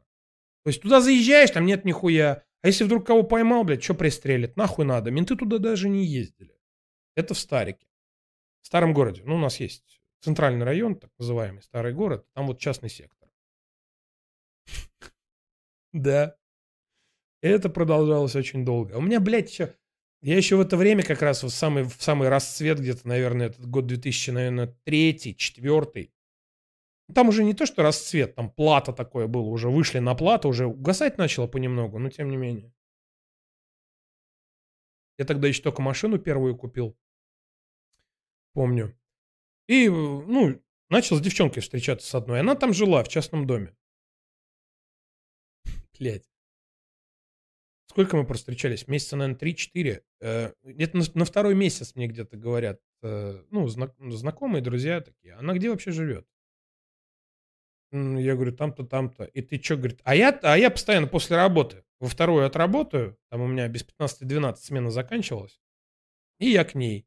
То 0.65 0.69
есть 0.71 0.81
туда 0.81 1.03
заезжаешь, 1.03 1.51
там 1.51 1.67
нет 1.67 1.85
нихуя. 1.85 2.43
А 2.63 2.69
если 2.69 2.85
вдруг 2.85 3.07
кого 3.07 3.23
поймал, 3.23 3.65
блядь, 3.65 3.85
что 3.85 3.93
пристрелит? 3.93 4.57
Нахуй 4.57 4.87
надо. 4.87 5.11
Менты 5.11 5.37
туда 5.37 5.59
даже 5.59 5.91
не 5.91 6.07
ездили. 6.07 6.59
Это 7.17 7.35
в 7.35 7.39
Старике. 7.39 7.87
В 8.63 8.67
старом 8.67 8.95
городе. 8.95 9.21
Ну, 9.27 9.35
у 9.35 9.39
нас 9.39 9.61
есть 9.61 10.01
центральный 10.21 10.65
район, 10.65 10.99
так 10.99 11.11
называемый 11.19 11.63
старый 11.63 11.93
город. 11.93 12.27
Там 12.33 12.47
вот 12.47 12.59
частный 12.59 12.89
сектор. 12.89 13.29
Да. 15.93 16.39
Это 17.47 17.69
продолжалось 17.69 18.37
очень 18.37 18.65
долго. 18.65 18.95
У 18.95 19.01
меня, 19.01 19.21
блядь, 19.21 19.51
еще... 19.51 19.75
Я 20.23 20.37
еще 20.37 20.57
в 20.57 20.61
это 20.61 20.77
время 20.77 21.03
как 21.03 21.23
раз 21.23 21.43
в 21.43 21.51
самый, 21.51 21.85
в 21.85 22.03
самый 22.03 22.29
расцвет 22.29 22.81
где-то, 22.81 23.07
наверное, 23.07 23.49
этот 23.49 23.67
год 23.67 23.87
2000, 23.87 24.31
наверное, 24.31 24.77
третий, 24.85 25.37
четвертый. 25.37 26.13
Там 27.15 27.29
уже 27.29 27.45
не 27.45 27.55
то, 27.55 27.67
что 27.67 27.83
расцвет, 27.83 28.35
там 28.35 28.51
плата 28.51 28.93
такое 28.93 29.29
было, 29.29 29.45
уже 29.45 29.69
вышли 29.69 30.01
на 30.01 30.15
плату, 30.15 30.49
уже 30.49 30.67
угасать 30.67 31.19
начало 31.19 31.47
понемногу, 31.47 31.99
но 31.99 32.11
тем 32.11 32.31
не 32.31 32.37
менее. 32.37 32.73
Я 35.19 35.25
тогда 35.25 35.49
еще 35.49 35.63
только 35.63 35.83
машину 35.83 36.19
первую 36.19 36.57
купил. 36.57 36.99
Помню. 38.53 38.99
И, 39.69 39.89
ну, 39.89 40.61
начал 40.89 41.17
с 41.17 41.21
девчонкой 41.21 41.63
встречаться 41.63 42.09
с 42.09 42.15
одной. 42.15 42.41
Она 42.41 42.55
там 42.55 42.73
жила 42.73 43.05
в 43.05 43.09
частном 43.09 43.47
доме. 43.47 43.77
Блять. 45.99 46.29
Сколько 47.89 48.17
мы 48.17 48.27
простречались? 48.27 48.89
Месяца, 48.89 49.17
наверное, 49.17 49.39
3-4. 49.39 50.03
Э, 50.21 50.53
где-то 50.63 50.99
на, 51.15 51.25
второй 51.25 51.55
месяц 51.55 51.95
мне 51.95 52.07
где-то 52.09 52.37
говорят, 52.37 52.81
э, 53.03 53.43
ну, 53.51 53.67
знак, 53.69 53.95
знакомые, 53.99 54.63
друзья 54.63 55.01
такие. 55.01 55.35
Она 55.35 55.55
где 55.55 55.71
вообще 55.71 55.93
живет? 55.93 56.27
Я 57.93 58.35
говорю, 58.35 58.53
там-то, 58.53 58.85
там-то. 58.85 59.25
И 59.25 59.41
ты 59.43 59.63
что, 59.63 59.77
говорит, 59.77 60.01
а 60.05 60.15
я, 60.15 60.39
а 60.43 60.59
я 60.59 60.71
постоянно 60.71 61.07
после 61.07 61.37
работы 61.37 61.85
во 62.01 62.09
вторую 62.09 62.45
отработаю, 62.45 63.17
там 63.31 63.41
у 63.41 63.47
меня 63.47 63.69
без 63.69 63.87
15-12 63.87 64.57
смена 64.57 64.91
заканчивалась, 64.91 65.61
и 66.39 66.51
я 66.51 66.65
к 66.65 66.75
ней. 66.75 67.07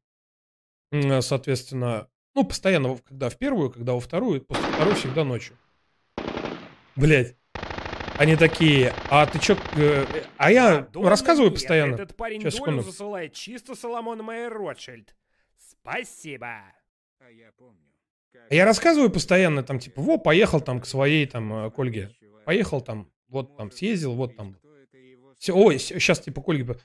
А, 0.92 1.20
Соответственно, 1.20 2.08
ну, 2.34 2.44
постоянно, 2.44 2.96
когда 2.96 3.28
в 3.28 3.36
первую, 3.36 3.70
когда 3.70 3.92
во 3.92 4.00
вторую, 4.00 4.40
после 4.42 4.64
второй 4.72 4.94
всегда 4.94 5.24
ночью. 5.24 5.56
Блять. 6.96 7.36
Они 8.20 8.36
такие, 8.36 8.92
а 9.08 9.24
ты 9.24 9.38
чё, 9.38 9.56
э, 9.78 10.04
а 10.36 10.52
я 10.52 10.80
Мадонна 10.82 11.08
рассказываю 11.08 11.48
нет, 11.52 11.54
постоянно. 11.58 11.94
Этот 11.94 12.14
парень 12.14 12.42
Сейчас, 12.42 12.56
долю 12.58 12.82
засылает 12.82 13.32
чисто 13.32 13.74
Соломон 13.74 14.18
Майер 14.22 14.52
Ротшильд. 14.52 15.16
Спасибо. 15.56 16.64
Я 18.50 18.66
рассказываю 18.66 19.08
постоянно, 19.10 19.62
там, 19.62 19.78
типа, 19.78 20.02
во, 20.02 20.18
поехал 20.18 20.60
там 20.60 20.80
к 20.82 20.84
своей, 20.86 21.24
там, 21.24 21.50
э, 21.50 21.70
к 21.70 21.78
Ольге. 21.78 22.10
Поехал 22.44 22.82
там, 22.82 23.10
вот 23.28 23.56
там, 23.56 23.70
съездил, 23.70 24.12
вот 24.14 24.36
там. 24.36 24.54
Все, 25.38 25.54
ой, 25.56 25.78
сейчас, 25.78 26.20
типа, 26.20 26.42
к 26.42 26.48
Ольге. 26.50 26.64
по- 26.66 26.80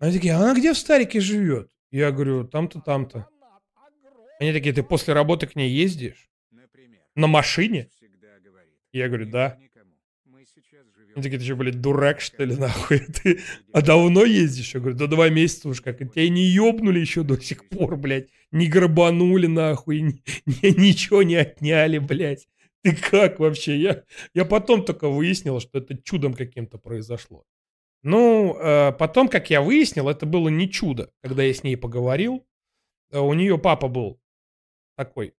Они 0.00 0.12
такие, 0.12 0.34
а 0.34 0.38
она 0.38 0.56
где 0.56 0.72
в 0.72 0.76
Старике 0.78 1.20
живет? 1.20 1.70
Я 1.92 2.10
говорю, 2.10 2.42
там-то, 2.42 2.80
там-то. 2.80 3.28
Они 4.40 4.52
такие, 4.52 4.74
ты 4.74 4.82
после 4.82 5.14
работы 5.14 5.46
к 5.46 5.54
ней 5.54 5.70
ездишь? 5.70 6.28
На 7.14 7.28
машине? 7.28 7.90
Я 8.90 9.06
говорю, 9.06 9.26
да. 9.26 9.56
Они 11.14 11.22
такие, 11.22 11.38
ты 11.38 11.44
что, 11.44 11.56
блядь, 11.56 11.80
дурак, 11.80 12.20
что 12.20 12.44
ли, 12.44 12.54
нахуй? 12.54 12.98
Ты 13.22 13.40
а 13.72 13.82
давно 13.82 14.24
ездишь? 14.24 14.74
Я 14.74 14.80
говорю, 14.80 14.96
да 14.96 15.06
два 15.06 15.28
месяца 15.28 15.68
уж 15.68 15.80
как. 15.80 15.98
Тебя 15.98 16.28
не 16.28 16.44
ёбнули 16.44 17.00
еще 17.00 17.22
до 17.22 17.40
сих 17.40 17.68
пор, 17.68 17.96
блядь. 17.96 18.28
Не 18.52 18.68
грабанули, 18.68 19.46
нахуй. 19.46 20.00
ни- 20.00 20.22
ни- 20.46 20.80
ничего 20.80 21.22
не 21.22 21.36
отняли, 21.36 21.98
блядь. 21.98 22.48
Ты 22.82 22.94
как 22.94 23.40
вообще? 23.40 23.76
Я, 23.76 24.04
я 24.34 24.44
потом 24.44 24.84
только 24.84 25.08
выяснил, 25.08 25.60
что 25.60 25.78
это 25.78 25.96
чудом 26.00 26.34
каким-то 26.34 26.78
произошло. 26.78 27.44
Ну, 28.02 28.56
э, 28.56 28.92
потом, 28.92 29.28
как 29.28 29.50
я 29.50 29.60
выяснил, 29.60 30.08
это 30.08 30.24
было 30.24 30.48
не 30.48 30.70
чудо. 30.70 31.10
Когда 31.20 31.42
я 31.42 31.52
с 31.52 31.64
ней 31.64 31.76
поговорил, 31.76 32.46
э, 33.10 33.18
у 33.18 33.34
нее 33.34 33.58
папа 33.58 33.88
был 33.88 34.20
такой 34.96 35.34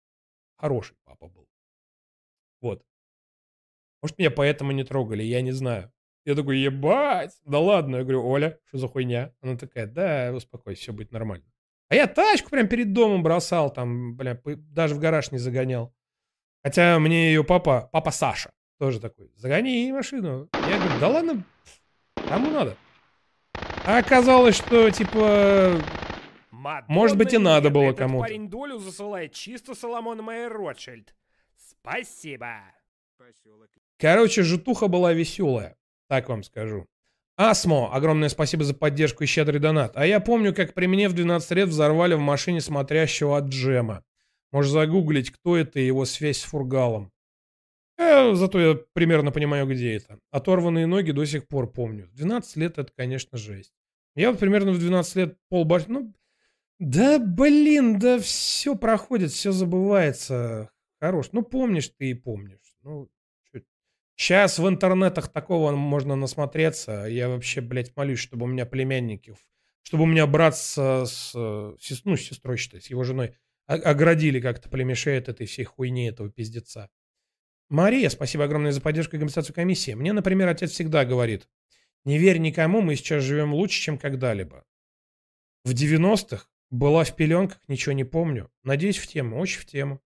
хороший 0.57 0.95
папа 1.03 1.27
был. 1.27 1.47
Вот. 2.61 2.83
Может, 4.01 4.17
меня 4.17 4.31
поэтому 4.31 4.71
не 4.71 4.83
трогали, 4.83 5.23
я 5.23 5.41
не 5.41 5.51
знаю. 5.51 5.91
Я 6.25 6.35
такой, 6.35 6.59
ебать, 6.59 7.31
да 7.45 7.59
ладно. 7.59 7.97
Я 7.97 8.03
говорю, 8.03 8.25
Оля, 8.27 8.59
что 8.65 8.77
за 8.77 8.87
хуйня? 8.87 9.33
Она 9.41 9.57
такая, 9.57 9.87
да, 9.87 10.31
успокойся, 10.33 10.81
все 10.81 10.93
будет 10.93 11.11
нормально. 11.11 11.45
А 11.89 11.95
я 11.95 12.07
тачку 12.07 12.51
прям 12.51 12.67
перед 12.67 12.93
домом 12.93 13.23
бросал, 13.23 13.73
там, 13.73 14.15
бля, 14.15 14.39
даже 14.45 14.93
в 14.95 14.99
гараж 14.99 15.31
не 15.31 15.39
загонял. 15.39 15.93
Хотя 16.63 16.99
мне 16.99 17.29
ее 17.29 17.43
папа, 17.43 17.89
папа 17.91 18.11
Саша, 18.11 18.51
тоже 18.77 18.99
такой, 18.99 19.31
загони 19.35 19.71
ей 19.71 19.91
машину. 19.91 20.49
Я 20.53 20.77
говорю, 20.77 20.99
да 20.99 21.07
ладно, 21.07 21.43
кому 22.27 22.51
надо? 22.51 22.77
А 23.85 23.97
оказалось, 23.97 24.55
что, 24.55 24.91
типа, 24.91 25.81
может 26.87 27.17
быть, 27.17 27.33
и 27.33 27.37
Мадонна 27.37 27.55
надо 27.55 27.67
нет, 27.69 27.73
было 27.73 27.83
этот 27.85 27.97
кому-то. 27.97 28.27
парень 28.27 28.49
долю 28.49 28.77
засылает 28.77 29.33
чисто 29.33 29.73
Соломон 29.73 30.21
Майер 30.21 30.53
Ротшильд. 30.53 31.15
Спасибо. 31.57 32.61
Короче, 33.99 34.43
житуха 34.43 34.87
была 34.87 35.13
веселая, 35.13 35.75
так 36.07 36.29
вам 36.29 36.43
скажу. 36.43 36.87
Асмо, 37.35 37.93
огромное 37.93 38.29
спасибо 38.29 38.63
за 38.63 38.73
поддержку 38.73 39.23
и 39.23 39.27
щедрый 39.27 39.59
донат. 39.59 39.91
А 39.95 40.05
я 40.05 40.19
помню, 40.19 40.53
как 40.53 40.73
при 40.73 40.87
мне 40.87 41.09
в 41.09 41.13
12 41.13 41.51
лет 41.51 41.69
взорвали 41.69 42.13
в 42.13 42.19
машине 42.19 42.61
смотрящего 42.61 43.37
от 43.37 43.45
Джема. 43.45 44.03
Можешь 44.51 44.71
загуглить, 44.71 45.31
кто 45.31 45.55
это 45.57 45.79
и 45.79 45.85
его 45.85 46.05
связь 46.05 46.39
с 46.39 46.43
Фургалом. 46.43 47.11
Э, 47.97 48.33
зато 48.33 48.59
я 48.59 48.79
примерно 48.93 49.31
понимаю, 49.31 49.67
где 49.67 49.95
это. 49.95 50.19
Оторванные 50.31 50.85
ноги 50.85 51.11
до 51.11 51.25
сих 51.25 51.47
пор 51.47 51.71
помню. 51.71 52.07
В 52.07 52.15
12 52.15 52.55
лет 52.55 52.77
это, 52.77 52.91
конечно, 52.95 53.37
жесть. 53.37 53.73
Я 54.15 54.31
вот 54.31 54.39
примерно 54.39 54.71
в 54.71 54.79
12 54.79 55.15
лет 55.17 55.37
полбаш... 55.49 55.87
Ну, 55.87 56.13
да 56.79 57.19
блин, 57.19 57.99
да 57.99 58.19
все 58.19 58.75
проходит, 58.75 59.31
все 59.31 59.51
забывается. 59.51 60.71
Хорош. 60.99 61.29
Ну, 61.33 61.41
помнишь 61.41 61.89
ты 61.97 62.11
и 62.11 62.13
помнишь. 62.13 62.75
Ну, 62.83 63.09
Сейчас 64.19 64.59
в 64.59 64.67
интернетах 64.67 65.29
такого 65.29 65.71
можно 65.71 66.13
насмотреться. 66.17 67.05
Я 67.05 67.29
вообще, 67.29 67.61
блядь, 67.61 67.95
молюсь, 67.95 68.19
чтобы 68.19 68.43
у 68.43 68.49
меня 68.49 68.65
племянники, 68.65 69.33
чтобы 69.81 70.03
у 70.03 70.07
меня 70.07 70.27
брат 70.27 70.57
с, 70.57 70.75
с, 71.05 71.31
сес- 71.79 72.01
ну, 72.03 72.17
с 72.17 72.23
сестрой, 72.23 72.57
считай, 72.57 72.81
с 72.81 72.87
его 72.87 73.05
женой 73.05 73.37
о- 73.65 73.75
оградили 73.75 74.41
как-то 74.41 74.67
племешей 74.67 75.17
от 75.17 75.29
этой 75.29 75.47
всей 75.47 75.63
хуйни, 75.63 76.09
этого 76.09 76.29
пиздеца. 76.29 76.89
Мария, 77.69 78.09
спасибо 78.09 78.43
огромное 78.43 78.73
за 78.73 78.81
поддержку 78.81 79.15
и 79.15 79.19
компенсацию 79.19 79.55
комиссии. 79.55 79.93
Мне, 79.93 80.11
например, 80.11 80.49
отец 80.49 80.71
всегда 80.71 81.05
говорит, 81.05 81.47
не 82.03 82.17
верь 82.17 82.39
никому, 82.39 82.81
мы 82.81 82.97
сейчас 82.97 83.23
живем 83.23 83.53
лучше, 83.53 83.79
чем 83.79 83.97
когда-либо. 83.97 84.65
В 85.63 85.71
90-х 85.71 86.47
была 86.71 87.05
в 87.05 87.15
пеленках, 87.15 87.61
ничего 87.69 87.93
не 87.93 88.03
помню. 88.03 88.51
Надеюсь, 88.63 88.97
в 88.97 89.07
тему, 89.07 89.39
очень 89.39 89.61
в 89.61 89.65
тему. 89.65 90.01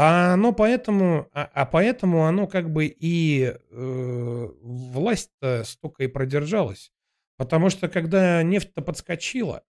А 0.00 0.34
оно 0.34 0.52
поэтому, 0.52 1.28
а, 1.32 1.50
а 1.52 1.66
поэтому 1.66 2.26
оно 2.26 2.46
как 2.46 2.70
бы 2.70 2.86
и 2.86 3.52
э, 3.52 4.48
власть-то 4.62 5.64
столько 5.64 6.04
и 6.04 6.06
продержалась. 6.06 6.92
Потому 7.36 7.68
что 7.68 7.88
когда 7.88 8.44
нефть-то 8.44 8.80
подскочила, 8.80 9.64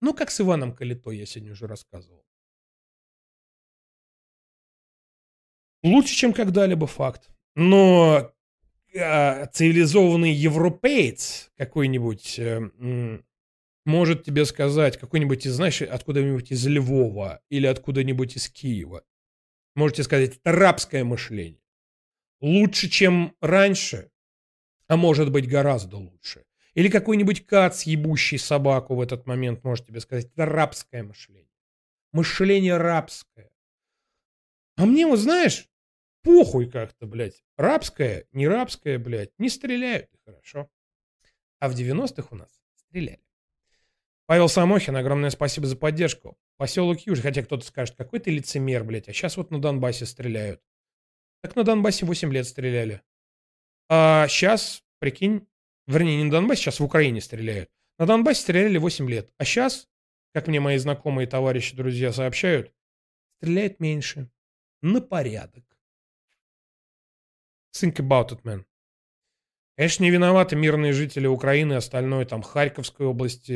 ну, 0.00 0.14
как 0.14 0.30
с 0.30 0.40
Иваном 0.40 0.72
Калито, 0.72 1.10
я 1.10 1.26
сегодня 1.26 1.50
уже 1.50 1.66
рассказывал. 1.66 2.24
Лучше, 5.82 6.14
чем 6.14 6.32
когда-либо 6.32 6.86
факт. 6.86 7.30
Но 7.56 8.32
а, 8.96 9.46
цивилизованный 9.46 10.32
европеец 10.32 11.50
какой-нибудь 11.56 12.38
э, 12.38 12.70
может 13.84 14.24
тебе 14.24 14.44
сказать, 14.44 14.98
какой-нибудь, 14.98 15.46
из, 15.46 15.52
знаешь, 15.52 15.82
откуда-нибудь 15.82 16.50
из 16.50 16.66
Львова 16.66 17.40
или 17.50 17.66
откуда-нибудь 17.66 18.36
из 18.36 18.48
Киева. 18.48 19.04
Можете 19.74 20.04
сказать, 20.04 20.36
это 20.36 20.52
рабское 20.52 21.04
мышление. 21.04 21.60
Лучше, 22.40 22.88
чем 22.88 23.36
раньше, 23.40 24.10
а 24.86 24.96
может 24.96 25.30
быть 25.30 25.48
гораздо 25.48 25.96
лучше. 25.96 26.44
Или 26.74 26.88
какой-нибудь 26.88 27.46
кац, 27.46 27.84
ебущий 27.84 28.38
собаку 28.38 28.96
в 28.96 29.00
этот 29.00 29.26
момент 29.26 29.62
может 29.64 29.86
тебе 29.86 30.00
сказать, 30.00 30.26
это 30.26 30.46
рабское 30.46 31.02
мышление. 31.02 31.48
Мышление 32.12 32.76
рабское. 32.76 33.50
А 34.76 34.86
мне 34.86 35.06
вот, 35.06 35.18
знаешь, 35.18 35.68
похуй 36.22 36.68
как-то, 36.70 37.06
блядь. 37.06 37.44
Рабское, 37.56 38.26
не 38.32 38.48
рабское, 38.48 38.98
блядь. 38.98 39.32
Не 39.38 39.48
стреляют, 39.48 40.10
хорошо. 40.24 40.68
А 41.60 41.68
в 41.68 41.74
90-х 41.74 42.28
у 42.30 42.34
нас 42.36 42.50
стреляли. 42.74 43.20
Павел 44.26 44.48
Самохин, 44.48 44.96
огромное 44.96 45.30
спасибо 45.30 45.66
за 45.66 45.76
поддержку. 45.76 46.38
Поселок 46.56 47.00
Юж, 47.00 47.20
хотя 47.20 47.42
кто-то 47.42 47.64
скажет, 47.64 47.94
какой 47.96 48.20
ты 48.20 48.30
лицемер, 48.30 48.84
блядь, 48.84 49.08
а 49.08 49.12
сейчас 49.12 49.36
вот 49.36 49.50
на 49.50 49.60
Донбассе 49.60 50.06
стреляют. 50.06 50.62
Так 51.42 51.56
на 51.56 51.64
Донбассе 51.64 52.06
8 52.06 52.32
лет 52.32 52.46
стреляли. 52.46 53.02
А 53.90 54.26
сейчас, 54.28 54.82
прикинь, 54.98 55.46
вернее, 55.86 56.16
не 56.16 56.24
на 56.24 56.30
Донбассе, 56.30 56.62
сейчас 56.62 56.80
в 56.80 56.84
Украине 56.84 57.20
стреляют. 57.20 57.70
На 57.98 58.06
Донбассе 58.06 58.40
стреляли 58.40 58.78
8 58.78 59.10
лет. 59.10 59.30
А 59.36 59.44
сейчас, 59.44 59.88
как 60.32 60.46
мне 60.46 60.58
мои 60.58 60.78
знакомые, 60.78 61.26
товарищи, 61.26 61.76
друзья 61.76 62.12
сообщают, 62.12 62.72
стреляют 63.38 63.78
меньше. 63.78 64.30
На 64.80 65.02
порядок. 65.02 65.64
Think 67.74 67.96
about 67.96 68.30
it, 68.30 68.42
man. 68.42 68.64
Конечно, 69.76 70.04
не 70.04 70.10
виноваты 70.10 70.54
мирные 70.54 70.92
жители 70.92 71.26
Украины, 71.26 71.74
остальное 71.74 72.24
там 72.26 72.42
Харьковской 72.42 73.06
области, 73.06 73.52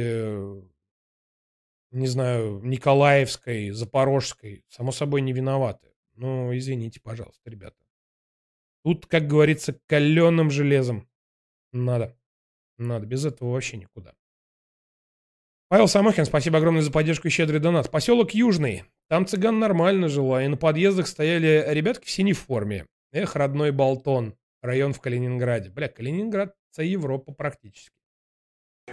не 1.91 2.07
знаю, 2.07 2.61
Николаевской, 2.65 3.71
Запорожской. 3.71 4.65
Само 4.69 4.93
собой, 4.93 5.21
не 5.21 5.33
виноваты. 5.33 5.89
Но 6.17 6.57
извините, 6.57 7.01
пожалуйста, 7.01 7.49
ребята. 7.49 7.77
Тут, 8.85 9.07
как 9.07 9.27
говорится, 9.27 9.79
каленым 9.87 10.51
железом. 10.51 11.09
Надо. 11.73 12.17
Надо. 12.79 13.07
Без 13.07 13.25
этого 13.25 13.53
вообще 13.53 13.77
никуда. 13.77 14.15
Павел 15.69 15.87
Самохин, 15.87 16.25
спасибо 16.25 16.59
огромное 16.59 16.81
за 16.83 16.91
поддержку 16.91 17.29
и 17.29 17.31
щедрый 17.31 17.61
донат. 17.61 17.91
Поселок 17.91 18.33
Южный. 18.33 18.85
Там 19.09 19.27
цыган 19.27 19.59
нормально 19.59 20.09
жила, 20.09 20.43
и 20.43 20.49
на 20.49 20.57
подъездах 20.57 21.07
стояли 21.07 21.65
ребятки 21.69 22.07
в 22.07 22.11
синей 22.11 22.33
форме. 22.33 22.87
Эх, 23.13 23.37
родной 23.37 23.71
Болтон. 23.71 24.35
Район 24.63 24.93
в 24.93 25.01
Калининграде. 25.01 25.71
Бля, 25.71 25.89
Калининград– 25.89 26.55
это 26.73 26.83
Европа 26.83 27.33
практически. 27.33 27.93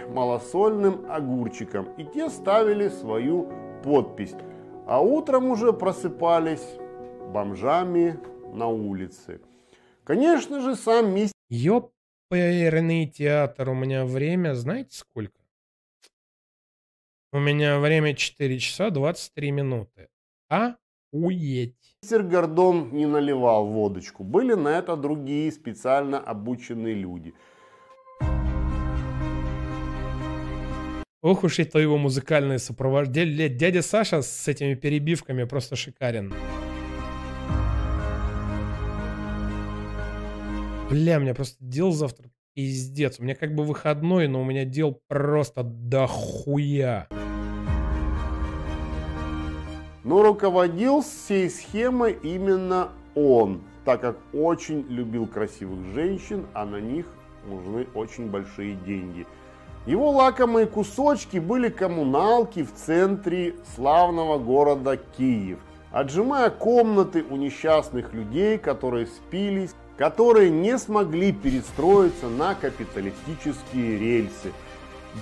малосольным 0.08 1.10
огурчиком. 1.10 1.92
И 1.98 2.04
те 2.04 2.30
ставили 2.30 2.88
свою 2.88 3.50
подпись. 3.82 4.34
А 4.86 5.00
утром 5.00 5.46
уже 5.46 5.72
просыпались 5.72 6.66
бомжами 7.32 8.18
на 8.54 8.68
улице. 8.68 9.40
Конечно 10.04 10.60
же, 10.60 10.76
сам 10.76 11.12
мистер... 11.12 11.34
Ёперный 11.48 13.06
театр. 13.06 13.70
У 13.70 13.74
меня 13.74 14.04
время, 14.04 14.54
знаете 14.54 14.96
сколько? 14.96 15.40
У 17.32 17.38
меня 17.40 17.80
время 17.80 18.14
4 18.14 18.58
часа 18.60 18.90
23 18.90 19.50
минуты. 19.50 20.08
А 20.48 20.76
Охуеть. 21.12 21.74
Мистер 22.02 22.22
Гордон 22.22 22.90
не 22.92 23.06
наливал 23.06 23.66
водочку. 23.66 24.24
Были 24.24 24.54
на 24.54 24.78
это 24.78 24.96
другие 24.96 25.50
специально 25.52 26.18
обученные 26.18 26.94
люди. 26.94 27.34
Ох 31.22 31.42
уж 31.42 31.58
это 31.58 31.78
его 31.78 31.98
музыкальное 31.98 32.58
сопровождение. 32.58 33.48
Дядя 33.48 33.82
Саша 33.82 34.22
с 34.22 34.46
этими 34.46 34.74
перебивками 34.74 35.44
просто 35.44 35.74
шикарен. 35.74 36.32
Бля, 40.88 41.18
у 41.18 41.20
меня 41.20 41.34
просто 41.34 41.56
дел 41.58 41.90
завтра 41.90 42.30
пиздец. 42.54 43.18
У 43.18 43.24
меня 43.24 43.34
как 43.34 43.54
бы 43.54 43.64
выходной, 43.64 44.28
но 44.28 44.40
у 44.40 44.44
меня 44.44 44.64
дел 44.64 45.00
просто 45.08 45.64
дохуя. 45.64 47.08
Но 50.06 50.22
руководил 50.22 51.02
всей 51.02 51.50
схемой 51.50 52.16
именно 52.22 52.90
он, 53.16 53.62
так 53.84 54.02
как 54.02 54.16
очень 54.32 54.86
любил 54.88 55.26
красивых 55.26 55.84
женщин, 55.94 56.46
а 56.54 56.64
на 56.64 56.76
них 56.76 57.06
нужны 57.44 57.88
очень 57.92 58.28
большие 58.28 58.76
деньги. 58.86 59.26
Его 59.84 60.10
лакомые 60.12 60.66
кусочки 60.66 61.38
были 61.38 61.70
коммуналки 61.70 62.62
в 62.62 62.72
центре 62.72 63.56
славного 63.74 64.38
города 64.38 64.96
Киев, 64.96 65.58
отжимая 65.90 66.50
комнаты 66.50 67.24
у 67.28 67.34
несчастных 67.34 68.14
людей, 68.14 68.58
которые 68.58 69.06
спились, 69.06 69.74
которые 69.98 70.50
не 70.50 70.78
смогли 70.78 71.32
перестроиться 71.32 72.28
на 72.28 72.54
капиталистические 72.54 73.98
рельсы. 73.98 74.52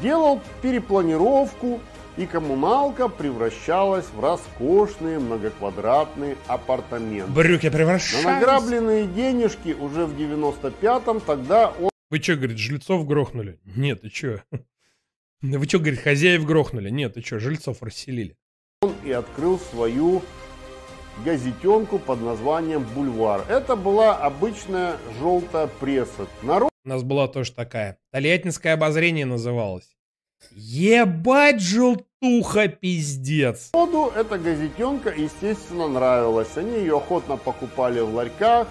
Делал 0.02 0.40
перепланировку, 0.60 1.80
и 2.16 2.26
коммуналка 2.26 3.08
превращалась 3.08 4.06
в 4.06 4.20
роскошные 4.20 5.18
многоквадратные 5.18 6.36
апартаменты. 6.46 7.30
Брюки 7.32 7.66
На 7.66 7.72
превращались. 7.72 8.24
награбленные 8.24 9.06
денежки 9.06 9.72
уже 9.72 10.06
в 10.06 10.16
95-м 10.16 11.20
тогда 11.20 11.70
он 11.80 11.90
Вы 12.10 12.18
что, 12.18 12.36
говорит, 12.36 12.58
жильцов 12.58 13.06
грохнули? 13.06 13.58
Нет, 13.64 14.02
ты 14.02 14.10
что? 14.10 14.42
Вы 15.42 15.64
что, 15.66 15.78
говорит, 15.78 16.00
хозяев 16.00 16.44
грохнули? 16.44 16.90
Нет, 16.90 17.14
ты 17.14 17.20
что, 17.22 17.38
жильцов 17.38 17.82
расселили? 17.82 18.36
и 19.02 19.10
открыл 19.12 19.58
свою 19.58 20.22
газетенку 21.24 21.98
под 21.98 22.20
названием 22.20 22.82
«Бульвар». 22.94 23.44
Это 23.48 23.76
была 23.76 24.16
обычная 24.16 24.96
желтая 25.20 25.68
пресса. 25.68 26.26
Народ 26.42 26.70
У 26.84 26.88
нас 26.88 27.02
была 27.02 27.28
тоже 27.28 27.52
такая. 27.52 27.98
Тольяттинское 28.10 28.74
обозрение 28.74 29.24
называлось. 29.24 29.93
Ебать 30.52 31.60
желтуха, 31.60 32.68
пиздец. 32.68 33.70
Народу 33.72 34.12
эта 34.16 34.38
газетенка, 34.38 35.10
естественно, 35.10 35.88
нравилась. 35.88 36.56
Они 36.56 36.78
ее 36.78 36.96
охотно 36.98 37.36
покупали 37.36 38.00
в 38.00 38.14
ларьках, 38.14 38.68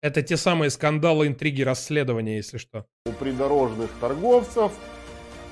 Это 0.00 0.22
те 0.22 0.36
самые 0.36 0.70
скандалы, 0.70 1.26
интриги, 1.28 1.62
расследования, 1.62 2.36
если 2.36 2.58
что. 2.58 2.86
у 3.06 3.12
придорожных 3.12 3.90
торговцев. 4.00 4.72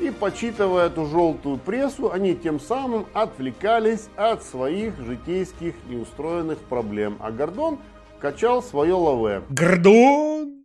И 0.00 0.10
почитывая 0.10 0.86
эту 0.86 1.04
желтую 1.06 1.58
прессу, 1.58 2.10
они 2.10 2.34
тем 2.34 2.58
самым 2.58 3.04
отвлекались 3.12 4.08
от 4.16 4.42
своих 4.42 4.98
житейских 4.98 5.74
неустроенных 5.88 6.58
проблем. 6.58 7.18
А 7.20 7.30
Гордон 7.30 7.78
качал 8.18 8.62
свое 8.62 8.94
лаве. 8.94 9.42
Гордон! 9.50 10.59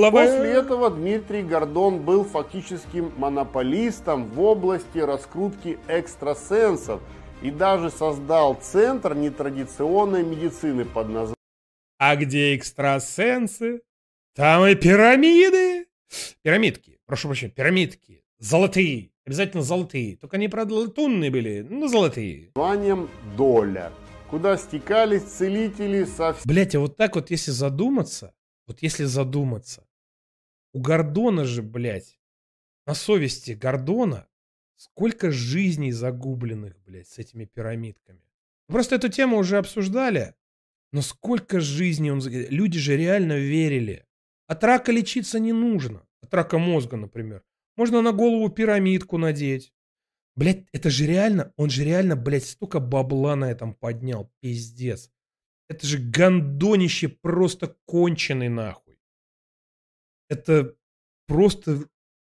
Лаве. 0.00 0.10
После 0.10 0.52
этого 0.52 0.90
Дмитрий 0.90 1.42
Гордон 1.42 2.00
был 2.00 2.24
фактическим 2.24 3.12
монополистом 3.16 4.28
в 4.30 4.40
области 4.40 4.98
раскрутки 4.98 5.78
экстрасенсов 5.88 7.00
и 7.42 7.50
даже 7.50 7.90
создал 7.90 8.54
центр 8.54 9.14
нетрадиционной 9.14 10.24
медицины 10.24 10.84
под 10.84 11.08
названием 11.08 11.36
А 11.98 12.16
где 12.16 12.56
экстрасенсы? 12.56 13.82
Там 14.34 14.66
и 14.66 14.74
пирамиды. 14.74 15.86
Пирамидки. 16.42 16.98
Прошу 17.06 17.28
прощения, 17.28 17.52
пирамидки. 17.52 18.22
Золотые. 18.38 19.10
Обязательно 19.24 19.62
золотые. 19.62 20.16
Только 20.16 20.36
они, 20.36 20.48
правда, 20.48 20.74
латунные 20.74 21.30
были, 21.30 21.66
но 21.68 21.88
золотые. 21.88 22.52
названием 22.54 23.10
«Доля», 23.36 23.92
куда 24.30 24.56
стекались 24.56 25.22
целители 25.22 26.04
со 26.04 26.36
Блять, 26.44 26.74
а 26.76 26.80
вот 26.80 26.96
так 26.96 27.16
вот, 27.16 27.30
если 27.30 27.50
задуматься, 27.50 28.32
вот 28.66 28.82
если 28.82 29.04
задуматься, 29.04 29.86
у 30.72 30.80
Гордона 30.80 31.44
же, 31.44 31.62
блядь, 31.62 32.18
на 32.86 32.94
совести 32.94 33.52
Гордона 33.52 34.28
сколько 34.76 35.30
жизней 35.30 35.92
загубленных, 35.92 36.78
блядь, 36.84 37.08
с 37.08 37.18
этими 37.18 37.44
пирамидками. 37.44 38.20
Просто 38.68 38.96
эту 38.96 39.08
тему 39.08 39.38
уже 39.38 39.58
обсуждали, 39.58 40.34
но 40.92 41.02
сколько 41.02 41.60
жизней 41.60 42.10
он... 42.10 42.20
Люди 42.20 42.78
же 42.78 42.96
реально 42.96 43.38
верили. 43.38 44.06
От 44.46 44.62
рака 44.64 44.92
лечиться 44.92 45.38
не 45.38 45.52
нужно. 45.52 46.06
От 46.20 46.34
рака 46.34 46.58
мозга, 46.58 46.96
например. 46.96 47.44
Можно 47.76 48.02
на 48.02 48.12
голову 48.12 48.48
пирамидку 48.48 49.18
надеть. 49.18 49.72
Блять, 50.34 50.66
это 50.72 50.90
же 50.90 51.06
реально, 51.06 51.52
он 51.56 51.70
же 51.70 51.84
реально, 51.84 52.14
блядь, 52.14 52.44
столько 52.44 52.78
бабла 52.78 53.36
на 53.36 53.50
этом 53.50 53.74
поднял, 53.74 54.30
пиздец. 54.40 55.10
Это 55.68 55.86
же 55.86 55.98
гандонище 55.98 57.08
просто 57.08 57.76
конченый 57.86 58.48
нахуй. 58.48 58.98
Это 60.28 60.74
просто 61.26 61.88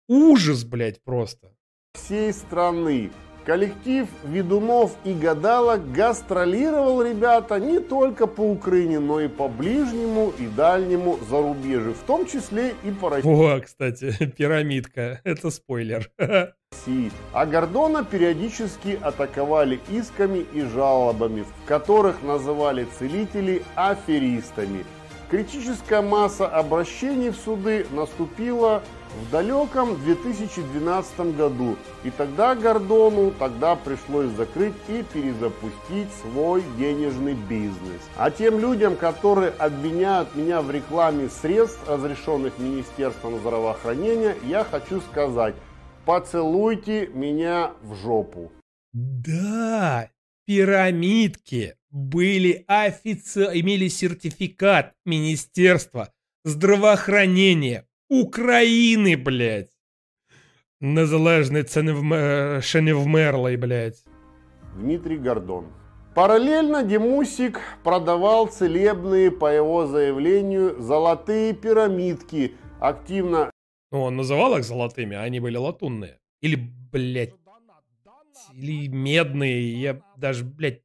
ужас, 0.08 0.64
блядь, 0.64 1.04
просто. 1.04 1.56
всей 1.94 2.34
страны. 2.34 3.12
Коллектив 3.46 4.08
ведунов 4.24 4.96
и 5.04 5.14
гадалок 5.14 5.92
гастролировал, 5.92 7.04
ребята, 7.04 7.60
не 7.60 7.80
только 7.80 8.26
по 8.26 8.42
Украине, 8.42 8.98
но 8.98 9.22
и 9.22 9.28
по 9.28 9.48
ближнему 9.48 10.34
и 10.40 10.48
дальнему 10.48 11.20
зарубежью, 11.30 11.94
в 11.94 12.02
том 12.08 12.26
числе 12.26 12.74
и 12.84 12.90
по 12.90 13.12
России. 13.12 13.30
О, 13.30 13.60
кстати, 13.60 14.16
пирамидка. 14.38 15.22
Это 15.24 15.52
спойлер. 15.52 16.10
России. 16.18 17.12
А 17.34 17.46
Гордона 17.46 18.04
периодически 18.04 18.98
атаковали 19.00 19.80
исками 19.92 20.40
и 20.52 20.62
жалобами, 20.62 21.44
в 21.44 21.68
которых 21.68 22.24
называли 22.24 22.88
целителей 22.98 23.62
аферистами. 23.76 24.86
Критическая 25.30 26.02
масса 26.02 26.48
обращений 26.48 27.30
в 27.30 27.36
суды 27.36 27.86
наступила 27.92 28.82
в 29.22 29.32
далеком 29.32 29.98
2012 30.04 31.36
году. 31.36 31.78
И 32.04 32.10
тогда 32.10 32.56
Гордону 32.56 33.32
тогда 33.32 33.76
пришлось 33.76 34.30
закрыть 34.32 34.74
и 34.88 35.04
перезапустить 35.14 36.10
свой 36.22 36.64
денежный 36.78 37.34
бизнес. 37.34 38.02
А 38.18 38.30
тем 38.32 38.60
людям, 38.60 38.96
которые 38.96 39.52
обвиняют 39.52 40.36
меня 40.36 40.62
в 40.62 40.70
рекламе 40.72 41.30
средств, 41.30 41.80
разрешенных 41.88 42.58
Министерством 42.60 43.40
здравоохранения, 43.40 44.36
я 44.44 44.64
хочу 44.64 45.02
сказать, 45.02 45.56
поцелуйте 46.06 47.08
меня 47.08 47.72
в 47.82 47.96
жопу. 47.96 48.52
Да, 48.94 50.10
пирамидки 50.46 51.76
были 51.90 52.64
офици... 52.68 53.50
имели 53.54 53.88
сертификат 53.88 54.94
Министерства 55.06 56.12
здравоохранения 56.44 57.86
Украины, 58.10 59.18
блядь. 59.18 59.72
Незалежний 60.82 61.64
це 61.64 61.84
не 61.84 61.94
вмер... 61.94 62.64
ще 62.64 62.82
не 62.82 62.94
вмерлий, 62.94 63.58
блядь. 63.58 64.06
Дмитрий 64.76 65.18
Гордон. 65.18 65.66
Параллельно 66.14 66.84
Демусик 66.84 67.60
продавал 67.84 68.48
целебные, 68.48 69.32
по 69.32 69.48
его 69.48 69.86
заявлению, 69.86 70.82
золотые 70.82 71.54
пирамидки, 71.54 72.54
активно 72.80 73.52
Ну, 73.92 74.02
он 74.04 74.16
называл 74.16 74.58
их 74.58 74.64
золотыми, 74.64 75.16
а 75.18 75.24
они 75.24 75.40
были 75.40 75.58
латунные. 75.58 76.20
Или, 76.42 76.58
блядь, 76.92 77.34
или 78.54 78.88
медные, 78.88 79.82
я 79.82 80.02
даже, 80.18 80.44
блядь, 80.46 80.82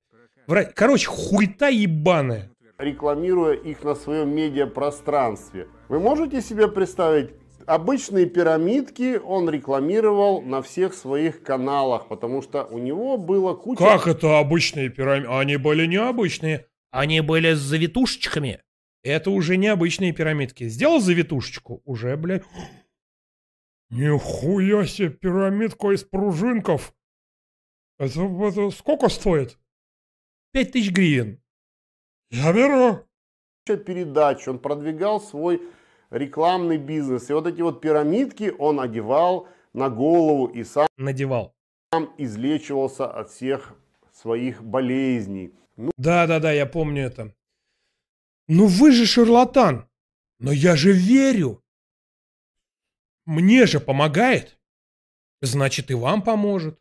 врать. 0.46 0.74
Короче, 0.74 1.06
хуйта 1.06 1.68
ебаная. 1.68 2.49
Рекламируя 2.80 3.54
их 3.54 3.84
на 3.84 3.94
своем 3.94 4.34
медиапространстве. 4.34 5.68
Вы 5.88 6.00
можете 6.00 6.40
себе 6.40 6.68
представить, 6.68 7.30
обычные 7.66 8.26
пирамидки 8.26 9.18
он 9.22 9.48
рекламировал 9.50 10.42
на 10.42 10.62
всех 10.62 10.94
своих 10.94 11.42
каналах, 11.42 12.08
потому 12.08 12.42
что 12.42 12.64
у 12.64 12.78
него 12.78 13.16
было 13.16 13.54
куча... 13.54 13.84
Как 13.84 14.06
это 14.06 14.38
обычные 14.38 14.88
пирамиды? 14.88 15.28
Они 15.28 15.56
были 15.56 15.86
необычные. 15.86 16.66
Они 16.90 17.20
были 17.20 17.52
с 17.52 17.58
завитушечками. 17.58 18.60
Это 19.02 19.30
уже 19.30 19.56
необычные 19.56 20.12
пирамидки. 20.12 20.68
Сделал 20.68 21.00
завитушечку, 21.00 21.82
уже, 21.84 22.16
блядь. 22.16 22.42
Нихуя 23.90 24.86
себе 24.86 25.10
пирамидка 25.10 25.92
из 25.92 26.04
пружинков. 26.04 26.92
Это, 27.98 28.22
это 28.22 28.70
сколько 28.70 29.08
стоит? 29.08 29.58
Пять 30.52 30.72
тысяч 30.72 30.90
гривен. 30.90 31.39
Я 32.30 32.52
беру. 32.52 33.04
передач, 33.66 34.48
он 34.48 34.58
продвигал 34.58 35.20
свой 35.20 35.60
рекламный 36.10 36.78
бизнес. 36.78 37.30
И 37.30 37.32
вот 37.32 37.46
эти 37.46 37.60
вот 37.60 37.80
пирамидки 37.80 38.54
он 38.58 38.80
одевал 38.80 39.48
на 39.72 39.88
голову 39.88 40.46
и 40.46 40.64
сам 40.64 40.88
Надевал. 40.96 41.54
излечивался 42.18 43.06
от 43.06 43.30
всех 43.30 43.74
своих 44.12 44.62
болезней. 44.62 45.52
Да-да-да, 45.96 46.52
я 46.52 46.66
помню 46.66 47.04
это. 47.04 47.34
Ну 48.48 48.66
вы 48.66 48.92
же 48.92 49.06
шарлатан. 49.06 49.88
Но 50.38 50.52
я 50.52 50.74
же 50.76 50.92
верю. 50.92 51.62
Мне 53.26 53.66
же 53.66 53.78
помогает. 53.78 54.58
Значит, 55.42 55.90
и 55.90 55.94
вам 55.94 56.22
поможет. 56.22 56.79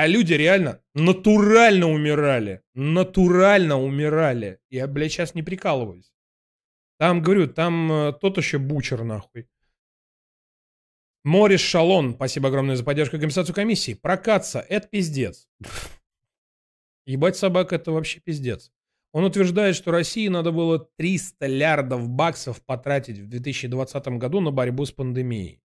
А 0.00 0.06
люди 0.06 0.32
реально 0.32 0.80
натурально 0.94 1.86
умирали. 1.86 2.62
Натурально 2.72 3.78
умирали. 3.78 4.58
Я, 4.70 4.86
блядь, 4.86 5.12
сейчас 5.12 5.34
не 5.34 5.42
прикалываюсь. 5.42 6.10
Там, 6.98 7.20
говорю, 7.20 7.48
там 7.48 7.92
э, 7.92 8.12
тот 8.14 8.38
еще 8.38 8.56
бучер, 8.56 9.04
нахуй. 9.04 9.46
Морис 11.22 11.60
Шалон, 11.60 12.14
спасибо 12.14 12.48
огромное 12.48 12.76
за 12.76 12.84
поддержку 12.84 13.16
и 13.16 13.18
компенсацию 13.18 13.54
комиссии. 13.54 13.92
Прокаться, 13.92 14.64
это 14.70 14.88
пиздец. 14.88 15.46
Ебать 17.04 17.36
собак, 17.36 17.74
это 17.74 17.92
вообще 17.92 18.20
пиздец. 18.20 18.72
Он 19.12 19.24
утверждает, 19.24 19.76
что 19.76 19.90
России 19.90 20.28
надо 20.28 20.50
было 20.50 20.78
300 20.96 21.46
лярдов 21.46 22.08
баксов 22.08 22.64
потратить 22.64 23.18
в 23.18 23.28
2020 23.28 24.06
году 24.16 24.40
на 24.40 24.50
борьбу 24.50 24.86
с 24.86 24.92
пандемией. 24.92 25.59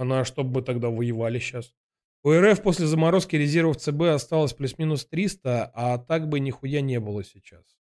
А 0.00 0.04
на 0.04 0.24
что 0.24 0.44
бы 0.44 0.62
тогда 0.62 0.88
воевали 0.88 1.38
сейчас? 1.38 1.74
У 2.22 2.32
РФ 2.32 2.62
после 2.62 2.86
заморозки 2.86 3.36
резервов 3.36 3.76
ЦБ 3.76 4.00
осталось 4.14 4.54
плюс-минус 4.54 5.04
300, 5.04 5.70
а 5.74 5.98
так 5.98 6.26
бы 6.26 6.40
нихуя 6.40 6.80
не 6.80 6.98
было 6.98 7.22
сейчас. 7.22 7.76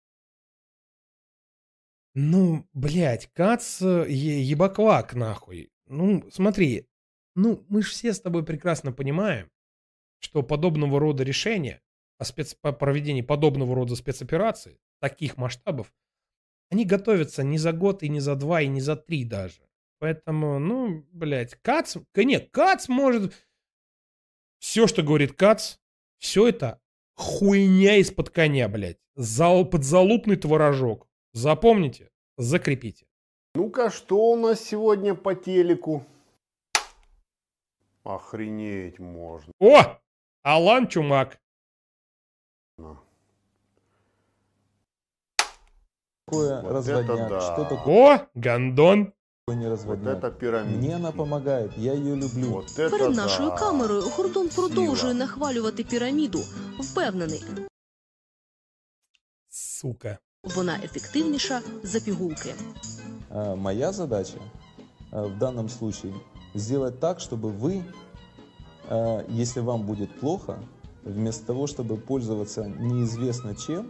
Ну, 2.14 2.66
блядь, 2.72 3.30
Кац 3.34 3.82
э, 3.82 4.06
е- 4.08 4.42
ебаклак 4.42 5.12
нахуй. 5.14 5.70
Ну, 5.88 6.24
смотри, 6.30 6.88
ну, 7.34 7.66
мы 7.68 7.82
же 7.82 7.90
все 7.90 8.14
с 8.14 8.20
тобой 8.22 8.46
прекрасно 8.46 8.92
понимаем, 8.92 9.50
что 10.18 10.42
подобного 10.42 10.98
рода 10.98 11.22
решения 11.22 11.82
о 12.16 12.24
спец... 12.24 12.54
по 12.54 12.72
проведении 12.72 13.20
подобного 13.20 13.74
рода 13.74 13.94
спецопераций, 13.94 14.80
таких 15.00 15.36
масштабов, 15.36 15.92
они 16.70 16.86
готовятся 16.86 17.42
не 17.42 17.58
за 17.58 17.72
год, 17.72 18.02
и 18.02 18.08
не 18.08 18.20
за 18.20 18.36
два, 18.36 18.62
и 18.62 18.68
не 18.68 18.80
за 18.80 18.96
три 18.96 19.26
даже. 19.26 19.65
Поэтому, 19.98 20.58
ну, 20.58 21.06
блядь, 21.12 21.54
Кац... 21.62 21.96
ка- 22.12 22.24
Нет, 22.24 22.50
Кац 22.50 22.88
может... 22.88 23.32
Все, 24.58 24.86
что 24.86 25.02
говорит 25.02 25.32
Кац, 25.34 25.76
все 26.18 26.48
это 26.48 26.80
хуйня 27.14 27.96
из-под 27.96 28.30
коня, 28.30 28.68
блядь. 28.68 28.98
Зал... 29.14 29.64
Подзалупный 29.64 30.36
творожок. 30.36 31.08
Запомните, 31.32 32.10
закрепите. 32.36 33.06
Ну-ка, 33.54 33.90
что 33.90 34.30
у 34.32 34.36
нас 34.36 34.60
сегодня 34.60 35.14
по 35.14 35.34
телеку? 35.34 36.04
Охренеть 38.04 38.98
можно. 38.98 39.52
О! 39.60 39.98
Алан 40.42 40.88
Чумак. 40.88 41.40
такое 46.26 46.60
Вот 46.62 46.72
разводняк? 46.72 47.28
да. 47.28 47.40
Что 47.40 47.64
такое 47.64 48.16
О, 48.18 48.28
Гондон 48.34 49.12
не 49.55 49.67
разводняк? 49.67 50.17
это 50.17 50.31
пирамидка. 50.31 50.77
Мне 50.77 50.95
она 50.95 51.11
помогает, 51.11 51.77
я 51.77 51.93
ее 51.93 52.15
люблю. 52.15 52.49
Вот 52.51 52.75
Перед 52.75 53.15
нашою 53.15 53.51
камерою 53.55 54.03
Гордон 54.17 54.49
продовжує 54.49 55.13
нахвалювати 55.13 55.83
піраміду. 55.83 56.39
Впевнений, 56.79 57.43
Сука. 59.49 60.17
вона 60.55 60.79
ефективніша 60.83 61.61
за 61.83 61.99
пігулки. 61.99 62.55
А, 63.29 63.55
Моя 63.55 63.91
задача 63.91 64.37
а, 65.11 65.21
в 65.21 65.37
данном 65.37 65.69
случае 65.69 66.13
сделать 66.55 66.99
так, 66.99 67.19
чтобы 67.19 67.51
вы, 67.51 67.83
а, 68.89 69.25
если 69.29 69.61
вам 69.61 69.83
будет 69.83 70.19
плохо, 70.19 70.59
вместо 71.03 71.45
того, 71.45 71.67
чтобы 71.67 71.97
пользоваться 71.97 72.63
неизвестно 72.79 73.55
чем, 73.55 73.89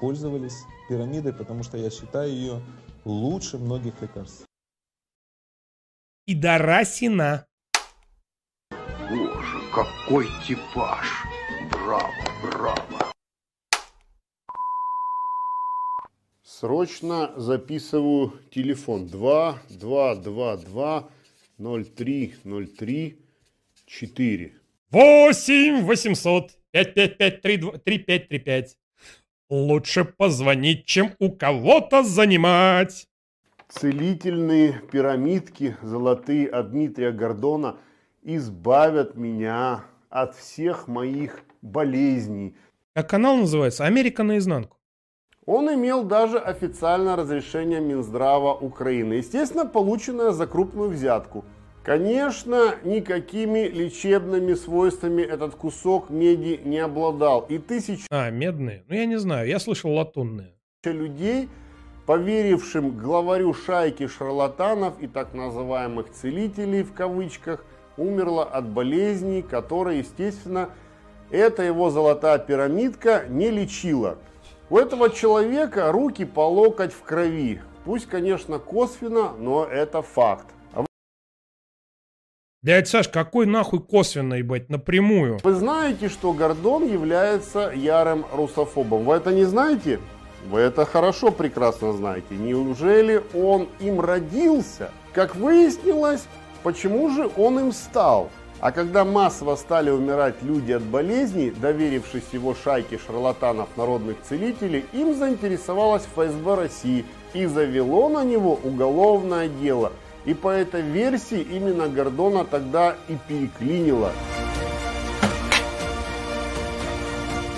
пользовались 0.00 0.64
пирамидой, 0.88 1.32
потому 1.32 1.62
что 1.62 1.76
я 1.78 1.90
считаю 1.90 2.30
ее 2.30 2.62
лучше 3.04 3.58
многих 3.58 3.94
лекарств. 4.02 4.46
Пидорасина. 6.25 7.45
Боже, 9.09 9.59
какой 9.71 10.25
типаж! 10.47 11.07
Браво, 11.71 12.11
браво! 12.41 13.11
Срочно 16.43 17.31
записываю 17.37 18.33
телефон 18.49 19.05
2 19.07 19.59
2 19.69 20.15
2 20.15 20.57
2 20.57 21.09
03 21.59 22.33
03 22.43 23.17
4. 23.85 24.53
8 24.89 25.85
800 25.85 26.51
555 26.71 27.83
3535. 27.83 28.77
Лучше 29.51 30.05
позвонить, 30.05 30.85
чем 30.85 31.13
у 31.19 31.29
кого-то 31.31 32.01
занимать. 32.01 33.07
Целительные 33.67 34.81
пирамидки 34.91 35.75
золотые 35.81 36.47
от 36.47 36.71
Дмитрия 36.71 37.11
Гордона 37.11 37.77
избавят 38.21 39.15
меня 39.15 39.85
от 40.09 40.35
всех 40.35 40.87
моих 40.87 41.43
болезней. 41.61 42.55
Как 42.93 43.09
канал 43.09 43.37
называется? 43.37 43.85
Америка 43.85 44.23
наизнанку. 44.23 44.77
Он 45.45 45.71
имел 45.73 46.03
даже 46.03 46.39
официальное 46.39 47.15
разрешение 47.15 47.79
Минздрава 47.79 48.53
Украины, 48.55 49.13
естественно, 49.15 49.65
полученное 49.65 50.31
за 50.31 50.47
крупную 50.47 50.89
взятку. 50.89 51.45
Конечно, 51.83 52.75
никакими 52.83 53.67
лечебными 53.67 54.55
свойствами 54.55 55.21
этот 55.21 55.53
кусок 55.53 56.09
меди 56.09 56.59
не 56.63 56.79
обладал. 56.79 57.45
И 57.47 57.59
тысячи 57.59 58.07
А, 58.09 58.31
медные? 58.31 58.85
Ну, 58.87 58.95
я 58.95 59.05
не 59.05 59.17
знаю. 59.19 59.47
Я 59.47 59.59
слышал 59.59 59.91
латунные. 59.91 60.55
людей, 60.83 61.47
поверившим 62.05 62.97
главарю 62.97 63.53
шайки 63.53 64.07
шарлатанов 64.07 64.99
и 64.99 65.07
так 65.07 65.33
называемых 65.33 66.11
целителей 66.11 66.83
в 66.83 66.93
кавычках, 66.93 67.65
умерло 67.97 68.43
от 68.43 68.67
болезней, 68.67 69.41
которые, 69.41 69.99
естественно, 69.99 70.69
эта 71.31 71.63
его 71.63 71.89
золотая 71.89 72.37
пирамидка 72.37 73.25
не 73.29 73.49
лечила. 73.49 74.17
У 74.69 74.77
этого 74.77 75.09
человека 75.09 75.91
руки 75.91 76.25
по 76.25 76.47
локоть 76.47 76.93
в 76.93 77.01
крови. 77.03 77.61
Пусть, 77.83 78.07
конечно, 78.07 78.59
косвенно, 78.59 79.31
но 79.37 79.65
это 79.65 80.01
факт. 80.01 80.47
А 80.73 80.85
Дядь 82.63 82.87
Саш, 82.87 83.07
какой 83.09 83.45
нахуй 83.45 83.79
косвенно, 83.79 84.35
ебать, 84.35 84.69
напрямую? 84.69 85.39
Вы 85.43 85.53
знаете, 85.53 86.09
что 86.09 86.33
Гордон 86.33 86.91
является 86.91 87.71
ярым 87.75 88.25
русофобом? 88.33 89.05
Вы 89.05 89.15
это 89.15 89.31
не 89.31 89.43
знаете? 89.43 89.99
Вы 90.49 90.59
это 90.59 90.85
хорошо 90.85 91.31
прекрасно 91.31 91.93
знаете. 91.93 92.35
Неужели 92.35 93.23
он 93.33 93.67
им 93.79 93.99
родился? 93.99 94.91
Как 95.13 95.35
выяснилось, 95.35 96.25
почему 96.61 97.09
же 97.09 97.29
он 97.35 97.59
им 97.59 97.71
стал? 97.71 98.29
А 98.59 98.71
когда 98.71 99.03
массово 99.05 99.55
стали 99.55 99.89
умирать 99.89 100.35
люди 100.41 100.71
от 100.71 100.83
болезней, 100.83 101.49
доверившись 101.51 102.23
его 102.31 102.55
шайке 102.55 102.99
шарлатанов 102.99 103.69
народных 103.75 104.17
целителей, 104.21 104.85
им 104.93 105.15
заинтересовалась 105.15 106.03
ФСБ 106.15 106.55
России 106.55 107.05
и 107.33 107.47
завело 107.47 108.07
на 108.07 108.23
него 108.23 108.59
уголовное 108.63 109.49
дело. 109.49 109.91
И 110.25 110.33
по 110.33 110.49
этой 110.49 110.81
версии 110.81 111.41
именно 111.41 111.87
Гордона 111.87 112.45
тогда 112.45 112.95
и 113.07 113.17
переклинило. 113.27 114.11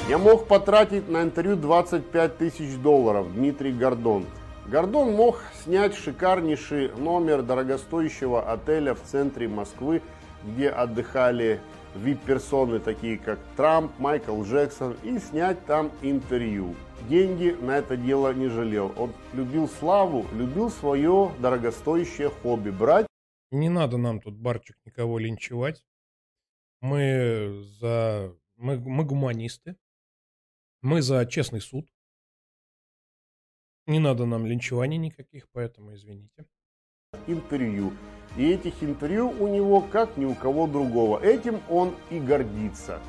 Я 0.09 0.17
мог 0.17 0.47
потратить 0.47 1.09
на 1.09 1.23
интервью 1.23 1.57
25 1.57 2.37
тысяч 2.37 2.77
долларов, 2.77 3.33
Дмитрий 3.33 3.73
Гордон. 3.73 4.25
Гордон 4.65 5.11
мог 5.11 5.41
снять 5.65 5.95
шикарнейший 5.95 6.93
номер 6.93 7.41
дорогостоящего 7.41 8.49
отеля 8.49 8.95
в 8.95 9.01
центре 9.01 9.49
Москвы, 9.49 10.01
где 10.45 10.69
отдыхали 10.69 11.59
вип-персоны, 11.93 12.79
такие 12.79 13.17
как 13.17 13.37
Трамп, 13.57 13.91
Майкл 13.99 14.41
Джексон, 14.43 14.95
и 15.03 15.19
снять 15.19 15.65
там 15.65 15.91
интервью. 16.01 16.73
Деньги 17.09 17.57
на 17.59 17.77
это 17.77 17.97
дело 17.97 18.33
не 18.33 18.47
жалел. 18.47 18.93
Он 18.95 19.11
любил 19.33 19.67
славу, 19.67 20.25
любил 20.31 20.69
свое 20.69 21.33
дорогостоящее 21.39 22.29
хобби. 22.29 22.69
Брать 22.69 23.07
Не 23.51 23.67
надо 23.67 23.97
нам 23.97 24.21
тут, 24.21 24.37
Барчик, 24.37 24.77
никого 24.85 25.19
линчевать. 25.19 25.83
Мы 26.79 27.61
за... 27.81 28.33
Мы, 28.55 28.79
мы 28.79 29.03
гуманисты. 29.03 29.75
Мы 30.81 31.01
за 31.01 31.25
честный 31.25 31.61
суд. 31.61 31.87
Не 33.87 33.99
надо 33.99 34.25
нам 34.25 34.45
линчеваний 34.45 34.97
никаких, 34.97 35.49
поэтому 35.51 35.95
извините. 35.95 36.45
интервью. 37.25 37.93
И 38.37 38.51
этих 38.51 38.83
интервью 38.83 39.29
у 39.29 39.47
него 39.47 39.81
как 39.81 40.17
ни 40.17 40.25
у 40.25 40.35
кого 40.35 40.67
другого. 40.67 41.19
Этим 41.23 41.61
он 41.69 41.95
и 42.11 42.19
гордится. 42.19 43.01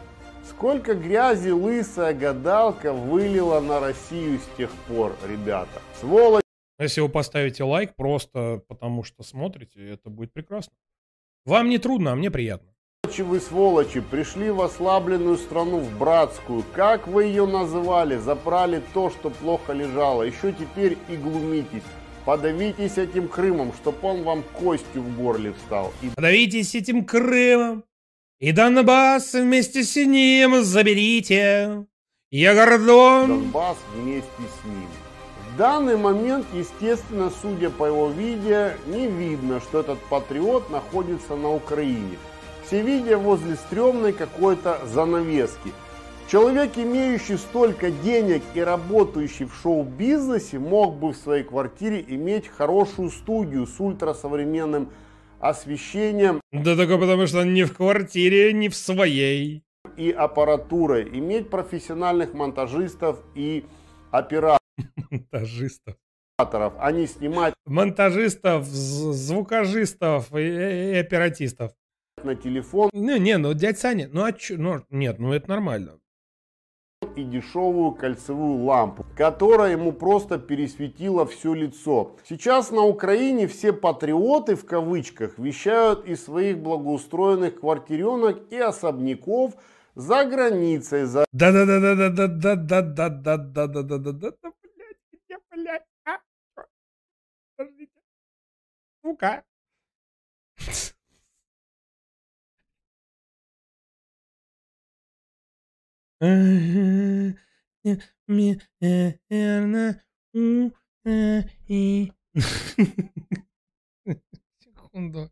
Сколько 0.48 0.94
грязи 0.94 1.50
лысая 1.50 2.14
гадалка 2.14 2.92
вылила 2.94 3.60
на 3.60 3.80
Россию 3.80 4.38
с 4.38 4.56
тех 4.56 4.70
пор, 4.86 5.14
ребята. 5.28 5.82
Сволочь. 6.00 6.42
Если 6.78 7.00
вы 7.02 7.08
поставите 7.10 7.64
лайк 7.64 7.96
просто 7.96 8.62
потому, 8.68 9.02
что 9.02 9.22
смотрите, 9.22 9.86
это 9.90 10.08
будет 10.08 10.32
прекрасно. 10.32 10.72
Вам 11.44 11.68
не 11.68 11.78
трудно, 11.78 12.12
а 12.12 12.14
мне 12.14 12.30
приятно. 12.30 12.72
Сволочи 13.08 13.22
вы, 13.22 13.40
сволочи, 13.40 14.00
пришли 14.00 14.50
в 14.50 14.60
ослабленную 14.60 15.38
страну, 15.38 15.78
в 15.78 15.96
братскую. 15.96 16.62
Как 16.74 17.08
вы 17.08 17.24
ее 17.24 17.46
называли? 17.46 18.18
Запрали 18.18 18.82
то, 18.92 19.08
что 19.10 19.30
плохо 19.30 19.72
лежало. 19.72 20.24
Еще 20.24 20.52
теперь 20.52 20.98
и 21.08 21.16
глумитесь. 21.16 21.82
Подавитесь 22.26 22.98
этим 22.98 23.28
Крымом, 23.28 23.72
чтоб 23.80 24.04
он 24.04 24.24
вам 24.24 24.42
костью 24.52 25.00
в 25.00 25.16
горле 25.16 25.54
встал. 25.54 25.90
И 26.02 26.10
Подавитесь 26.14 26.74
этим 26.74 27.02
Крымом, 27.02 27.82
и 28.40 28.52
Донбасс 28.52 29.32
вместе 29.32 29.84
с 29.84 29.96
ним 29.96 30.62
заберите. 30.62 31.86
Я 32.30 32.54
Гордон. 32.54 33.28
Донбасс 33.28 33.78
вместе 33.94 34.28
с 34.36 34.64
ним. 34.66 34.88
В 35.54 35.56
данный 35.56 35.96
момент, 35.96 36.44
естественно, 36.52 37.32
судя 37.40 37.70
по 37.70 37.86
его 37.86 38.10
видео, 38.10 38.72
не 38.86 39.06
видно, 39.06 39.60
что 39.60 39.80
этот 39.80 39.98
патриот 40.10 40.68
находится 40.68 41.36
на 41.36 41.50
Украине. 41.54 42.18
Все 42.68 42.82
видео 42.82 43.18
возле 43.18 43.56
стрёмной 43.56 44.12
какой-то 44.12 44.78
занавески. 44.84 45.72
Человек, 46.30 46.72
имеющий 46.76 47.38
столько 47.38 47.90
денег 47.90 48.42
и 48.52 48.60
работающий 48.60 49.46
в 49.46 49.54
шоу-бизнесе, 49.54 50.58
мог 50.58 50.96
бы 50.96 51.12
в 51.12 51.16
своей 51.16 51.44
квартире 51.44 52.04
иметь 52.06 52.46
хорошую 52.46 53.08
студию 53.08 53.66
с 53.66 53.80
ультрасовременным 53.80 54.90
освещением 55.40 56.42
Да 56.52 56.76
только 56.76 56.98
потому, 56.98 57.26
что 57.26 57.42
не 57.42 57.64
в 57.64 57.74
квартире, 57.74 58.52
не 58.52 58.68
в 58.68 58.76
своей. 58.76 59.62
и 59.96 60.10
аппаратурой, 60.10 61.08
иметь 61.18 61.48
профессиональных 61.48 62.34
монтажистов 62.34 63.20
и 63.34 63.64
операторов, 64.10 64.60
Монтажистов. 65.10 65.94
а 66.36 66.92
не 66.92 67.06
снимать 67.06 67.54
Монтажистов, 67.64 68.66
звукожистов 68.66 70.30
и 70.34 70.96
оператистов. 71.00 71.72
На 72.24 72.34
телефон 72.34 72.90
Ну, 72.92 73.16
не, 73.16 73.38
ну, 73.38 73.54
дядь 73.54 73.78
Саня, 73.78 74.08
ну, 74.12 74.24
а 74.24 74.32
чё, 74.32 74.56
ну, 74.58 74.84
нет, 74.90 75.18
ну, 75.18 75.32
это 75.32 75.48
нормально. 75.48 75.98
и 77.16 77.24
дешевую 77.24 77.92
кольцевую 77.92 78.64
лампу, 78.64 79.04
которая 79.16 79.72
ему 79.72 79.92
просто 79.92 80.38
пересветила 80.38 81.24
все 81.26 81.54
лицо. 81.54 82.16
Сейчас 82.28 82.70
на 82.70 82.82
Украине 82.82 83.46
все 83.46 83.72
патриоты 83.72 84.54
в 84.56 84.64
кавычках 84.66 85.38
вещают 85.38 86.04
из 86.06 86.24
своих 86.24 86.58
благоустроенных 86.58 87.60
квартиренок 87.60 88.52
и 88.52 88.58
особняков 88.58 89.54
за 89.94 90.24
границей, 90.24 91.04
за 91.04 91.24
Да-да-да-да-да-да-да-да-да-да-да-да-да, 91.32 94.32
блядь, 94.42 94.96
где, 95.12 95.38
блядь, 95.50 95.86
а? 96.04 96.18
Подождите. 97.56 97.92
Ну-ка. 99.02 99.42
И 111.68 112.12
Секунду. 114.58 115.30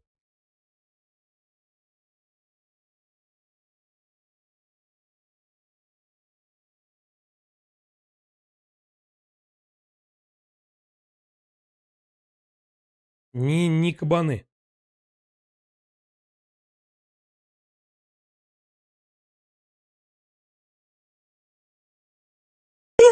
Не, 13.35 13.69
не 13.69 13.93
кабаны. 13.93 14.46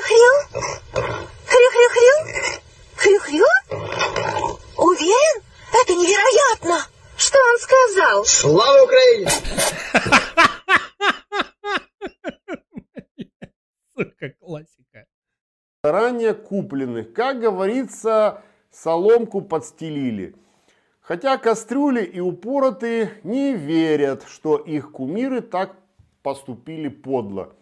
Хрю-хрю? 0.05 0.61
Хрю-хрю-хрю? 1.47 2.15
Хрю-хрю? 2.97 3.47
Уверен? 4.77 5.43
Это 5.83 5.93
невероятно! 5.95 6.87
Что 7.17 7.39
он 7.39 7.59
сказал? 7.59 8.25
Слава 8.27 8.85
Украине! 8.85 9.31
Сука, 13.97 14.31
классика. 14.41 15.07
заранее 15.83 16.35
купленных. 16.35 17.15
Как 17.15 17.41
говорится, 17.41 18.43
соломку 18.71 19.41
подстелили. 19.41 20.35
Хотя 21.01 21.39
кастрюли 21.39 22.03
и 22.05 22.21
упоротые 22.21 23.21
не 23.23 23.55
верят, 23.55 24.25
что 24.29 24.57
их 24.57 24.91
кумиры 24.93 25.41
так 25.41 25.77
поступили 26.23 26.89
подло. 26.89 27.55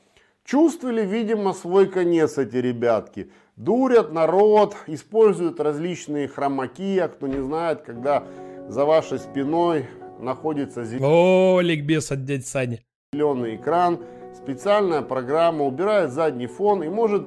Чувствовали, 0.52 1.00
видимо, 1.00 1.54
свой 1.54 1.86
конец 1.86 2.36
эти 2.36 2.56
ребятки. 2.56 3.30
Дурят 3.56 4.12
народ, 4.12 4.76
используют 4.86 5.58
различные 5.58 6.28
хромаки, 6.28 6.98
а 6.98 7.08
кто 7.08 7.26
не 7.26 7.42
знает, 7.42 7.80
когда 7.80 8.24
за 8.68 8.84
вашей 8.84 9.18
спиной 9.18 9.86
находится 10.18 10.84
О, 11.00 11.58
ликбез 11.62 12.12
от 12.12 12.26
дяди 12.26 12.42
Сани. 12.42 12.82
зеленый 13.14 13.56
экран, 13.56 14.00
специальная 14.34 15.00
программа 15.00 15.64
убирает 15.64 16.10
задний 16.10 16.48
фон 16.48 16.82
и 16.82 16.90
может 16.90 17.24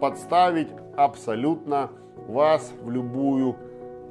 подставить 0.00 0.68
абсолютно 0.96 1.90
вас 2.26 2.72
в 2.80 2.90
любую 2.90 3.54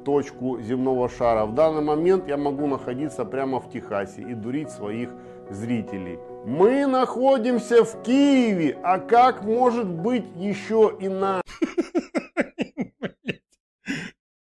точку 0.04 0.60
земного 0.60 1.08
шара. 1.08 1.46
В 1.46 1.54
данный 1.56 1.82
момент 1.82 2.28
я 2.28 2.36
могу 2.36 2.68
находиться 2.68 3.24
прямо 3.24 3.58
в 3.58 3.68
Техасе 3.72 4.22
и 4.22 4.34
дурить 4.34 4.70
своих 4.70 5.10
зрителей. 5.50 6.20
Мы 6.44 6.86
находимся 6.86 7.84
в 7.84 8.02
Киеве, 8.02 8.76
а 8.82 8.98
как 8.98 9.44
может 9.44 9.86
быть 9.86 10.24
еще 10.36 10.96
иначе? 10.98 11.42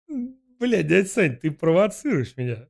Бля, 0.59 0.81
дядя 0.83 1.07
Сань, 1.09 1.35
ты 1.35 1.51
провоцируешь 1.51 2.37
меня. 2.37 2.67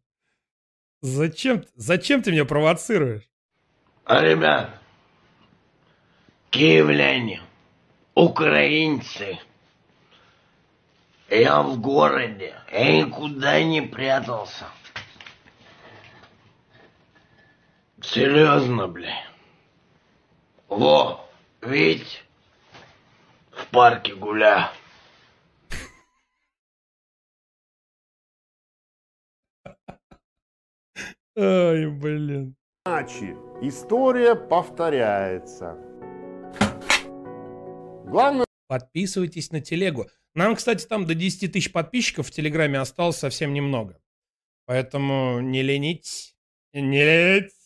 Зачем, 1.02 1.64
зачем 1.76 2.24
ты 2.24 2.32
меня 2.32 2.46
провоцируешь? 2.46 3.30
А, 4.04 4.22
ребят, 4.22 4.72
киевляне, 6.50 7.42
украинцы, 8.16 9.38
я 11.30 11.62
в 11.62 11.80
городе, 11.80 12.56
я 12.72 13.04
никуда 13.04 13.62
не 13.62 13.82
прятался. 13.82 14.66
Серьезно, 18.02 18.88
бля. 18.88 19.24
Во, 20.68 21.28
видите, 21.62 22.20
в 23.52 23.68
парке 23.68 24.16
гуляю. 24.16 24.70
Ай, 31.38 31.88
блин. 31.88 32.56
Иначе 32.86 33.38
история 33.62 34.36
повторяется. 34.36 35.78
Главное 38.06 38.46
Подписывайтесь 38.70 39.52
на 39.52 39.62
телегу. 39.62 40.08
Нам, 40.36 40.56
кстати, 40.56 40.86
там 40.86 41.06
до 41.06 41.16
10 41.16 41.52
тысяч 41.52 41.72
подписчиков 41.72 42.28
в 42.28 42.32
Телеграме 42.32 42.80
осталось 42.80 43.18
совсем 43.18 43.52
немного. 43.52 44.00
Поэтому 44.66 45.40
не 45.40 45.64
ленитесь. 45.64 46.36
Не 46.72 47.04
ленитесь. 47.04 47.59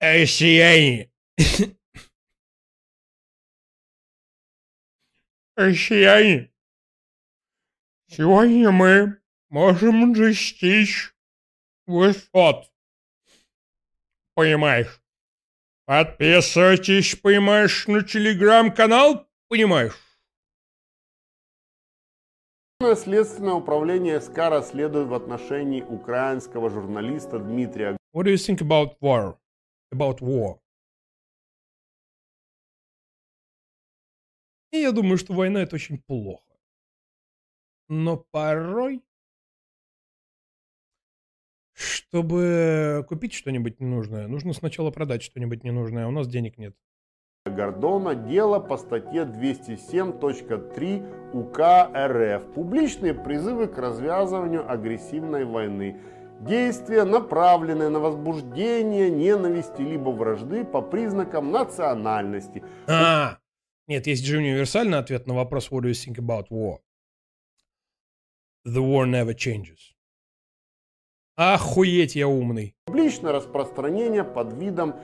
Россияне. 0.00 1.10
Россияне. 5.56 6.52
Сегодня 8.08 8.70
мы 8.70 9.18
можем 9.48 10.12
достичь 10.12 11.14
высот. 11.86 12.70
Понимаешь? 14.34 15.00
Подписывайтесь, 15.86 17.14
понимаешь, 17.16 17.86
на 17.86 18.02
телеграм-канал, 18.02 19.26
понимаешь? 19.48 19.96
Следственное 22.96 23.54
управление 23.54 24.20
СК 24.20 24.36
расследует 24.50 25.08
в 25.08 25.14
отношении 25.14 25.80
украинского 25.80 26.68
журналиста 26.68 27.38
Дмитрия 27.38 27.96
What 28.12 28.24
do 28.24 28.30
you 28.30 28.36
think 28.36 28.60
about 28.60 29.00
war? 29.00 29.38
About 29.96 30.20
war? 30.20 30.58
И 34.72 34.78
я 34.78 34.92
думаю, 34.92 35.16
что 35.16 35.32
война 35.32 35.62
это 35.62 35.76
очень 35.76 36.02
плохо. 36.02 36.42
Но 37.88 38.18
порой, 38.30 39.02
чтобы 41.72 43.06
купить 43.08 43.32
что-нибудь 43.32 43.80
ненужное, 43.80 44.28
нужно 44.28 44.52
сначала 44.52 44.90
продать 44.90 45.22
что-нибудь 45.22 45.64
ненужное, 45.64 46.04
а 46.04 46.08
у 46.08 46.10
нас 46.10 46.28
денег 46.28 46.58
нет. 46.58 46.76
Гордона 47.46 48.14
дело 48.14 48.58
по 48.58 48.76
статье 48.76 49.22
207.3 49.22 51.32
УК 51.32 51.90
РФ 51.94 52.54
«Публичные 52.54 53.14
призывы 53.14 53.68
к 53.68 53.78
развязыванию 53.78 54.70
агрессивной 54.70 55.44
войны». 55.44 56.00
Действия, 56.40 57.04
направленные 57.04 57.88
на 57.88 57.98
возбуждение 57.98 59.10
ненависти 59.10 59.80
либо 59.80 60.10
вражды 60.10 60.64
по 60.64 60.82
признакам 60.82 61.50
национальности. 61.50 62.62
А, 62.86 63.38
нет, 63.88 64.06
есть 64.06 64.24
же 64.24 64.38
универсальный 64.38 64.98
ответ 64.98 65.26
на 65.26 65.34
вопрос 65.34 65.70
What 65.70 65.82
do 65.82 65.90
you 65.90 65.92
think 65.92 66.16
about 66.18 66.48
war? 66.50 66.78
The 68.66 68.82
war 68.82 69.06
never 69.06 69.34
changes. 69.34 69.94
Охуеть, 71.36 72.16
я 72.16 72.28
умный. 72.28 72.74
Публичное 72.86 73.32
распространение 73.32 74.24
под 74.24 74.52
видом 74.54 74.94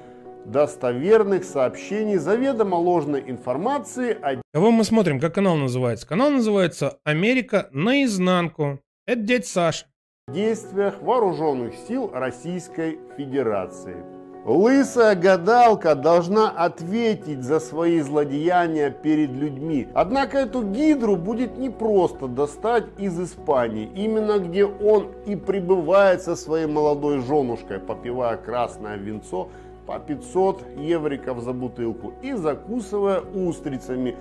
достоверных 0.44 1.44
сообщений, 1.44 2.16
заведомо 2.16 2.76
ложной 2.76 3.30
информации 3.30 4.12
о 4.12 4.42
Кого 4.52 4.70
мы 4.70 4.84
смотрим? 4.84 5.20
Как 5.20 5.34
канал 5.34 5.56
называется? 5.56 6.06
Канал 6.06 6.30
называется 6.30 6.98
«Америка 7.04 7.68
наизнанку». 7.72 8.80
Это 9.06 9.20
дядь 9.20 9.46
Саша. 9.46 9.86
Действиях 10.32 11.00
вооруженных 11.00 11.74
сил 11.86 12.10
Российской 12.12 12.98
Федерации. 13.16 13.96
Лысая 14.44 15.14
гадалка 15.14 15.94
должна 15.94 16.50
ответить 16.50 17.44
за 17.44 17.60
свои 17.60 18.00
злодеяния 18.00 18.90
перед 18.90 19.30
людьми. 19.30 19.86
Однако 19.94 20.38
эту 20.38 20.64
гидру 20.64 21.14
будет 21.14 21.58
непросто 21.58 22.26
достать 22.26 22.86
из 22.98 23.20
Испании, 23.20 23.88
именно 23.94 24.40
где 24.40 24.64
он 24.64 25.12
и 25.26 25.36
пребывает 25.36 26.22
со 26.22 26.34
своей 26.34 26.66
молодой 26.66 27.20
женушкой, 27.20 27.78
попивая 27.78 28.36
красное 28.36 28.96
винцо 28.96 29.48
по 29.86 30.00
500 30.00 30.64
евриков 30.76 31.40
за 31.40 31.52
бутылку 31.52 32.12
и 32.22 32.32
закусывая 32.32 33.20
устрицами. 33.20 34.16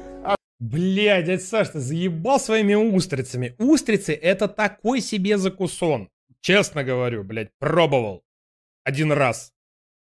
Бля, 0.62 1.24
дядь 1.24 1.44
Саш, 1.44 1.70
ты 1.70 1.80
заебал 1.80 2.40
своими 2.40 2.76
устрицами. 2.76 3.56
Устрицы 3.58 4.14
это 4.14 4.48
такой 4.48 5.02
себе 5.02 5.40
закусон. 5.40 6.08
Честно 6.42 6.84
говорю, 6.84 7.24
блядь, 7.24 7.52
пробовал. 7.58 8.24
Один 8.84 9.12
раз. 9.12 9.54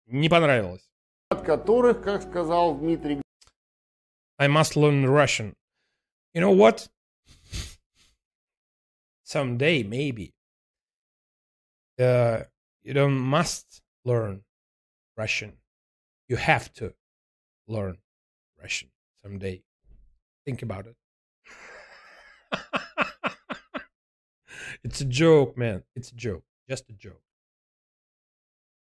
Не 0.06 0.28
понравилось. 0.28 0.90
от 1.30 1.46
которых, 1.46 2.04
как 2.04 2.24
сказал 2.24 2.78
Дмитрий 2.78 3.22
I 4.38 4.48
must 4.48 4.76
learn 4.76 5.06
Russian. 5.06 5.56
You 6.34 6.42
know 6.42 6.52
what? 6.52 6.90
Someday, 9.24 9.84
maybe. 9.84 10.34
Uh, 11.98 12.44
you 12.82 12.94
don't 12.94 13.18
must 13.18 13.82
learn 14.04 14.44
Russian. 15.16 15.54
You 16.28 16.36
have 16.36 16.74
to 16.74 16.96
learn 17.66 18.00
Russian 18.62 18.90
someday. 19.22 19.64
Think 20.46 20.62
about 20.62 20.88
it. 20.88 20.96
it's 24.84 25.02
a 25.02 25.06
joke, 25.06 25.58
man. 25.58 25.84
It's 25.96 26.12
a 26.12 26.16
joke. 26.16 26.44
Just 26.68 26.90
a 26.90 26.94
joke. 26.94 27.22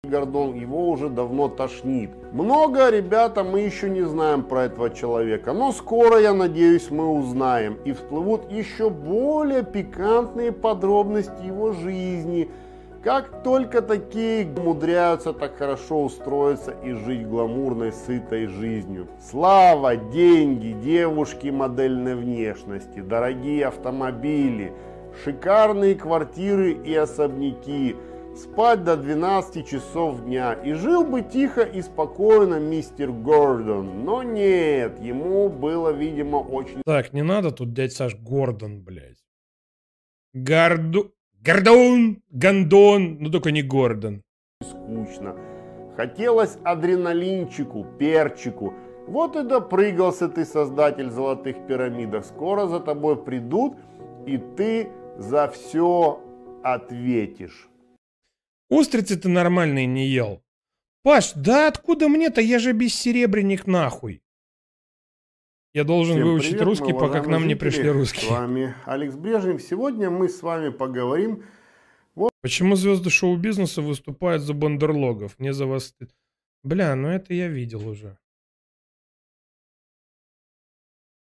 Гордон, 0.05 0.55
его 0.55 0.91
уже 0.91 1.09
давно 1.09 1.49
тошнит. 1.49 2.11
Много, 2.33 2.91
ребята, 2.91 3.43
мы 3.43 3.61
еще 3.61 3.89
не 3.89 4.03
знаем 4.03 4.43
про 4.43 4.65
этого 4.65 4.91
человека, 4.91 5.53
но 5.53 5.73
скоро, 5.73 6.21
я 6.21 6.35
надеюсь, 6.35 6.91
мы 6.91 7.09
узнаем 7.09 7.79
и 7.85 7.93
всплывут 7.93 8.51
еще 8.51 8.91
более 8.91 9.63
пикантные 9.63 10.53
подробности 10.53 11.43
его 11.43 11.73
жизни. 11.73 12.51
Как 13.05 13.43
только 13.43 13.83
такие 13.83 14.47
умудряются 14.47 15.35
так 15.35 15.59
хорошо 15.59 16.05
устроиться 16.05 16.71
и 16.83 16.93
жить 16.93 17.29
гламурной, 17.29 17.93
сытой 17.93 18.47
жизнью. 18.47 19.09
Слава, 19.31 19.95
деньги, 19.97 20.73
девушки 20.83 21.49
модельной 21.49 22.15
внешности, 22.15 23.01
дорогие 23.01 23.67
автомобили, 23.67 24.73
шикарные 25.23 25.95
квартиры 25.95 26.73
и 26.73 26.95
особняки– 26.95 27.95
спать 28.37 28.85
до 28.85 28.97
12 28.97 29.67
часов 29.67 30.25
дня. 30.25 30.55
И 30.55 30.73
жил 30.73 31.05
бы 31.05 31.23
тихо 31.23 31.63
и 31.63 31.83
спокойно 31.83 32.59
мистер 32.59 33.13
Гордон. 33.13 34.05
Но 34.05 34.23
нет, 34.23 35.01
ему 35.01 35.49
было, 35.49 35.91
видимо, 35.91 36.39
очень 36.39 36.83
Так, 36.85 37.13
не 37.13 37.23
надо 37.23 37.51
тут 37.51 37.73
дядь 37.73 37.93
Саш 37.93 38.17
Гордон, 38.17 38.83
блядь. 38.83 39.23
Горду... 40.33 41.14
Гордон! 41.45 42.23
Гондон! 42.31 43.19
Ну 43.21 43.31
только 43.31 43.51
не 43.51 43.63
Гордон. 43.63 44.23
скучно. 44.63 45.37
Хотелось 45.95 46.57
адреналинчику, 46.65 47.87
перчику. 47.99 48.73
Вот 49.07 49.37
и 49.37 49.43
допрыгался 49.43 50.29
ты, 50.29 50.47
создатель 50.47 51.11
золотых 51.11 51.67
пирамидок. 51.67 52.25
Скоро 52.25 52.67
за 52.67 52.81
тобой 52.81 53.23
придут, 53.23 53.75
и 54.27 54.39
ты 54.57 54.89
за 55.19 55.49
все 55.49 56.19
ответишь. 56.63 57.69
Устрицы 58.71 59.17
ты 59.17 59.29
нормальные 59.29 59.87
не 59.87 60.07
ел. 60.07 60.41
Паш, 61.03 61.35
да 61.35 61.69
откуда 61.69 62.09
мне-то? 62.09 62.41
Я 62.41 62.59
же 62.59 62.73
бессеребренник 62.73 63.67
нахуй. 63.67 64.23
Я 65.75 65.83
должен 65.85 66.15
Всем 66.15 66.29
выучить 66.29 66.51
привет, 66.53 66.67
русский, 66.67 66.93
пока 66.93 67.21
к 67.21 67.27
нам 67.27 67.49
не 67.49 67.57
пришли 67.57 67.91
русские. 67.91 68.29
С 68.29 68.31
вами 68.31 68.75
Алекс 68.87 69.17
Брежнев. 69.17 69.61
Сегодня 69.61 70.09
мы 70.09 70.29
с 70.29 70.41
вами 70.41 70.71
поговорим 70.71 71.43
Почему 72.45 72.77
звезды 72.77 73.09
шоу-бизнеса 73.09 73.81
выступают 73.81 74.43
за 74.43 74.53
бандерлогов? 74.53 75.39
Мне 75.39 75.55
за 75.55 75.65
вас 75.65 75.87
стыд. 75.87 76.11
Бля, 76.63 76.95
ну 76.95 77.09
это 77.09 77.33
я 77.33 77.49
видел 77.49 77.89
уже. 77.89 78.19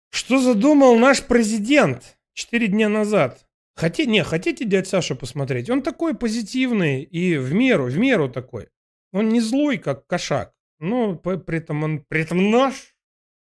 Что 0.09 0.39
задумал 0.39 0.97
наш 0.97 1.23
президент 1.23 2.17
четыре 2.33 2.67
дня 2.69 2.89
назад? 2.89 3.47
Хотите, 3.75 4.09
не, 4.09 4.23
хотите 4.23 4.65
дядь 4.65 4.87
Сашу 4.87 5.15
посмотреть? 5.15 5.69
Он 5.69 5.83
такой 5.83 6.15
позитивный 6.15 7.03
и 7.03 7.37
в 7.37 7.53
меру, 7.53 7.85
в 7.85 7.97
меру 7.99 8.27
такой. 8.27 8.69
Он 9.13 9.29
не 9.29 9.41
злой, 9.41 9.77
как 9.77 10.07
кошак. 10.07 10.55
Но 10.79 11.15
при 11.15 11.59
этом 11.59 11.83
он, 11.83 11.99
при 11.99 12.21
этом 12.21 12.49
наш. 12.49 12.94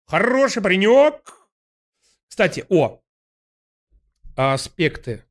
Хороший 0.06 0.62
паренек. 0.62 1.48
Кстати, 2.28 2.64
о, 2.68 3.02
аспекты. 4.36 5.24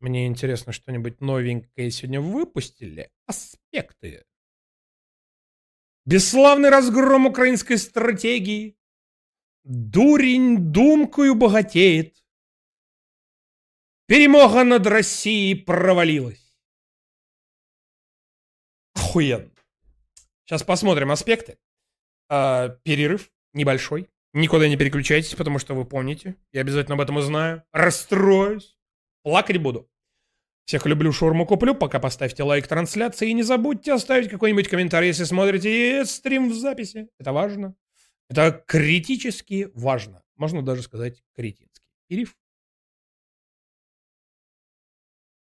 Мне 0.00 0.26
интересно, 0.26 0.72
что-нибудь 0.72 1.20
новенькое 1.20 1.90
сегодня 1.90 2.20
выпустили. 2.20 3.10
Аспекты. 3.26 4.24
Бесславный 6.04 6.70
разгром 6.70 7.26
украинской 7.26 7.76
стратегии. 7.76 8.78
Дурень 9.64 10.58
думкою 10.72 11.34
богатеет. 11.34 12.24
Перемога 14.06 14.62
над 14.62 14.86
Россией 14.86 15.56
провалилась. 15.56 16.56
Охуенно. 18.94 19.50
Сейчас 20.44 20.62
посмотрим 20.62 21.10
аспекты. 21.10 21.58
А, 22.28 22.68
перерыв 22.68 23.32
небольшой. 23.56 24.08
Никуда 24.32 24.68
не 24.68 24.76
переключайтесь, 24.76 25.34
потому 25.34 25.58
что 25.58 25.74
вы 25.74 25.84
помните. 25.84 26.36
Я 26.52 26.60
обязательно 26.60 26.94
об 26.94 27.00
этом 27.00 27.16
узнаю. 27.16 27.62
Расстроюсь. 27.72 28.76
Плакать 29.22 29.56
буду. 29.56 29.90
Всех 30.66 30.84
люблю, 30.84 31.10
шаурму 31.12 31.46
куплю. 31.46 31.74
Пока 31.74 31.98
поставьте 31.98 32.42
лайк 32.42 32.66
трансляции. 32.66 33.30
И 33.30 33.34
не 33.34 33.42
забудьте 33.42 33.92
оставить 33.92 34.28
какой-нибудь 34.28 34.68
комментарий, 34.68 35.08
если 35.08 35.24
смотрите 35.24 36.04
стрим 36.04 36.50
в 36.50 36.54
записи. 36.54 37.08
Это 37.18 37.32
важно. 37.32 37.74
Это 38.28 38.62
критически 38.66 39.70
важно. 39.74 40.22
Можно 40.36 40.62
даже 40.62 40.82
сказать 40.82 41.22
критински. 41.34 41.82
Ириф. 42.08 42.36